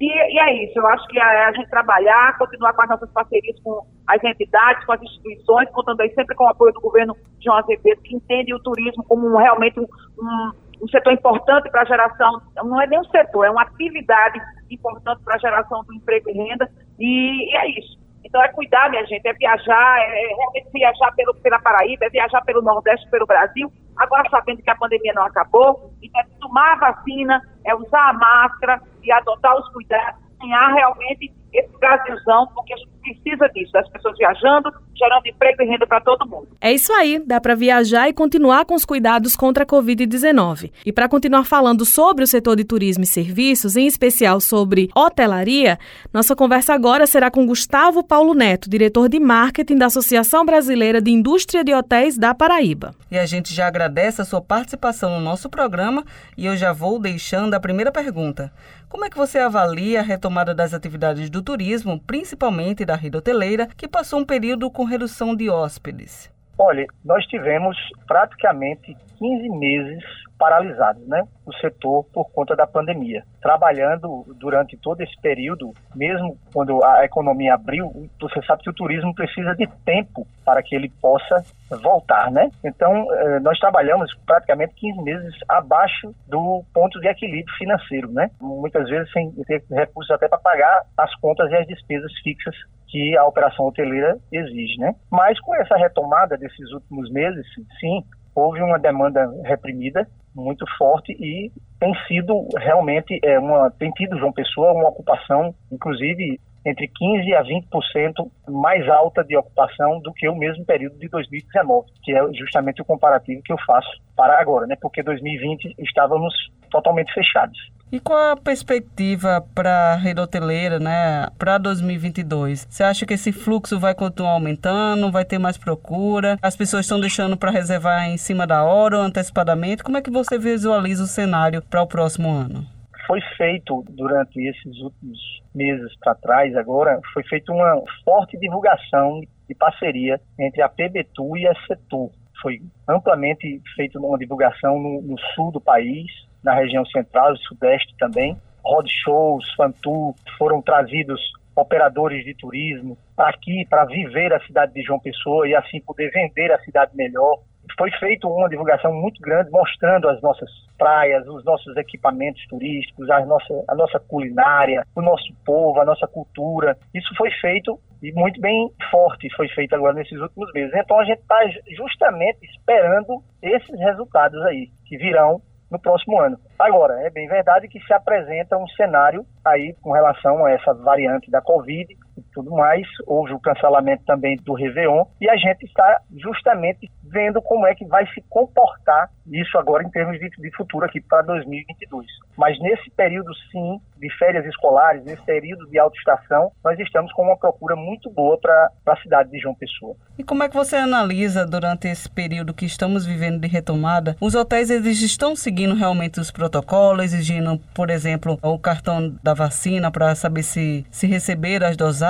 E, 0.00 0.06
e, 0.06 0.38
é 0.38 0.64
isso, 0.64 0.78
eu 0.78 0.86
acho 0.86 1.06
que 1.08 1.18
é 1.18 1.44
a 1.44 1.52
gente 1.52 1.68
trabalhar, 1.68 2.38
continuar 2.38 2.72
com 2.72 2.80
as 2.80 2.88
nossas 2.88 3.10
parcerias 3.10 3.60
com 3.60 3.84
as 4.06 4.24
entidades, 4.24 4.86
com 4.86 4.92
as 4.92 5.02
instituições, 5.02 5.68
contando 5.72 6.00
aí 6.00 6.10
sempre 6.14 6.34
com 6.34 6.44
o 6.44 6.48
apoio 6.48 6.72
do 6.72 6.80
governo 6.80 7.14
João 7.44 7.58
Azevedo, 7.58 8.00
que 8.00 8.16
entende 8.16 8.54
o 8.54 8.60
turismo 8.60 9.04
como 9.04 9.28
um, 9.28 9.36
realmente 9.36 9.78
um, 9.78 10.50
um 10.80 10.88
setor 10.88 11.12
importante 11.12 11.70
para 11.70 11.82
a 11.82 11.84
geração, 11.84 12.40
não 12.56 12.80
é 12.80 12.86
nem 12.86 12.98
um 12.98 13.04
setor, 13.04 13.44
é 13.44 13.50
uma 13.50 13.62
atividade 13.62 14.40
importante 14.70 15.22
para 15.22 15.34
a 15.34 15.38
geração 15.38 15.84
do 15.84 15.94
emprego 15.94 16.30
e 16.30 16.32
renda, 16.32 16.70
e, 16.98 17.52
e 17.52 17.56
é 17.56 17.70
isso. 17.78 17.98
Então 18.24 18.42
é 18.42 18.48
cuidar, 18.48 18.90
minha 18.90 19.04
gente, 19.06 19.26
é 19.26 19.32
viajar, 19.32 19.98
é, 19.98 20.32
é 20.32 20.34
realmente 20.36 20.70
viajar 20.72 21.12
pelo, 21.12 21.34
pela 21.34 21.58
Paraíba, 21.58 22.04
é 22.04 22.10
viajar 22.10 22.42
pelo 22.42 22.62
Nordeste, 22.62 23.08
pelo 23.10 23.26
Brasil, 23.26 23.72
agora 23.96 24.28
sabendo 24.30 24.62
que 24.62 24.70
a 24.70 24.76
pandemia 24.76 25.12
não 25.14 25.24
acabou, 25.24 25.92
então 26.02 26.20
é 26.20 26.24
tomar 26.40 26.72
a 26.72 26.92
vacina, 26.92 27.42
é 27.64 27.74
usar 27.74 28.10
a 28.10 28.12
máscara 28.12 28.80
e 29.02 29.12
adotar 29.12 29.56
os 29.58 29.68
cuidados, 29.72 30.20
ganhar 30.40 30.68
realmente 30.68 31.32
esse 31.52 31.78
Brasilzão, 31.78 32.46
porque 32.54 32.72
a 32.74 32.76
gente 32.76 32.90
precisa 33.00 33.48
disso, 33.48 33.72
das 33.72 33.88
pessoas 33.88 34.16
viajando, 34.16 34.70
gerando 34.94 35.26
emprego 35.26 35.62
e 35.62 35.66
renda 35.66 35.86
para 35.86 36.00
todo 36.00 36.28
mundo. 36.28 36.48
É 36.60 36.72
isso 36.72 36.92
aí, 36.92 37.18
dá 37.18 37.40
para 37.40 37.54
viajar 37.54 38.08
e 38.08 38.12
continuar 38.12 38.64
com 38.64 38.74
os 38.74 38.84
cuidados 38.84 39.34
contra 39.34 39.64
a 39.64 39.66
Covid-19. 39.66 40.70
E 40.84 40.92
para 40.92 41.08
continuar 41.08 41.44
falando 41.44 41.84
sobre 41.84 42.22
o 42.22 42.26
setor 42.26 42.56
de 42.56 42.64
turismo 42.64 43.04
e 43.04 43.06
serviços, 43.06 43.76
em 43.76 43.86
especial 43.86 44.40
sobre 44.40 44.90
hotelaria, 44.94 45.78
nossa 46.12 46.36
conversa 46.36 46.74
agora 46.74 47.06
será 47.06 47.30
com 47.30 47.46
Gustavo 47.46 48.04
Paulo 48.04 48.34
Neto, 48.34 48.68
diretor 48.68 49.08
de 49.08 49.18
marketing 49.18 49.76
da 49.76 49.86
Associação 49.86 50.44
Brasileira 50.44 51.00
de 51.00 51.10
Indústria 51.10 51.64
de 51.64 51.74
Hotéis 51.74 52.18
da 52.18 52.34
Paraíba. 52.34 52.94
E 53.10 53.18
a 53.18 53.26
gente 53.26 53.54
já 53.54 53.66
agradece 53.66 54.20
a 54.20 54.24
sua 54.24 54.40
participação 54.40 55.10
no 55.10 55.20
nosso 55.20 55.48
programa 55.48 56.04
e 56.36 56.46
eu 56.46 56.56
já 56.56 56.72
vou 56.72 56.98
deixando 56.98 57.54
a 57.54 57.60
primeira 57.60 57.90
pergunta. 57.90 58.52
Como 58.88 59.04
é 59.04 59.08
que 59.08 59.16
você 59.16 59.38
avalia 59.38 60.00
a 60.00 60.02
retomada 60.02 60.52
das 60.52 60.74
atividades 60.74 61.30
do 61.30 61.39
turismo, 61.42 62.00
principalmente 62.00 62.84
da 62.84 62.94
rede 62.96 63.16
hoteleira, 63.16 63.68
que 63.76 63.88
passou 63.88 64.20
um 64.20 64.24
período 64.24 64.70
com 64.70 64.84
redução 64.84 65.34
de 65.34 65.48
hóspedes? 65.50 66.30
Olha, 66.62 66.84
nós 67.02 67.24
tivemos 67.24 67.74
praticamente 68.06 68.94
15 69.18 69.48
meses 69.48 70.04
paralisados, 70.38 71.06
né? 71.08 71.26
O 71.46 71.54
setor 71.54 72.04
por 72.12 72.30
conta 72.32 72.54
da 72.54 72.66
pandemia. 72.66 73.24
Trabalhando 73.40 74.26
durante 74.38 74.76
todo 74.76 75.00
esse 75.00 75.18
período, 75.22 75.72
mesmo 75.94 76.36
quando 76.52 76.84
a 76.84 77.02
economia 77.02 77.54
abriu, 77.54 77.90
você 78.20 78.42
sabe 78.42 78.62
que 78.62 78.68
o 78.68 78.74
turismo 78.74 79.14
precisa 79.14 79.54
de 79.54 79.66
tempo 79.86 80.26
para 80.44 80.62
que 80.62 80.76
ele 80.76 80.90
possa 81.00 81.42
voltar, 81.82 82.30
né? 82.30 82.50
Então, 82.62 83.06
eh, 83.10 83.40
nós 83.40 83.58
trabalhamos 83.58 84.14
praticamente 84.26 84.74
15 84.74 85.02
meses 85.02 85.34
abaixo 85.48 86.14
do 86.28 86.62
ponto 86.74 87.00
de 87.00 87.08
equilíbrio 87.08 87.56
financeiro, 87.56 88.12
né? 88.12 88.30
Muitas 88.38 88.86
vezes 88.86 89.10
sem 89.12 89.30
ter 89.46 89.64
recursos 89.70 90.10
até 90.10 90.28
para 90.28 90.36
pagar 90.36 90.82
as 90.98 91.14
contas 91.20 91.50
e 91.50 91.54
as 91.54 91.66
despesas 91.66 92.12
fixas 92.22 92.54
que 92.90 93.16
a 93.16 93.24
operação 93.24 93.66
hoteleira 93.66 94.18
exige, 94.32 94.78
né? 94.78 94.94
Mas 95.10 95.38
com 95.40 95.54
essa 95.54 95.76
retomada 95.76 96.36
desses 96.36 96.70
últimos 96.72 97.10
meses, 97.10 97.46
sim, 97.78 98.02
houve 98.34 98.60
uma 98.60 98.78
demanda 98.78 99.30
reprimida 99.44 100.06
muito 100.34 100.64
forte 100.76 101.12
e 101.12 101.50
tem 101.78 101.92
sido 102.06 102.46
realmente 102.56 103.18
é, 103.24 103.38
uma 103.38 103.70
tem 103.70 103.90
tido 103.92 104.18
João 104.18 104.32
Pessoa 104.32 104.72
uma 104.72 104.88
ocupação 104.88 105.52
inclusive 105.72 106.40
entre 106.64 106.88
15 106.88 107.34
a 107.34 107.42
20% 107.42 108.30
mais 108.48 108.88
alta 108.88 109.24
de 109.24 109.36
ocupação 109.36 110.00
do 110.00 110.12
que 110.12 110.28
o 110.28 110.36
mesmo 110.36 110.64
período 110.64 110.98
de 110.98 111.08
2019, 111.08 111.88
que 112.02 112.12
é 112.12 112.20
justamente 112.34 112.82
o 112.82 112.84
comparativo 112.84 113.42
que 113.42 113.52
eu 113.52 113.58
faço 113.66 113.88
para 114.16 114.40
agora, 114.40 114.66
né? 114.66 114.76
Porque 114.80 115.02
2020 115.02 115.74
estávamos 115.78 116.34
totalmente 116.70 117.12
fechados. 117.12 117.58
E 117.92 117.98
qual 117.98 118.32
a 118.32 118.36
perspectiva 118.36 119.44
para 119.52 119.94
a 119.94 119.96
rede 119.96 120.20
hoteleira, 120.20 120.78
né, 120.78 121.26
para 121.36 121.58
2022? 121.58 122.68
Você 122.70 122.84
acha 122.84 123.04
que 123.04 123.14
esse 123.14 123.32
fluxo 123.32 123.80
vai 123.80 123.96
continuar 123.96 124.32
aumentando, 124.32 125.10
vai 125.10 125.24
ter 125.24 125.38
mais 125.38 125.58
procura? 125.58 126.38
As 126.40 126.54
pessoas 126.54 126.84
estão 126.84 127.00
deixando 127.00 127.36
para 127.36 127.50
reservar 127.50 128.08
em 128.08 128.16
cima 128.16 128.46
da 128.46 128.62
hora 128.62 128.98
ou 128.98 129.02
antecipadamente? 129.02 129.82
Como 129.82 129.96
é 129.96 130.02
que 130.02 130.10
você 130.10 130.38
visualiza 130.38 131.02
o 131.02 131.08
cenário 131.08 131.62
para 131.62 131.82
o 131.82 131.86
próximo 131.86 132.30
ano? 132.30 132.64
Foi 133.06 133.20
feito 133.36 133.84
durante 133.90 134.40
esses 134.40 134.80
últimos 134.80 135.18
meses 135.54 135.92
para 135.98 136.14
trás, 136.14 136.56
agora, 136.56 137.00
foi 137.12 137.22
feita 137.24 137.52
uma 137.52 137.82
forte 138.04 138.38
divulgação 138.38 139.20
de 139.48 139.54
parceria 139.54 140.20
entre 140.38 140.62
a 140.62 140.68
PBTU 140.68 141.36
e 141.36 141.46
a 141.46 141.54
Setur. 141.66 142.10
Foi 142.40 142.60
amplamente 142.88 143.60
feita 143.74 143.98
uma 143.98 144.16
divulgação 144.16 144.78
no, 144.78 145.02
no 145.02 145.18
sul 145.34 145.50
do 145.50 145.60
país, 145.60 146.06
na 146.42 146.54
região 146.54 146.84
central 146.86 147.34
e 147.34 147.38
sudeste 147.38 147.94
também. 147.98 148.36
Roadshows, 148.64 149.52
Fantu, 149.54 150.14
foram 150.38 150.62
trazidos 150.62 151.20
operadores 151.56 152.24
de 152.24 152.34
turismo 152.34 152.96
para 153.14 153.30
aqui, 153.30 153.66
para 153.68 153.84
viver 153.84 154.32
a 154.32 154.40
cidade 154.40 154.72
de 154.72 154.82
João 154.82 154.98
Pessoa 154.98 155.46
e 155.48 155.54
assim 155.54 155.80
poder 155.80 156.10
vender 156.10 156.52
a 156.52 156.60
cidade 156.60 156.92
melhor. 156.94 157.38
Foi 157.76 157.90
feita 157.92 158.26
uma 158.26 158.48
divulgação 158.48 158.92
muito 158.92 159.20
grande 159.20 159.50
mostrando 159.50 160.08
as 160.08 160.20
nossas 160.20 160.50
praias, 160.78 161.26
os 161.26 161.44
nossos 161.44 161.76
equipamentos 161.76 162.44
turísticos, 162.48 163.10
a 163.10 163.24
nossa, 163.26 163.64
a 163.68 163.74
nossa 163.74 164.00
culinária, 164.00 164.84
o 164.94 165.02
nosso 165.02 165.32
povo, 165.44 165.80
a 165.80 165.84
nossa 165.84 166.06
cultura. 166.06 166.76
Isso 166.94 167.14
foi 167.16 167.30
feito 167.40 167.78
e 168.02 168.12
muito 168.12 168.40
bem 168.40 168.70
forte, 168.90 169.28
foi 169.36 169.48
feito 169.48 169.74
agora 169.74 169.94
nesses 169.94 170.18
últimos 170.18 170.50
meses. 170.52 170.72
Então 170.74 170.98
a 170.98 171.04
gente 171.04 171.20
está 171.20 171.38
justamente 171.76 172.38
esperando 172.44 173.22
esses 173.42 173.78
resultados 173.78 174.40
aí, 174.46 174.68
que 174.86 174.96
virão 174.96 175.42
no 175.70 175.78
próximo 175.78 176.18
ano. 176.18 176.36
Agora, 176.58 177.00
é 177.06 177.10
bem 177.10 177.28
verdade 177.28 177.68
que 177.68 177.80
se 177.80 177.92
apresenta 177.92 178.58
um 178.58 178.66
cenário 178.68 179.24
aí 179.44 179.74
com 179.80 179.92
relação 179.92 180.44
a 180.44 180.50
essa 180.50 180.74
variante 180.74 181.30
da 181.30 181.40
Covid 181.40 181.96
e 182.20 182.32
tudo 182.32 182.50
mais. 182.50 182.86
Houve 183.06 183.32
o 183.32 183.40
cancelamento 183.40 184.04
também 184.04 184.36
do 184.36 184.54
Réveillon 184.54 185.04
e 185.20 185.28
a 185.28 185.36
gente 185.36 185.64
está 185.64 186.00
justamente 186.16 186.90
vendo 187.02 187.42
como 187.42 187.66
é 187.66 187.74
que 187.74 187.84
vai 187.84 188.06
se 188.14 188.22
comportar 188.28 189.10
isso 189.26 189.58
agora 189.58 189.84
em 189.84 189.90
termos 189.90 190.18
de, 190.18 190.28
de 190.28 190.56
futuro 190.56 190.84
aqui 190.84 191.00
para 191.00 191.22
2022. 191.22 192.06
Mas 192.36 192.58
nesse 192.60 192.90
período, 192.90 193.32
sim, 193.50 193.80
de 193.98 194.10
férias 194.16 194.46
escolares, 194.46 195.04
nesse 195.04 195.22
período 195.22 195.68
de 195.68 195.78
autoestação, 195.78 196.50
nós 196.64 196.78
estamos 196.78 197.12
com 197.12 197.22
uma 197.22 197.36
procura 197.36 197.76
muito 197.76 198.10
boa 198.10 198.38
para 198.38 198.70
a 198.86 198.96
cidade 198.96 199.30
de 199.30 199.38
João 199.38 199.54
Pessoa. 199.54 199.94
E 200.18 200.24
como 200.24 200.42
é 200.42 200.48
que 200.48 200.56
você 200.56 200.76
analisa 200.76 201.46
durante 201.46 201.88
esse 201.88 202.08
período 202.08 202.54
que 202.54 202.64
estamos 202.64 203.04
vivendo 203.04 203.40
de 203.40 203.48
retomada? 203.48 204.16
Os 204.20 204.34
hotéis 204.34 204.70
eles 204.70 205.00
estão 205.02 205.36
seguindo 205.36 205.74
realmente 205.74 206.18
os 206.18 206.30
protocolos, 206.30 207.04
exigindo, 207.04 207.58
por 207.74 207.90
exemplo, 207.90 208.38
o 208.42 208.58
cartão 208.58 209.14
da 209.22 209.34
vacina 209.34 209.90
para 209.90 210.14
saber 210.14 210.42
se, 210.42 210.86
se 210.90 211.06
receber 211.06 211.62
as 211.62 211.76
dosagens, 211.76 212.09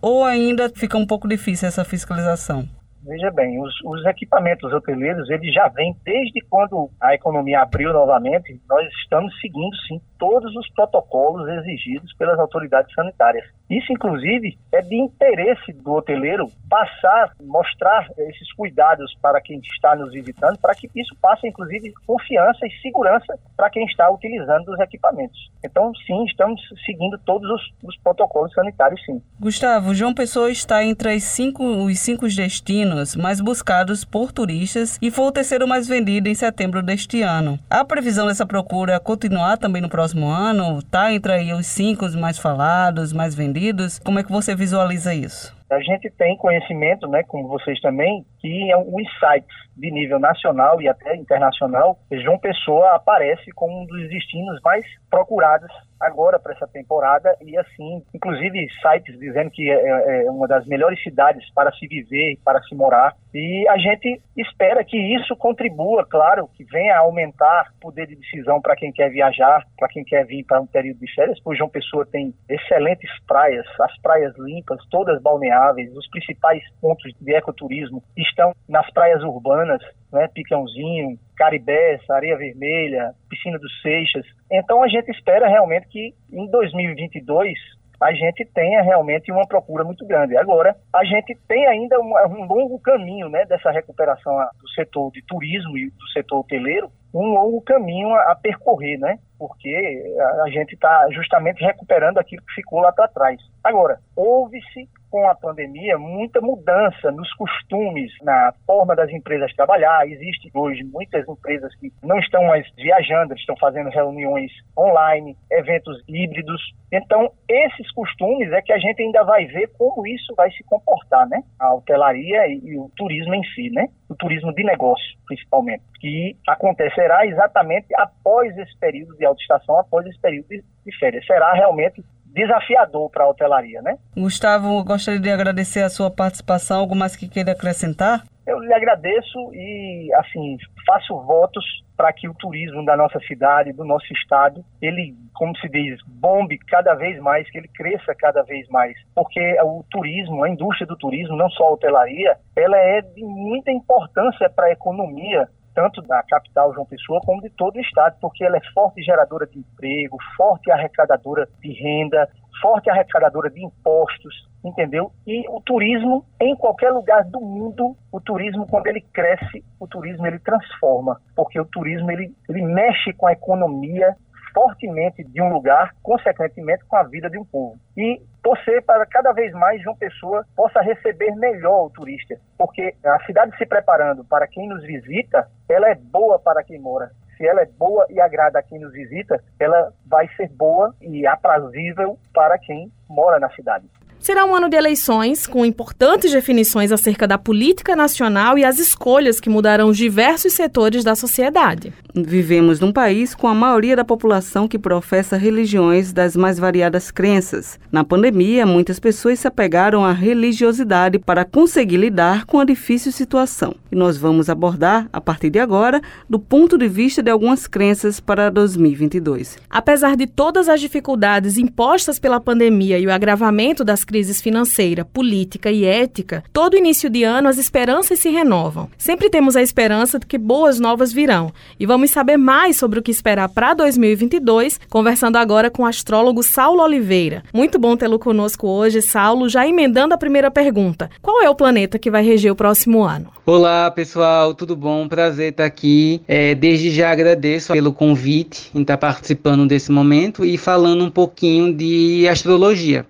ou 0.00 0.24
ainda 0.24 0.70
fica 0.74 0.96
um 0.96 1.06
pouco 1.06 1.28
difícil 1.28 1.68
essa 1.68 1.84
fiscalização? 1.84 2.68
Veja 3.08 3.30
bem, 3.30 3.58
os, 3.58 3.74
os, 3.86 4.04
equipamentos 4.04 4.70
hoteleiros, 4.70 5.30
eles 5.30 5.54
já 5.54 5.66
vêm 5.68 5.96
desde 6.04 6.42
quando 6.42 6.90
a 7.00 7.14
economia 7.14 7.62
abriu 7.62 7.90
novamente, 7.90 8.60
nós 8.68 8.86
estamos 9.02 9.32
seguindo, 9.40 9.74
sim, 9.88 9.98
todos 10.18 10.54
os 10.54 10.68
protocolos 10.74 11.48
exigidos 11.48 12.12
pelas 12.18 12.38
autoridades 12.38 12.92
sanitárias. 12.94 13.46
Isso, 13.70 13.90
inclusive, 13.92 14.58
é 14.72 14.82
de 14.82 14.94
interesse 14.94 15.72
do 15.72 15.92
hoteleiro 15.92 16.48
passar, 16.68 17.32
mostrar 17.40 18.08
esses 18.18 18.52
cuidados 18.52 19.14
para 19.22 19.40
quem 19.40 19.58
está 19.72 19.96
nos 19.96 20.12
visitando, 20.12 20.58
para 20.58 20.74
que 20.74 20.86
isso 20.94 21.16
passe, 21.20 21.48
inclusive, 21.48 21.90
confiança 22.06 22.66
e 22.66 22.82
segurança 22.82 23.38
para 23.56 23.70
quem 23.70 23.86
está 23.86 24.10
utilizando 24.10 24.68
os 24.68 24.80
equipamentos. 24.80 25.50
Então, 25.64 25.92
sim, 26.06 26.24
estamos 26.24 26.60
seguindo 26.84 27.18
todos 27.24 27.48
os, 27.50 27.62
os 27.84 27.96
protocolos 28.02 28.52
sanitários, 28.52 29.02
sim. 29.04 29.22
Gustavo, 29.40 29.94
João 29.94 30.12
Pessoa 30.12 30.50
está 30.50 30.84
entre 30.84 31.18
cinco, 31.20 31.64
os 31.64 31.98
cinco 31.98 32.26
destinos 32.26 32.97
mais 33.16 33.40
buscados 33.40 34.04
por 34.04 34.32
turistas 34.32 34.98
e 35.00 35.10
foi 35.10 35.26
o 35.26 35.32
terceiro 35.32 35.66
mais 35.66 35.86
vendido 35.86 36.28
em 36.28 36.34
setembro 36.34 36.82
deste 36.82 37.22
ano. 37.22 37.58
A 37.68 37.84
previsão 37.84 38.26
dessa 38.26 38.46
procura 38.46 39.00
continuar 39.00 39.56
também 39.56 39.82
no 39.82 39.88
próximo 39.88 40.28
ano? 40.28 40.78
Está 40.78 41.12
entre 41.12 41.32
aí 41.32 41.52
os 41.52 41.66
cinco 41.66 42.08
mais 42.18 42.38
falados, 42.38 43.12
mais 43.12 43.34
vendidos? 43.34 43.98
Como 43.98 44.18
é 44.18 44.22
que 44.22 44.32
você 44.32 44.54
visualiza 44.54 45.14
isso? 45.14 45.56
A 45.70 45.80
gente 45.80 46.08
tem 46.10 46.34
conhecimento, 46.38 47.06
né, 47.06 47.22
como 47.24 47.46
vocês 47.46 47.78
também, 47.80 48.24
que 48.40 48.74
os 48.74 49.18
sites 49.20 49.54
de 49.76 49.90
nível 49.90 50.18
nacional 50.18 50.80
e 50.80 50.88
até 50.88 51.14
internacional, 51.14 51.98
João 52.10 52.38
Pessoa 52.38 52.94
aparece 52.94 53.50
como 53.52 53.82
um 53.82 53.86
dos 53.86 54.08
destinos 54.08 54.58
mais 54.64 54.84
procurados 55.10 55.70
agora 56.00 56.38
para 56.38 56.52
essa 56.52 56.66
temporada 56.66 57.36
e 57.40 57.56
assim, 57.56 58.02
inclusive 58.14 58.68
sites 58.80 59.18
dizendo 59.18 59.50
que 59.50 59.70
é, 59.70 59.74
é, 59.74 60.26
é, 60.26 60.30
uma 60.30 60.46
das 60.46 60.66
melhores 60.66 61.02
cidades 61.02 61.44
para 61.54 61.72
se 61.72 61.86
viver, 61.86 62.38
para 62.44 62.60
se 62.62 62.74
morar. 62.74 63.14
E 63.34 63.66
a 63.68 63.76
gente 63.76 64.20
espera 64.36 64.84
que 64.84 64.96
isso 64.96 65.36
contribua, 65.36 66.06
claro, 66.06 66.48
que 66.56 66.64
venha 66.64 66.96
a 66.96 67.00
aumentar 67.00 67.70
o 67.76 67.80
poder 67.80 68.06
de 68.06 68.16
decisão 68.16 68.60
para 68.60 68.76
quem 68.76 68.92
quer 68.92 69.10
viajar, 69.10 69.64
para 69.76 69.88
quem 69.88 70.04
quer 70.04 70.24
vir 70.24 70.44
para 70.44 70.60
um 70.60 70.66
período 70.66 70.98
de 70.98 71.14
férias, 71.14 71.38
pois 71.42 71.58
João 71.58 71.70
Pessoa 71.70 72.06
tem 72.06 72.34
excelentes 72.48 73.10
praias, 73.26 73.66
as 73.80 73.98
praias 74.00 74.34
limpas, 74.38 74.78
todas 74.90 75.20
balneáveis, 75.22 75.94
os 75.96 76.08
principais 76.08 76.62
pontos 76.80 77.12
de 77.20 77.34
ecoturismo 77.34 78.02
estão 78.16 78.52
nas 78.68 78.90
praias 78.92 79.22
urbanas, 79.22 79.82
né, 80.12 80.28
Picãozinho, 80.28 81.18
Caribé, 81.38 82.00
Areia 82.10 82.36
Vermelha, 82.36 83.14
Piscina 83.30 83.58
dos 83.58 83.80
Seixas. 83.80 84.26
Então 84.50 84.82
a 84.82 84.88
gente 84.88 85.08
espera 85.10 85.48
realmente 85.48 85.86
que 85.88 86.12
em 86.32 86.50
2022 86.50 87.56
a 88.00 88.12
gente 88.12 88.44
tenha 88.54 88.82
realmente 88.82 89.30
uma 89.32 89.46
procura 89.46 89.84
muito 89.84 90.06
grande. 90.06 90.36
Agora, 90.36 90.76
a 90.94 91.04
gente 91.04 91.36
tem 91.48 91.66
ainda 91.66 91.98
um, 92.00 92.12
um 92.30 92.44
longo 92.46 92.78
caminho 92.78 93.28
né, 93.28 93.44
dessa 93.44 93.70
recuperação 93.70 94.36
do 94.60 94.68
setor 94.70 95.10
de 95.10 95.22
turismo 95.22 95.76
e 95.76 95.90
do 95.90 96.08
setor 96.12 96.40
hoteleiro, 96.40 96.90
um 97.12 97.26
longo 97.26 97.60
caminho 97.60 98.10
a, 98.10 98.32
a 98.32 98.36
percorrer, 98.36 98.98
né? 98.98 99.18
Porque 99.38 100.16
a, 100.44 100.50
gente 100.50 100.74
está 100.74 101.06
justamente 101.12 101.62
recuperando 101.62 102.18
aquilo 102.18 102.42
que 102.42 102.54
ficou 102.54 102.80
lá 102.80 102.92
para 102.92 103.08
trás. 103.08 103.40
Agora, 103.62 103.98
houve-se 104.16 104.88
com 105.10 105.26
a 105.28 105.34
pandemia, 105.34 105.98
muita 105.98 106.40
mudança 106.40 107.10
nos 107.10 107.32
costumes, 107.34 108.12
na 108.22 108.52
forma 108.66 108.94
das 108.94 109.10
empresas 109.10 109.54
trabalhar. 109.54 110.06
Existem 110.06 110.50
hoje 110.54 110.84
muitas 110.84 111.26
empresas 111.28 111.74
que 111.76 111.92
não 112.02 112.18
estão 112.18 112.44
mais 112.44 112.66
viajando, 112.76 113.34
estão 113.34 113.56
fazendo 113.56 113.90
reuniões 113.90 114.50
online, 114.76 115.36
eventos 115.50 116.02
híbridos. 116.08 116.60
Então, 116.92 117.30
esses 117.48 117.90
costumes 117.92 118.50
é 118.52 118.62
que 118.62 118.72
a 118.72 118.78
gente 118.78 119.02
ainda 119.02 119.22
vai 119.24 119.46
ver 119.46 119.68
como 119.78 120.06
isso 120.06 120.34
vai 120.34 120.50
se 120.50 120.62
comportar, 120.64 121.26
né? 121.28 121.42
A 121.58 121.74
hotelaria 121.74 122.46
e, 122.48 122.60
e 122.64 122.78
o 122.78 122.90
turismo 122.96 123.34
em 123.34 123.44
si, 123.54 123.70
né? 123.70 123.88
O 124.08 124.14
turismo 124.14 124.54
de 124.54 124.64
negócio, 124.64 125.18
principalmente, 125.26 125.82
que 126.00 126.36
acontecerá 126.46 127.26
exatamente 127.26 127.86
após 127.94 128.56
esse 128.56 128.76
período 128.78 129.16
de 129.16 129.26
autoestação, 129.28 129.78
após 129.78 130.06
esse 130.06 130.18
período 130.18 130.48
de, 130.48 130.64
de 130.84 130.98
férias. 130.98 131.26
Será 131.26 131.52
realmente 131.52 132.04
desafiador 132.26 133.10
para 133.10 133.24
a 133.24 133.28
hotelaria, 133.28 133.82
né? 133.82 133.98
Gustavo, 134.16 134.82
gostaria 134.84 135.20
de 135.20 135.30
agradecer 135.30 135.82
a 135.82 135.88
sua 135.88 136.10
participação. 136.10 136.80
Algo 136.80 136.94
mais 136.94 137.16
que 137.16 137.28
queira 137.28 137.52
acrescentar? 137.52 138.22
Eu 138.46 138.60
lhe 138.60 138.72
agradeço 138.72 139.38
e, 139.52 140.10
assim, 140.14 140.56
faço 140.86 141.20
votos 141.20 141.64
para 141.98 142.12
que 142.12 142.28
o 142.28 142.34
turismo 142.34 142.84
da 142.84 142.96
nossa 142.96 143.18
cidade, 143.20 143.72
do 143.72 143.84
nosso 143.84 144.10
estado, 144.12 144.64
ele, 144.80 145.14
como 145.34 145.54
se 145.58 145.68
diz, 145.68 146.00
bombe 146.06 146.56
cada 146.56 146.94
vez 146.94 147.20
mais, 147.20 147.50
que 147.50 147.58
ele 147.58 147.68
cresça 147.68 148.14
cada 148.14 148.42
vez 148.44 148.68
mais. 148.68 148.96
Porque 149.14 149.40
o 149.62 149.84
turismo, 149.90 150.44
a 150.44 150.48
indústria 150.48 150.86
do 150.86 150.96
turismo, 150.96 151.36
não 151.36 151.50
só 151.50 151.64
a 151.64 151.72
hotelaria, 151.72 152.38
ela 152.56 152.76
é 152.76 153.02
de 153.02 153.22
muita 153.24 153.72
importância 153.72 154.48
para 154.48 154.68
a 154.68 154.72
economia 154.72 155.48
tanto 155.78 156.02
da 156.02 156.20
capital 156.24 156.74
João 156.74 156.84
Pessoa 156.84 157.20
como 157.24 157.40
de 157.40 157.50
todo 157.50 157.76
o 157.76 157.80
estado, 157.80 158.16
porque 158.20 158.42
ela 158.42 158.56
é 158.56 158.60
forte 158.74 159.00
geradora 159.00 159.46
de 159.46 159.60
emprego, 159.60 160.18
forte 160.36 160.72
arrecadadora 160.72 161.48
de 161.60 161.72
renda, 161.72 162.28
forte 162.60 162.90
arrecadadora 162.90 163.48
de 163.48 163.64
impostos, 163.64 164.48
entendeu? 164.64 165.12
E 165.24 165.48
o 165.48 165.60
turismo, 165.60 166.24
em 166.40 166.56
qualquer 166.56 166.90
lugar 166.90 167.22
do 167.26 167.40
mundo, 167.40 167.96
o 168.10 168.20
turismo, 168.20 168.66
quando 168.66 168.88
ele 168.88 169.00
cresce, 169.00 169.64
o 169.78 169.86
turismo 169.86 170.26
ele 170.26 170.40
transforma, 170.40 171.20
porque 171.36 171.60
o 171.60 171.64
turismo 171.64 172.10
ele, 172.10 172.34
ele 172.48 172.62
mexe 172.62 173.12
com 173.12 173.28
a 173.28 173.32
economia 173.32 174.16
fortemente 174.58 175.22
de 175.22 175.40
um 175.40 175.52
lugar, 175.52 175.94
consequentemente 176.02 176.84
com 176.84 176.96
a 176.96 177.04
vida 177.04 177.30
de 177.30 177.38
um 177.38 177.44
povo. 177.44 177.78
E 177.96 178.20
torcer 178.42 178.82
para 178.82 179.06
cada 179.06 179.30
vez 179.30 179.52
mais 179.52 179.80
João 179.80 179.94
Pessoa 179.94 180.44
possa 180.56 180.80
receber 180.80 181.30
melhor 181.36 181.86
o 181.86 181.90
turista, 181.90 182.34
porque 182.56 182.92
a 183.04 183.24
cidade 183.24 183.56
se 183.56 183.64
preparando 183.64 184.24
para 184.24 184.48
quem 184.48 184.68
nos 184.68 184.82
visita, 184.82 185.48
ela 185.68 185.88
é 185.88 185.94
boa 185.94 186.40
para 186.40 186.64
quem 186.64 186.80
mora. 186.80 187.12
Se 187.36 187.46
ela 187.46 187.62
é 187.62 187.66
boa 187.66 188.04
e 188.10 188.20
agrada 188.20 188.58
a 188.58 188.62
quem 188.64 188.80
nos 188.80 188.92
visita, 188.92 189.40
ela 189.60 189.92
vai 190.04 190.26
ser 190.34 190.48
boa 190.48 190.92
e 191.00 191.24
aprazível 191.24 192.18
para 192.34 192.58
quem 192.58 192.90
mora 193.08 193.38
na 193.38 193.50
cidade. 193.50 193.88
Será 194.20 194.44
um 194.44 194.54
ano 194.54 194.68
de 194.68 194.76
eleições, 194.76 195.46
com 195.46 195.64
importantes 195.64 196.32
definições 196.32 196.92
acerca 196.92 197.26
da 197.26 197.38
política 197.38 197.94
nacional 197.94 198.58
e 198.58 198.64
as 198.64 198.78
escolhas 198.78 199.40
que 199.40 199.48
mudarão 199.48 199.92
diversos 199.92 200.52
setores 200.52 201.04
da 201.04 201.14
sociedade. 201.14 201.92
Vivemos 202.14 202.80
num 202.80 202.92
país 202.92 203.34
com 203.34 203.46
a 203.46 203.54
maioria 203.54 203.94
da 203.94 204.04
população 204.04 204.66
que 204.66 204.78
professa 204.78 205.36
religiões 205.36 206.12
das 206.12 206.36
mais 206.36 206.58
variadas 206.58 207.10
crenças. 207.10 207.78
Na 207.92 208.02
pandemia, 208.02 208.66
muitas 208.66 208.98
pessoas 208.98 209.38
se 209.38 209.46
apegaram 209.46 210.04
à 210.04 210.12
religiosidade 210.12 211.18
para 211.18 211.44
conseguir 211.44 211.98
lidar 211.98 212.44
com 212.44 212.58
a 212.58 212.64
difícil 212.64 213.12
situação. 213.12 213.74
E 213.90 213.96
nós 213.96 214.16
vamos 214.16 214.50
abordar, 214.50 215.08
a 215.12 215.20
partir 215.20 215.50
de 215.50 215.58
agora, 215.58 216.02
do 216.28 216.38
ponto 216.38 216.76
de 216.76 216.88
vista 216.88 217.22
de 217.22 217.30
algumas 217.30 217.66
crenças 217.66 218.20
para 218.20 218.50
2022. 218.50 219.56
Apesar 219.70 220.16
de 220.16 220.26
todas 220.26 220.68
as 220.68 220.80
dificuldades 220.80 221.56
impostas 221.56 222.18
pela 222.18 222.40
pandemia 222.40 222.98
e 222.98 223.06
o 223.06 223.12
agravamento 223.12 223.84
das 223.84 224.04
crises 224.08 224.40
financeira, 224.40 225.04
política 225.04 225.70
e 225.70 225.84
ética, 225.84 226.42
todo 226.50 226.78
início 226.78 227.10
de 227.10 227.24
ano 227.24 227.46
as 227.46 227.58
esperanças 227.58 228.18
se 228.18 228.30
renovam. 228.30 228.88
Sempre 228.96 229.28
temos 229.28 229.54
a 229.54 229.60
esperança 229.60 230.18
de 230.18 230.24
que 230.24 230.38
boas 230.38 230.80
novas 230.80 231.12
virão. 231.12 231.52
E 231.78 231.84
vamos 231.84 232.10
saber 232.10 232.38
mais 232.38 232.78
sobre 232.78 232.98
o 232.98 233.02
que 233.02 233.10
esperar 233.10 233.50
para 233.50 233.74
2022, 233.74 234.80
conversando 234.88 235.36
agora 235.36 235.70
com 235.70 235.82
o 235.82 235.86
astrólogo 235.86 236.42
Saulo 236.42 236.82
Oliveira. 236.82 237.42
Muito 237.52 237.78
bom 237.78 237.98
tê-lo 237.98 238.18
conosco 238.18 238.66
hoje, 238.66 239.02
Saulo. 239.02 239.46
Já 239.46 239.68
emendando 239.68 240.14
a 240.14 240.18
primeira 240.18 240.50
pergunta: 240.50 241.10
qual 241.20 241.42
é 241.42 241.50
o 241.50 241.54
planeta 241.54 241.98
que 241.98 242.10
vai 242.10 242.24
reger 242.24 242.50
o 242.50 242.56
próximo 242.56 243.02
ano? 243.02 243.30
Olá, 243.44 243.90
pessoal, 243.90 244.54
tudo 244.54 244.74
bom? 244.74 245.06
Prazer 245.06 245.50
estar 245.50 245.66
aqui. 245.66 246.22
É, 246.26 246.54
desde 246.54 246.90
já 246.90 247.10
agradeço 247.10 247.74
pelo 247.74 247.92
convite 247.92 248.70
em 248.74 248.80
estar 248.80 248.96
participando 248.96 249.66
desse 249.66 249.92
momento 249.92 250.46
e 250.46 250.56
falando 250.56 251.04
um 251.04 251.10
pouquinho 251.10 251.74
de 251.74 252.26
astrologia. 252.26 253.04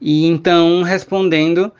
E 0.00 0.26
então, 0.26 0.82
respondendo 0.82 1.72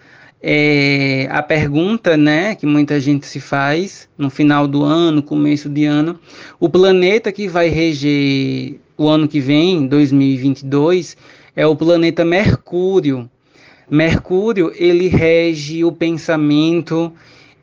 é, 0.47 1.27
a 1.31 1.43
pergunta 1.43 2.17
né, 2.17 2.55
que 2.55 2.67
muita 2.67 3.01
gente 3.01 3.27
se 3.27 3.41
faz 3.41 4.09
no 4.17 4.29
final 4.29 4.69
do 4.69 4.83
ano, 4.85 5.23
começo 5.23 5.71
de 5.71 5.87
ano, 5.87 6.21
o 6.61 6.69
planeta 6.69 7.33
que 7.33 7.49
vai 7.49 7.69
reger 7.69 8.79
o 8.97 9.09
ano 9.09 9.27
que 9.27 9.41
vem, 9.41 9.87
2022, 9.87 11.17
é 11.57 11.67
o 11.67 11.75
planeta 11.75 12.25
Mercúrio. 12.25 13.29
Mercúrio, 13.91 14.71
ele 14.77 15.09
rege 15.09 15.83
o 15.83 15.91
pensamento, 15.91 17.13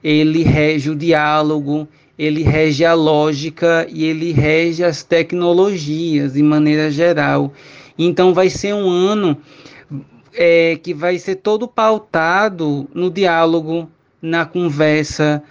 ele 0.04 0.44
rege 0.44 0.90
o 0.90 0.96
diálogo, 0.96 1.88
ele 2.18 2.44
rege 2.44 2.84
a 2.84 2.94
lógica 2.94 3.88
e 3.90 4.06
ele 4.06 4.32
rege 4.32 4.84
as 4.84 5.04
tecnologias 5.04 6.34
de 6.34 6.44
maneira 6.44 6.90
geral. 6.90 7.54
Então 7.98 8.34
vai 8.34 8.50
ser 8.50 8.74
um 8.74 8.90
ano 8.90 9.38
é, 10.34 10.78
que 10.82 10.94
vai 10.94 11.18
ser 11.18 11.36
todo 11.36 11.68
pautado 11.68 12.88
no 12.94 13.10
diálogo, 13.10 13.90
na 14.22 14.46
conversa, 14.46 15.44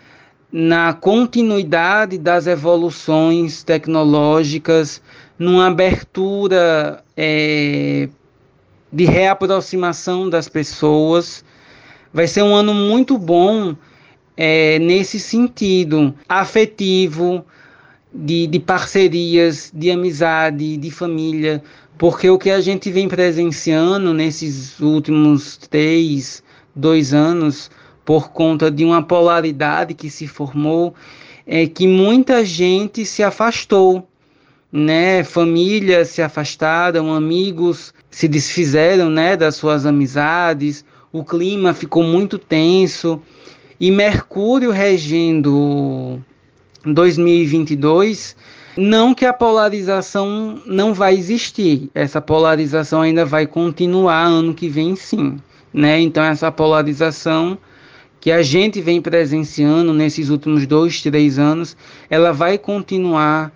na 0.52 0.92
continuidade 0.92 2.18
das 2.18 2.46
evoluções 2.46 3.62
tecnológicas, 3.62 5.02
numa 5.38 5.68
abertura 5.68 7.02
é, 7.16 8.08
de 8.92 9.04
reaproximação 9.04 10.28
das 10.28 10.48
pessoas. 10.48 11.44
Vai 12.12 12.26
ser 12.26 12.42
um 12.42 12.54
ano 12.54 12.74
muito 12.74 13.16
bom 13.16 13.76
é, 14.36 14.78
nesse 14.78 15.20
sentido 15.20 16.14
afetivo, 16.28 17.44
de, 18.12 18.46
de 18.46 18.58
parcerias, 18.58 19.70
de 19.72 19.90
amizade, 19.90 20.76
de 20.76 20.90
família, 20.90 21.62
porque 22.00 22.30
o 22.30 22.38
que 22.38 22.48
a 22.48 22.62
gente 22.62 22.90
vem 22.90 23.06
presenciando 23.06 24.14
nesses 24.14 24.80
últimos 24.80 25.58
três, 25.58 26.42
dois 26.74 27.12
anos, 27.12 27.70
por 28.06 28.30
conta 28.30 28.70
de 28.70 28.86
uma 28.86 29.02
polaridade 29.02 29.92
que 29.92 30.08
se 30.08 30.26
formou, 30.26 30.94
é 31.46 31.66
que 31.66 31.86
muita 31.86 32.42
gente 32.42 33.04
se 33.04 33.22
afastou, 33.22 34.08
né? 34.72 35.22
Famílias 35.22 36.08
se 36.08 36.22
afastaram, 36.22 37.12
amigos 37.12 37.92
se 38.10 38.26
desfizeram, 38.26 39.10
né, 39.10 39.36
das 39.36 39.56
suas 39.56 39.84
amizades. 39.84 40.82
O 41.12 41.22
clima 41.22 41.74
ficou 41.74 42.02
muito 42.02 42.38
tenso 42.38 43.20
e 43.78 43.90
Mercúrio 43.90 44.70
regendo 44.70 46.18
2022 46.82 48.34
não 48.80 49.14
que 49.14 49.26
a 49.26 49.32
polarização 49.34 50.58
não 50.64 50.94
vai 50.94 51.14
existir, 51.14 51.90
essa 51.94 52.18
polarização 52.18 53.02
ainda 53.02 53.26
vai 53.26 53.46
continuar 53.46 54.24
ano 54.24 54.54
que 54.54 54.70
vem 54.70 54.96
sim, 54.96 55.36
né? 55.70 56.00
Então 56.00 56.24
essa 56.24 56.50
polarização 56.50 57.58
que 58.18 58.30
a 58.30 58.42
gente 58.42 58.80
vem 58.80 58.98
presenciando 59.02 59.92
nesses 59.92 60.30
últimos 60.30 60.66
dois, 60.66 61.02
três 61.02 61.38
anos, 61.38 61.76
ela 62.08 62.32
vai 62.32 62.56
continuar 62.56 63.52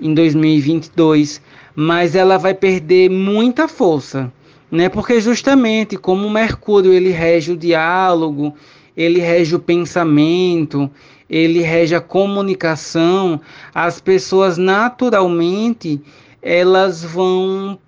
em 0.00 0.14
2022, 0.14 1.42
mas 1.76 2.16
ela 2.16 2.38
vai 2.38 2.54
perder 2.54 3.10
muita 3.10 3.68
força, 3.68 4.32
né? 4.70 4.88
Porque 4.88 5.20
justamente 5.20 5.98
como 5.98 6.26
o 6.26 6.30
Mercúrio 6.30 6.94
ele 6.94 7.10
rege 7.10 7.52
o 7.52 7.58
diálogo, 7.58 8.54
ele 8.96 9.20
rege 9.20 9.54
o 9.54 9.60
pensamento, 9.60 10.90
ele 11.28 11.60
rege 11.60 11.94
a 11.94 12.00
comunicação, 12.00 13.40
as 13.74 14.00
pessoas 14.00 14.58
naturalmente 14.58 16.00
elas 16.42 17.04
vão 17.04 17.78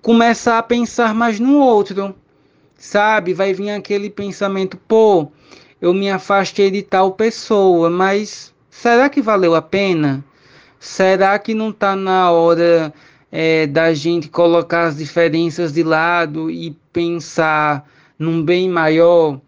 começar 0.00 0.58
a 0.58 0.62
pensar 0.62 1.14
mais 1.14 1.40
no 1.40 1.58
outro, 1.58 2.14
sabe? 2.76 3.34
Vai 3.34 3.52
vir 3.52 3.70
aquele 3.70 4.08
pensamento, 4.08 4.76
pô, 4.76 5.30
eu 5.80 5.92
me 5.92 6.10
afastei 6.10 6.70
de 6.70 6.82
tal 6.82 7.12
pessoa, 7.12 7.90
mas 7.90 8.54
será 8.70 9.08
que 9.08 9.20
valeu 9.20 9.54
a 9.54 9.62
pena? 9.62 10.24
Será 10.78 11.38
que 11.38 11.52
não 11.52 11.70
está 11.70 11.94
na 11.94 12.30
hora 12.30 12.92
é, 13.30 13.66
da 13.66 13.92
gente 13.92 14.28
colocar 14.28 14.84
as 14.84 14.96
diferenças 14.96 15.72
de 15.72 15.82
lado 15.82 16.50
e 16.50 16.76
pensar 16.92 17.86
num 18.18 18.42
bem 18.42 18.68
maior? 18.68 19.40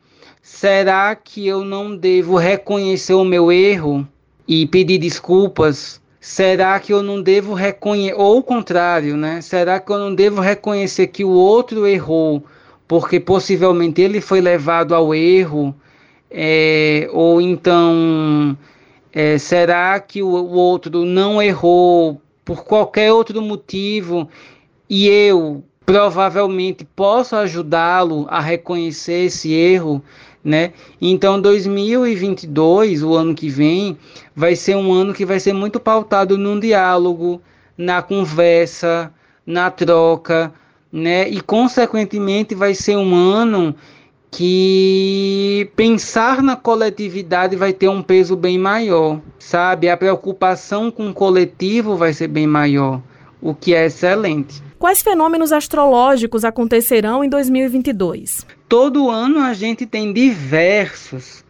Será 0.45 1.15
que 1.15 1.47
eu 1.47 1.65
não 1.65 1.97
devo 1.97 2.37
reconhecer 2.37 3.15
o 3.15 3.25
meu 3.25 3.53
erro 3.53 4.05
e 4.47 4.67
pedir 4.67 4.99
desculpas? 4.99 6.01
Será 6.21 6.81
que 6.81 6.93
eu 6.93 7.01
não 7.01 7.23
devo 7.23 7.55
reconhecer, 7.55 8.17
ou 8.19 8.39
o 8.39 8.43
contrário, 8.43 9.17
né? 9.17 9.41
Será 9.41 9.79
que 9.79 9.93
eu 9.93 9.99
não 9.99 10.13
devo 10.13 10.41
reconhecer 10.41 11.07
que 11.07 11.25
o 11.25 11.31
outro 11.31 11.87
errou, 11.87 12.45
porque 12.89 13.21
possivelmente 13.21 14.03
ele 14.03 14.21
foi 14.21 14.41
levado 14.41 14.97
ao 14.97 15.15
erro? 15.15 15.73
É, 16.29 17.09
ou 17.13 17.41
então, 17.41 18.59
é, 19.13 19.39
será 19.39 20.01
que 20.01 20.25
o, 20.25 20.27
o 20.27 20.55
outro 20.55 21.05
não 21.05 21.41
errou 21.41 22.21
por 22.45 22.65
qualquer 22.65 23.13
outro 23.13 23.41
motivo 23.41 24.29
e 24.91 25.07
eu 25.07 25.63
provavelmente 25.87 26.85
posso 26.97 27.37
ajudá-lo 27.37 28.27
a 28.29 28.41
reconhecer 28.41 29.27
esse 29.27 29.53
erro? 29.53 30.03
Né? 30.45 30.73
Então 31.01 31.41
2022, 31.41 33.03
o 33.03 33.15
ano 33.15 33.35
que 33.35 33.49
vem, 33.49 33.97
vai 34.35 34.57
ser 34.57 34.77
um 34.77 34.93
ano 34.93 35.15
que 35.15 35.25
vai 35.25 35.39
ser 35.39 35.53
muito 35.53 35.79
pautado 35.79 36.37
num 36.37 36.59
diálogo, 36.59 37.41
na 37.77 38.03
conversa, 38.03 39.13
na 39.47 39.71
troca, 39.71 40.53
né? 40.93 41.29
E 41.29 41.41
consequentemente 41.41 42.55
vai 42.55 42.75
ser 42.75 42.97
um 42.97 43.15
ano 43.15 43.75
que 44.31 45.71
pensar 45.77 46.43
na 46.43 46.57
coletividade 46.57 47.55
vai 47.55 47.73
ter 47.73 47.89
um 47.89 48.03
peso 48.03 48.35
bem 48.35 48.59
maior, 48.59 49.21
sabe? 49.39 49.91
A 49.91 49.97
preocupação 49.97 50.91
com 50.91 51.11
o 51.11 51.15
coletivo 51.15 51.97
vai 51.97 52.15
ser 52.15 52.29
bem 52.29 52.47
maior, 52.47 53.03
o 53.43 53.55
que 53.55 53.75
é 53.75 53.85
excelente. 53.85 54.63
Quais 54.79 55.03
fenômenos 55.03 55.53
astrológicos 55.53 56.45
acontecerão 56.45 57.23
em 57.23 57.29
2022? 57.29 58.47
Todo 58.73 59.11
ano 59.11 59.41
a 59.41 59.53
gente 59.53 59.85
tem 59.85 60.15
diversos 60.15 61.45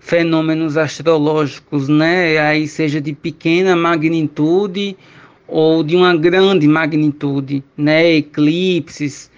fenômenos 0.00 0.76
astrológicos, 0.76 1.88
né? 1.88 2.36
Aí 2.38 2.66
seja 2.66 3.00
de 3.00 3.12
pequena 3.12 3.76
magnitude 3.76 4.96
ou 5.46 5.84
de 5.84 5.94
uma 5.94 6.16
grande 6.16 6.66
magnitude, 6.66 7.62
né? 7.76 8.14
Eclipses. 8.16 9.30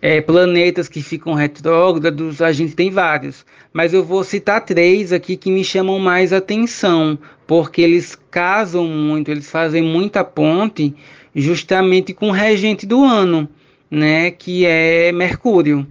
é, 0.00 0.22
planetas 0.22 0.88
que 0.88 1.02
ficam 1.02 1.34
retrógrados, 1.34 2.40
a 2.40 2.50
gente 2.50 2.74
tem 2.74 2.90
vários. 2.90 3.44
Mas 3.74 3.92
eu 3.92 4.02
vou 4.02 4.24
citar 4.24 4.64
três 4.64 5.12
aqui 5.12 5.36
que 5.36 5.50
me 5.50 5.62
chamam 5.62 5.98
mais 5.98 6.32
atenção, 6.32 7.18
porque 7.46 7.82
eles 7.82 8.16
casam 8.30 8.86
muito, 8.86 9.30
eles 9.30 9.50
fazem 9.50 9.82
muita 9.82 10.24
ponte 10.24 10.94
justamente 11.34 12.14
com 12.14 12.30
o 12.30 12.32
regente 12.32 12.86
do 12.86 13.04
ano, 13.04 13.46
né, 13.90 14.30
que 14.30 14.64
é 14.64 15.12
Mercúrio. 15.12 15.86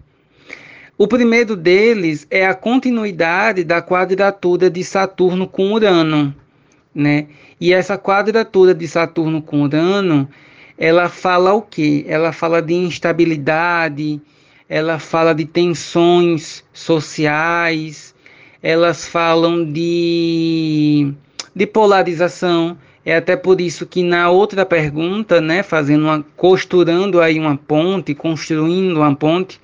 O 1.01 1.07
primeiro 1.07 1.55
deles 1.55 2.27
é 2.29 2.45
a 2.45 2.53
continuidade 2.53 3.63
da 3.63 3.81
quadratura 3.81 4.69
de 4.69 4.83
Saturno 4.83 5.47
com 5.47 5.71
Urano, 5.71 6.35
né? 6.93 7.27
E 7.57 7.71
essa 7.71 7.97
quadratura 7.97 8.73
de 8.73 8.85
Saturno 8.85 9.41
com 9.41 9.61
Urano, 9.61 10.27
ela 10.77 11.07
fala 11.07 11.53
o 11.53 11.61
quê? 11.61 12.03
Ela 12.05 12.33
fala 12.33 12.61
de 12.61 12.73
instabilidade, 12.73 14.19
ela 14.67 14.99
fala 14.99 15.33
de 15.33 15.45
tensões 15.45 16.65
sociais, 16.73 18.13
elas 18.61 19.07
falam 19.07 19.63
de, 19.63 21.13
de 21.55 21.65
polarização. 21.65 22.77
É 23.05 23.15
até 23.15 23.37
por 23.37 23.61
isso 23.61 23.87
que 23.87 24.03
na 24.03 24.29
outra 24.29 24.65
pergunta, 24.65 25.39
né, 25.39 25.63
fazendo 25.63 26.03
uma, 26.03 26.25
costurando 26.35 27.21
aí 27.21 27.39
uma 27.39 27.55
ponte, 27.55 28.13
construindo 28.13 28.97
uma 28.97 29.15
ponte, 29.15 29.61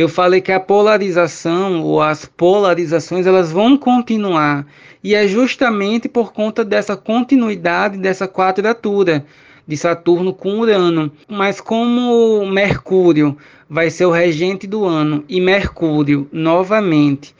eu 0.00 0.08
falei 0.08 0.40
que 0.40 0.52
a 0.52 0.60
polarização 0.60 1.82
ou 1.82 2.00
as 2.00 2.24
polarizações 2.24 3.26
elas 3.26 3.50
vão 3.50 3.76
continuar 3.76 4.64
e 5.02 5.12
é 5.12 5.26
justamente 5.26 6.08
por 6.08 6.32
conta 6.32 6.64
dessa 6.64 6.96
continuidade 6.96 7.98
dessa 7.98 8.28
quadratura 8.28 9.26
de 9.66 9.76
Saturno 9.76 10.32
com 10.32 10.60
Urano. 10.60 11.10
Mas 11.26 11.60
como 11.60 12.46
Mercúrio 12.46 13.36
vai 13.68 13.90
ser 13.90 14.06
o 14.06 14.12
regente 14.12 14.68
do 14.68 14.84
ano 14.84 15.24
e 15.28 15.40
Mercúrio 15.40 16.28
novamente 16.30 17.34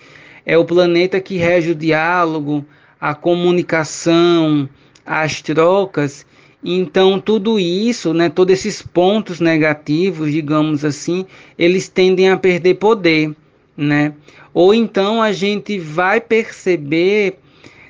é 0.44 0.59
o 0.59 0.64
planeta 0.64 1.20
que 1.20 1.36
rege 1.36 1.70
o 1.70 1.76
diálogo, 1.76 2.64
a 3.01 3.14
comunicação, 3.14 4.68
as 5.06 5.40
trocas, 5.40 6.26
então, 6.62 7.20
tudo 7.20 7.59
isso, 7.59 8.12
né, 8.12 8.28
todos 8.28 8.52
esses 8.52 8.82
pontos 8.82 9.39
negativos, 9.39 10.32
digamos 10.32 10.85
assim, 10.85 11.24
eles 11.56 11.89
tendem 11.89 12.30
a 12.30 12.36
perder 12.36 12.74
poder, 12.74 13.35
né? 13.76 14.12
Ou 14.52 14.74
então 14.74 15.22
a 15.22 15.30
gente 15.30 15.78
vai 15.78 16.20
perceber 16.20 17.39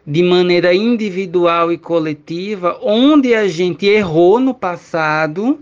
de 0.07 0.23
maneira 0.23 0.75
individual 0.75 1.73
e 1.73 1.79
coletiva 1.79 2.79
onde 2.83 3.35
a 3.35 3.49
gente 3.49 3.87
errou 3.87 4.39
no 4.39 4.53
passado 4.55 5.59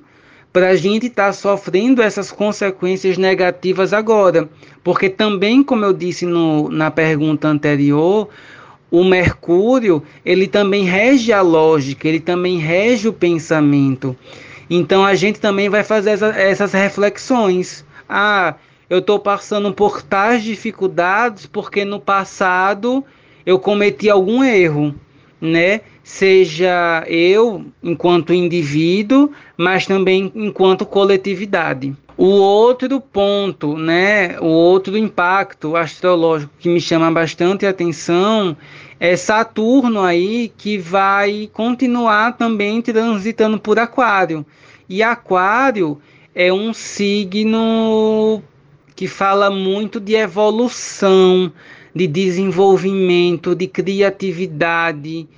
para 0.53 0.71
a 0.71 0.75
gente 0.77 1.07
estar 1.07 1.27
tá 1.27 1.33
sofrendo 1.33 2.01
essas 2.01 2.33
consequências 2.33 3.19
negativas 3.19 3.93
agora. 3.93 4.49
Porque 4.83 5.09
também, 5.09 5.63
como 5.63 5.85
eu 5.85 5.93
disse 5.93 6.25
no, 6.25 6.69
na 6.71 6.91
pergunta 6.91 7.47
anterior, 7.47 8.29
o 8.91 9.05
Mercúrio, 9.05 10.03
ele 10.25 10.47
também 10.47 10.85
rege 10.85 11.33
a 11.33 11.41
lógica, 11.41 12.07
ele 12.09 12.21
também 12.21 12.59
rege 12.59 13.09
o 13.09 13.13
pensamento. 13.13 14.17
Então 14.69 15.05
a 15.05 15.15
gente 15.15 15.41
também 15.41 15.69
vai 15.69 15.85
fazer 15.85 16.11
essa, 16.11 16.29
essas 16.29 16.73
reflexões. 16.73 17.85
Ah, 18.09 18.55
eu 18.89 18.99
estou 18.99 19.19
passando 19.19 19.73
por 19.73 20.03
tais 20.03 20.43
dificuldades 20.43 21.47
porque 21.47 21.85
no 21.85 22.01
passado 22.01 23.05
eu 23.45 23.59
cometi 23.59 24.09
algum 24.09 24.43
erro, 24.43 24.95
né? 25.41 25.81
Seja 26.03 27.05
eu 27.09 27.65
enquanto 27.83 28.33
indivíduo, 28.33 29.31
mas 29.57 29.87
também 29.87 30.31
enquanto 30.35 30.87
coletividade. 30.87 31.97
O 32.19 32.29
outro 32.29 32.99
ponto, 32.99 33.77
né, 33.77 34.41
o 34.41 34.47
outro 34.47 34.97
impacto 34.97 35.77
astrológico 35.77 36.53
que 36.59 36.69
me 36.69 36.81
chama 36.81 37.11
bastante 37.11 37.67
atenção 37.67 38.57
é 38.99 39.15
Saturno 39.17 40.03
aí 40.03 40.51
que 40.57 40.79
vai 40.79 41.51
continuar 41.53 42.37
também 42.39 42.81
transitando 42.81 43.61
por 43.61 43.79
Aquário. 43.79 44.47
E 44.89 45.03
Aquário 45.03 46.01
é 46.35 46.51
um 46.51 46.73
signo 46.73 48.43
que 48.95 49.07
fala 49.07 49.51
muito 49.51 50.01
de 50.01 50.15
evolução, 50.15 51.53
de 51.95 52.07
desenvolvimento, 52.07 53.55
de 53.55 53.67
criatividade. 53.67 55.29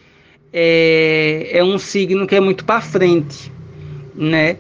É, 0.52 1.50
é 1.54 1.64
um 1.64 1.76
signo 1.76 2.24
que 2.24 2.36
é 2.36 2.40
muito 2.40 2.64
para 2.64 2.80
frente, 2.80 3.52
né? 4.14 4.58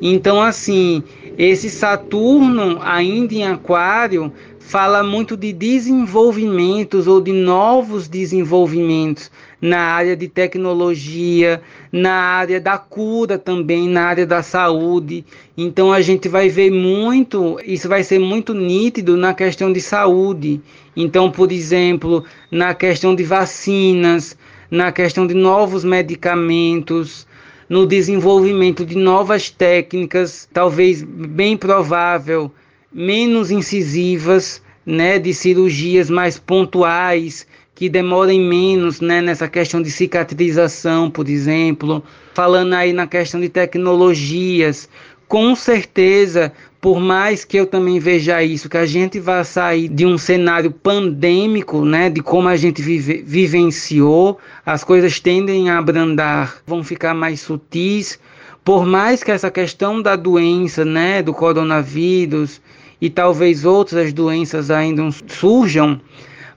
Então, 0.00 0.40
assim, 0.40 1.02
esse 1.38 1.70
Saturno, 1.70 2.80
ainda 2.82 3.32
em 3.32 3.46
Aquário, 3.46 4.32
fala 4.58 5.04
muito 5.04 5.36
de 5.36 5.52
desenvolvimentos 5.52 7.06
ou 7.06 7.20
de 7.20 7.30
novos 7.30 8.08
desenvolvimentos 8.08 9.30
na 9.62 9.78
área 9.78 10.16
de 10.16 10.26
tecnologia, 10.26 11.62
na 11.92 12.12
área 12.12 12.60
da 12.60 12.76
cura 12.76 13.38
também, 13.38 13.88
na 13.88 14.02
área 14.06 14.26
da 14.26 14.42
saúde. 14.42 15.24
Então 15.56 15.92
a 15.92 16.00
gente 16.00 16.28
vai 16.28 16.48
ver 16.48 16.72
muito, 16.72 17.60
isso 17.64 17.88
vai 17.88 18.02
ser 18.02 18.18
muito 18.18 18.52
nítido 18.52 19.16
na 19.16 19.32
questão 19.32 19.72
de 19.72 19.80
saúde. 19.80 20.60
Então, 20.96 21.30
por 21.30 21.52
exemplo, 21.52 22.24
na 22.50 22.74
questão 22.74 23.14
de 23.14 23.22
vacinas, 23.22 24.36
na 24.68 24.90
questão 24.90 25.24
de 25.24 25.34
novos 25.34 25.84
medicamentos, 25.84 27.27
no 27.68 27.86
desenvolvimento 27.86 28.84
de 28.84 28.96
novas 28.96 29.50
técnicas, 29.50 30.48
talvez 30.52 31.02
bem 31.02 31.56
provável, 31.56 32.50
menos 32.92 33.50
incisivas, 33.50 34.62
né, 34.86 35.18
de 35.18 35.34
cirurgias 35.34 36.08
mais 36.08 36.38
pontuais, 36.38 37.46
que 37.74 37.88
demorem 37.88 38.40
menos 38.40 39.00
né, 39.00 39.20
nessa 39.20 39.46
questão 39.46 39.82
de 39.82 39.90
cicatrização, 39.90 41.10
por 41.10 41.28
exemplo. 41.28 42.02
Falando 42.34 42.72
aí 42.72 42.92
na 42.92 43.06
questão 43.06 43.40
de 43.40 43.48
tecnologias, 43.48 44.88
com 45.28 45.54
certeza, 45.54 46.52
por 46.80 47.00
mais 47.00 47.44
que 47.44 47.56
eu 47.56 47.66
também 47.66 47.98
veja 47.98 48.42
isso, 48.42 48.68
que 48.68 48.76
a 48.76 48.86
gente 48.86 49.18
vai 49.18 49.44
sair 49.44 49.88
de 49.88 50.06
um 50.06 50.16
cenário 50.16 50.70
pandêmico, 50.70 51.84
né, 51.84 52.08
de 52.08 52.22
como 52.22 52.48
a 52.48 52.56
gente 52.56 52.80
vive, 52.80 53.22
vivenciou, 53.26 54.38
as 54.64 54.84
coisas 54.84 55.18
tendem 55.18 55.70
a 55.70 55.78
abrandar, 55.78 56.58
vão 56.66 56.84
ficar 56.84 57.14
mais 57.14 57.40
sutis, 57.40 58.18
por 58.64 58.86
mais 58.86 59.24
que 59.24 59.32
essa 59.32 59.50
questão 59.50 60.00
da 60.00 60.14
doença, 60.14 60.84
né, 60.84 61.20
do 61.22 61.34
coronavírus 61.34 62.60
e 63.00 63.10
talvez 63.10 63.64
outras 63.64 64.12
doenças 64.12 64.70
ainda 64.70 65.02
surjam, 65.26 66.00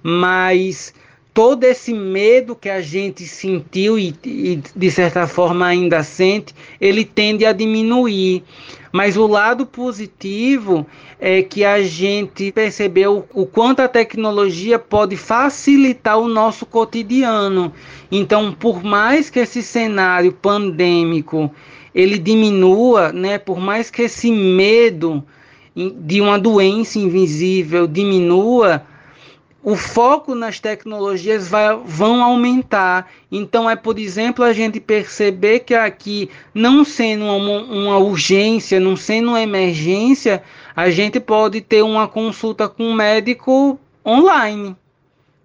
mas 0.03 0.93
todo 1.33 1.63
esse 1.63 1.93
medo 1.93 2.55
que 2.55 2.69
a 2.69 2.81
gente 2.81 3.25
sentiu 3.25 3.97
e, 3.97 4.13
e, 4.23 4.61
de 4.75 4.91
certa 4.91 5.25
forma 5.25 5.65
ainda 5.65 6.03
sente, 6.03 6.53
ele 6.79 7.05
tende 7.05 7.45
a 7.45 7.53
diminuir. 7.53 8.43
Mas 8.91 9.15
o 9.15 9.25
lado 9.25 9.65
positivo 9.65 10.85
é 11.19 11.41
que 11.41 11.63
a 11.63 11.81
gente 11.81 12.51
percebeu 12.51 13.25
o 13.33 13.45
quanto 13.45 13.79
a 13.79 13.87
tecnologia 13.87 14.77
pode 14.77 15.15
facilitar 15.15 16.17
o 16.17 16.27
nosso 16.27 16.65
cotidiano. 16.65 17.71
Então, 18.11 18.51
por 18.51 18.83
mais 18.83 19.29
que 19.29 19.39
esse 19.39 19.63
cenário 19.63 20.33
pandêmico 20.33 21.49
ele 21.93 22.17
diminua, 22.17 23.11
né, 23.11 23.37
por 23.37 23.59
mais 23.59 23.89
que 23.89 24.03
esse 24.03 24.31
medo 24.31 25.23
de 25.75 26.19
uma 26.19 26.37
doença 26.37 26.99
invisível 26.99 27.87
diminua, 27.87 28.85
o 29.63 29.75
foco 29.75 30.33
nas 30.33 30.59
tecnologias 30.59 31.47
vai, 31.47 31.75
vão 31.85 32.23
aumentar. 32.23 33.09
Então, 33.31 33.69
é, 33.69 33.75
por 33.75 33.99
exemplo, 33.99 34.43
a 34.43 34.53
gente 34.53 34.79
perceber 34.79 35.59
que 35.59 35.75
aqui, 35.75 36.29
não 36.53 36.83
sendo 36.83 37.25
uma, 37.25 37.61
uma 37.61 37.97
urgência, 37.97 38.79
não 38.79 38.95
sendo 38.95 39.29
uma 39.29 39.41
emergência, 39.41 40.41
a 40.75 40.89
gente 40.89 41.19
pode 41.19 41.61
ter 41.61 41.83
uma 41.83 42.07
consulta 42.07 42.67
com 42.67 42.85
um 42.85 42.93
médico 42.93 43.79
online. 44.05 44.75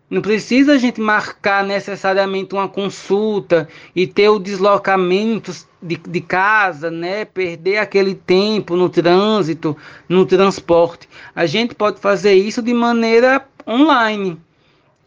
Não 0.09 0.23
precisa 0.23 0.75
a 0.75 0.79
gente 0.79 1.01
marcar 1.01 1.65
necessariamente 1.65 2.55
uma 2.55 2.69
consulta 2.69 3.69
e 3.95 4.07
ter 4.07 4.29
o 4.29 4.39
deslocamento 4.39 5.53
de, 5.83 5.97
de 5.97 6.21
casa, 6.21 6.93
né? 6.93 7.25
Perder 7.25 7.79
aquele 7.79 8.15
tempo 8.15 8.77
no 8.77 8.89
trânsito, 8.89 9.77
no 10.09 10.25
transporte. 10.25 11.09
A 11.35 11.45
gente 11.45 11.75
pode 11.75 12.01
fazer 12.01 12.35
isso 12.35 12.63
de 12.63 12.73
maneira 12.73 13.45
online. 13.67 14.39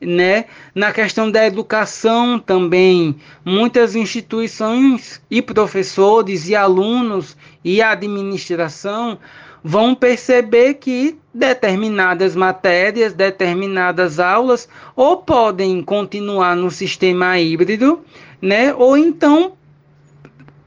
Né? 0.02 0.46
Na 0.74 0.94
questão 0.94 1.30
da 1.30 1.46
educação 1.46 2.40
também, 2.40 3.16
muitas 3.44 3.96
instituições 3.96 5.22
e 5.30 5.42
professores 5.42 6.48
e 6.48 6.56
alunos 6.56 7.36
e 7.64 7.82
administração 7.82 9.18
vão 9.64 9.94
perceber 9.94 10.76
que 10.76 11.18
determinadas 11.34 12.36
matérias, 12.36 13.14
determinadas 13.14 14.20
aulas, 14.20 14.70
ou 14.96 15.18
podem 15.18 15.84
continuar 15.84 16.56
no 16.56 16.72
sistema 16.72 17.38
híbrido, 17.40 18.02
né? 18.42 18.74
Ou 18.74 18.98
então 18.98 19.54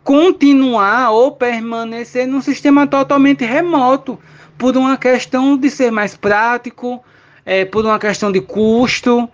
continuar 0.05 1.11
ou 1.11 1.33
permanecer 1.33 2.27
num 2.27 2.41
sistema 2.41 2.87
totalmente 2.87 3.45
remoto, 3.45 4.19
por 4.59 4.77
uma 4.77 4.97
questão 4.97 5.57
de 5.57 5.71
ser 5.71 5.91
mais 5.91 6.17
prático, 6.17 7.03
é, 7.45 7.65
por 7.65 7.85
uma 7.85 7.99
questão 7.99 8.31
de 8.31 8.41
custo, 8.41 9.29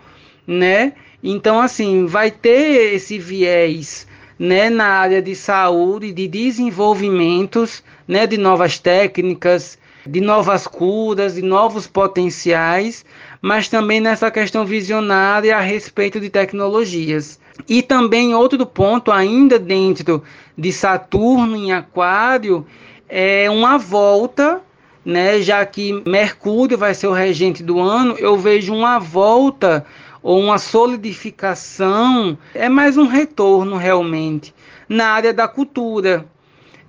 né? 0.46 0.92
Então, 1.22 1.60
assim, 1.60 2.06
vai 2.06 2.30
ter 2.30 2.94
esse 2.94 3.18
viés 3.18 4.06
né, 4.38 4.70
na 4.70 4.86
área 4.86 5.20
de 5.20 5.34
saúde, 5.34 6.12
de 6.12 6.28
desenvolvimentos, 6.28 7.82
né, 8.06 8.26
de 8.26 8.38
novas 8.38 8.78
técnicas, 8.78 9.76
de 10.06 10.20
novas 10.20 10.66
curas, 10.66 11.34
de 11.34 11.42
novos 11.42 11.86
potenciais, 11.86 13.04
mas 13.42 13.68
também 13.68 14.00
nessa 14.00 14.30
questão 14.30 14.64
visionária 14.64 15.56
a 15.56 15.60
respeito 15.60 16.20
de 16.20 16.30
tecnologias. 16.30 17.38
E 17.68 17.82
também 17.82 18.34
outro 18.34 18.64
ponto, 18.64 19.10
ainda 19.10 19.58
dentro 19.58 20.22
de 20.56 20.72
Saturno 20.72 21.56
em 21.56 21.72
Aquário, 21.72 22.64
é 23.08 23.50
uma 23.50 23.76
volta, 23.76 24.60
né, 25.04 25.40
já 25.40 25.64
que 25.64 26.02
Mercúrio 26.06 26.76
vai 26.76 26.94
ser 26.94 27.06
o 27.06 27.12
regente 27.12 27.62
do 27.62 27.80
ano, 27.80 28.16
eu 28.18 28.36
vejo 28.36 28.74
uma 28.74 28.98
volta 28.98 29.84
ou 30.22 30.40
uma 30.40 30.58
solidificação, 30.58 32.36
é 32.54 32.68
mais 32.68 32.96
um 32.96 33.06
retorno 33.06 33.76
realmente 33.76 34.54
na 34.88 35.08
área 35.08 35.32
da 35.32 35.46
cultura, 35.46 36.26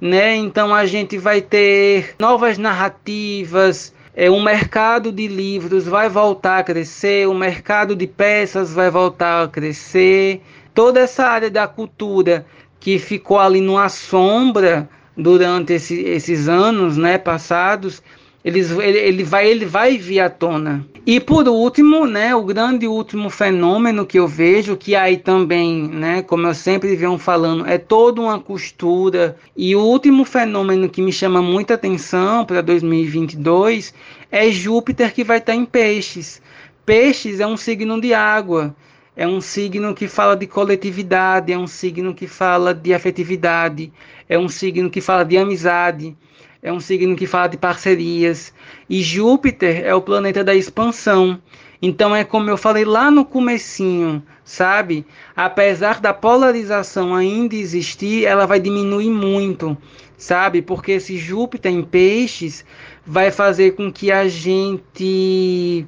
né? 0.01 0.35
Então 0.35 0.73
a 0.73 0.85
gente 0.85 1.17
vai 1.17 1.41
ter 1.41 2.15
novas 2.19 2.57
narrativas, 2.57 3.93
é, 4.15 4.29
o 4.29 4.41
mercado 4.41 5.11
de 5.11 5.27
livros 5.27 5.85
vai 5.85 6.09
voltar 6.09 6.59
a 6.59 6.63
crescer, 6.63 7.27
o 7.27 7.33
mercado 7.33 7.95
de 7.95 8.07
peças 8.07 8.73
vai 8.73 8.89
voltar 8.89 9.43
a 9.43 9.47
crescer, 9.47 10.41
toda 10.73 10.99
essa 10.99 11.25
área 11.25 11.49
da 11.49 11.67
cultura 11.67 12.45
que 12.79 12.97
ficou 12.97 13.37
ali 13.37 13.61
numa 13.61 13.89
sombra 13.89 14.89
durante 15.19 15.73
esse, 15.73 15.99
esses 15.99 16.47
anos, 16.47 16.95
né, 16.95 17.17
passados, 17.17 18.01
eles, 18.43 18.71
ele, 18.71 18.97
ele, 18.97 19.23
vai, 19.23 19.47
ele 19.47 19.65
vai 19.65 19.97
vir 19.97 20.21
à 20.21 20.29
tona. 20.29 20.85
E 21.05 21.19
por 21.19 21.45
último, 21.47 22.05
né, 22.05 22.33
o 22.33 22.43
grande 22.43 22.87
último 22.87 23.29
fenômeno 23.29 24.05
que 24.05 24.17
eu 24.17 24.27
vejo, 24.27 24.77
que 24.77 24.95
aí 24.95 25.17
também, 25.17 25.89
né, 25.89 26.21
como 26.21 26.47
eu 26.47 26.53
sempre 26.53 26.95
venho 26.95 27.17
falando, 27.17 27.67
é 27.67 27.77
toda 27.77 28.21
uma 28.21 28.39
costura. 28.39 29.35
E 29.57 29.75
o 29.75 29.81
último 29.81 30.23
fenômeno 30.23 30.87
que 30.87 31.01
me 31.01 31.11
chama 31.11 31.41
muita 31.41 31.73
atenção 31.73 32.45
para 32.45 32.61
2022 32.61 33.93
é 34.31 34.49
Júpiter 34.49 35.13
que 35.13 35.23
vai 35.23 35.39
estar 35.39 35.53
em 35.53 35.65
peixes. 35.65 36.41
Peixes 36.85 37.41
é 37.41 37.45
um 37.45 37.57
signo 37.57 37.99
de 37.99 38.13
água, 38.13 38.73
é 39.19 39.27
um 39.27 39.41
signo 39.41 39.93
que 39.93 40.07
fala 40.07 40.35
de 40.35 40.47
coletividade, 40.47 41.51
é 41.51 41.57
um 41.57 41.67
signo 41.67 42.13
que 42.13 42.25
fala 42.25 42.73
de 42.73 42.93
afetividade, 42.93 43.91
é 44.29 44.39
um 44.39 44.47
signo 44.47 44.89
que 44.89 45.01
fala 45.01 45.25
de 45.25 45.37
amizade 45.37 46.15
é 46.61 46.71
um 46.71 46.79
signo 46.79 47.15
que 47.15 47.25
fala 47.25 47.47
de 47.47 47.57
parcerias. 47.57 48.53
E 48.89 49.01
Júpiter 49.01 49.85
é 49.85 49.95
o 49.95 50.01
planeta 50.01 50.43
da 50.43 50.53
expansão. 50.53 51.41
Então 51.81 52.13
é 52.13 52.25
como 52.25 52.49
eu 52.49 52.57
falei 52.57 52.83
lá 52.83 53.09
no 53.09 53.23
comecinho, 53.23 54.21
sabe? 54.43 55.05
Apesar 55.33 56.01
da 56.01 56.13
polarização 56.13 57.15
ainda 57.15 57.55
existir, 57.55 58.25
ela 58.25 58.45
vai 58.45 58.59
diminuir 58.59 59.09
muito, 59.09 59.77
sabe? 60.17 60.61
Porque 60.61 60.93
esse 60.93 61.17
Júpiter 61.17 61.71
em 61.71 61.81
peixes 61.81 62.65
vai 63.05 63.31
fazer 63.31 63.75
com 63.75 63.89
que 63.89 64.11
a 64.11 64.27
gente 64.27 65.87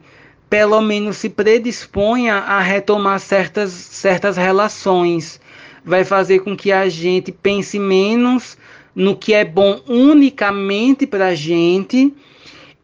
pelo 0.52 0.82
menos 0.82 1.15
se 1.15 1.30
predisponha 1.30 2.36
a 2.36 2.60
retomar 2.60 3.22
certas, 3.22 3.72
certas 3.72 4.36
relações. 4.36 5.40
Vai 5.82 6.03
fazer 6.03 6.40
com 6.40 6.57
que 6.57 6.73
a 6.73 6.90
gente 6.90 7.32
pense 7.32 7.80
menos 7.80 8.57
no 8.94 9.15
que 9.15 9.34
é 9.34 9.45
bom 9.45 9.80
unicamente 9.88 11.07
para 11.07 11.28
a 11.28 11.36
gente 11.36 12.14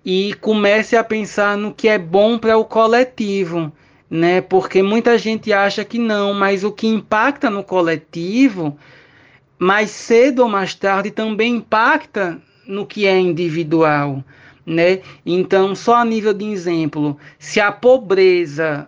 e 0.06 0.34
comece 0.35 0.95
a 0.95 1.03
pensar 1.03 1.57
no 1.57 1.73
que 1.73 1.89
é 1.89 1.98
bom 1.98 2.38
para 2.38 2.57
o 2.57 2.64
coletivo, 2.64 3.69
né? 4.10 4.39
Porque 4.39 4.81
muita 4.81 5.18
gente 5.18 5.52
acha 5.52 5.84
que 5.84 5.99
não, 5.99 6.34
mas 6.34 6.64
o 6.64 6.72
que 6.72 6.88
impacta 6.88 7.49
no 7.49 7.65
coletivo, 7.65 8.80
mais 9.60 9.89
cedo 9.89 10.44
ou 10.44 10.48
mais 10.48 10.73
tarde, 10.73 11.11
também 11.11 11.57
impacta 11.57 12.39
no 12.65 12.85
que 12.85 13.06
é 13.06 13.19
individual, 13.19 14.23
né? 14.68 14.99
Então, 15.26 15.73
só 15.73 15.95
a 15.95 16.06
nível 16.06 16.34
de 16.34 16.45
exemplo, 16.45 17.18
se 17.39 17.60
a 17.60 17.72
pobreza 17.72 18.88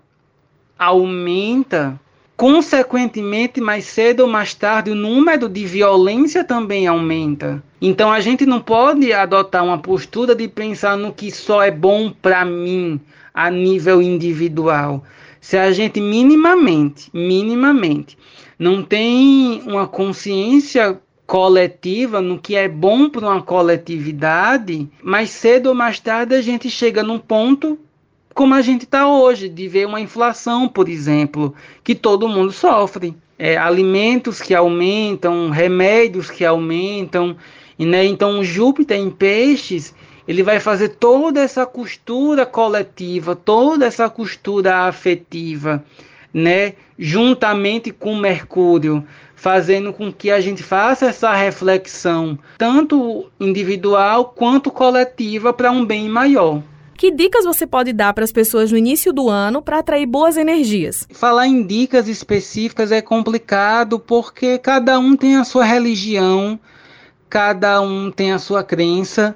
aumenta, 0.78 2.00
Consequentemente, 2.40 3.60
mais 3.60 3.84
cedo 3.84 4.22
ou 4.22 4.30
mais 4.30 4.54
tarde, 4.54 4.92
o 4.92 4.96
número 4.96 5.50
de 5.50 5.66
violência 5.66 6.42
também 6.42 6.88
aumenta. 6.88 7.62
Então 7.82 8.10
a 8.10 8.22
gente 8.22 8.46
não 8.46 8.62
pode 8.62 9.12
adotar 9.12 9.62
uma 9.62 9.78
postura 9.78 10.34
de 10.34 10.48
pensar 10.48 10.96
no 10.96 11.12
que 11.12 11.30
só 11.32 11.62
é 11.62 11.70
bom 11.70 12.10
para 12.10 12.46
mim 12.46 12.98
a 13.34 13.52
nível 13.52 14.02
individual. 14.02 15.04
Se 15.42 15.58
a 15.58 15.70
gente 15.74 16.00
minimamente, 16.00 17.10
minimamente, 17.14 18.18
não 18.58 18.84
tem 18.84 19.62
uma 19.66 19.86
consciência 19.86 20.98
coletiva 21.30 22.22
no 22.22 22.40
que 22.40 22.56
é 22.56 22.68
bom 22.68 23.08
para 23.08 23.30
uma 23.30 23.40
coletividade, 23.40 24.90
mais 25.04 25.30
cedo 25.30 25.68
ou 25.68 25.76
mais 25.76 26.00
tarde 26.00 26.34
a 26.34 26.42
gente 26.42 26.72
chega 26.72 27.04
num 27.04 27.20
ponto 27.20 27.78
como 28.34 28.56
a 28.56 28.62
gente 28.62 28.86
está 28.86 29.08
hoje, 29.08 29.48
de 29.48 29.68
ver 29.68 29.86
uma 29.86 30.02
inflação, 30.02 30.68
por 30.68 30.90
exemplo, 30.90 31.54
que 31.84 31.94
todo 31.94 32.28
mundo 32.28 32.52
sofre. 32.52 33.14
É, 33.38 33.58
alimentos 33.58 34.42
que 34.42 34.56
aumentam, 34.56 35.52
remédios 35.52 36.32
que 36.32 36.44
aumentam. 36.44 37.38
E, 37.78 37.86
né, 37.86 38.06
então, 38.06 38.44
Júpiter 38.44 38.98
em 38.98 39.12
peixes, 39.12 39.94
ele 40.28 40.42
vai 40.42 40.60
fazer 40.60 40.90
toda 40.90 41.42
essa 41.42 41.64
costura 41.66 42.44
coletiva, 42.44 43.36
toda 43.36 43.86
essa 43.86 44.10
costura 44.10 44.88
afetiva, 44.88 45.84
né, 46.34 46.74
juntamente 46.98 47.92
com 47.92 48.16
Mercúrio, 48.16 49.06
fazendo 49.40 49.94
com 49.94 50.12
que 50.12 50.30
a 50.30 50.42
gente 50.42 50.62
faça 50.62 51.06
essa 51.06 51.34
reflexão, 51.34 52.38
tanto 52.58 53.32
individual 53.40 54.34
quanto 54.36 54.70
coletiva, 54.70 55.54
para 55.54 55.72
um 55.72 55.86
bem 55.86 56.10
maior. 56.10 56.62
Que 56.98 57.10
dicas 57.10 57.46
você 57.46 57.66
pode 57.66 57.94
dar 57.94 58.14
para 58.14 58.26
as 58.26 58.34
pessoas 58.34 58.70
no 58.70 58.78
início 58.78 59.14
do 59.14 59.30
ano 59.30 59.62
para 59.62 59.80
atrair 59.80 60.06
boas 60.06 60.36
energias? 60.36 61.08
Falar 61.14 61.48
em 61.48 61.66
dicas 61.66 62.10
específicas 62.10 62.92
é 62.92 63.02
complicado 63.02 63.98
porque 63.98 64.58
cada 64.58 65.00
um 65.00 65.16
tem 65.16 65.38
a 65.38 65.46
sua 65.46 65.64
religião, 65.64 66.60
cada 67.30 67.80
um 67.80 68.12
tem 68.12 68.34
a 68.34 68.40
sua 68.40 68.62
crença, 68.62 69.34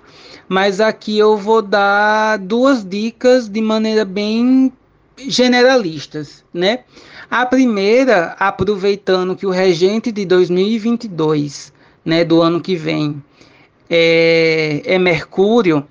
mas 0.49 0.81
aqui 0.81 1.17
eu 1.17 1.37
vou 1.37 1.61
dar 1.61 2.37
duas 2.39 2.83
dicas 2.83 3.47
de 3.47 3.61
maneira 3.61 4.03
bem 4.03 4.73
generalistas, 5.17 6.43
né? 6.53 6.79
A 7.35 7.47
primeira, 7.47 8.35
aproveitando 8.37 9.35
que 9.35 9.47
o 9.47 9.49
regente 9.49 10.11
de 10.11 10.23
2022, 10.23 11.73
né, 12.05 12.23
do 12.23 12.39
ano 12.43 12.61
que 12.61 12.75
vem, 12.75 13.23
é, 13.89 14.83
é 14.85 14.99
Mercúrio, 14.99 15.83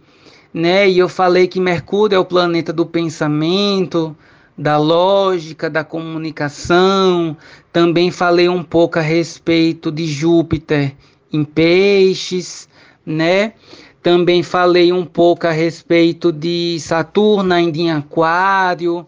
né? 0.55 0.89
E 0.89 0.97
eu 0.97 1.09
falei 1.09 1.49
que 1.49 1.59
Mercúrio 1.59 2.15
é 2.15 2.19
o 2.21 2.25
planeta 2.25 2.73
do 2.73 2.87
pensamento, 2.87 4.17
da 4.57 4.79
lógica, 4.79 5.69
da 5.69 5.83
comunicação. 5.83 7.37
Também 7.73 8.13
falei 8.13 8.49
um 8.49 8.63
pouco 8.63 9.01
a 9.01 9.03
respeito 9.03 9.91
de 9.91 10.07
Júpiter 10.07 10.95
em 11.33 11.43
peixes, 11.43 12.69
né? 13.05 13.55
Também 14.01 14.45
falei 14.45 14.93
um 14.93 15.05
pouco 15.05 15.49
a 15.49 15.51
respeito 15.51 16.31
de 16.31 16.79
Saturno 16.79 17.53
ainda 17.53 17.79
em 17.79 17.91
aquário. 17.91 19.05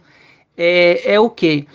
É, 0.57 1.15
é 1.15 1.21
o 1.21 1.31
que? 1.31 1.69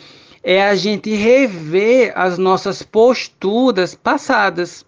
É 0.43 0.63
a 0.63 0.75
gente 0.75 1.13
rever 1.13 2.13
as 2.15 2.37
nossas 2.37 2.81
posturas 2.81 3.93
passadas. 3.95 4.85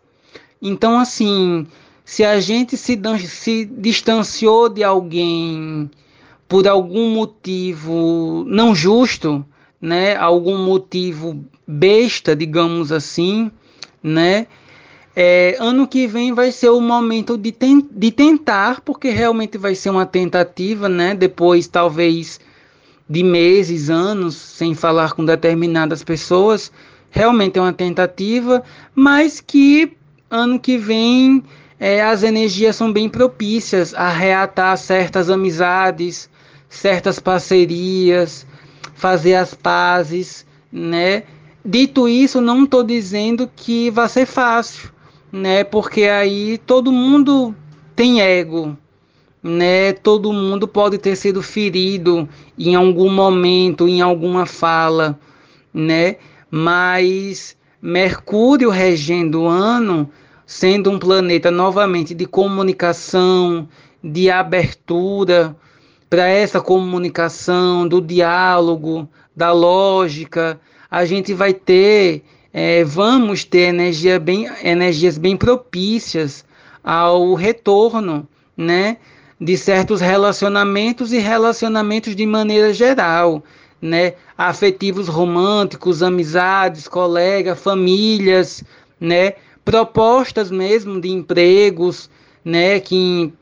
Então, 0.61 0.99
assim, 0.99 1.67
se 2.05 2.23
a 2.23 2.39
gente 2.39 2.77
se, 2.77 2.99
se 3.27 3.65
distanciou 3.65 4.69
de 4.69 4.83
alguém 4.83 5.89
por 6.47 6.67
algum 6.67 7.11
motivo 7.11 8.43
não 8.45 8.75
justo, 8.75 9.45
né, 9.79 10.15
algum 10.17 10.57
motivo 10.57 11.43
besta, 11.65 12.35
digamos 12.35 12.91
assim, 12.91 13.49
né, 14.03 14.47
é, 15.15 15.55
ano 15.59 15.87
que 15.87 16.07
vem 16.07 16.33
vai 16.33 16.51
ser 16.51 16.69
o 16.69 16.81
momento 16.81 17.37
de, 17.37 17.51
ten 17.51 17.87
de 17.89 18.11
tentar, 18.11 18.81
porque 18.81 19.09
realmente 19.09 19.57
vai 19.57 19.75
ser 19.75 19.89
uma 19.89 20.05
tentativa, 20.05 20.87
né, 20.89 21.15
depois 21.15 21.67
talvez 21.67 22.39
de 23.11 23.23
meses, 23.23 23.89
anos, 23.89 24.35
sem 24.35 24.73
falar 24.73 25.11
com 25.11 25.25
determinadas 25.25 26.01
pessoas, 26.01 26.71
realmente 27.09 27.59
é 27.59 27.61
uma 27.61 27.73
tentativa, 27.73 28.63
mas 28.95 29.41
que 29.41 29.97
ano 30.29 30.57
que 30.57 30.77
vem 30.77 31.43
é, 31.77 32.01
as 32.01 32.23
energias 32.23 32.77
são 32.77 32.93
bem 32.93 33.09
propícias 33.09 33.93
a 33.93 34.07
reatar 34.07 34.77
certas 34.77 35.29
amizades, 35.29 36.29
certas 36.69 37.19
parcerias, 37.19 38.47
fazer 38.95 39.35
as 39.35 39.53
pazes, 39.53 40.45
né? 40.71 41.23
Dito 41.65 42.07
isso, 42.07 42.39
não 42.39 42.63
estou 42.63 42.81
dizendo 42.81 43.51
que 43.53 43.91
vai 43.91 44.07
ser 44.07 44.25
fácil, 44.25 44.89
né? 45.33 45.65
Porque 45.65 46.03
aí 46.03 46.57
todo 46.59 46.93
mundo 46.93 47.53
tem 47.93 48.21
ego, 48.21 48.77
né? 49.43 49.93
Todo 49.93 50.33
mundo 50.33 50.67
pode 50.67 50.97
ter 50.97 51.15
sido 51.15 51.41
ferido 51.41 52.27
em 52.57 52.75
algum 52.75 53.09
momento, 53.09 53.87
em 53.87 54.01
alguma 54.01 54.45
fala, 54.45 55.19
né? 55.73 56.17
Mas 56.49 57.57
Mercúrio 57.81 58.69
regendo 58.69 59.41
o 59.41 59.47
ano, 59.47 60.09
sendo 60.45 60.91
um 60.91 60.99
planeta 60.99 61.49
novamente 61.49 62.13
de 62.13 62.25
comunicação, 62.25 63.67
de 64.03 64.29
abertura 64.29 65.55
para 66.09 66.27
essa 66.27 66.59
comunicação, 66.59 67.87
do 67.87 68.01
diálogo, 68.01 69.09
da 69.35 69.51
lógica, 69.51 70.59
a 70.89 71.05
gente 71.05 71.33
vai 71.33 71.53
ter, 71.53 72.23
é, 72.53 72.83
vamos 72.83 73.45
ter 73.45 73.69
energia 73.69 74.19
bem, 74.19 74.47
energias 74.61 75.17
bem 75.17 75.37
propícias 75.37 76.45
ao 76.83 77.33
retorno, 77.33 78.27
né? 78.55 78.97
De 79.41 79.57
certos 79.57 79.99
relacionamentos 79.99 81.11
e 81.11 81.17
relacionamentos 81.17 82.15
de 82.15 82.27
maneira 82.27 82.71
geral, 82.71 83.43
né? 83.81 84.13
Afetivos 84.37 85.07
românticos, 85.07 86.03
amizades, 86.03 86.87
colegas, 86.87 87.59
famílias, 87.59 88.63
né? 88.99 89.33
Propostas 89.65 90.51
mesmo 90.51 91.01
de 91.01 91.09
empregos, 91.09 92.07
né? 92.45 92.79
Que 92.79 93.33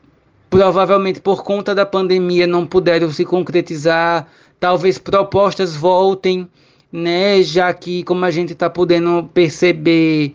provavelmente 0.48 1.20
por 1.20 1.44
conta 1.44 1.74
da 1.74 1.84
pandemia 1.84 2.46
não 2.46 2.66
puderam 2.66 3.12
se 3.12 3.24
concretizar, 3.26 4.26
talvez 4.58 4.96
propostas 4.96 5.76
voltem, 5.76 6.48
né? 6.90 7.42
Já 7.42 7.74
que, 7.74 8.02
como 8.04 8.24
a 8.24 8.30
gente 8.30 8.54
está 8.54 8.70
podendo 8.70 9.28
perceber, 9.34 10.34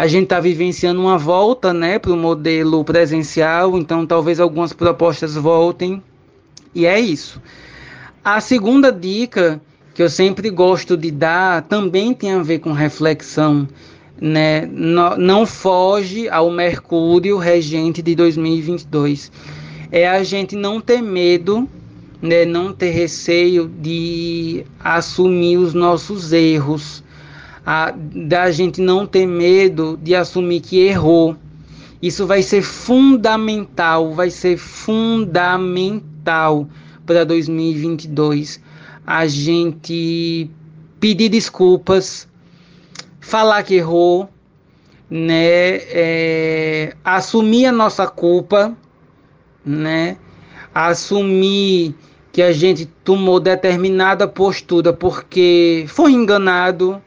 a 0.00 0.06
gente 0.06 0.22
está 0.22 0.40
vivenciando 0.40 0.98
uma 0.98 1.18
volta, 1.18 1.74
né, 1.74 1.98
para 1.98 2.10
o 2.10 2.16
modelo 2.16 2.82
presencial, 2.82 3.76
então 3.76 4.06
talvez 4.06 4.40
algumas 4.40 4.72
propostas 4.72 5.34
voltem. 5.34 6.02
E 6.74 6.86
é 6.86 6.98
isso. 6.98 7.38
A 8.24 8.40
segunda 8.40 8.90
dica 8.90 9.60
que 9.92 10.02
eu 10.02 10.08
sempre 10.08 10.48
gosto 10.48 10.96
de 10.96 11.10
dar 11.10 11.60
também 11.64 12.14
tem 12.14 12.32
a 12.32 12.42
ver 12.42 12.60
com 12.60 12.72
reflexão, 12.72 13.68
né? 14.18 14.64
Não, 14.72 15.18
não 15.18 15.44
foge 15.44 16.30
ao 16.30 16.50
Mercúrio 16.50 17.36
regente 17.36 18.00
de 18.00 18.14
2022. 18.14 19.30
É 19.92 20.08
a 20.08 20.24
gente 20.24 20.56
não 20.56 20.80
ter 20.80 21.02
medo 21.02 21.68
né, 22.22 22.46
não 22.46 22.72
ter 22.72 22.88
receio 22.88 23.68
de 23.68 24.64
assumir 24.82 25.58
os 25.58 25.74
nossos 25.74 26.32
erros, 26.32 27.04
a, 27.72 27.94
da 27.96 28.50
gente 28.50 28.80
não 28.80 29.06
ter 29.06 29.24
medo 29.26 29.96
de 30.02 30.12
assumir 30.12 30.58
que 30.60 30.80
errou. 30.80 31.36
Isso 32.02 32.26
vai 32.26 32.42
ser 32.42 32.62
fundamental, 32.62 34.12
vai 34.12 34.28
ser 34.28 34.56
fundamental 34.56 35.86
para 37.06 37.24
2022. 37.24 38.60
A 39.06 39.24
gente 39.28 40.50
pedir 40.98 41.28
desculpas, 41.28 42.26
falar 43.20 43.62
que 43.62 43.76
errou, 43.76 44.28
né, 45.08 45.76
é, 45.92 46.96
assumir 47.04 47.66
a 47.66 47.72
nossa 47.72 48.08
culpa, 48.08 48.76
né, 49.64 50.16
assumir 50.74 51.94
que 52.32 52.42
a 52.42 52.50
gente 52.50 52.84
tomou 53.04 53.38
determinada 53.38 54.26
postura 54.26 54.92
porque 54.92 55.84
foi 55.86 56.10
enganado, 56.10 57.00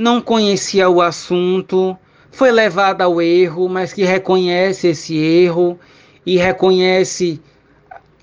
não 0.00 0.18
conhecia 0.18 0.88
o 0.88 1.02
assunto, 1.02 1.94
foi 2.30 2.50
levado 2.50 3.02
ao 3.02 3.20
erro, 3.20 3.68
mas 3.68 3.92
que 3.92 4.02
reconhece 4.02 4.88
esse 4.88 5.14
erro 5.14 5.78
e 6.24 6.38
reconhece 6.38 7.38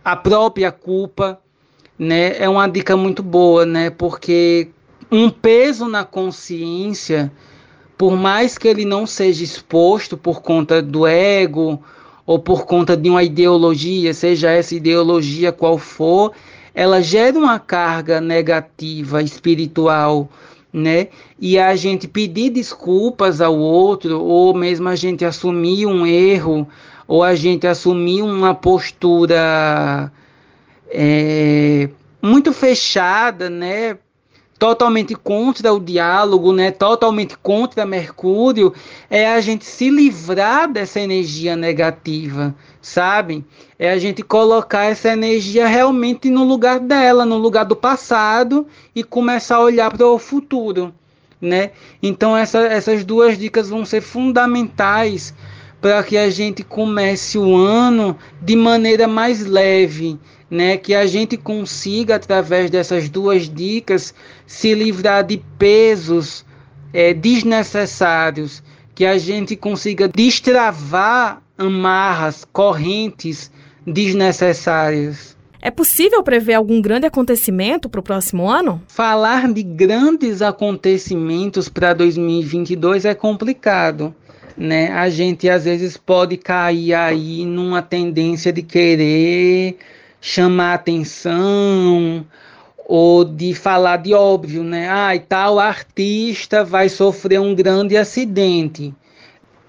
a 0.04 0.16
própria 0.16 0.72
culpa, 0.72 1.40
né? 2.00 2.36
É 2.40 2.50
uma 2.50 2.68
dica 2.68 2.98
muito 2.98 3.22
boa, 3.22 3.64
né? 3.64 3.92
Porque 3.92 4.70
um 5.12 5.30
peso 5.30 5.88
na 5.88 6.04
consciência, 6.04 7.32
por 7.96 8.18
mais 8.18 8.58
que 8.58 8.68
ele 8.68 8.84
não 8.84 9.06
seja 9.06 9.44
exposto 9.44 10.18
por 10.18 10.42
conta 10.42 10.82
do 10.82 11.06
ego 11.06 11.80
ou 12.26 12.40
por 12.40 12.66
conta 12.66 12.98
de 12.98 13.08
uma 13.08 13.22
ideologia, 13.22 14.16
seja 14.16 14.50
essa 14.50 14.74
ideologia 14.74 15.52
qual 15.52 15.78
for, 15.78 16.32
ela 16.74 17.04
gera 17.04 17.38
uma 17.38 17.60
carga 17.60 18.20
negativa 18.20 19.22
espiritual, 19.22 20.28
né? 20.72 21.08
E 21.40 21.58
a 21.58 21.76
gente 21.76 22.08
pedir 22.08 22.50
desculpas 22.50 23.42
ao 23.42 23.58
outro, 23.58 24.22
ou 24.22 24.54
mesmo 24.54 24.90
a 24.90 24.96
gente 24.96 25.26
assumir 25.26 25.86
um 25.86 26.06
erro, 26.06 26.68
ou 27.08 27.24
a 27.24 27.36
gente 27.36 27.66
assumir 27.66 28.22
uma 28.22 28.54
postura 28.54 30.12
é, 30.90 31.90
muito 32.22 32.52
fechada, 32.52 33.50
né? 33.50 33.98
Totalmente 34.58 35.16
contra 35.16 35.72
o 35.72 35.80
diálogo, 35.80 36.52
né, 36.52 36.72
totalmente 36.72 37.38
contra 37.38 37.86
Mercúrio, 37.86 38.74
é 39.10 39.28
a 39.28 39.40
gente 39.40 39.66
se 39.66 39.90
livrar 39.90 40.72
dessa 40.72 41.00
energia 41.00 41.56
negativa, 41.56 42.56
sabe? 42.82 43.46
É 43.78 43.92
a 43.92 43.98
gente 43.98 44.24
colocar 44.24 44.86
essa 44.86 45.10
energia 45.10 45.68
realmente 45.68 46.30
no 46.30 46.44
lugar 46.44 46.80
dela, 46.80 47.26
no 47.26 47.38
lugar 47.38 47.66
do 47.66 47.76
passado 47.76 48.66
e 48.96 49.04
começar 49.04 49.58
a 49.58 49.62
olhar 49.62 49.92
para 49.92 50.08
o 50.08 50.18
futuro, 50.18 50.94
né? 51.40 51.72
Então 52.02 52.36
essa, 52.36 52.60
essas 52.60 53.06
duas 53.06 53.38
dicas 53.38 53.70
vão 53.70 53.86
ser 53.86 54.02
fundamentais 54.02 55.34
para 55.80 56.02
que 56.04 56.18
a 56.18 56.30
gente 56.30 56.64
comece 56.64 57.38
o 57.38 57.56
ano 57.56 58.18
de 58.42 58.56
maneira 58.56 59.08
mais 59.08 59.46
leve, 59.46 60.20
né, 60.50 60.78
que 60.78 60.96
a 60.96 61.06
gente 61.06 61.36
consiga, 61.38 62.16
através 62.16 62.70
dessas 62.70 63.10
duas 63.10 63.50
dicas, 63.50 64.14
se 64.46 64.74
livrar 64.74 65.24
de 65.24 65.42
pesos 65.58 66.46
é, 66.94 67.14
desnecessários, 67.14 68.64
que 68.96 69.06
a 69.06 69.18
gente 69.18 69.56
consiga 69.56 70.08
destravar 70.08 71.42
amarras, 71.58 72.46
correntes 72.52 73.52
desnecessárias. 73.86 75.36
É 75.62 75.72
possível 75.72 76.22
prever 76.24 76.54
algum 76.54 76.80
grande 76.80 77.06
acontecimento 77.06 77.90
para 77.90 78.00
o 78.00 78.04
próximo 78.04 78.50
ano? 78.50 78.82
Falar 78.88 79.52
de 79.52 79.64
grandes 79.64 80.42
acontecimentos 80.42 81.68
para 81.68 81.94
2022 81.94 83.06
é 83.06 83.16
complicado. 83.16 84.16
Né? 84.56 84.92
A 84.92 85.10
gente 85.10 85.50
às 85.50 85.66
vezes 85.66 85.98
pode 85.98 86.38
cair 86.38 86.94
aí 86.94 87.46
numa 87.46 87.82
tendência 87.82 88.52
de 88.52 88.62
querer 88.62 89.78
chamar 90.22 90.74
atenção 90.74 92.26
ou 92.88 93.26
de 93.26 93.54
falar 93.54 93.98
de 93.98 94.14
óbvio, 94.14 94.64
né? 94.64 94.88
Ah, 94.90 95.16
e 95.16 95.20
tal 95.20 95.60
artista 95.60 96.64
vai 96.64 96.88
sofrer 96.88 97.40
um 97.40 97.54
grande 97.54 97.98
acidente. 97.98 98.94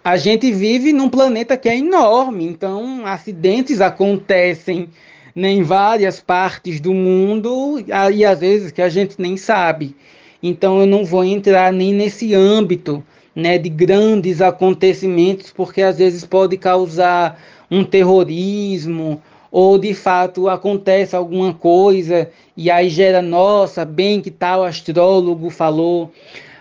A 0.04 0.16
gente 0.16 0.50
vive 0.52 0.92
num 0.92 1.08
planeta 1.08 1.56
que 1.56 1.68
é 1.68 1.76
enorme, 1.76 2.44
então 2.46 3.04
acidentes 3.04 3.80
acontecem 3.80 4.88
né, 5.34 5.50
em 5.50 5.62
várias 5.62 6.20
partes 6.20 6.80
do 6.80 6.94
mundo 6.94 7.84
e 8.14 8.24
às 8.24 8.40
vezes 8.40 8.72
que 8.72 8.80
a 8.80 8.88
gente 8.88 9.16
nem 9.18 9.36
sabe. 9.36 9.94
Então 10.42 10.80
eu 10.80 10.86
não 10.86 11.04
vou 11.04 11.24
entrar 11.24 11.72
nem 11.72 11.92
nesse 11.92 12.34
âmbito 12.34 13.04
né, 13.34 13.58
de 13.58 13.68
grandes 13.68 14.40
acontecimentos, 14.40 15.52
porque 15.52 15.82
às 15.82 15.98
vezes 15.98 16.24
pode 16.24 16.56
causar 16.56 17.40
um 17.70 17.84
terrorismo 17.84 19.22
ou 19.50 19.78
de 19.78 19.94
fato 19.94 20.48
acontece 20.48 21.16
alguma 21.16 21.54
coisa 21.54 22.30
e 22.56 22.70
aí 22.70 22.88
gera, 22.88 23.22
nossa, 23.22 23.84
bem 23.84 24.20
que 24.20 24.30
tal 24.30 24.64
astrólogo 24.64 25.50
falou. 25.50 26.12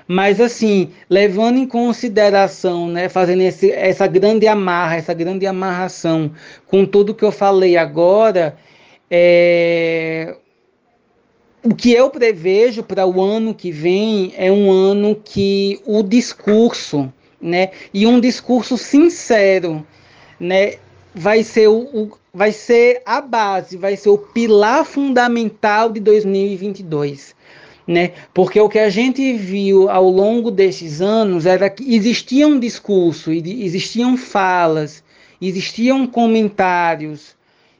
Mas 0.08 0.40
assim, 0.40 0.90
levando 1.10 1.58
em 1.58 1.68
consideração, 1.68 2.88
né, 2.88 3.10
fazendo 3.10 3.42
esse, 3.42 3.72
essa 3.72 4.08
grande 4.08 4.48
amarra, 4.48 4.96
essa 4.96 5.14
grande 5.14 5.46
amarração 5.46 6.32
com 6.66 6.86
tudo 6.86 7.14
que 7.14 7.26
eu 7.26 7.32
falei 7.32 7.76
agora, 7.76 8.58
é... 9.12 10.36
o 11.62 11.76
que 11.76 11.92
eu 11.92 12.10
prevejo 12.10 12.84
para 12.84 13.06
o 13.06 13.22
ano 13.22 13.54
que 13.54 13.70
vem 13.70 14.34
é 14.38 14.50
um 14.50 14.72
ano 14.72 15.14
que 15.14 15.82
o 15.86 16.02
discurso, 16.02 17.12
né, 17.42 17.72
e 17.94 18.08
um 18.08 18.20
discurso 18.22 18.78
sincero, 18.78 19.86
né, 20.40 20.76
vai 21.18 21.44
ser 21.44 21.68
o, 21.68 21.80
o 21.80 22.18
vai 22.34 22.52
ser 22.52 23.02
a 23.04 23.20
base, 23.20 23.78
vai 23.78 23.98
ser 23.98 24.10
o 24.10 24.18
pilar 24.18 24.86
fundamental 24.86 25.92
de 25.92 26.00
2022. 26.00 27.36
Né? 27.88 28.12
Porque 28.34 28.60
o 28.60 28.70
que 28.70 28.78
a 28.78 28.90
gente 28.90 29.34
viu 29.34 29.90
ao 29.90 30.08
longo 30.10 30.52
desses 30.52 31.02
anos 31.02 31.46
era 31.46 31.70
que 31.70 31.96
existia 31.96 32.48
um 32.48 32.60
discurso, 32.60 33.32
existiam 33.32 34.16
falas, 34.18 35.04
existiam 35.42 36.06
comentários, 36.06 37.36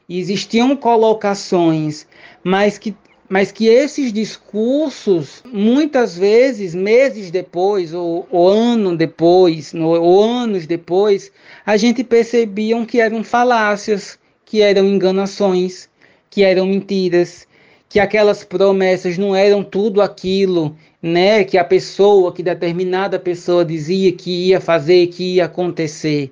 existiam 0.08 0.74
colocações, 0.74 2.06
mas 2.42 2.78
que, 2.78 2.96
mas 3.28 3.52
que 3.52 3.66
esses 3.68 4.12
discursos, 4.12 5.42
muitas 5.44 6.16
vezes, 6.16 6.74
meses 6.74 7.30
depois, 7.30 7.92
ou, 7.92 8.26
ou 8.30 8.48
ano 8.48 8.96
depois, 8.96 9.74
ou 9.74 10.24
anos 10.24 10.66
depois, 10.66 11.30
a 11.66 11.76
gente 11.76 12.02
percebiam 12.02 12.86
que 12.86 13.00
eram 13.00 13.22
falácias, 13.22 14.18
que 14.46 14.62
eram 14.62 14.86
enganações, 14.86 15.90
que 16.30 16.42
eram 16.42 16.66
mentiras, 16.66 17.46
que 17.88 18.00
aquelas 18.00 18.44
promessas 18.44 19.18
não 19.18 19.36
eram 19.36 19.62
tudo 19.62 20.00
aquilo, 20.00 20.74
né, 21.02 21.44
que 21.44 21.58
a 21.58 21.64
pessoa, 21.64 22.32
que 22.32 22.42
determinada 22.42 23.18
pessoa 23.18 23.64
dizia 23.64 24.10
que 24.12 24.48
ia 24.48 24.60
fazer, 24.60 25.06
que 25.08 25.34
ia 25.34 25.44
acontecer, 25.44 26.30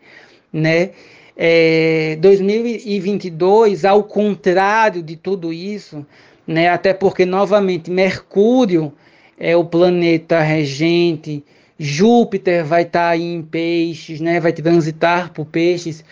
né? 0.53 0.91
É, 1.39 2.17
2022, 2.21 3.85
ao 3.85 4.03
contrário 4.03 5.03
de 5.03 5.17
tudo 5.17 5.53
isso, 5.53 6.05
né, 6.47 6.69
até 6.69 6.93
porque 6.95 7.25
novamente 7.25 7.91
Mercúrio 7.91 8.93
é 9.39 9.57
o 9.57 9.65
planeta 9.65 10.41
regente, 10.41 11.45
Júpiter 11.79 12.65
vai 12.65 12.83
estar 12.83 13.11
tá 13.11 13.17
em 13.17 13.43
peixes, 13.43 14.21
né, 14.21 14.41
vai 14.41 14.53
transitar 14.53 15.33
por 15.33 15.47
peixes, 15.47 16.05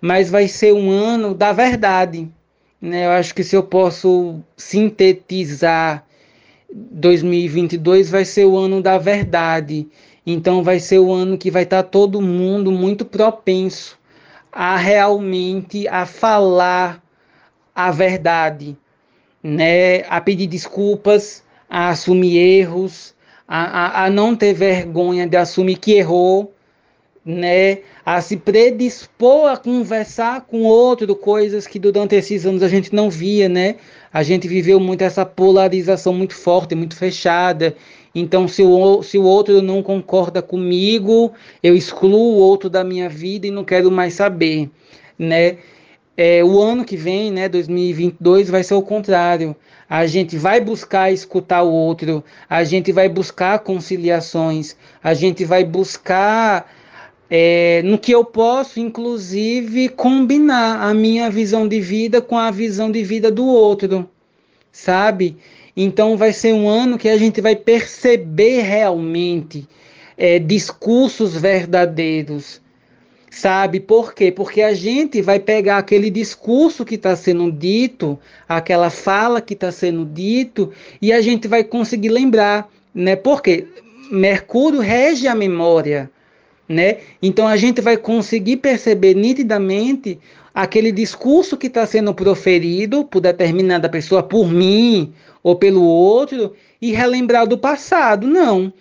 mas 0.00 0.30
vai 0.30 0.48
ser 0.48 0.72
um 0.72 0.90
ano 0.90 1.34
da 1.34 1.52
verdade, 1.52 2.28
né? 2.80 3.06
Eu 3.06 3.10
acho 3.12 3.32
que 3.32 3.44
se 3.44 3.54
eu 3.54 3.62
posso 3.62 4.40
sintetizar 4.56 6.04
2022 6.74 8.10
vai 8.10 8.24
ser 8.24 8.46
o 8.46 8.56
ano 8.58 8.82
da 8.82 8.98
verdade. 8.98 9.86
Então 10.26 10.62
vai 10.62 10.80
ser 10.80 10.98
o 10.98 11.12
ano 11.12 11.38
que 11.38 11.50
vai 11.50 11.62
estar 11.62 11.82
tá 11.84 11.88
todo 11.88 12.20
mundo 12.20 12.72
muito 12.72 13.04
propenso 13.04 13.98
a 14.50 14.76
realmente 14.76 15.86
a 15.88 16.04
falar 16.04 17.02
a 17.74 17.90
verdade, 17.90 18.76
né? 19.42 20.04
A 20.08 20.20
pedir 20.20 20.46
desculpas, 20.46 21.42
a 21.68 21.88
assumir 21.90 22.36
erros, 22.36 23.14
a, 23.46 24.02
a, 24.02 24.04
a 24.06 24.10
não 24.10 24.36
ter 24.36 24.54
vergonha 24.54 25.26
de 25.26 25.36
assumir 25.36 25.76
que 25.76 25.92
errou, 25.92 26.52
né, 27.24 27.78
a 28.04 28.20
se 28.20 28.36
predispor 28.36 29.48
a 29.48 29.56
conversar 29.56 30.40
com 30.42 30.62
outro, 30.62 31.14
coisas 31.14 31.66
que 31.66 31.78
durante 31.78 32.16
esses 32.16 32.44
anos 32.44 32.62
a 32.62 32.68
gente 32.68 32.94
não 32.94 33.08
via, 33.08 33.48
né? 33.48 33.76
A 34.12 34.22
gente 34.22 34.48
viveu 34.48 34.80
muito 34.80 35.02
essa 35.02 35.24
polarização 35.24 36.12
muito 36.12 36.34
forte, 36.34 36.74
muito 36.74 36.96
fechada. 36.96 37.76
Então, 38.14 38.48
se 38.48 38.62
o, 38.62 39.02
se 39.02 39.18
o 39.18 39.22
outro 39.22 39.62
não 39.62 39.82
concorda 39.82 40.42
comigo, 40.42 41.32
eu 41.62 41.76
excluo 41.76 42.34
o 42.34 42.38
outro 42.38 42.68
da 42.68 42.82
minha 42.82 43.08
vida 43.08 43.46
e 43.46 43.50
não 43.50 43.64
quero 43.64 43.90
mais 43.90 44.14
saber, 44.14 44.68
né? 45.18 45.58
É, 46.16 46.44
o 46.44 46.60
ano 46.60 46.84
que 46.84 46.96
vem, 46.96 47.30
né, 47.30 47.48
2022, 47.48 48.50
vai 48.50 48.62
ser 48.62 48.74
o 48.74 48.82
contrário. 48.82 49.56
A 49.88 50.06
gente 50.06 50.36
vai 50.36 50.60
buscar 50.60 51.10
escutar 51.12 51.62
o 51.62 51.72
outro, 51.72 52.24
a 52.48 52.64
gente 52.64 52.92
vai 52.92 53.08
buscar 53.08 53.58
conciliações, 53.60 54.76
a 55.02 55.14
gente 55.14 55.44
vai 55.44 55.64
buscar 55.64 56.70
é, 57.28 57.82
no 57.82 57.98
que 57.98 58.12
eu 58.12 58.24
posso, 58.24 58.78
inclusive, 58.78 59.88
combinar 59.90 60.82
a 60.82 60.94
minha 60.94 61.30
visão 61.30 61.66
de 61.66 61.80
vida 61.80 62.20
com 62.20 62.38
a 62.38 62.50
visão 62.50 62.90
de 62.90 63.02
vida 63.02 63.30
do 63.30 63.46
outro, 63.46 64.08
sabe? 64.70 65.36
Então 65.76 66.16
vai 66.16 66.32
ser 66.32 66.52
um 66.52 66.68
ano 66.68 66.98
que 66.98 67.08
a 67.08 67.16
gente 67.16 67.40
vai 67.40 67.56
perceber 67.56 68.60
realmente 68.60 69.66
é, 70.16 70.38
discursos 70.38 71.34
verdadeiros, 71.34 72.61
sabe? 73.32 73.80
Por 73.80 74.14
quê? 74.14 74.30
Porque 74.30 74.60
a 74.60 74.74
gente 74.74 75.22
vai 75.22 75.40
pegar 75.40 75.78
aquele 75.78 76.10
discurso 76.10 76.84
que 76.84 76.96
está 76.96 77.16
sendo 77.16 77.50
dito, 77.50 78.18
aquela 78.48 78.90
fala 78.90 79.40
que 79.40 79.54
está 79.54 79.72
sendo 79.72 80.04
dito, 80.04 80.70
e 81.00 81.12
a 81.12 81.20
gente 81.20 81.48
vai 81.48 81.64
conseguir 81.64 82.10
lembrar, 82.10 82.68
né? 82.94 83.16
Porque 83.16 83.66
Mercúrio 84.10 84.80
rege 84.80 85.26
a 85.26 85.34
memória 85.34 86.10
né? 86.72 86.98
Então 87.20 87.46
a 87.46 87.56
gente 87.56 87.80
vai 87.80 87.96
conseguir 87.96 88.56
perceber 88.56 89.14
nitidamente 89.14 90.18
aquele 90.54 90.90
discurso 90.90 91.56
que 91.56 91.66
está 91.66 91.86
sendo 91.86 92.14
proferido 92.14 93.04
por 93.04 93.20
determinada 93.20 93.88
pessoa, 93.88 94.22
por 94.22 94.48
mim 94.48 95.12
ou 95.42 95.56
pelo 95.56 95.82
outro, 95.82 96.54
e 96.80 96.92
relembrar 96.92 97.46
do 97.46 97.58
passado. 97.58 98.26
Não. 98.26 98.72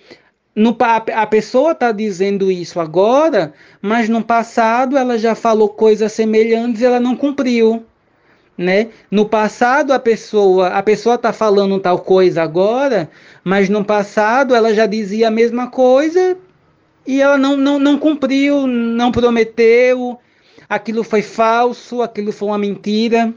No, 0.54 0.76
a 1.14 1.26
pessoa 1.28 1.72
está 1.72 1.94
dizendo 1.94 2.52
isso 2.52 2.80
agora, 2.80 3.54
mas 3.82 4.10
no 4.10 4.22
passado 4.22 4.98
ela 4.98 5.18
já 5.18 5.34
falou 5.34 5.70
coisas 5.70 6.12
semelhantes 6.12 6.82
e 6.82 6.86
ela 6.86 7.00
não 7.00 7.16
cumpriu. 7.16 7.86
Né? 8.58 8.90
No 9.10 9.26
passado 9.26 9.92
a 9.92 10.00
pessoa 10.00 10.68
a 10.68 10.84
pessoa 10.84 11.16
está 11.16 11.32
falando 11.32 11.80
tal 11.80 12.00
coisa 12.00 12.44
agora, 12.44 13.10
mas 13.44 13.70
no 13.70 13.84
passado 13.84 14.54
ela 14.54 14.74
já 14.74 14.86
dizia 14.86 15.30
a 15.30 15.32
mesma 15.32 15.68
coisa 15.68 16.38
e 17.08 17.22
ela 17.22 17.38
não, 17.38 17.56
não, 17.56 17.80
não 17.80 17.98
cumpriu, 17.98 18.68
não 18.68 19.12
prometeu, 19.12 20.20
aquilo 20.70 21.04
foi 21.04 21.22
falso, 21.22 22.02
aquilo 22.02 22.32
foi 22.32 22.50
uma 22.50 22.58
mentira, 22.58 23.34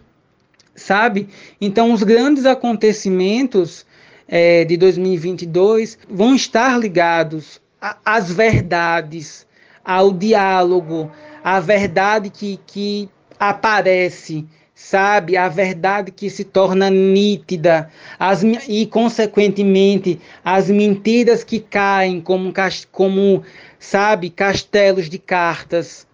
sabe? 0.74 1.28
Então, 1.60 1.92
os 1.92 2.02
grandes 2.02 2.44
acontecimentos 2.44 3.86
é, 4.28 4.64
de 4.64 4.76
2022 4.76 5.98
vão 6.08 6.34
estar 6.34 6.78
ligados 6.78 7.60
às 8.04 8.32
verdades, 8.32 9.46
ao 9.84 10.12
diálogo, 10.12 11.10
à 11.42 11.60
verdade 11.60 12.30
que, 12.30 12.58
que 12.66 13.08
aparece 13.38 14.46
sabe? 14.74 15.36
A 15.36 15.48
verdade 15.48 16.10
que 16.10 16.28
se 16.28 16.44
torna 16.44 16.90
nítida 16.90 17.90
as, 18.18 18.42
e, 18.68 18.86
consequentemente, 18.86 20.20
as 20.44 20.68
mentiras 20.68 21.44
que 21.44 21.60
caem 21.60 22.20
como, 22.20 22.52
como, 22.90 23.42
sabe, 23.78 24.30
castelos 24.30 25.08
de 25.08 25.18
cartas, 25.18 26.06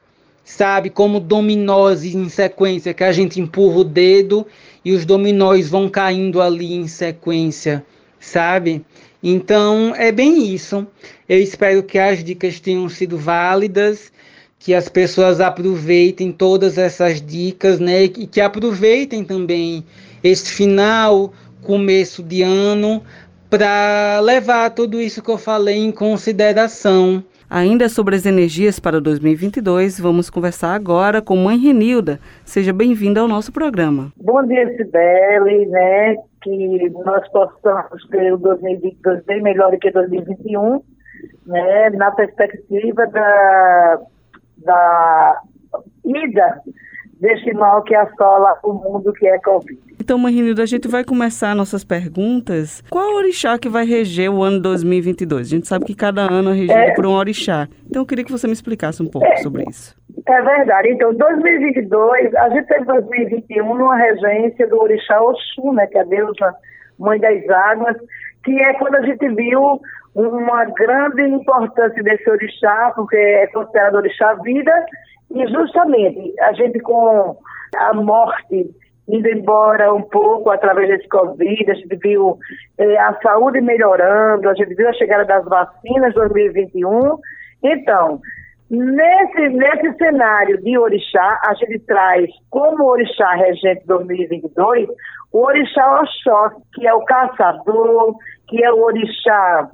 sabe? 0.45 0.91
Como 0.91 1.19
dominós 1.19 2.05
em 2.05 2.29
sequência, 2.29 2.93
que 2.93 3.05
a 3.05 3.13
gente 3.13 3.41
empurra 3.41 3.79
o 3.79 3.85
dedo 3.85 4.47
e 4.85 4.93
os 4.93 5.07
dominós 5.07 5.69
vão 5.69 5.89
caindo 5.89 6.41
ali 6.41 6.75
em 6.75 6.87
sequência, 6.87 7.85
sabe? 8.21 8.85
Então, 9.23 9.93
é 9.97 10.13
bem 10.13 10.55
isso. 10.55 10.87
Eu 11.29 11.41
espero 11.41 11.83
que 11.83 11.99
as 11.99 12.23
dicas 12.23 12.61
tenham 12.61 12.89
sido 12.89 13.19
válidas 13.19 14.13
que 14.61 14.75
as 14.75 14.89
pessoas 14.91 15.41
aproveitem 15.41 16.31
todas 16.31 16.77
essas 16.77 17.21
dicas, 17.21 17.81
né? 17.81 18.05
E 18.05 18.27
que 18.27 18.43
aproveitem 18.43 19.25
também 19.25 19.83
este 20.23 20.51
final, 20.51 21.33
começo 21.63 22.23
de 22.23 22.43
ano, 22.43 23.03
para 23.49 24.21
levar 24.21 24.71
tudo 24.71 25.01
isso 25.01 25.23
que 25.23 25.31
eu 25.31 25.39
falei 25.39 25.79
em 25.79 25.91
consideração. 25.91 27.25
Ainda 27.51 27.89
sobre 27.89 28.15
as 28.15 28.25
energias 28.27 28.79
para 28.79 29.01
2022, 29.01 29.99
vamos 29.99 30.31
conversar 30.31 30.73
agora 30.73 31.21
com 31.21 31.35
Mãe 31.35 31.59
Renilda. 31.59 32.21
Seja 32.45 32.73
bem-vinda 32.73 33.21
ao 33.21 33.27
nosso 33.27 33.53
programa. 33.53 34.13
Bom 34.17 34.47
dia, 34.47 34.69
Sibeli, 34.77 35.67
né? 35.67 36.15
Que 36.43 36.89
nós 37.05 37.29
possamos 37.33 38.07
ter 38.09 38.33
o 38.33 38.39
2022 38.39 39.25
bem 39.25 39.43
melhor 39.43 39.73
do 39.73 39.81
que 39.81 39.91
2021, 39.91 40.81
né? 41.45 41.91
Na 41.91 42.13
perspectiva 42.13 43.05
da 43.09 44.01
da 44.59 45.43
ida 46.05 46.63
deste 47.21 47.53
mal 47.53 47.83
que 47.83 47.95
assola 47.95 48.59
o 48.65 48.73
mundo 48.73 49.13
que 49.13 49.27
é 49.27 49.39
Covid. 49.39 49.79
Então, 50.01 50.19
Marinildo, 50.19 50.63
a 50.63 50.67
gente 50.67 50.89
vai 50.89 51.05
começar 51.05 51.55
nossas 51.55 51.85
perguntas. 51.85 52.83
Qual 52.91 53.15
orixá 53.17 53.59
que 53.59 53.69
vai 53.69 53.85
reger 53.85 54.31
o 54.31 54.43
ano 54.43 54.59
2022? 54.61 55.47
A 55.47 55.51
gente 55.51 55.69
sabe 55.69 55.85
que 55.85 55.95
cada 55.95 56.23
ano 56.23 56.51
é 56.51 56.55
regido 56.55 56.73
é, 56.73 56.95
por 56.95 57.07
um 57.07 57.13
orixá. 57.13 57.69
Então, 57.87 58.03
eu 58.03 58.07
queria 58.07 58.25
que 58.25 58.33
você 58.33 58.47
me 58.47 58.53
explicasse 58.53 59.03
um 59.03 59.07
pouco 59.07 59.27
é, 59.27 59.37
sobre 59.37 59.65
isso. 59.69 59.95
É 60.27 60.43
verdade. 60.43 60.89
Então, 60.89 61.15
2022, 61.15 62.35
a 62.35 62.49
gente 62.49 62.67
teve 62.67 62.85
2021 62.87 63.75
numa 63.75 63.97
regência 63.97 64.67
do 64.67 64.81
orixá 64.81 65.21
Oxum, 65.23 65.75
né, 65.75 65.87
que 65.87 65.99
é 65.99 66.01
a 66.01 66.05
deusa 66.05 66.55
mãe 66.99 67.19
das 67.21 67.49
águas, 67.49 67.97
que 68.45 68.53
é 68.63 68.75
quando 68.75 68.97
a 68.97 69.03
gente 69.03 69.29
viu 69.29 69.81
uma 70.15 70.65
grande 70.65 71.23
importância 71.23 72.03
desse 72.03 72.29
orixá, 72.29 72.93
porque 72.95 73.17
é 73.17 73.47
considerado 73.49 73.97
orixá 73.97 74.35
vida, 74.35 74.73
e 75.31 75.47
justamente 75.47 76.35
a 76.41 76.53
gente 76.53 76.81
com 76.81 77.37
a 77.77 77.95
morte 77.95 78.71
indo 79.09 79.29
embora 79.29 79.93
um 79.93 80.03
pouco 80.03 80.51
através 80.51 80.89
desse 80.89 81.09
Covid, 81.09 81.71
a 81.71 81.75
gente 81.75 81.97
viu 81.97 82.39
eh, 82.79 82.97
a 82.99 83.13
saúde 83.21 83.61
melhorando, 83.61 84.49
a 84.49 84.55
gente 84.55 84.75
viu 84.75 84.89
a 84.89 84.93
chegada 84.93 85.25
das 85.25 85.45
vacinas 85.47 86.15
2021. 86.15 87.19
Então, 87.63 88.21
nesse, 88.71 89.49
nesse 89.49 89.97
cenário 89.97 90.63
de 90.63 90.79
orixá, 90.79 91.41
a 91.45 91.55
gente 91.55 91.81
traz 91.81 92.31
como 92.51 92.85
orixá 92.85 93.33
regente 93.33 93.85
2022 93.87 94.89
o 95.33 95.39
orixá 95.39 96.01
Oxóssi, 96.01 96.63
que 96.75 96.87
é 96.87 96.95
o 96.95 97.05
caçador, 97.05 98.15
que 98.49 98.63
é 98.63 98.73
o 98.73 98.81
orixá 98.81 99.69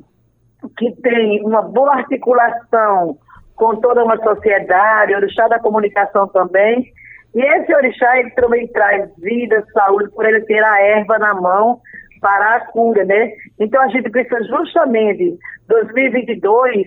que 0.78 0.93
tem 1.03 1.45
uma 1.45 1.62
boa 1.62 1.95
articulação 1.95 3.19
com 3.57 3.77
toda 3.77 4.05
uma 4.05 4.16
sociedade, 4.19 5.15
orixá 5.15 5.49
da 5.49 5.59
comunicação 5.59 6.28
também. 6.28 6.93
E 7.35 7.41
esse 7.41 7.74
orixá, 7.74 8.19
ele 8.19 8.31
também 8.31 8.66
traz 8.69 9.11
vida, 9.19 9.65
saúde, 9.73 10.11
por 10.11 10.24
ele 10.24 10.43
ter 10.43 10.62
a 10.62 10.81
erva 10.81 11.19
na 11.19 11.35
mão 11.35 11.81
para 12.20 12.57
a 12.57 12.61
cura, 12.61 13.05
né? 13.05 13.33
Então 13.59 13.83
a 13.83 13.89
gente 13.89 14.09
precisa 14.11 14.43
justamente, 14.45 15.39
2022, 15.69 16.87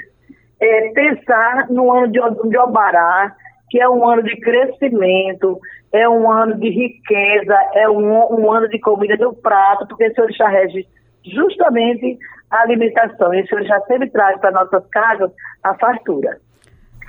é, 0.60 0.92
pensar 0.92 1.70
no 1.70 1.92
ano 1.92 2.08
de, 2.08 2.20
de 2.50 2.58
Obará, 2.58 3.36
que 3.70 3.80
é 3.80 3.88
um 3.88 4.08
ano 4.08 4.24
de 4.24 4.36
crescimento, 4.40 5.60
é 5.92 6.08
um 6.08 6.32
ano 6.32 6.56
de 6.56 6.70
riqueza, 6.70 7.56
é 7.76 7.90
um, 7.90 8.40
um 8.40 8.52
ano 8.52 8.68
de 8.70 8.80
comida 8.80 9.16
no 9.18 9.34
prato, 9.34 9.88
porque 9.88 10.06
esse 10.06 10.20
orixá 10.20 10.48
rege 10.48 10.88
justamente 11.24 12.18
a 12.50 12.62
alimentação. 12.62 13.34
Esse 13.34 13.54
orixá 13.54 13.80
sempre 13.82 14.10
traz 14.10 14.40
para 14.40 14.52
nossas 14.52 14.86
casas 14.90 15.32
a 15.64 15.76
fartura. 15.76 16.38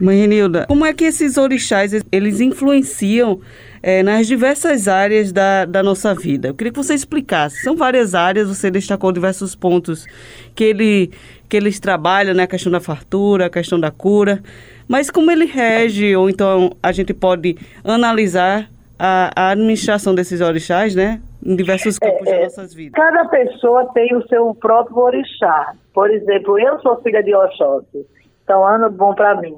Mãe 0.01 0.17
Renilda, 0.17 0.65
como 0.67 0.87
é 0.87 0.95
que 0.95 1.05
esses 1.05 1.37
orixás 1.37 1.93
eles 2.11 2.41
influenciam 2.41 3.41
é, 3.83 4.03
nas 4.03 4.27
diversas 4.27 4.89
áreas 4.89 5.31
da, 5.31 5.67
da 5.67 5.83
nossa 5.83 6.15
vida? 6.15 6.49
Eu 6.49 6.55
queria 6.55 6.73
que 6.73 6.79
você 6.79 6.95
explicasse. 6.95 7.63
São 7.63 7.77
várias 7.77 8.15
áreas, 8.15 8.49
você 8.49 8.71
destacou 8.71 9.13
diversos 9.13 9.55
pontos 9.55 10.07
que, 10.55 10.65
ele, 10.65 11.11
que 11.49 11.57
eles 11.57 11.79
trabalham, 11.79 12.35
né? 12.35 12.45
A 12.45 12.47
questão 12.47 12.73
da 12.73 12.81
fartura, 12.81 13.47
a 13.47 13.51
questão 13.51 13.79
da 13.79 13.91
cura. 13.91 14.41
Mas 14.89 15.11
como 15.11 15.31
ele 15.31 15.45
rege, 15.45 16.17
ou 16.17 16.31
então 16.31 16.73
a 16.83 16.93
gente 16.93 17.13
pode 17.13 17.59
analisar 17.85 18.71
a, 18.99 19.31
a 19.37 19.51
administração 19.51 20.15
desses 20.15 20.41
orixás, 20.41 20.95
né? 20.95 21.21
Em 21.45 21.55
diversos 21.55 21.99
é, 22.01 22.11
campos 22.11 22.27
é, 22.27 22.37
de 22.37 22.43
nossas 22.45 22.75
vidas. 22.75 22.93
Cada 22.93 23.29
pessoa 23.29 23.91
tem 23.93 24.17
o 24.17 24.27
seu 24.29 24.55
próprio 24.55 24.99
orixá. 24.99 25.75
Por 25.93 26.11
exemplo, 26.11 26.59
eu 26.59 26.81
sou 26.81 27.01
filha 27.03 27.23
de 27.23 27.35
Oxóssi. 27.35 28.07
Então, 28.45 28.67
ano 28.67 28.91
bom 28.91 29.15
para 29.15 29.41
mim. 29.41 29.55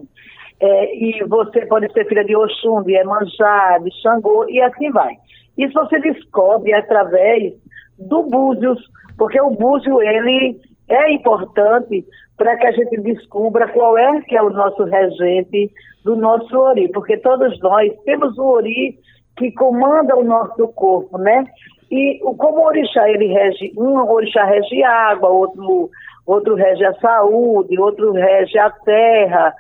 É, 0.64 0.94
e 0.97 1.24
você 1.24 1.66
pode 1.66 1.93
ser 1.93 2.06
filha 2.06 2.24
de 2.24 2.36
Oxum, 2.36 2.84
de 2.84 2.94
Emanjá, 2.94 3.78
de 3.78 3.90
Xangô, 4.01 4.48
e 4.48 4.60
assim 4.62 4.93
vai. 4.93 5.16
Isso 5.59 5.74
você 5.74 5.98
descobre 5.98 6.72
através 6.72 7.52
do 7.98 8.22
búzios, 8.22 8.78
porque 9.18 9.40
o 9.40 9.51
búzio, 9.51 10.01
ele 10.01 10.60
é 10.89 11.12
importante 11.12 12.05
para 12.36 12.56
que 12.56 12.66
a 12.68 12.70
gente 12.70 12.97
descubra 13.01 13.66
qual 13.72 13.98
é 13.98 14.20
que 14.22 14.36
é 14.36 14.43
o 14.43 14.51
nosso 14.51 14.84
regente 14.84 15.68
do 16.05 16.14
nosso 16.14 16.56
ori, 16.56 16.89
porque 16.93 17.16
todos 17.16 17.59
nós 17.60 17.93
temos 18.05 18.39
um 18.39 18.44
ori 18.44 18.97
que 19.36 19.51
comanda 19.51 20.16
o 20.16 20.22
nosso 20.22 20.68
corpo, 20.68 21.18
né? 21.18 21.44
E 21.90 22.20
como 22.20 22.59
o 22.59 22.66
orixá, 22.66 23.10
ele 23.10 23.26
rege, 23.26 23.72
um 23.76 23.98
orixá 24.09 24.44
rege 24.44 24.82
água, 24.84 25.28
outro, 25.28 25.90
outro 26.24 26.55
rege 26.55 26.84
a 26.84 26.94
saúde, 26.94 27.78
outro 27.80 28.12
rege 28.12 28.59
a 28.59 28.70
terra, 28.70 29.52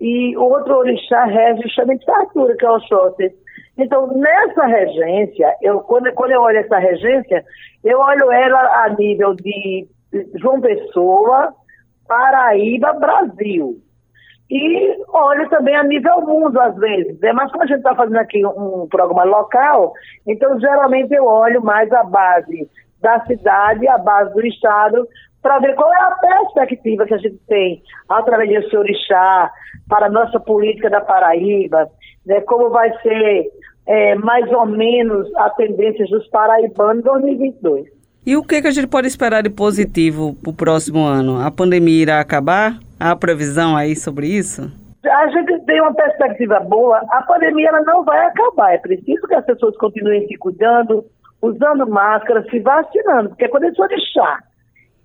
e 0.00 0.36
outro 0.36 0.76
orixá 0.76 1.24
rege 1.24 1.62
justamente 1.62 2.10
Arthur, 2.10 2.56
que 2.56 2.64
é 2.64 2.70
o 2.70 2.74
Oxóssi. 2.74 3.34
Então, 3.78 4.06
nessa 4.08 4.66
regência, 4.66 5.54
eu, 5.62 5.80
quando, 5.80 6.12
quando 6.12 6.32
eu 6.32 6.40
olho 6.40 6.58
essa 6.58 6.78
regência, 6.78 7.44
eu 7.84 7.98
olho 7.98 8.32
ela 8.32 8.84
a 8.84 8.88
nível 8.90 9.34
de 9.34 9.86
João 10.36 10.60
Pessoa, 10.60 11.52
Paraíba, 12.08 12.94
Brasil. 12.94 13.76
E 14.50 14.96
olho 15.08 15.48
também 15.48 15.74
a 15.74 15.82
nível 15.82 16.20
mundo, 16.22 16.58
às 16.60 16.76
vezes. 16.76 17.20
É, 17.22 17.32
mas 17.32 17.50
como 17.50 17.64
a 17.64 17.66
gente 17.66 17.78
está 17.78 17.94
fazendo 17.94 18.18
aqui 18.18 18.46
um 18.46 18.86
programa 18.88 19.24
local, 19.24 19.92
então 20.26 20.58
geralmente 20.60 21.12
eu 21.12 21.26
olho 21.26 21.62
mais 21.62 21.92
a 21.92 22.04
base 22.04 22.68
da 23.00 23.24
cidade, 23.26 23.86
a 23.88 23.98
base 23.98 24.32
do 24.32 24.46
estado, 24.46 25.06
para 25.42 25.58
ver 25.58 25.74
qual 25.74 25.92
é 25.92 26.00
a 26.00 26.16
perspectiva 26.16 27.06
que 27.06 27.14
a 27.14 27.18
gente 27.18 27.38
tem 27.48 27.82
através 28.08 28.48
desse 28.48 28.76
orixá 28.76 29.50
para 29.88 30.06
a 30.06 30.10
nossa 30.10 30.40
política 30.40 30.90
da 30.90 31.00
Paraíba, 31.00 31.88
né, 32.24 32.40
como 32.42 32.70
vai 32.70 32.90
ser 33.00 33.50
é, 33.86 34.14
mais 34.16 34.50
ou 34.50 34.66
menos 34.66 35.32
a 35.36 35.50
tendência 35.50 36.04
dos 36.06 36.26
paraibanos 36.28 37.00
em 37.00 37.02
2022. 37.02 37.86
E 38.26 38.36
o 38.36 38.42
que, 38.42 38.60
que 38.60 38.66
a 38.66 38.72
gente 38.72 38.88
pode 38.88 39.06
esperar 39.06 39.42
de 39.44 39.50
positivo 39.50 40.34
para 40.42 40.50
o 40.50 40.52
próximo 40.52 41.04
ano? 41.04 41.40
A 41.40 41.48
pandemia 41.48 42.02
irá 42.02 42.20
acabar? 42.20 42.76
Há 42.98 43.14
previsão 43.14 43.76
aí 43.76 43.94
sobre 43.94 44.26
isso? 44.26 44.68
A 45.08 45.28
gente 45.28 45.60
tem 45.64 45.80
uma 45.80 45.94
perspectiva 45.94 46.58
boa. 46.58 47.00
A 47.10 47.22
pandemia 47.22 47.68
ela 47.68 47.82
não 47.82 48.04
vai 48.04 48.26
acabar. 48.26 48.74
É 48.74 48.78
preciso 48.78 49.28
que 49.28 49.34
as 49.34 49.44
pessoas 49.44 49.76
continuem 49.76 50.26
se 50.26 50.36
cuidando, 50.38 51.04
usando 51.40 51.88
máscara, 51.88 52.44
se 52.50 52.58
vacinando. 52.58 53.28
Porque 53.28 53.46
quando 53.46 53.64
esse 53.64 53.80
orixá 53.80 54.40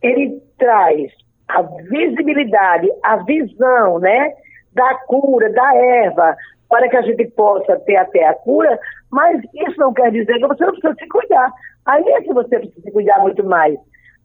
ele 0.01 0.41
traz 0.57 1.11
a 1.47 1.61
visibilidade, 1.61 2.89
a 3.03 3.17
visão, 3.17 3.99
né, 3.99 4.33
da 4.73 4.95
cura, 5.07 5.51
da 5.51 5.75
erva, 5.75 6.35
para 6.69 6.87
que 6.87 6.95
a 6.95 7.01
gente 7.01 7.25
possa 7.31 7.77
ter 7.81 7.97
até 7.97 8.25
a 8.25 8.33
cura, 8.33 8.79
mas 9.11 9.41
isso 9.53 9.77
não 9.77 9.93
quer 9.93 10.11
dizer 10.11 10.39
que 10.39 10.47
você 10.47 10.65
não 10.65 10.71
precisa 10.71 10.95
se 10.95 11.07
cuidar. 11.07 11.51
Aí 11.85 12.03
é 12.07 12.21
que 12.21 12.33
você 12.33 12.59
precisa 12.59 12.81
se 12.81 12.91
cuidar 12.91 13.19
muito 13.19 13.43
mais. 13.43 13.77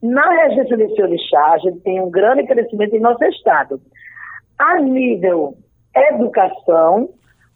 Na 0.02 0.30
regência 0.30 0.76
desse 0.76 1.02
orixá, 1.02 1.54
a 1.54 1.58
gente 1.58 1.80
tem 1.80 2.00
um 2.00 2.10
grande 2.10 2.46
crescimento 2.46 2.94
em 2.94 3.00
nosso 3.00 3.24
estado. 3.24 3.80
A 4.58 4.78
nível 4.80 5.56
educação, 5.94 7.08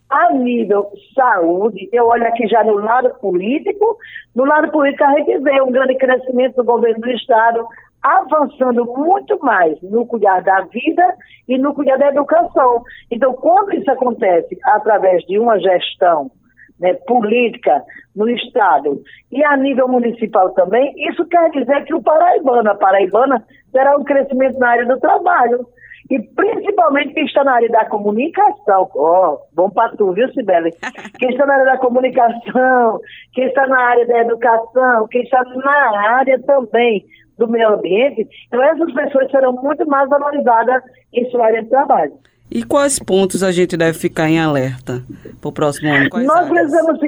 a 0.09 0.33
nível 0.33 0.91
saúde, 1.15 1.89
eu 1.93 2.07
olho 2.07 2.27
aqui 2.27 2.49
já 2.49 2.65
no 2.65 2.75
lado 2.75 3.11
político, 3.21 3.97
no 4.35 4.45
lado 4.45 4.71
político 4.73 5.05
a 5.05 5.13
gente 5.19 5.39
vê 5.39 5.61
um 5.63 5.71
grande 5.71 5.95
crescimento 5.97 6.57
do 6.57 6.65
governo 6.65 7.01
do 7.01 7.11
estado, 7.11 7.67
avançando 8.03 8.85
muito 8.87 9.39
mais 9.45 9.81
no 9.83 10.07
cuidar 10.07 10.43
da 10.43 10.63
vida 10.63 11.15
e 11.49 11.59
no 11.59 11.75
cuidar 11.75 11.99
da 11.99 12.09
educação. 12.09 12.83
Então, 13.11 13.35
quando 13.35 13.75
isso 13.75 13.91
acontece 13.91 14.59
através 14.65 15.23
de 15.25 15.39
uma 15.39 15.59
gestão 15.59 16.31
né, 16.79 16.95
política 17.07 17.83
no 18.17 18.29
Estado 18.31 19.03
e 19.31 19.45
a 19.45 19.57
nível 19.57 19.87
municipal 19.87 20.51
também, 20.51 20.93
isso 21.11 21.25
quer 21.27 21.51
dizer 21.51 21.85
que 21.85 21.95
o 21.95 22.03
paraibano, 22.03 22.71
a 22.71 22.75
paraibana, 22.75 23.45
terá 23.73 23.97
um 23.97 24.05
crescimento 24.05 24.59
na 24.59 24.71
área 24.71 24.87
do 24.87 24.99
trabalho. 24.99 25.67
E 26.11 26.19
principalmente 26.19 27.15
quem 27.15 27.25
está 27.25 27.45
na 27.45 27.55
área 27.55 27.69
da 27.69 27.85
comunicação. 27.85 28.91
Ó, 28.97 29.35
oh, 29.35 29.39
bom 29.55 29.71
para 29.71 29.97
tu, 29.97 30.13
viu, 30.13 30.29
Sibeli? 30.33 30.73
Quem 31.21 31.31
está 31.31 31.47
na 31.47 31.55
área 31.55 31.67
da 31.67 31.79
comunicação, 31.79 33.01
quem 33.33 33.47
está 33.47 33.67
na 33.69 33.79
área 33.79 34.07
da 34.07 34.19
educação, 34.19 35.07
quem 35.09 35.23
está 35.23 35.43
na 35.45 36.11
área 36.17 36.39
também 36.43 37.05
do 37.39 37.47
meio 37.47 37.75
ambiente, 37.75 38.29
então 38.49 38.63
essas 38.63 38.93
pessoas 38.93 39.31
serão 39.31 39.53
muito 39.53 39.87
mais 39.87 40.09
valorizadas 40.09 40.83
em 41.13 41.31
sua 41.31 41.47
área 41.47 41.63
de 41.63 41.69
trabalho. 41.69 42.13
E 42.51 42.65
quais 42.65 42.99
pontos 42.99 43.43
a 43.45 43.53
gente 43.53 43.77
deve 43.77 43.97
ficar 43.97 44.29
em 44.29 44.41
alerta 44.41 45.03
para 45.41 45.49
o 45.49 45.53
próximo 45.53 45.93
ano? 45.93 46.11
Quais 46.11 46.27
Nós 46.27 46.39
áreas? 46.39 46.51
precisamos 46.51 47.01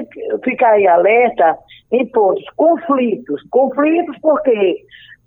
ficar 0.43 0.79
em 0.79 0.87
alerta 0.87 1.57
em 1.91 2.05
pontos, 2.07 2.45
conflitos. 2.55 3.41
Conflitos 3.49 4.17
porque, 4.21 4.77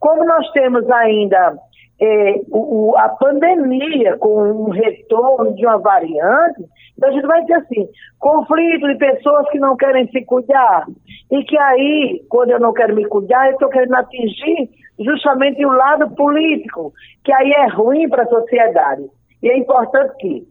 como 0.00 0.24
nós 0.24 0.50
temos 0.52 0.88
ainda 0.90 1.56
é, 2.00 2.40
o, 2.50 2.94
a 2.96 3.08
pandemia 3.08 4.16
com 4.18 4.66
um 4.66 4.70
retorno 4.70 5.54
de 5.54 5.66
uma 5.66 5.78
variante, 5.78 6.64
então 6.96 7.08
a 7.08 7.12
gente 7.12 7.26
vai 7.26 7.44
ter 7.44 7.54
assim, 7.54 7.88
conflito 8.18 8.86
de 8.86 8.96
pessoas 8.96 9.48
que 9.50 9.58
não 9.58 9.76
querem 9.76 10.06
se 10.08 10.24
cuidar. 10.24 10.86
E 11.30 11.42
que 11.44 11.56
aí, 11.58 12.22
quando 12.28 12.50
eu 12.50 12.60
não 12.60 12.72
quero 12.72 12.94
me 12.94 13.06
cuidar, 13.06 13.46
eu 13.46 13.52
estou 13.52 13.68
querendo 13.68 13.94
atingir 13.94 14.70
justamente 14.98 15.64
o 15.64 15.72
lado 15.72 16.10
político, 16.14 16.92
que 17.24 17.32
aí 17.32 17.52
é 17.52 17.68
ruim 17.68 18.08
para 18.08 18.22
a 18.22 18.28
sociedade. 18.28 19.04
E 19.42 19.48
é 19.48 19.58
importante 19.58 20.14
que 20.18 20.46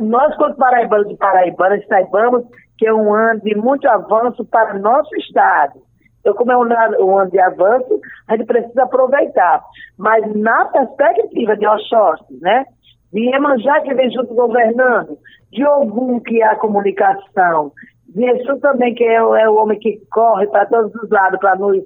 nós, 0.00 0.36
quanto 0.36 0.56
paraibanos 0.56 1.10
e 1.10 1.16
paraibanas, 1.16 1.86
saibamos 1.86 2.44
que 2.78 2.86
é 2.86 2.94
um 2.94 3.12
ano 3.12 3.40
de 3.40 3.54
muito 3.56 3.86
avanço 3.88 4.44
para 4.44 4.76
o 4.76 4.80
nosso 4.80 5.14
Estado. 5.16 5.80
Então, 6.20 6.34
como 6.34 6.52
é 6.52 6.56
um 6.56 7.04
um 7.04 7.18
ano 7.18 7.30
de 7.30 7.40
avanço, 7.40 8.00
a 8.28 8.36
gente 8.36 8.46
precisa 8.46 8.82
aproveitar. 8.82 9.62
Mas 9.98 10.34
na 10.34 10.66
perspectiva 10.66 11.56
de 11.56 11.66
Oxóssi, 11.66 12.38
né? 12.40 12.64
De 13.12 13.20
Iemanjá, 13.20 13.80
que 13.80 13.94
vem 13.94 14.10
junto 14.10 14.34
governando, 14.34 15.18
de 15.50 15.66
Ogum, 15.66 16.20
que 16.20 16.40
é 16.40 16.46
a 16.46 16.56
comunicação, 16.56 17.72
de 18.14 18.24
Exu 18.24 18.58
também, 18.60 18.94
que 18.94 19.04
é, 19.04 19.14
é 19.14 19.48
o 19.48 19.56
homem 19.56 19.78
que 19.78 20.00
corre 20.10 20.46
para 20.48 20.66
todos 20.66 20.94
os 20.94 21.10
lados 21.10 21.38
para 21.40 21.56
nos, 21.56 21.82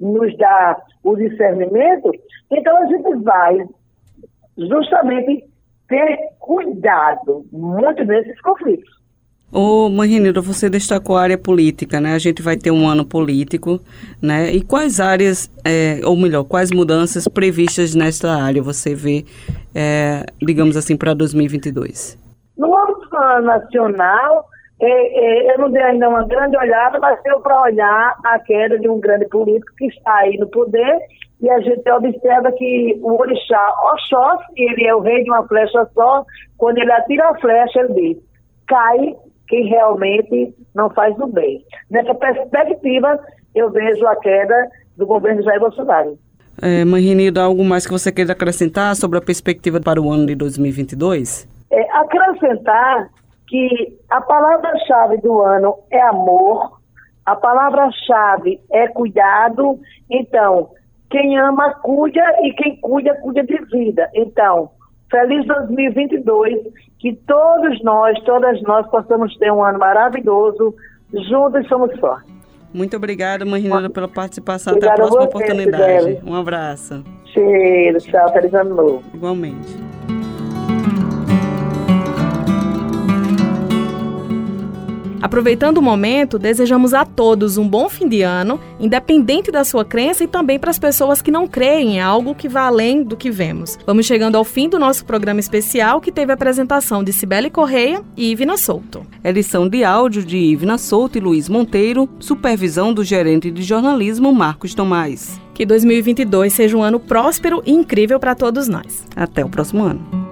nos 0.00 0.36
dar 0.36 0.78
o 1.02 1.16
discernimento, 1.16 2.10
então 2.50 2.76
a 2.76 2.86
gente 2.86 3.14
vai 3.22 3.66
justamente 4.56 5.44
ter 5.88 6.18
cuidado 6.38 7.44
muito 7.52 8.04
nesses 8.04 8.40
conflitos. 8.40 8.95
Ô, 9.58 9.88
mãe 9.88 10.06
Renilda, 10.06 10.42
você 10.42 10.68
destacou 10.68 11.16
a 11.16 11.22
área 11.22 11.38
política, 11.38 11.98
né? 11.98 12.12
A 12.12 12.18
gente 12.18 12.42
vai 12.42 12.58
ter 12.58 12.70
um 12.70 12.86
ano 12.86 13.06
político, 13.06 13.80
né? 14.20 14.50
E 14.50 14.62
quais 14.62 15.00
áreas, 15.00 15.50
é, 15.64 15.98
ou 16.04 16.14
melhor, 16.14 16.44
quais 16.44 16.70
mudanças 16.70 17.26
previstas 17.26 17.94
nesta 17.94 18.32
área 18.32 18.62
você 18.62 18.94
vê, 18.94 19.24
é, 19.74 20.26
digamos 20.42 20.76
assim, 20.76 20.94
para 20.94 21.14
2022? 21.14 22.18
No 22.58 22.76
âmbito 22.76 23.08
nacional, 23.44 24.44
é, 24.78 24.90
é, 24.90 25.54
eu 25.54 25.58
não 25.58 25.70
dei 25.70 25.82
ainda 25.82 26.06
uma 26.06 26.26
grande 26.26 26.54
olhada, 26.58 26.98
mas 27.00 27.18
deu 27.22 27.40
para 27.40 27.62
olhar 27.62 28.14
a 28.26 28.38
queda 28.38 28.78
de 28.78 28.90
um 28.90 29.00
grande 29.00 29.26
político 29.26 29.72
que 29.78 29.86
está 29.86 30.16
aí 30.16 30.36
no 30.36 30.48
poder 30.48 30.98
e 31.40 31.48
a 31.48 31.60
gente 31.60 31.90
observa 31.90 32.52
que 32.52 33.00
o 33.02 33.18
orixá 33.18 33.74
Oxóssi, 33.94 34.52
ele 34.54 34.86
é 34.86 34.94
o 34.94 35.00
rei 35.00 35.24
de 35.24 35.30
uma 35.30 35.48
flecha 35.48 35.88
só, 35.94 36.26
quando 36.58 36.76
ele 36.76 36.92
atira 36.92 37.30
a 37.30 37.38
flecha, 37.38 37.80
ele 37.80 37.94
diz, 37.94 38.22
cai 38.66 39.16
quem 39.48 39.66
realmente 39.66 40.54
não 40.74 40.90
faz 40.90 41.18
o 41.18 41.26
bem. 41.26 41.64
Nessa 41.90 42.14
perspectiva, 42.14 43.18
eu 43.54 43.70
vejo 43.70 44.06
a 44.06 44.16
queda 44.16 44.68
do 44.96 45.06
governo 45.06 45.42
Jair 45.42 45.60
Bolsonaro. 45.60 46.18
É, 46.60 46.84
Mãe 46.84 47.02
Renilda, 47.02 47.42
algo 47.42 47.62
mais 47.64 47.86
que 47.86 47.92
você 47.92 48.10
queira 48.10 48.32
acrescentar 48.32 48.96
sobre 48.96 49.18
a 49.18 49.22
perspectiva 49.22 49.80
para 49.80 50.00
o 50.00 50.10
ano 50.10 50.26
de 50.26 50.34
2022? 50.34 51.46
É, 51.70 51.82
acrescentar 51.92 53.10
que 53.46 53.96
a 54.10 54.20
palavra-chave 54.20 55.18
do 55.18 55.40
ano 55.42 55.74
é 55.90 56.00
amor, 56.02 56.80
a 57.24 57.36
palavra-chave 57.36 58.60
é 58.72 58.88
cuidado. 58.88 59.78
Então, 60.10 60.70
quem 61.10 61.38
ama, 61.38 61.74
cuida, 61.82 62.22
e 62.42 62.52
quem 62.54 62.76
cuida, 62.80 63.14
cuida 63.16 63.42
de 63.42 63.58
vida. 63.66 64.10
Então, 64.14 64.70
feliz 65.10 65.46
2022, 65.46 66.58
que 66.98 67.14
todos 67.26 67.82
nós, 67.82 68.18
todas 68.24 68.60
nós 68.62 68.86
possamos 68.88 69.36
ter 69.38 69.52
um 69.52 69.62
ano 69.62 69.78
maravilhoso. 69.78 70.74
Juntos 71.28 71.66
somos 71.68 71.98
fortes. 71.98 72.34
Muito 72.74 72.96
obrigada, 72.96 73.44
mãe 73.44 73.60
Renilda, 73.60 73.88
pela 73.88 74.08
participação. 74.08 74.74
Obrigada 74.74 75.02
Até 75.02 75.02
a 75.02 75.06
próxima 75.06 75.30
você, 75.30 75.44
oportunidade. 75.44 76.20
Um 76.26 76.34
abraço. 76.34 77.04
Cheiro, 77.32 77.98
tchau, 77.98 78.32
feliz 78.32 78.52
ano 78.52 78.74
novo. 78.74 79.02
Igualmente. 79.14 80.15
Aproveitando 85.26 85.78
o 85.78 85.82
momento, 85.82 86.38
desejamos 86.38 86.94
a 86.94 87.04
todos 87.04 87.58
um 87.58 87.68
bom 87.68 87.88
fim 87.88 88.06
de 88.06 88.22
ano, 88.22 88.60
independente 88.78 89.50
da 89.50 89.64
sua 89.64 89.84
crença 89.84 90.22
e 90.22 90.28
também 90.28 90.56
para 90.56 90.70
as 90.70 90.78
pessoas 90.78 91.20
que 91.20 91.32
não 91.32 91.48
creem 91.48 91.96
em 91.96 92.00
algo 92.00 92.32
que 92.32 92.48
vá 92.48 92.66
além 92.66 93.02
do 93.02 93.16
que 93.16 93.28
vemos. 93.28 93.76
Vamos 93.84 94.06
chegando 94.06 94.36
ao 94.36 94.44
fim 94.44 94.68
do 94.68 94.78
nosso 94.78 95.04
programa 95.04 95.40
especial 95.40 96.00
que 96.00 96.12
teve 96.12 96.30
a 96.30 96.34
apresentação 96.34 97.02
de 97.02 97.12
Cibele 97.12 97.50
Correia 97.50 98.04
e 98.16 98.30
Ivina 98.30 98.56
Souto. 98.56 99.04
Edição 99.24 99.68
de 99.68 99.82
áudio 99.82 100.24
de 100.24 100.36
Ivina 100.36 100.78
Souto 100.78 101.18
e 101.18 101.20
Luiz 101.20 101.48
Monteiro, 101.48 102.08
supervisão 102.20 102.94
do 102.94 103.02
gerente 103.02 103.50
de 103.50 103.64
jornalismo 103.64 104.32
Marcos 104.32 104.76
Tomás. 104.76 105.40
Que 105.52 105.66
2022 105.66 106.52
seja 106.52 106.76
um 106.76 106.84
ano 106.84 107.00
próspero 107.00 107.64
e 107.66 107.72
incrível 107.72 108.20
para 108.20 108.36
todos 108.36 108.68
nós. 108.68 109.04
Até 109.16 109.44
o 109.44 109.48
próximo 109.48 109.82
ano. 109.82 110.25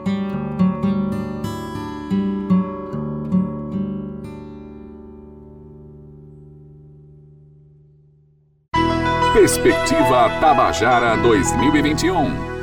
Perspectiva 9.45 10.31
Tabajara 10.41 11.17
2021. 11.17 12.54